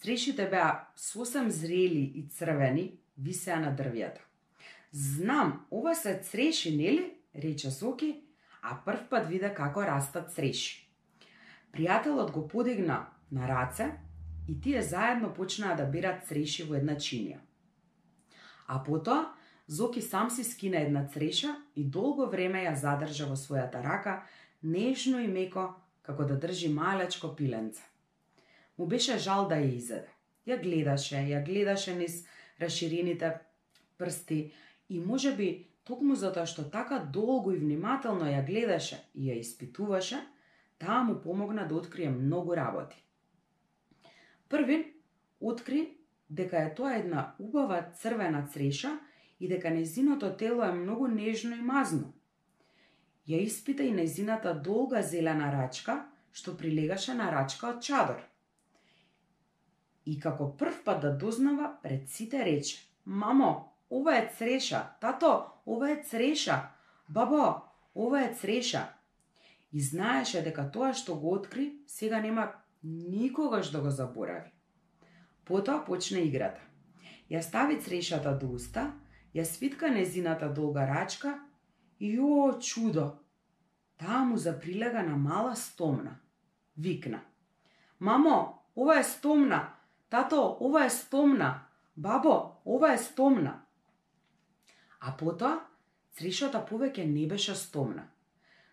Срешите 0.00 0.48
беа 0.48 0.88
сосем 0.96 1.50
зрели 1.50 2.04
и 2.16 2.26
црвени, 2.28 2.96
висеа 3.18 3.60
на 3.60 3.74
дрвјата. 3.76 4.24
Знам, 4.92 5.66
ова 5.70 5.94
се 5.94 6.18
цреши, 6.24 6.76
нели? 6.76 7.20
рече 7.34 7.70
Соки, 7.70 8.24
а 8.62 8.80
прв 8.84 9.08
пат 9.08 9.28
виде 9.28 9.52
како 9.54 9.84
растат 9.84 10.32
цреши. 10.32 10.86
Пријателот 11.72 12.32
го 12.32 12.48
подигна 12.48 13.06
на 13.30 13.48
раце 13.48 13.92
и 14.48 14.60
тие 14.60 14.82
заедно 14.82 15.32
почнаа 15.34 15.76
да 15.76 15.86
берат 15.86 16.26
цреши 16.26 16.64
во 16.64 16.74
една 16.74 16.96
чинија. 16.96 17.38
А 18.66 18.82
потоа, 18.84 19.34
Зоки 19.70 20.02
сам 20.02 20.30
си 20.30 20.44
скина 20.44 20.80
една 20.80 21.06
цреша 21.06 21.54
и 21.76 21.84
долго 21.84 22.26
време 22.26 22.64
ја 22.64 22.72
задржа 22.74 23.28
во 23.30 23.36
својата 23.38 23.78
рака, 23.84 24.22
нежно 24.62 25.20
и 25.22 25.28
меко, 25.30 25.76
како 26.02 26.24
да 26.26 26.34
држи 26.34 26.68
малечко 26.74 27.36
пиленце. 27.36 27.82
Му 28.78 28.86
беше 28.86 29.18
жал 29.18 29.46
да 29.46 29.60
ја 29.62 29.70
изеде. 29.76 30.10
Ја 30.46 30.58
гледаше, 30.62 31.22
ја 31.22 31.44
гледаше 31.46 31.94
низ 31.94 32.24
расширените 32.60 33.30
прсти 33.96 34.50
и 34.88 34.98
може 34.98 35.36
би 35.36 35.68
токму 35.86 36.18
затоа 36.18 36.50
што 36.50 36.66
така 36.66 36.98
долго 36.98 37.54
и 37.54 37.62
внимателно 37.62 38.26
ја 38.26 38.42
гледаше 38.42 38.98
и 39.14 39.30
ја 39.30 39.38
испитуваше, 39.38 40.18
таа 40.82 41.04
му 41.04 41.20
помогна 41.22 41.68
да 41.68 41.76
открие 41.78 42.10
многу 42.10 42.56
работи. 42.56 42.98
Првин 44.50 44.84
откри 45.40 45.96
дека 46.30 46.58
е 46.58 46.74
тоа 46.74 46.96
една 46.98 47.34
убава 47.38 47.84
црвена 47.94 48.46
цреша 48.52 48.98
и 49.40 49.48
дека 49.48 49.70
незиното 49.70 50.36
тело 50.36 50.64
е 50.64 50.72
многу 50.72 51.06
нежно 51.06 51.56
и 51.56 51.62
мазно. 51.62 52.12
Ја 53.28 53.38
испита 53.46 53.82
и 53.82 53.92
незината 53.92 54.54
долга 54.54 55.02
зелена 55.02 55.52
рачка, 55.52 56.06
што 56.32 56.56
прилегаше 56.58 57.14
на 57.14 57.30
рачка 57.30 57.70
од 57.70 57.82
чадор. 57.82 58.18
И 60.06 60.18
како 60.18 60.50
прв 60.58 60.82
пат 60.84 61.02
да 61.02 61.12
дознава, 61.16 61.76
пред 61.82 62.08
сите 62.10 62.44
рече, 62.44 62.90
Мамо, 63.04 63.72
ова 63.90 64.16
е 64.18 64.30
цреша, 64.38 64.82
тато, 65.00 65.46
ова 65.66 65.90
е 65.90 66.02
цреша, 66.02 66.68
бабо, 67.08 67.62
ова 67.94 68.24
е 68.24 68.34
цреша. 68.34 68.88
И 69.72 69.80
знаеше 69.80 70.42
дека 70.42 70.66
тоа 70.70 70.92
што 70.94 71.14
го 71.14 71.32
откри, 71.38 71.72
сега 71.86 72.20
нема 72.20 72.50
никогаш 72.84 73.70
да 73.70 73.80
го 73.80 73.90
заборави. 73.90 74.50
Потоа 75.44 75.84
почна 75.84 76.18
играта. 76.18 76.60
Ја 77.30 77.40
стави 77.42 77.80
црешата 77.80 78.32
до 78.38 78.48
уста, 78.56 78.92
ја 79.34 79.44
свитка 79.44 79.90
незината 79.90 80.48
долга 80.52 80.86
рачка 80.86 81.40
и 82.00 82.18
о, 82.18 82.58
чудо! 82.60 83.18
Таа 83.98 84.24
му 84.24 84.36
заприлега 84.36 85.02
на 85.02 85.16
мала 85.16 85.56
стомна. 85.56 86.18
Викна. 86.78 87.20
Мамо, 88.00 88.62
ова 88.76 88.98
е 88.98 89.04
стомна! 89.04 89.74
Тато, 90.10 90.56
ова 90.60 90.84
е 90.84 90.90
стомна! 90.90 91.60
Бабо, 91.96 92.52
ова 92.64 92.92
е 92.92 92.98
стомна! 92.98 93.62
А 95.00 95.16
потоа, 95.16 95.60
црешата 96.16 96.60
повеќе 96.70 97.04
не 97.04 97.26
беше 97.26 97.54
стомна. 97.54 98.08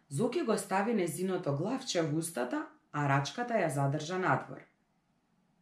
Зоки 0.10 0.42
го 0.42 0.58
стави 0.58 0.94
незиното 0.94 1.56
главче 1.56 2.02
в 2.02 2.16
устата, 2.16 2.68
а 2.92 3.08
рачката 3.08 3.60
ја 3.60 3.70
задржа 3.74 4.18
надвор. 4.20 4.62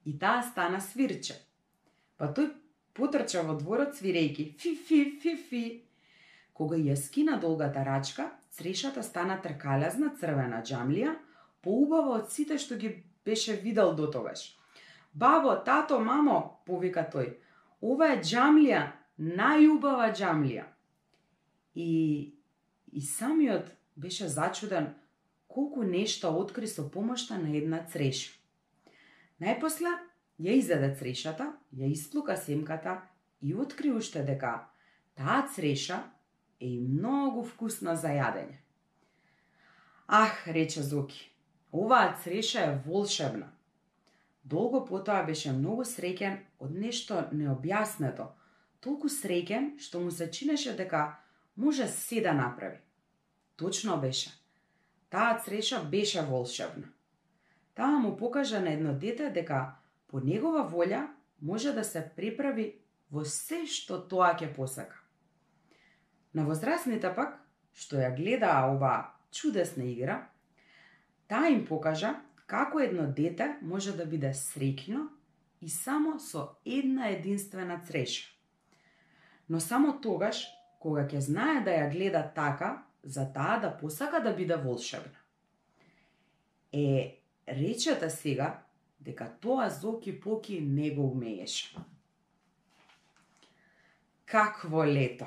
И 0.05 0.17
таа 0.19 0.43
стана 0.43 0.81
свирче. 0.81 1.35
Па 2.17 2.29
тој 2.31 2.51
потрча 2.93 3.43
во 3.43 3.57
дворот 3.59 3.95
свирејки 3.97 4.51
фи 4.59 4.75
фи 4.75 5.01
фи 5.21 5.35
фи. 5.35 5.63
Кога 6.53 6.77
ја 6.77 6.95
скина 6.95 7.37
долгата 7.37 7.83
рачка, 7.83 8.29
црешата 8.51 9.03
стана 9.03 9.39
тркалезна 9.41 10.13
црвена 10.19 10.61
джамлија, 10.63 11.15
поубава 11.61 12.21
од 12.21 12.31
сите 12.31 12.57
што 12.57 12.77
ги 12.79 13.03
беше 13.25 13.57
видел 13.59 13.95
до 13.95 14.07
тогаш. 14.11 14.55
Бабо, 15.13 15.55
тато, 15.65 15.99
мамо, 15.99 16.61
повика 16.65 17.03
тој, 17.11 17.33
ова 17.81 18.13
е 18.13 18.21
джамлија, 18.21 18.81
најубава 19.19 20.11
джамлија. 20.13 20.65
И, 21.75 22.35
и 22.91 23.01
самиот 23.01 23.71
беше 23.95 24.27
зачуден 24.27 24.93
колку 25.55 25.83
нешто 25.83 26.33
откри 26.35 26.67
со 26.67 26.83
помошта 26.91 27.37
на 27.39 27.55
една 27.55 27.79
цреша. 27.87 28.33
Најпосле 29.39 29.93
ја 30.43 30.57
изеде 30.59 30.89
црешата, 30.99 31.53
ја 31.71 31.87
исплука 31.95 32.35
семката 32.35 32.97
и 33.41 33.55
откри 33.55 33.93
уште 33.95 34.23
дека 34.27 34.67
таа 35.15 35.47
цреша 35.47 36.01
е 36.59 36.73
и 36.75 36.79
многу 36.79 37.47
вкусна 37.47 37.95
за 37.95 38.11
јадење. 38.19 38.59
Ах, 40.07 40.47
рече 40.47 40.83
Зоки, 40.83 41.31
оваа 41.71 42.17
цреша 42.23 42.59
е 42.59 42.77
волшебна. 42.85 43.51
Долго 44.43 44.83
потоа 44.85 45.23
беше 45.23 45.55
многу 45.55 45.87
среќен 45.87 46.37
од 46.59 46.75
нешто 46.75 47.29
необјаснето, 47.31 48.27
толку 48.83 49.07
среќен 49.07 49.77
што 49.79 50.03
му 50.03 50.11
се 50.11 50.27
чинеше 50.31 50.75
дека 50.75 51.15
може 51.55 51.87
се 51.87 52.21
да 52.21 52.33
направи. 52.33 52.77
Точно 53.55 53.97
беше. 53.97 54.44
Таа 55.09 55.39
цреша 55.39 55.79
беше 55.83 56.21
волшебна. 56.21 56.87
Таа 57.75 57.99
му 57.99 58.17
покажа 58.17 58.59
на 58.59 58.73
едно 58.73 58.93
дете 58.93 59.29
дека 59.29 59.75
по 60.07 60.19
негова 60.19 60.63
волја 60.69 61.07
може 61.41 61.73
да 61.73 61.83
се 61.83 62.11
приправи 62.15 62.75
во 63.11 63.25
се 63.25 63.65
што 63.65 64.01
тоа 64.07 64.35
ќе 64.35 64.53
посака. 64.55 65.01
На 66.33 66.45
возрастните 66.45 67.11
пак, 67.15 67.39
што 67.73 67.99
ја 67.99 68.15
гледаа 68.15 68.71
оваа 68.71 69.15
чудесна 69.31 69.83
игра, 69.83 70.27
таа 71.27 71.51
им 71.51 71.65
покажа 71.65 72.15
како 72.45 72.79
едно 72.79 73.07
дете 73.07 73.57
може 73.61 73.95
да 73.97 74.05
биде 74.05 74.33
среќно 74.33 75.07
и 75.61 75.69
само 75.69 76.19
со 76.19 76.55
една 76.65 77.09
единствена 77.09 77.81
цреша 77.87 78.35
но 79.49 79.59
само 79.59 79.99
тогаш, 80.01 80.47
кога 80.79 81.05
ќе 81.05 81.21
знае 81.21 81.61
да 81.65 81.73
ја 81.73 81.89
гледа 81.93 82.23
така, 82.35 82.84
за 83.05 83.33
таа 83.33 83.59
да 83.59 83.77
посака 83.77 84.23
да 84.23 84.35
биде 84.35 84.55
волшебна. 84.55 85.17
Е, 86.73 87.19
речете 87.47 88.09
сега 88.09 88.63
дека 88.99 89.31
тоа 89.41 89.69
Зоки 89.69 90.19
Поки 90.19 90.61
не 90.61 90.91
го 90.91 91.07
умееше. 91.07 91.75
Какво 94.25 94.85
лето! 94.85 95.25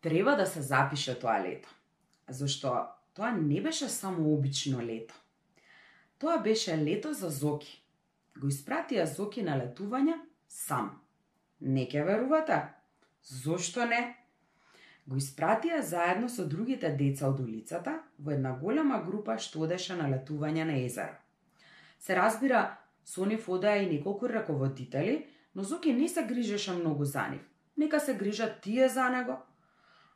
Треба 0.00 0.36
да 0.36 0.46
се 0.46 0.62
запише 0.62 1.18
тоа 1.18 1.42
лето, 1.42 1.74
зашто 2.28 2.86
тоа 3.14 3.30
не 3.30 3.62
беше 3.62 3.88
само 3.88 4.34
обично 4.34 4.82
лето. 4.82 5.14
Тоа 6.18 6.38
беше 6.38 6.78
лето 6.78 7.12
за 7.12 7.30
Зоки. 7.30 7.82
Го 8.38 8.48
испратија 8.48 9.04
Зоки 9.04 9.42
на 9.42 9.58
летување 9.60 10.16
сам. 10.48 11.00
Не 11.60 11.88
ке 11.88 12.02
верувате? 12.04 12.62
Зошто 13.22 13.86
не? 13.86 14.21
Го 15.06 15.18
испратија 15.18 15.80
заедно 15.82 16.28
со 16.30 16.44
другите 16.46 16.90
деца 16.98 17.28
од 17.28 17.40
улицата 17.42 17.96
во 18.18 18.32
една 18.36 18.52
голема 18.58 19.00
група 19.02 19.38
што 19.38 19.64
одеше 19.66 19.96
на 19.98 20.06
летување 20.12 20.64
на 20.68 20.78
езеро. 20.84 21.18
Се 21.98 22.16
разбира, 22.16 22.78
со 23.04 23.26
нив 23.26 23.48
одеа 23.48 23.82
и 23.82 23.88
неколку 23.90 24.28
раководители, 24.28 25.26
но 25.54 25.62
Зоки 25.62 25.92
не 25.92 26.08
се 26.08 26.22
грижеше 26.22 26.72
многу 26.72 27.04
за 27.04 27.26
нив. 27.28 27.42
Нека 27.76 28.00
се 28.00 28.14
грижат 28.14 28.60
тие 28.60 28.88
за 28.88 29.08
него. 29.08 29.36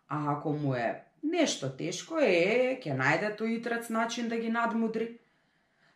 А 0.09 0.33
ако 0.33 0.53
му 0.53 0.75
е 0.75 1.05
нешто 1.23 1.69
тешко, 1.77 2.19
е, 2.19 2.79
ќе 2.83 2.95
најде 2.95 3.35
тој 3.39 3.59
итрец 3.59 3.89
начин 3.91 4.29
да 4.29 4.39
ги 4.39 4.51
надмудри. 4.51 5.19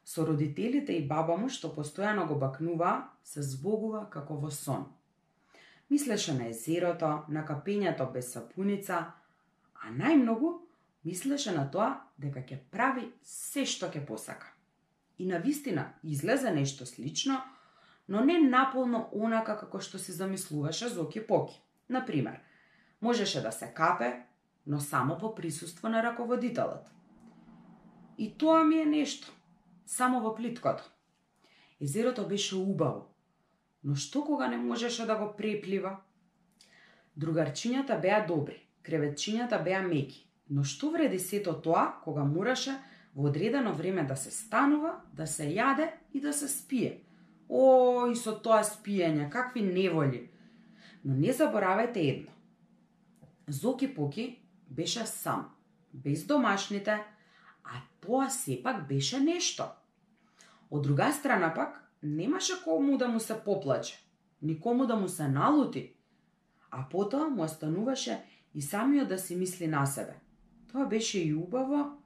Со 0.04 0.26
родителите 0.26 0.92
и 0.92 1.06
баба 1.06 1.36
му, 1.36 1.48
што 1.48 1.70
постојано 1.70 2.26
го 2.26 2.34
бакнува, 2.34 3.10
се 3.24 3.42
збогува 3.42 4.08
како 4.10 4.34
во 4.34 4.50
сон. 4.50 4.88
Мислеше 5.90 6.34
на 6.34 6.46
езерото, 6.48 7.24
на 7.28 7.42
капењето 7.46 8.12
без 8.12 8.32
сапуница, 8.32 9.12
а 9.74 9.90
најмногу 9.90 10.52
мислеше 11.04 11.50
на 11.56 11.64
тоа 11.70 12.04
дека 12.18 12.44
ќе 12.46 12.58
прави 12.70 13.08
се 13.22 13.64
што 13.66 13.88
ќе 13.90 14.04
посака. 14.06 14.52
И 15.18 15.26
на 15.26 15.38
вистина 15.38 15.92
излезе 16.04 16.52
нешто 16.54 16.86
слично, 16.86 17.40
но 18.08 18.24
не 18.24 18.38
наполно 18.38 19.08
онака 19.12 19.56
како 19.58 19.80
што 19.80 19.98
се 19.98 20.12
замислуваше 20.12 20.88
Зоки 20.88 21.26
Поки. 21.26 21.60
Например, 21.88 22.40
можеше 23.00 23.42
да 23.42 23.52
се 23.52 23.66
капе, 23.74 24.22
но 24.66 24.80
само 24.80 25.18
по 25.18 25.34
присуство 25.34 25.88
на 25.88 26.02
раководителот. 26.02 26.90
И 28.18 28.38
тоа 28.38 28.64
ми 28.64 28.78
е 28.78 28.86
нешто, 28.86 29.32
само 29.86 30.20
во 30.20 30.34
плиткото. 30.34 30.84
Езерото 31.80 32.28
беше 32.28 32.56
убаво, 32.56 33.09
но 33.82 33.94
што 33.96 34.24
кога 34.24 34.48
не 34.48 34.56
можеше 34.56 35.06
да 35.06 35.16
го 35.16 35.32
преплива? 35.36 35.96
Другарчињата 37.16 37.98
беа 38.00 38.24
добри, 38.26 38.60
креветчињата 38.82 39.62
беа 39.64 39.82
меки, 39.82 40.26
но 40.48 40.64
што 40.64 40.90
вреди 40.90 41.18
сето 41.18 41.54
тоа 41.60 42.00
кога 42.04 42.24
мораше 42.24 42.76
во 43.14 43.28
одредено 43.28 43.72
време 43.74 44.04
да 44.04 44.16
се 44.16 44.30
станува, 44.30 45.00
да 45.12 45.26
се 45.26 45.48
јаде 45.50 45.90
и 46.12 46.20
да 46.20 46.32
се 46.32 46.48
спие? 46.48 47.00
О, 47.48 48.06
и 48.06 48.16
со 48.16 48.36
тоа 48.38 48.62
спиење, 48.64 49.30
какви 49.30 49.62
неволи! 49.62 50.28
Но 51.04 51.16
не 51.16 51.32
заборавајте 51.32 52.04
едно. 52.04 52.32
Зоки 53.48 53.88
Поки 53.94 54.38
беше 54.68 55.06
сам, 55.06 55.48
без 55.92 56.24
домашните, 56.26 57.00
а 57.64 57.82
тоа 58.00 58.30
сепак 58.30 58.86
беше 58.88 59.20
нешто. 59.20 59.64
Од 60.70 60.82
друга 60.82 61.12
страна 61.12 61.50
пак, 61.54 61.79
немаше 62.02 62.52
кому 62.64 62.98
да 62.98 63.08
му 63.08 63.20
се 63.20 63.44
поплаче, 63.44 64.04
никому 64.42 64.86
да 64.86 64.96
му 64.96 65.08
се 65.08 65.28
налути, 65.28 65.94
а 66.70 66.88
потоа 66.88 67.28
му 67.28 67.42
остануваше 67.42 68.24
и 68.54 68.62
самиот 68.62 69.08
да 69.08 69.18
си 69.18 69.36
мисли 69.36 69.66
на 69.66 69.86
себе. 69.86 70.20
Тоа 70.72 70.86
беше 70.86 71.20
и 71.20 71.34
убаво, 71.34 71.98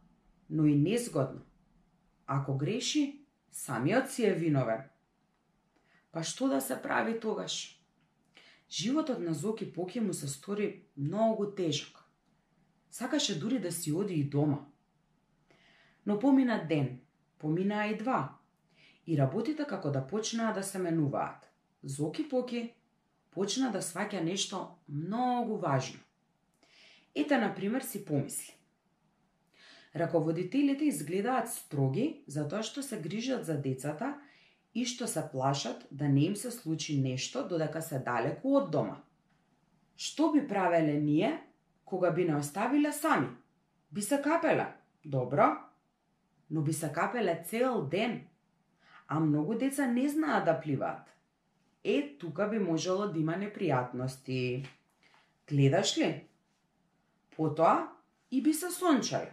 но 0.51 0.67
и 0.67 0.77
незгодно. 0.77 1.41
Ако 2.27 2.57
греши, 2.57 3.21
самиот 3.53 4.11
си 4.11 4.27
е 4.27 4.35
виновен. 4.35 4.83
Па 6.13 6.23
што 6.23 6.49
да 6.49 6.61
се 6.61 6.83
прави 6.83 7.21
тогаш? 7.21 7.81
Животот 8.71 9.19
на 9.21 9.35
Зоки 9.35 9.73
Поки 9.73 10.01
му 10.01 10.15
се 10.15 10.29
стори 10.29 10.83
многу 10.97 11.47
тежок. 11.47 12.05
Сакаше 12.91 13.39
дури 13.39 13.59
да 13.59 13.73
си 13.73 13.93
оди 13.93 14.15
и 14.15 14.25
дома. 14.25 14.67
Но 16.07 16.19
помина 16.19 16.67
ден, 16.69 17.01
поминаа 17.39 17.87
и 17.87 17.99
два, 17.99 18.39
и 19.07 19.19
работите 19.19 19.65
како 19.69 19.91
да 19.91 20.07
почнаа 20.07 20.53
да 20.55 20.63
се 20.63 20.79
менуваат. 20.79 21.51
Зоки 21.83 22.29
Поки 22.29 22.73
почна 23.31 23.71
да 23.73 23.83
сваќа 23.83 24.23
нешто 24.23 24.79
многу 24.89 25.57
важно. 25.57 26.01
Ете, 27.15 27.39
на 27.39 27.55
пример, 27.55 27.83
си 27.83 28.05
помисли. 28.05 28.55
Раководителите 29.95 30.85
изгледаат 30.85 31.51
строги 31.51 32.25
затоа 32.27 32.63
што 32.67 32.83
се 32.83 32.99
грижат 32.99 33.45
за 33.47 33.55
децата 33.55 34.15
и 34.75 34.83
што 34.85 35.07
се 35.07 35.23
плашат 35.31 35.87
да 35.91 36.09
не 36.09 36.25
им 36.31 36.37
се 36.37 36.51
случи 36.51 36.99
нешто 37.03 37.45
додека 37.49 37.83
се 37.83 38.01
далеку 38.03 38.57
од 38.59 38.71
дома. 38.75 38.97
Што 39.97 40.33
би 40.33 40.43
правеле 40.49 40.99
ние 40.99 41.39
кога 41.85 42.11
би 42.11 42.25
не 42.25 42.35
оставиле 42.37 42.93
сами? 42.93 43.29
Би 43.93 44.03
се 44.03 44.19
капеле, 44.23 44.67
добро, 45.05 45.53
но 46.51 46.63
би 46.63 46.73
се 46.73 46.91
капеле 46.93 47.43
цел 47.47 47.87
ден, 47.87 48.27
а 49.09 49.21
многу 49.21 49.55
деца 49.55 49.87
не 49.87 50.09
знаат 50.09 50.45
да 50.45 50.61
пливаат. 50.61 51.15
Е, 51.85 52.17
тука 52.19 52.49
би 52.49 52.59
можело 52.59 53.07
да 53.07 53.19
има 53.19 53.37
непријатности. 53.37 54.67
Гледаш 55.49 55.99
ли? 55.99 56.27
Потоа 57.37 57.89
и 58.31 58.43
би 58.43 58.55
се 58.55 58.73
сончај. 58.73 59.29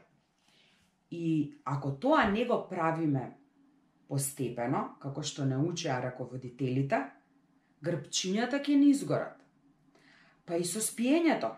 И 1.11 1.55
ако 1.65 1.91
тоа 1.91 2.25
не 2.31 2.45
го 2.45 2.67
правиме 2.69 3.37
постепено, 4.07 4.97
како 4.99 5.23
што 5.23 5.45
не 5.45 5.57
учеа 5.57 6.01
раководителите, 6.03 6.99
грбчињата 7.83 8.59
ќе 8.59 8.75
ни 8.75 8.91
изгорат. 8.91 9.37
Па 10.45 10.59
и 10.59 10.65
со 10.67 10.83
спиењето. 10.83 11.55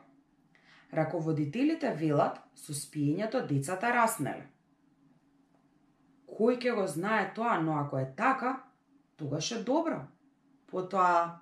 Раководителите 0.93 1.89
велат 1.97 2.37
со 2.53 2.73
спиењето 2.77 3.41
децата 3.49 3.89
раснеле. 3.93 4.52
Кој 6.33 6.57
ќе 6.57 6.73
го 6.75 6.87
знае 6.87 7.31
тоа, 7.35 7.59
но 7.61 7.77
ако 7.77 7.99
е 7.99 8.07
така, 8.17 8.63
тогаш 9.17 9.51
е 9.51 9.63
добро. 9.63 9.99
Потоа, 10.67 11.39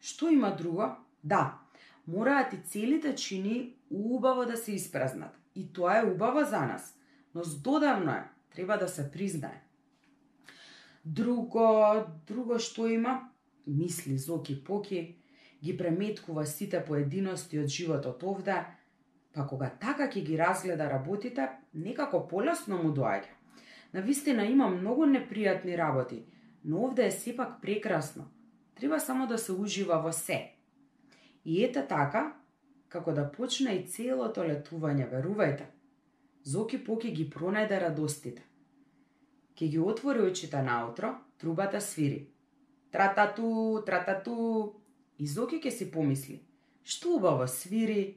што 0.00 0.30
има 0.30 0.50
друго? 0.56 0.88
Да, 1.22 1.58
мораат 2.06 2.52
и 2.52 2.58
целите 2.66 3.14
чини 3.14 3.76
убаво 3.90 4.44
да 4.44 4.56
се 4.56 4.72
испразнат. 4.72 5.38
И 5.54 5.72
тоа 5.72 5.98
е 5.98 6.06
убаво 6.10 6.44
за 6.44 6.60
нас, 6.66 6.98
но 7.34 7.42
здодавно 7.42 8.12
е, 8.12 8.24
треба 8.54 8.78
да 8.78 8.88
се 8.88 9.10
признае. 9.10 9.62
Друго, 11.04 12.06
друго 12.26 12.58
што 12.58 12.86
има, 12.86 13.30
мисли 13.66 14.18
Зоки 14.18 14.64
Поки, 14.64 15.16
ги 15.62 15.76
преметкува 15.76 16.46
сите 16.46 16.84
поединости 16.84 17.58
од 17.58 17.70
животот 17.70 18.22
овде, 18.22 18.58
па 19.34 19.46
кога 19.46 19.70
така 19.80 20.08
ќе 20.10 20.22
ги 20.26 20.38
разгледа 20.38 20.90
работите, 20.90 21.48
некако 21.74 22.26
полесно 22.28 22.82
му 22.82 22.90
доаѓа. 22.90 23.41
На 23.94 24.00
вистина 24.00 24.46
има 24.46 24.68
многу 24.68 25.06
непријатни 25.06 25.76
работи, 25.76 26.24
но 26.64 26.84
овде 26.84 27.06
е 27.06 27.10
сепак 27.10 27.60
прекрасно. 27.62 28.30
Треба 28.74 29.00
само 29.00 29.26
да 29.26 29.38
се 29.38 29.52
ужива 29.52 29.98
во 30.02 30.12
се. 30.12 30.52
И 31.44 31.64
ете 31.64 31.86
така, 31.88 32.36
како 32.88 33.12
да 33.12 33.30
почне 33.32 33.74
и 33.76 33.86
целото 33.86 34.40
летување, 34.40 35.10
верувајте. 35.10 35.66
Зоки 36.44 36.84
Поки 36.84 37.12
ги 37.12 37.30
пронајде 37.30 37.80
радостите. 37.80 38.42
Ке 39.54 39.68
ги 39.68 39.78
отвори 39.78 40.22
очите 40.22 40.62
наутро, 40.62 41.14
трубата 41.38 41.80
свири. 41.80 42.28
Тратату, 42.90 43.82
тратату. 43.86 44.72
И 45.18 45.26
Зоки 45.26 45.60
ке 45.60 45.70
си 45.70 45.90
помисли. 45.90 46.42
Што 46.84 47.16
убаво 47.16 47.46
свири. 47.46 48.16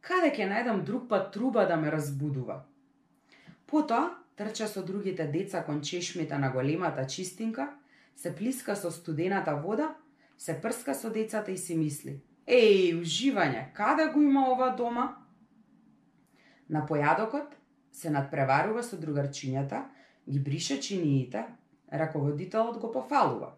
Каде 0.00 0.32
ке 0.32 0.48
најдам 0.48 0.82
друг 0.84 1.08
пат 1.08 1.32
труба 1.32 1.66
да 1.66 1.76
ме 1.76 1.92
разбудува? 1.92 2.64
Потоа, 3.66 4.19
трча 4.40 4.66
со 4.68 4.82
другите 4.82 5.26
деца 5.28 5.60
кон 5.64 5.82
чешмите 5.82 6.38
на 6.38 6.48
големата 6.50 7.06
чистинка, 7.06 7.68
се 8.16 8.34
плиска 8.36 8.76
со 8.76 8.90
студената 8.90 9.56
вода, 9.56 9.96
се 10.38 10.60
прска 10.60 10.94
со 10.94 11.10
децата 11.10 11.52
и 11.52 11.58
си 11.58 11.76
мисли. 11.76 12.22
Еј, 12.48 12.96
уживање, 12.96 13.66
каде 13.76 14.08
го 14.14 14.22
има 14.22 14.46
ова 14.48 14.70
дома? 14.76 15.04
На 16.72 16.86
појадокот 16.88 17.52
се 17.92 18.08
надпреварува 18.08 18.80
со 18.82 18.96
другарчињата 18.96 19.84
ги 20.24 20.40
брише 20.40 20.80
чиниите, 20.80 21.44
раководителот 21.92 22.80
го 22.80 22.92
пофалува. 22.92 23.52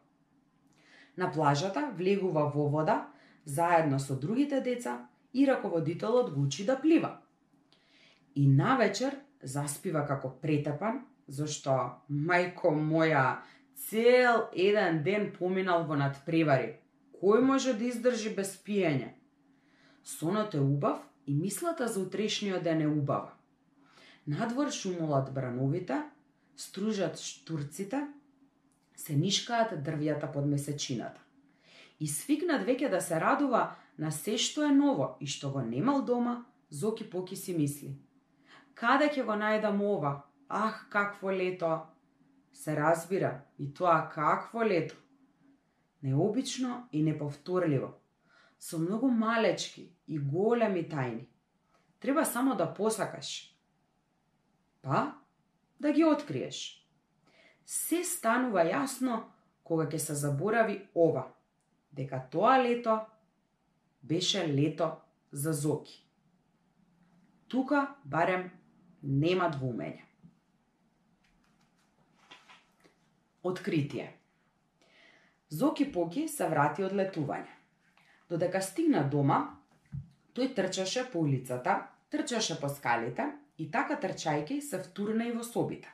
На 1.17 1.31
плажата 1.31 1.93
влегува 1.95 2.49
во 2.51 2.67
вода, 2.69 3.13
заедно 3.45 4.01
со 4.01 4.19
другите 4.19 4.61
деца, 4.61 5.07
и 5.33 5.47
раководителот 5.47 6.35
го 6.35 6.43
учи 6.43 6.67
да 6.67 6.81
плива. 6.81 7.19
И 8.35 8.49
навечер 8.49 9.21
заспива 9.43 10.07
како 10.07 10.31
претепан, 10.43 11.03
зашто, 11.29 11.75
мајко 12.09 12.73
моја, 12.77 13.43
цел 13.77 14.49
еден 14.53 15.03
ден 15.03 15.31
поминал 15.39 15.87
во 15.89 15.97
надпревари. 15.99 16.79
Кој 17.21 17.43
може 17.43 17.75
да 17.79 17.87
издржи 17.87 18.35
без 18.35 18.57
пиење? 18.67 19.13
Сонот 20.05 20.55
е 20.55 20.61
убав 20.61 20.99
и 21.27 21.35
мислата 21.35 21.89
за 21.89 22.01
утрешниот 22.01 22.63
ден 22.63 22.81
е 22.81 22.87
убава. 22.87 23.33
Надвор 24.27 24.71
шумолат 24.71 25.35
брановите, 25.35 26.03
стружат 26.57 27.19
штурците, 27.19 28.07
се 28.97 29.17
нишкаат 29.17 29.75
дрвјата 29.83 30.33
под 30.33 30.47
месечината. 30.47 31.21
И 32.01 32.07
свикнат 32.07 32.67
веќе 32.67 32.91
да 32.91 33.01
се 33.01 33.21
радува 33.21 33.75
на 33.99 34.11
се 34.11 34.39
што 34.39 34.67
е 34.67 34.75
ново 34.75 35.17
и 35.21 35.27
што 35.27 35.51
го 35.51 35.63
немал 35.63 36.03
дома, 36.03 36.45
Зоки 36.71 37.11
Поки 37.11 37.37
си 37.37 37.55
мисли. 37.55 37.95
Каде 38.75 39.09
ќе 39.13 39.25
го 39.25 39.37
најдам 39.39 39.81
ова? 39.83 40.23
Ах, 40.49 40.87
какво 40.91 41.31
лето! 41.31 41.81
Се 42.53 42.77
разбира, 42.77 43.41
и 43.59 43.75
тоа 43.75 44.09
какво 44.09 44.65
лето! 44.65 44.97
Необично 46.03 46.89
и 46.93 47.03
неповторливо, 47.03 47.95
со 48.59 48.79
многу 48.79 49.09
малечки 49.09 49.93
и 50.09 50.19
големи 50.19 50.89
тајни. 50.89 51.27
Треба 52.01 52.25
само 52.25 52.57
да 52.57 52.75
посакаш. 52.75 53.57
Па, 54.83 55.15
да 55.81 55.93
ги 55.93 56.05
откриеш. 56.05 56.87
Се 57.65 58.05
станува 58.05 58.65
јасно 58.67 59.23
кога 59.63 59.87
ќе 59.87 59.97
се 59.97 60.15
заборави 60.15 60.81
ова, 60.95 61.29
дека 61.93 62.19
тоа 62.31 62.59
лето 62.59 62.99
беше 64.03 64.49
лето 64.49 64.91
за 65.33 65.53
Зоки. 65.53 66.03
Тука 67.49 67.95
барем 68.05 68.51
нема 69.03 69.51
двумење. 69.51 70.03
Откритие 73.43 74.13
Зоки 75.49 75.93
Поки 75.93 76.29
се 76.29 76.47
врати 76.49 76.85
од 76.87 76.95
летување. 76.97 77.51
Додека 78.31 78.63
стигна 78.65 79.03
дома, 79.05 79.59
тој 80.33 80.55
трчаше 80.57 81.03
по 81.13 81.21
улицата, 81.27 81.75
трчаше 82.09 82.57
по 82.61 82.71
скалите 82.73 83.27
и 83.59 83.67
така 83.71 83.99
трчајки 84.01 84.61
се 84.61 84.81
втурна 84.81 85.27
и 85.29 85.33
во 85.33 85.45
собите. 85.45 85.91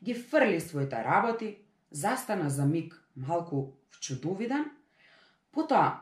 Ги 0.00 0.14
фрли 0.14 0.60
своите 0.60 1.02
работи, 1.04 1.58
застана 1.90 2.48
за 2.50 2.64
миг 2.64 2.96
малку 3.16 3.74
вчудовиден, 3.90 4.70
потоа 5.52 6.00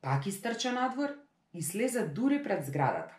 пак 0.00 0.26
истрча 0.26 0.72
надвор 0.72 1.16
и 1.54 1.62
слезе 1.62 2.06
дури 2.06 2.42
пред 2.42 2.66
зградата. 2.66 3.14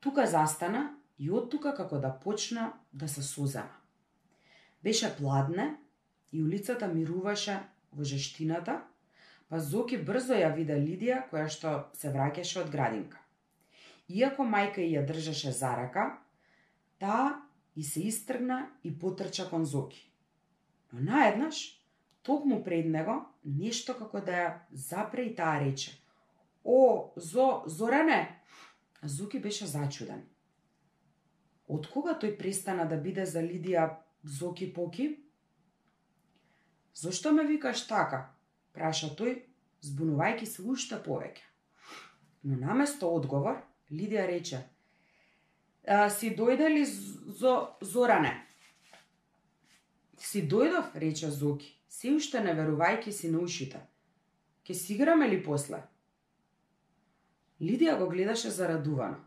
Тука 0.00 0.26
застана 0.26 0.93
и 1.18 1.30
од 1.30 1.50
тука 1.50 1.74
како 1.74 1.98
да 1.98 2.10
почна 2.24 2.72
да 2.92 3.08
се 3.08 3.22
созема. 3.22 3.76
Беше 4.82 5.16
пладне 5.16 5.76
и 6.32 6.42
улицата 6.42 6.88
мируваше 6.88 7.58
во 7.92 8.04
жештината, 8.04 8.82
па 9.48 9.60
Зоки 9.60 9.96
брзо 9.96 10.34
ја 10.34 10.50
виде 10.56 10.74
Лидија 10.74 11.22
која 11.30 11.48
што 11.48 11.74
се 11.94 12.10
враќаше 12.10 12.64
од 12.64 12.72
градинка. 12.72 13.20
Иако 14.08 14.44
мајка 14.44 14.82
ја 14.82 15.04
држеше 15.06 15.52
за 15.52 15.72
рака, 15.78 16.18
таа 16.98 17.40
и 17.76 17.82
се 17.82 18.02
истргна 18.08 18.66
и 18.84 18.92
потрча 18.98 19.48
кон 19.50 19.64
Зоки. 19.64 20.02
Но 20.92 21.00
наеднаш, 21.00 21.80
токму 22.22 22.64
пред 22.64 22.86
него, 22.86 23.22
нешто 23.44 23.94
како 23.94 24.20
да 24.20 24.32
ја 24.32 24.50
запре 24.72 25.30
и 25.30 25.34
таа 25.34 25.60
рече. 25.60 25.94
О, 26.64 27.12
Зо, 27.16 27.62
Зорене! 27.66 28.40
А 29.02 29.08
Зоки 29.08 29.38
беше 29.38 29.66
зачуден. 29.66 30.22
Од 31.68 31.86
кога 31.88 32.14
тој 32.20 32.36
престана 32.36 32.84
да 32.88 32.96
биде 33.00 33.24
за 33.26 33.40
Лидија 33.42 33.88
Зоки 34.24 34.72
Поки? 34.74 35.08
Зошто 36.94 37.32
ме 37.32 37.44
викаш 37.44 37.86
така? 37.88 38.34
Праша 38.72 39.08
тој, 39.16 39.40
збунувајќи 39.82 40.46
се 40.46 40.62
уште 40.62 40.98
повеќе. 41.00 41.42
Но 42.44 42.56
наместо 42.60 43.08
одговор, 43.08 43.62
Лидија 43.90 44.26
рече, 44.28 44.60
а, 45.86 46.10
си 46.10 46.34
дојде 46.36 46.68
ли 46.68 46.84
зо 46.84 47.76
Зоране? 47.80 48.34
Си 50.18 50.44
дојдов, 50.48 50.94
рече 50.94 51.30
Зоки, 51.30 51.72
се 51.88 52.12
уште 52.12 52.40
не 52.40 52.54
верувајќи 52.54 53.10
си 53.10 53.30
на 53.32 53.40
ушите. 53.40 53.80
Ке 54.64 54.74
си 54.74 54.94
играме 54.94 55.28
ли 55.28 55.42
после? 55.44 55.82
Лидија 57.60 57.98
го 57.98 58.08
гледаше 58.08 58.50
зарадувано. 58.50 59.20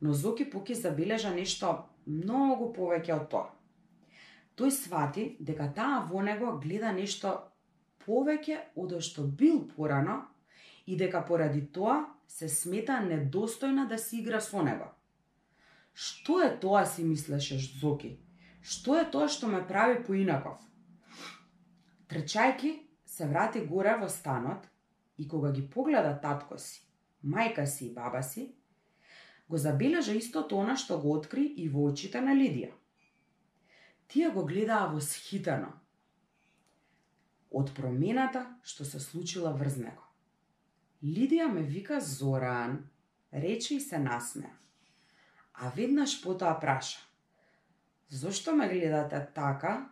Но 0.00 0.12
Зоки 0.12 0.44
Пуки 0.50 0.74
забележа 0.74 1.30
нешто 1.34 1.88
многу 2.06 2.72
повеќе 2.74 3.14
од 3.16 3.28
тоа. 3.30 3.48
Тој 4.58 4.70
свати 4.74 5.24
дека 5.40 5.68
таа 5.74 6.04
во 6.10 6.22
него 6.22 6.56
гледа 6.62 6.92
нешто 6.92 7.34
повеќе 8.04 8.58
од 8.76 8.94
што 9.02 9.22
бил 9.22 9.64
порано 9.74 10.20
и 10.86 10.96
дека 10.96 11.24
поради 11.26 11.66
тоа 11.66 11.98
се 12.28 12.48
смета 12.48 13.00
недостојна 13.04 13.88
да 13.88 13.98
си 13.98 14.20
игра 14.20 14.40
со 14.40 14.62
него. 14.62 14.88
Што 15.94 16.40
е 16.46 16.50
тоа 16.62 16.84
си 16.86 17.04
мислеше 17.04 17.58
Зоки? 17.58 18.16
Што 18.62 18.98
е 19.00 19.04
тоа 19.10 19.28
што 19.28 19.48
ме 19.50 19.64
прави 19.66 20.02
поинаков? 20.06 20.58
Трчајки 22.08 22.72
се 23.04 23.26
врати 23.26 23.60
горе 23.66 23.96
во 24.00 24.08
станот 24.08 24.68
и 25.18 25.28
кога 25.28 25.50
ги 25.52 25.64
погледа 25.70 26.14
татко 26.22 26.58
си, 26.58 26.86
мајка 27.24 27.66
си 27.66 27.88
и 27.88 27.94
баба 27.94 28.22
си, 28.22 28.54
го 29.48 29.56
забележа 29.56 30.14
истото 30.14 30.58
она 30.58 30.76
што 30.76 30.98
го 31.00 31.14
откри 31.16 31.46
и 31.46 31.68
во 31.68 31.88
очите 31.90 32.20
на 32.20 32.36
Лидија. 32.36 32.72
Тие 34.08 34.30
го 34.30 34.44
гледаа 34.44 34.88
восхитено 34.92 35.72
од 37.50 37.72
промената 37.74 38.44
што 38.62 38.84
се 38.84 39.00
случила 39.00 39.52
врз 39.56 39.78
него. 39.80 40.04
Лидија 41.02 41.48
ме 41.52 41.62
вика 41.62 42.00
Зоран, 42.00 42.88
рече 43.32 43.76
и 43.76 43.80
се 43.80 43.98
насмеа. 43.98 44.52
А 45.54 45.70
веднаш 45.70 46.22
потоа 46.22 46.58
праша. 46.60 46.98
Зошто 48.08 48.54
ме 48.56 48.68
гледате 48.68 49.26
така? 49.34 49.90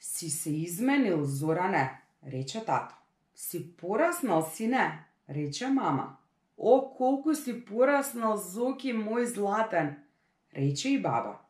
Си 0.00 0.30
се 0.30 0.50
изменил, 0.50 1.24
Зоране, 1.24 2.02
рече 2.26 2.64
тато. 2.64 2.94
Си 3.34 3.76
пораснал, 3.76 4.50
сине, 4.54 5.04
рече 5.28 5.68
мама. 5.68 6.16
О, 6.56 6.94
колку 6.94 7.34
си 7.34 7.64
пораснал, 7.64 8.36
Зоки, 8.36 8.92
мој 8.94 9.26
златен, 9.26 9.96
рече 10.54 10.94
и 10.94 10.98
баба. 10.98 11.40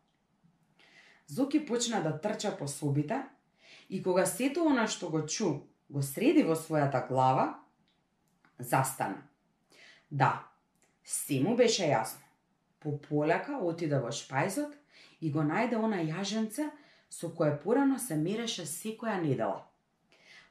Зоки 1.27 1.61
почна 1.67 2.03
да 2.03 2.21
трча 2.21 2.57
по 2.57 2.69
собите 2.69 3.23
и 3.89 4.03
кога 4.03 4.27
сето 4.27 4.65
она 4.65 4.87
што 4.89 5.11
го 5.11 5.27
чу, 5.27 5.69
го 5.91 6.03
среди 6.03 6.43
во 6.43 6.57
својата 6.57 7.07
глава, 7.09 7.61
застана. 8.59 9.23
Да, 10.11 10.49
се 11.05 11.41
му 11.41 11.57
беше 11.57 11.85
јасно. 11.85 12.25
Пополека 12.81 13.59
отиде 13.61 14.01
во 14.01 14.09
шпајзот 14.09 14.73
и 15.21 15.31
го 15.31 15.45
најде 15.45 15.77
она 15.77 16.01
јаженце 16.01 16.71
со 17.11 17.29
кое 17.29 17.53
порано 17.61 17.99
се 17.99 18.17
мереше 18.17 18.65
секоја 18.65 19.21
недела. 19.21 19.65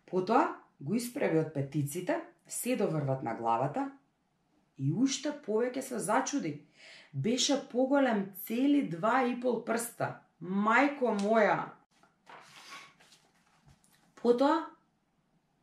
Потоа 0.06 0.56
го 0.80 0.96
исправи 0.96 1.40
од 1.42 1.54
петиците, 1.54 2.22
се 2.48 2.76
доврват 2.76 3.24
на 3.24 3.34
главата 3.36 3.90
и 4.78 4.92
уште 4.92 5.34
повеќе 5.46 5.82
се 5.82 6.00
зачуди. 6.00 6.62
Беше 7.14 7.60
поголем 7.72 8.32
цели 8.46 8.88
два 8.90 9.24
и 9.28 9.40
пол 9.42 9.64
прста. 9.66 10.20
Мајко 10.42 11.14
моја! 11.22 11.72
Потоа 14.16 14.66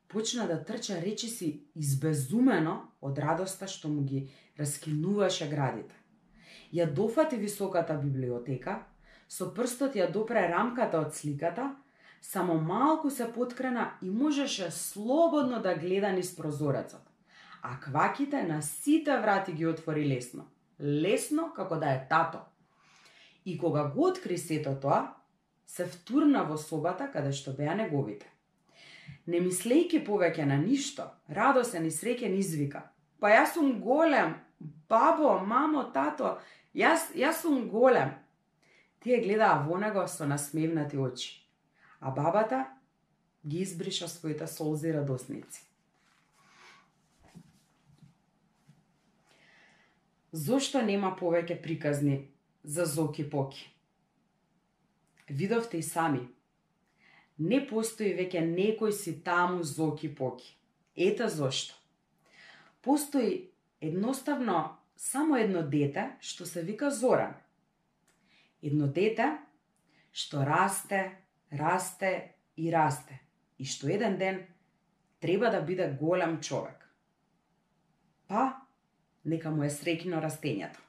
почна 0.09 0.47
да 0.47 0.65
трча 0.65 1.01
речиси 1.01 1.63
избезумено 1.75 2.77
од 3.01 3.19
радоста 3.19 3.67
што 3.67 3.89
му 3.89 4.05
ги 4.05 4.29
раскинуваше 4.59 5.49
градите. 5.49 5.95
Ја 6.73 6.87
дофати 6.87 7.37
високата 7.37 7.97
библиотека, 7.99 8.83
со 9.29 9.51
прстот 9.55 9.97
ја 9.97 10.11
допре 10.13 10.47
рамката 10.49 11.01
од 11.01 11.15
сликата, 11.15 11.75
само 12.23 12.55
малку 12.61 13.11
се 13.11 13.33
подкрена 13.33 13.91
и 14.03 14.11
можеше 14.11 14.71
слободно 14.71 15.63
да 15.63 15.75
гледа 15.75 16.13
низ 16.13 16.37
прозорецот. 16.37 17.10
А 17.63 17.81
кваките 17.81 18.43
на 18.43 18.63
сите 18.63 19.19
врати 19.19 19.53
ги 19.53 19.67
отвори 19.67 20.09
лесно. 20.09 20.47
Лесно 20.81 21.53
како 21.57 21.77
да 21.77 21.93
е 21.93 22.07
тато. 22.09 22.39
И 23.45 23.59
кога 23.59 23.85
го 23.85 24.07
откри 24.07 24.39
сето 24.39 24.75
тоа, 24.81 25.15
се 25.67 25.87
втурна 25.87 26.45
во 26.45 26.57
собата 26.59 27.07
каде 27.13 27.33
што 27.33 27.53
беа 27.55 27.77
неговите. 27.79 28.27
Не 29.27 29.39
мислејки 29.45 30.01
повеќе 30.07 30.47
на 30.49 30.57
ништо, 30.59 31.11
радосен 31.29 31.87
и 31.87 31.93
среќен 31.95 32.35
извика. 32.39 32.83
Па 33.21 33.31
јас 33.31 33.55
сум 33.55 33.79
голем, 33.85 34.35
бабо, 34.89 35.37
мамо, 35.47 35.85
тато, 35.95 36.39
јас, 36.75 37.13
јас 37.15 37.45
сум 37.45 37.69
голем. 37.69 38.17
Тие 39.01 39.21
гледаа 39.23 39.63
во 39.69 39.79
него 39.79 40.07
со 40.09 40.27
насмевнати 40.27 40.99
очи, 40.99 41.41
а 42.01 42.11
бабата 42.11 42.67
ги 43.47 43.63
избриша 43.63 44.09
своите 44.09 44.47
солзи 44.47 44.93
радосници. 44.93 45.70
Зошто 50.33 50.83
нема 50.83 51.17
повеќе 51.19 51.63
приказни 51.63 52.29
за 52.63 52.85
Зоки 52.85 53.31
Поки? 53.31 53.71
Видовте 55.29 55.79
и 55.79 55.83
сами, 55.83 56.29
не 57.41 57.61
постои 57.65 58.11
веќе 58.19 58.43
некој 58.45 58.93
си 58.93 59.15
таму 59.25 59.63
зоки 59.63 60.09
поки. 60.15 60.57
Ете 60.97 61.29
зошто. 61.29 61.75
Постои 62.83 63.51
едноставно 63.81 64.77
само 64.97 65.37
едно 65.37 65.63
дете 65.63 66.11
што 66.21 66.47
се 66.47 66.63
вика 66.63 66.91
Зоран. 66.91 67.35
Едно 68.63 68.89
дете 68.89 69.39
што 70.13 70.45
расте, 70.45 71.17
расте 71.53 72.35
и 72.57 72.69
расте 72.73 73.21
и 73.59 73.65
што 73.65 73.89
еден 73.89 74.19
ден 74.19 74.45
треба 75.21 75.51
да 75.51 75.63
биде 75.63 75.89
голем 76.01 76.41
човек. 76.41 76.91
Па, 78.29 78.67
нека 79.25 79.51
му 79.51 79.65
е 79.65 79.71
среќно 79.71 80.21
растењето. 80.23 80.81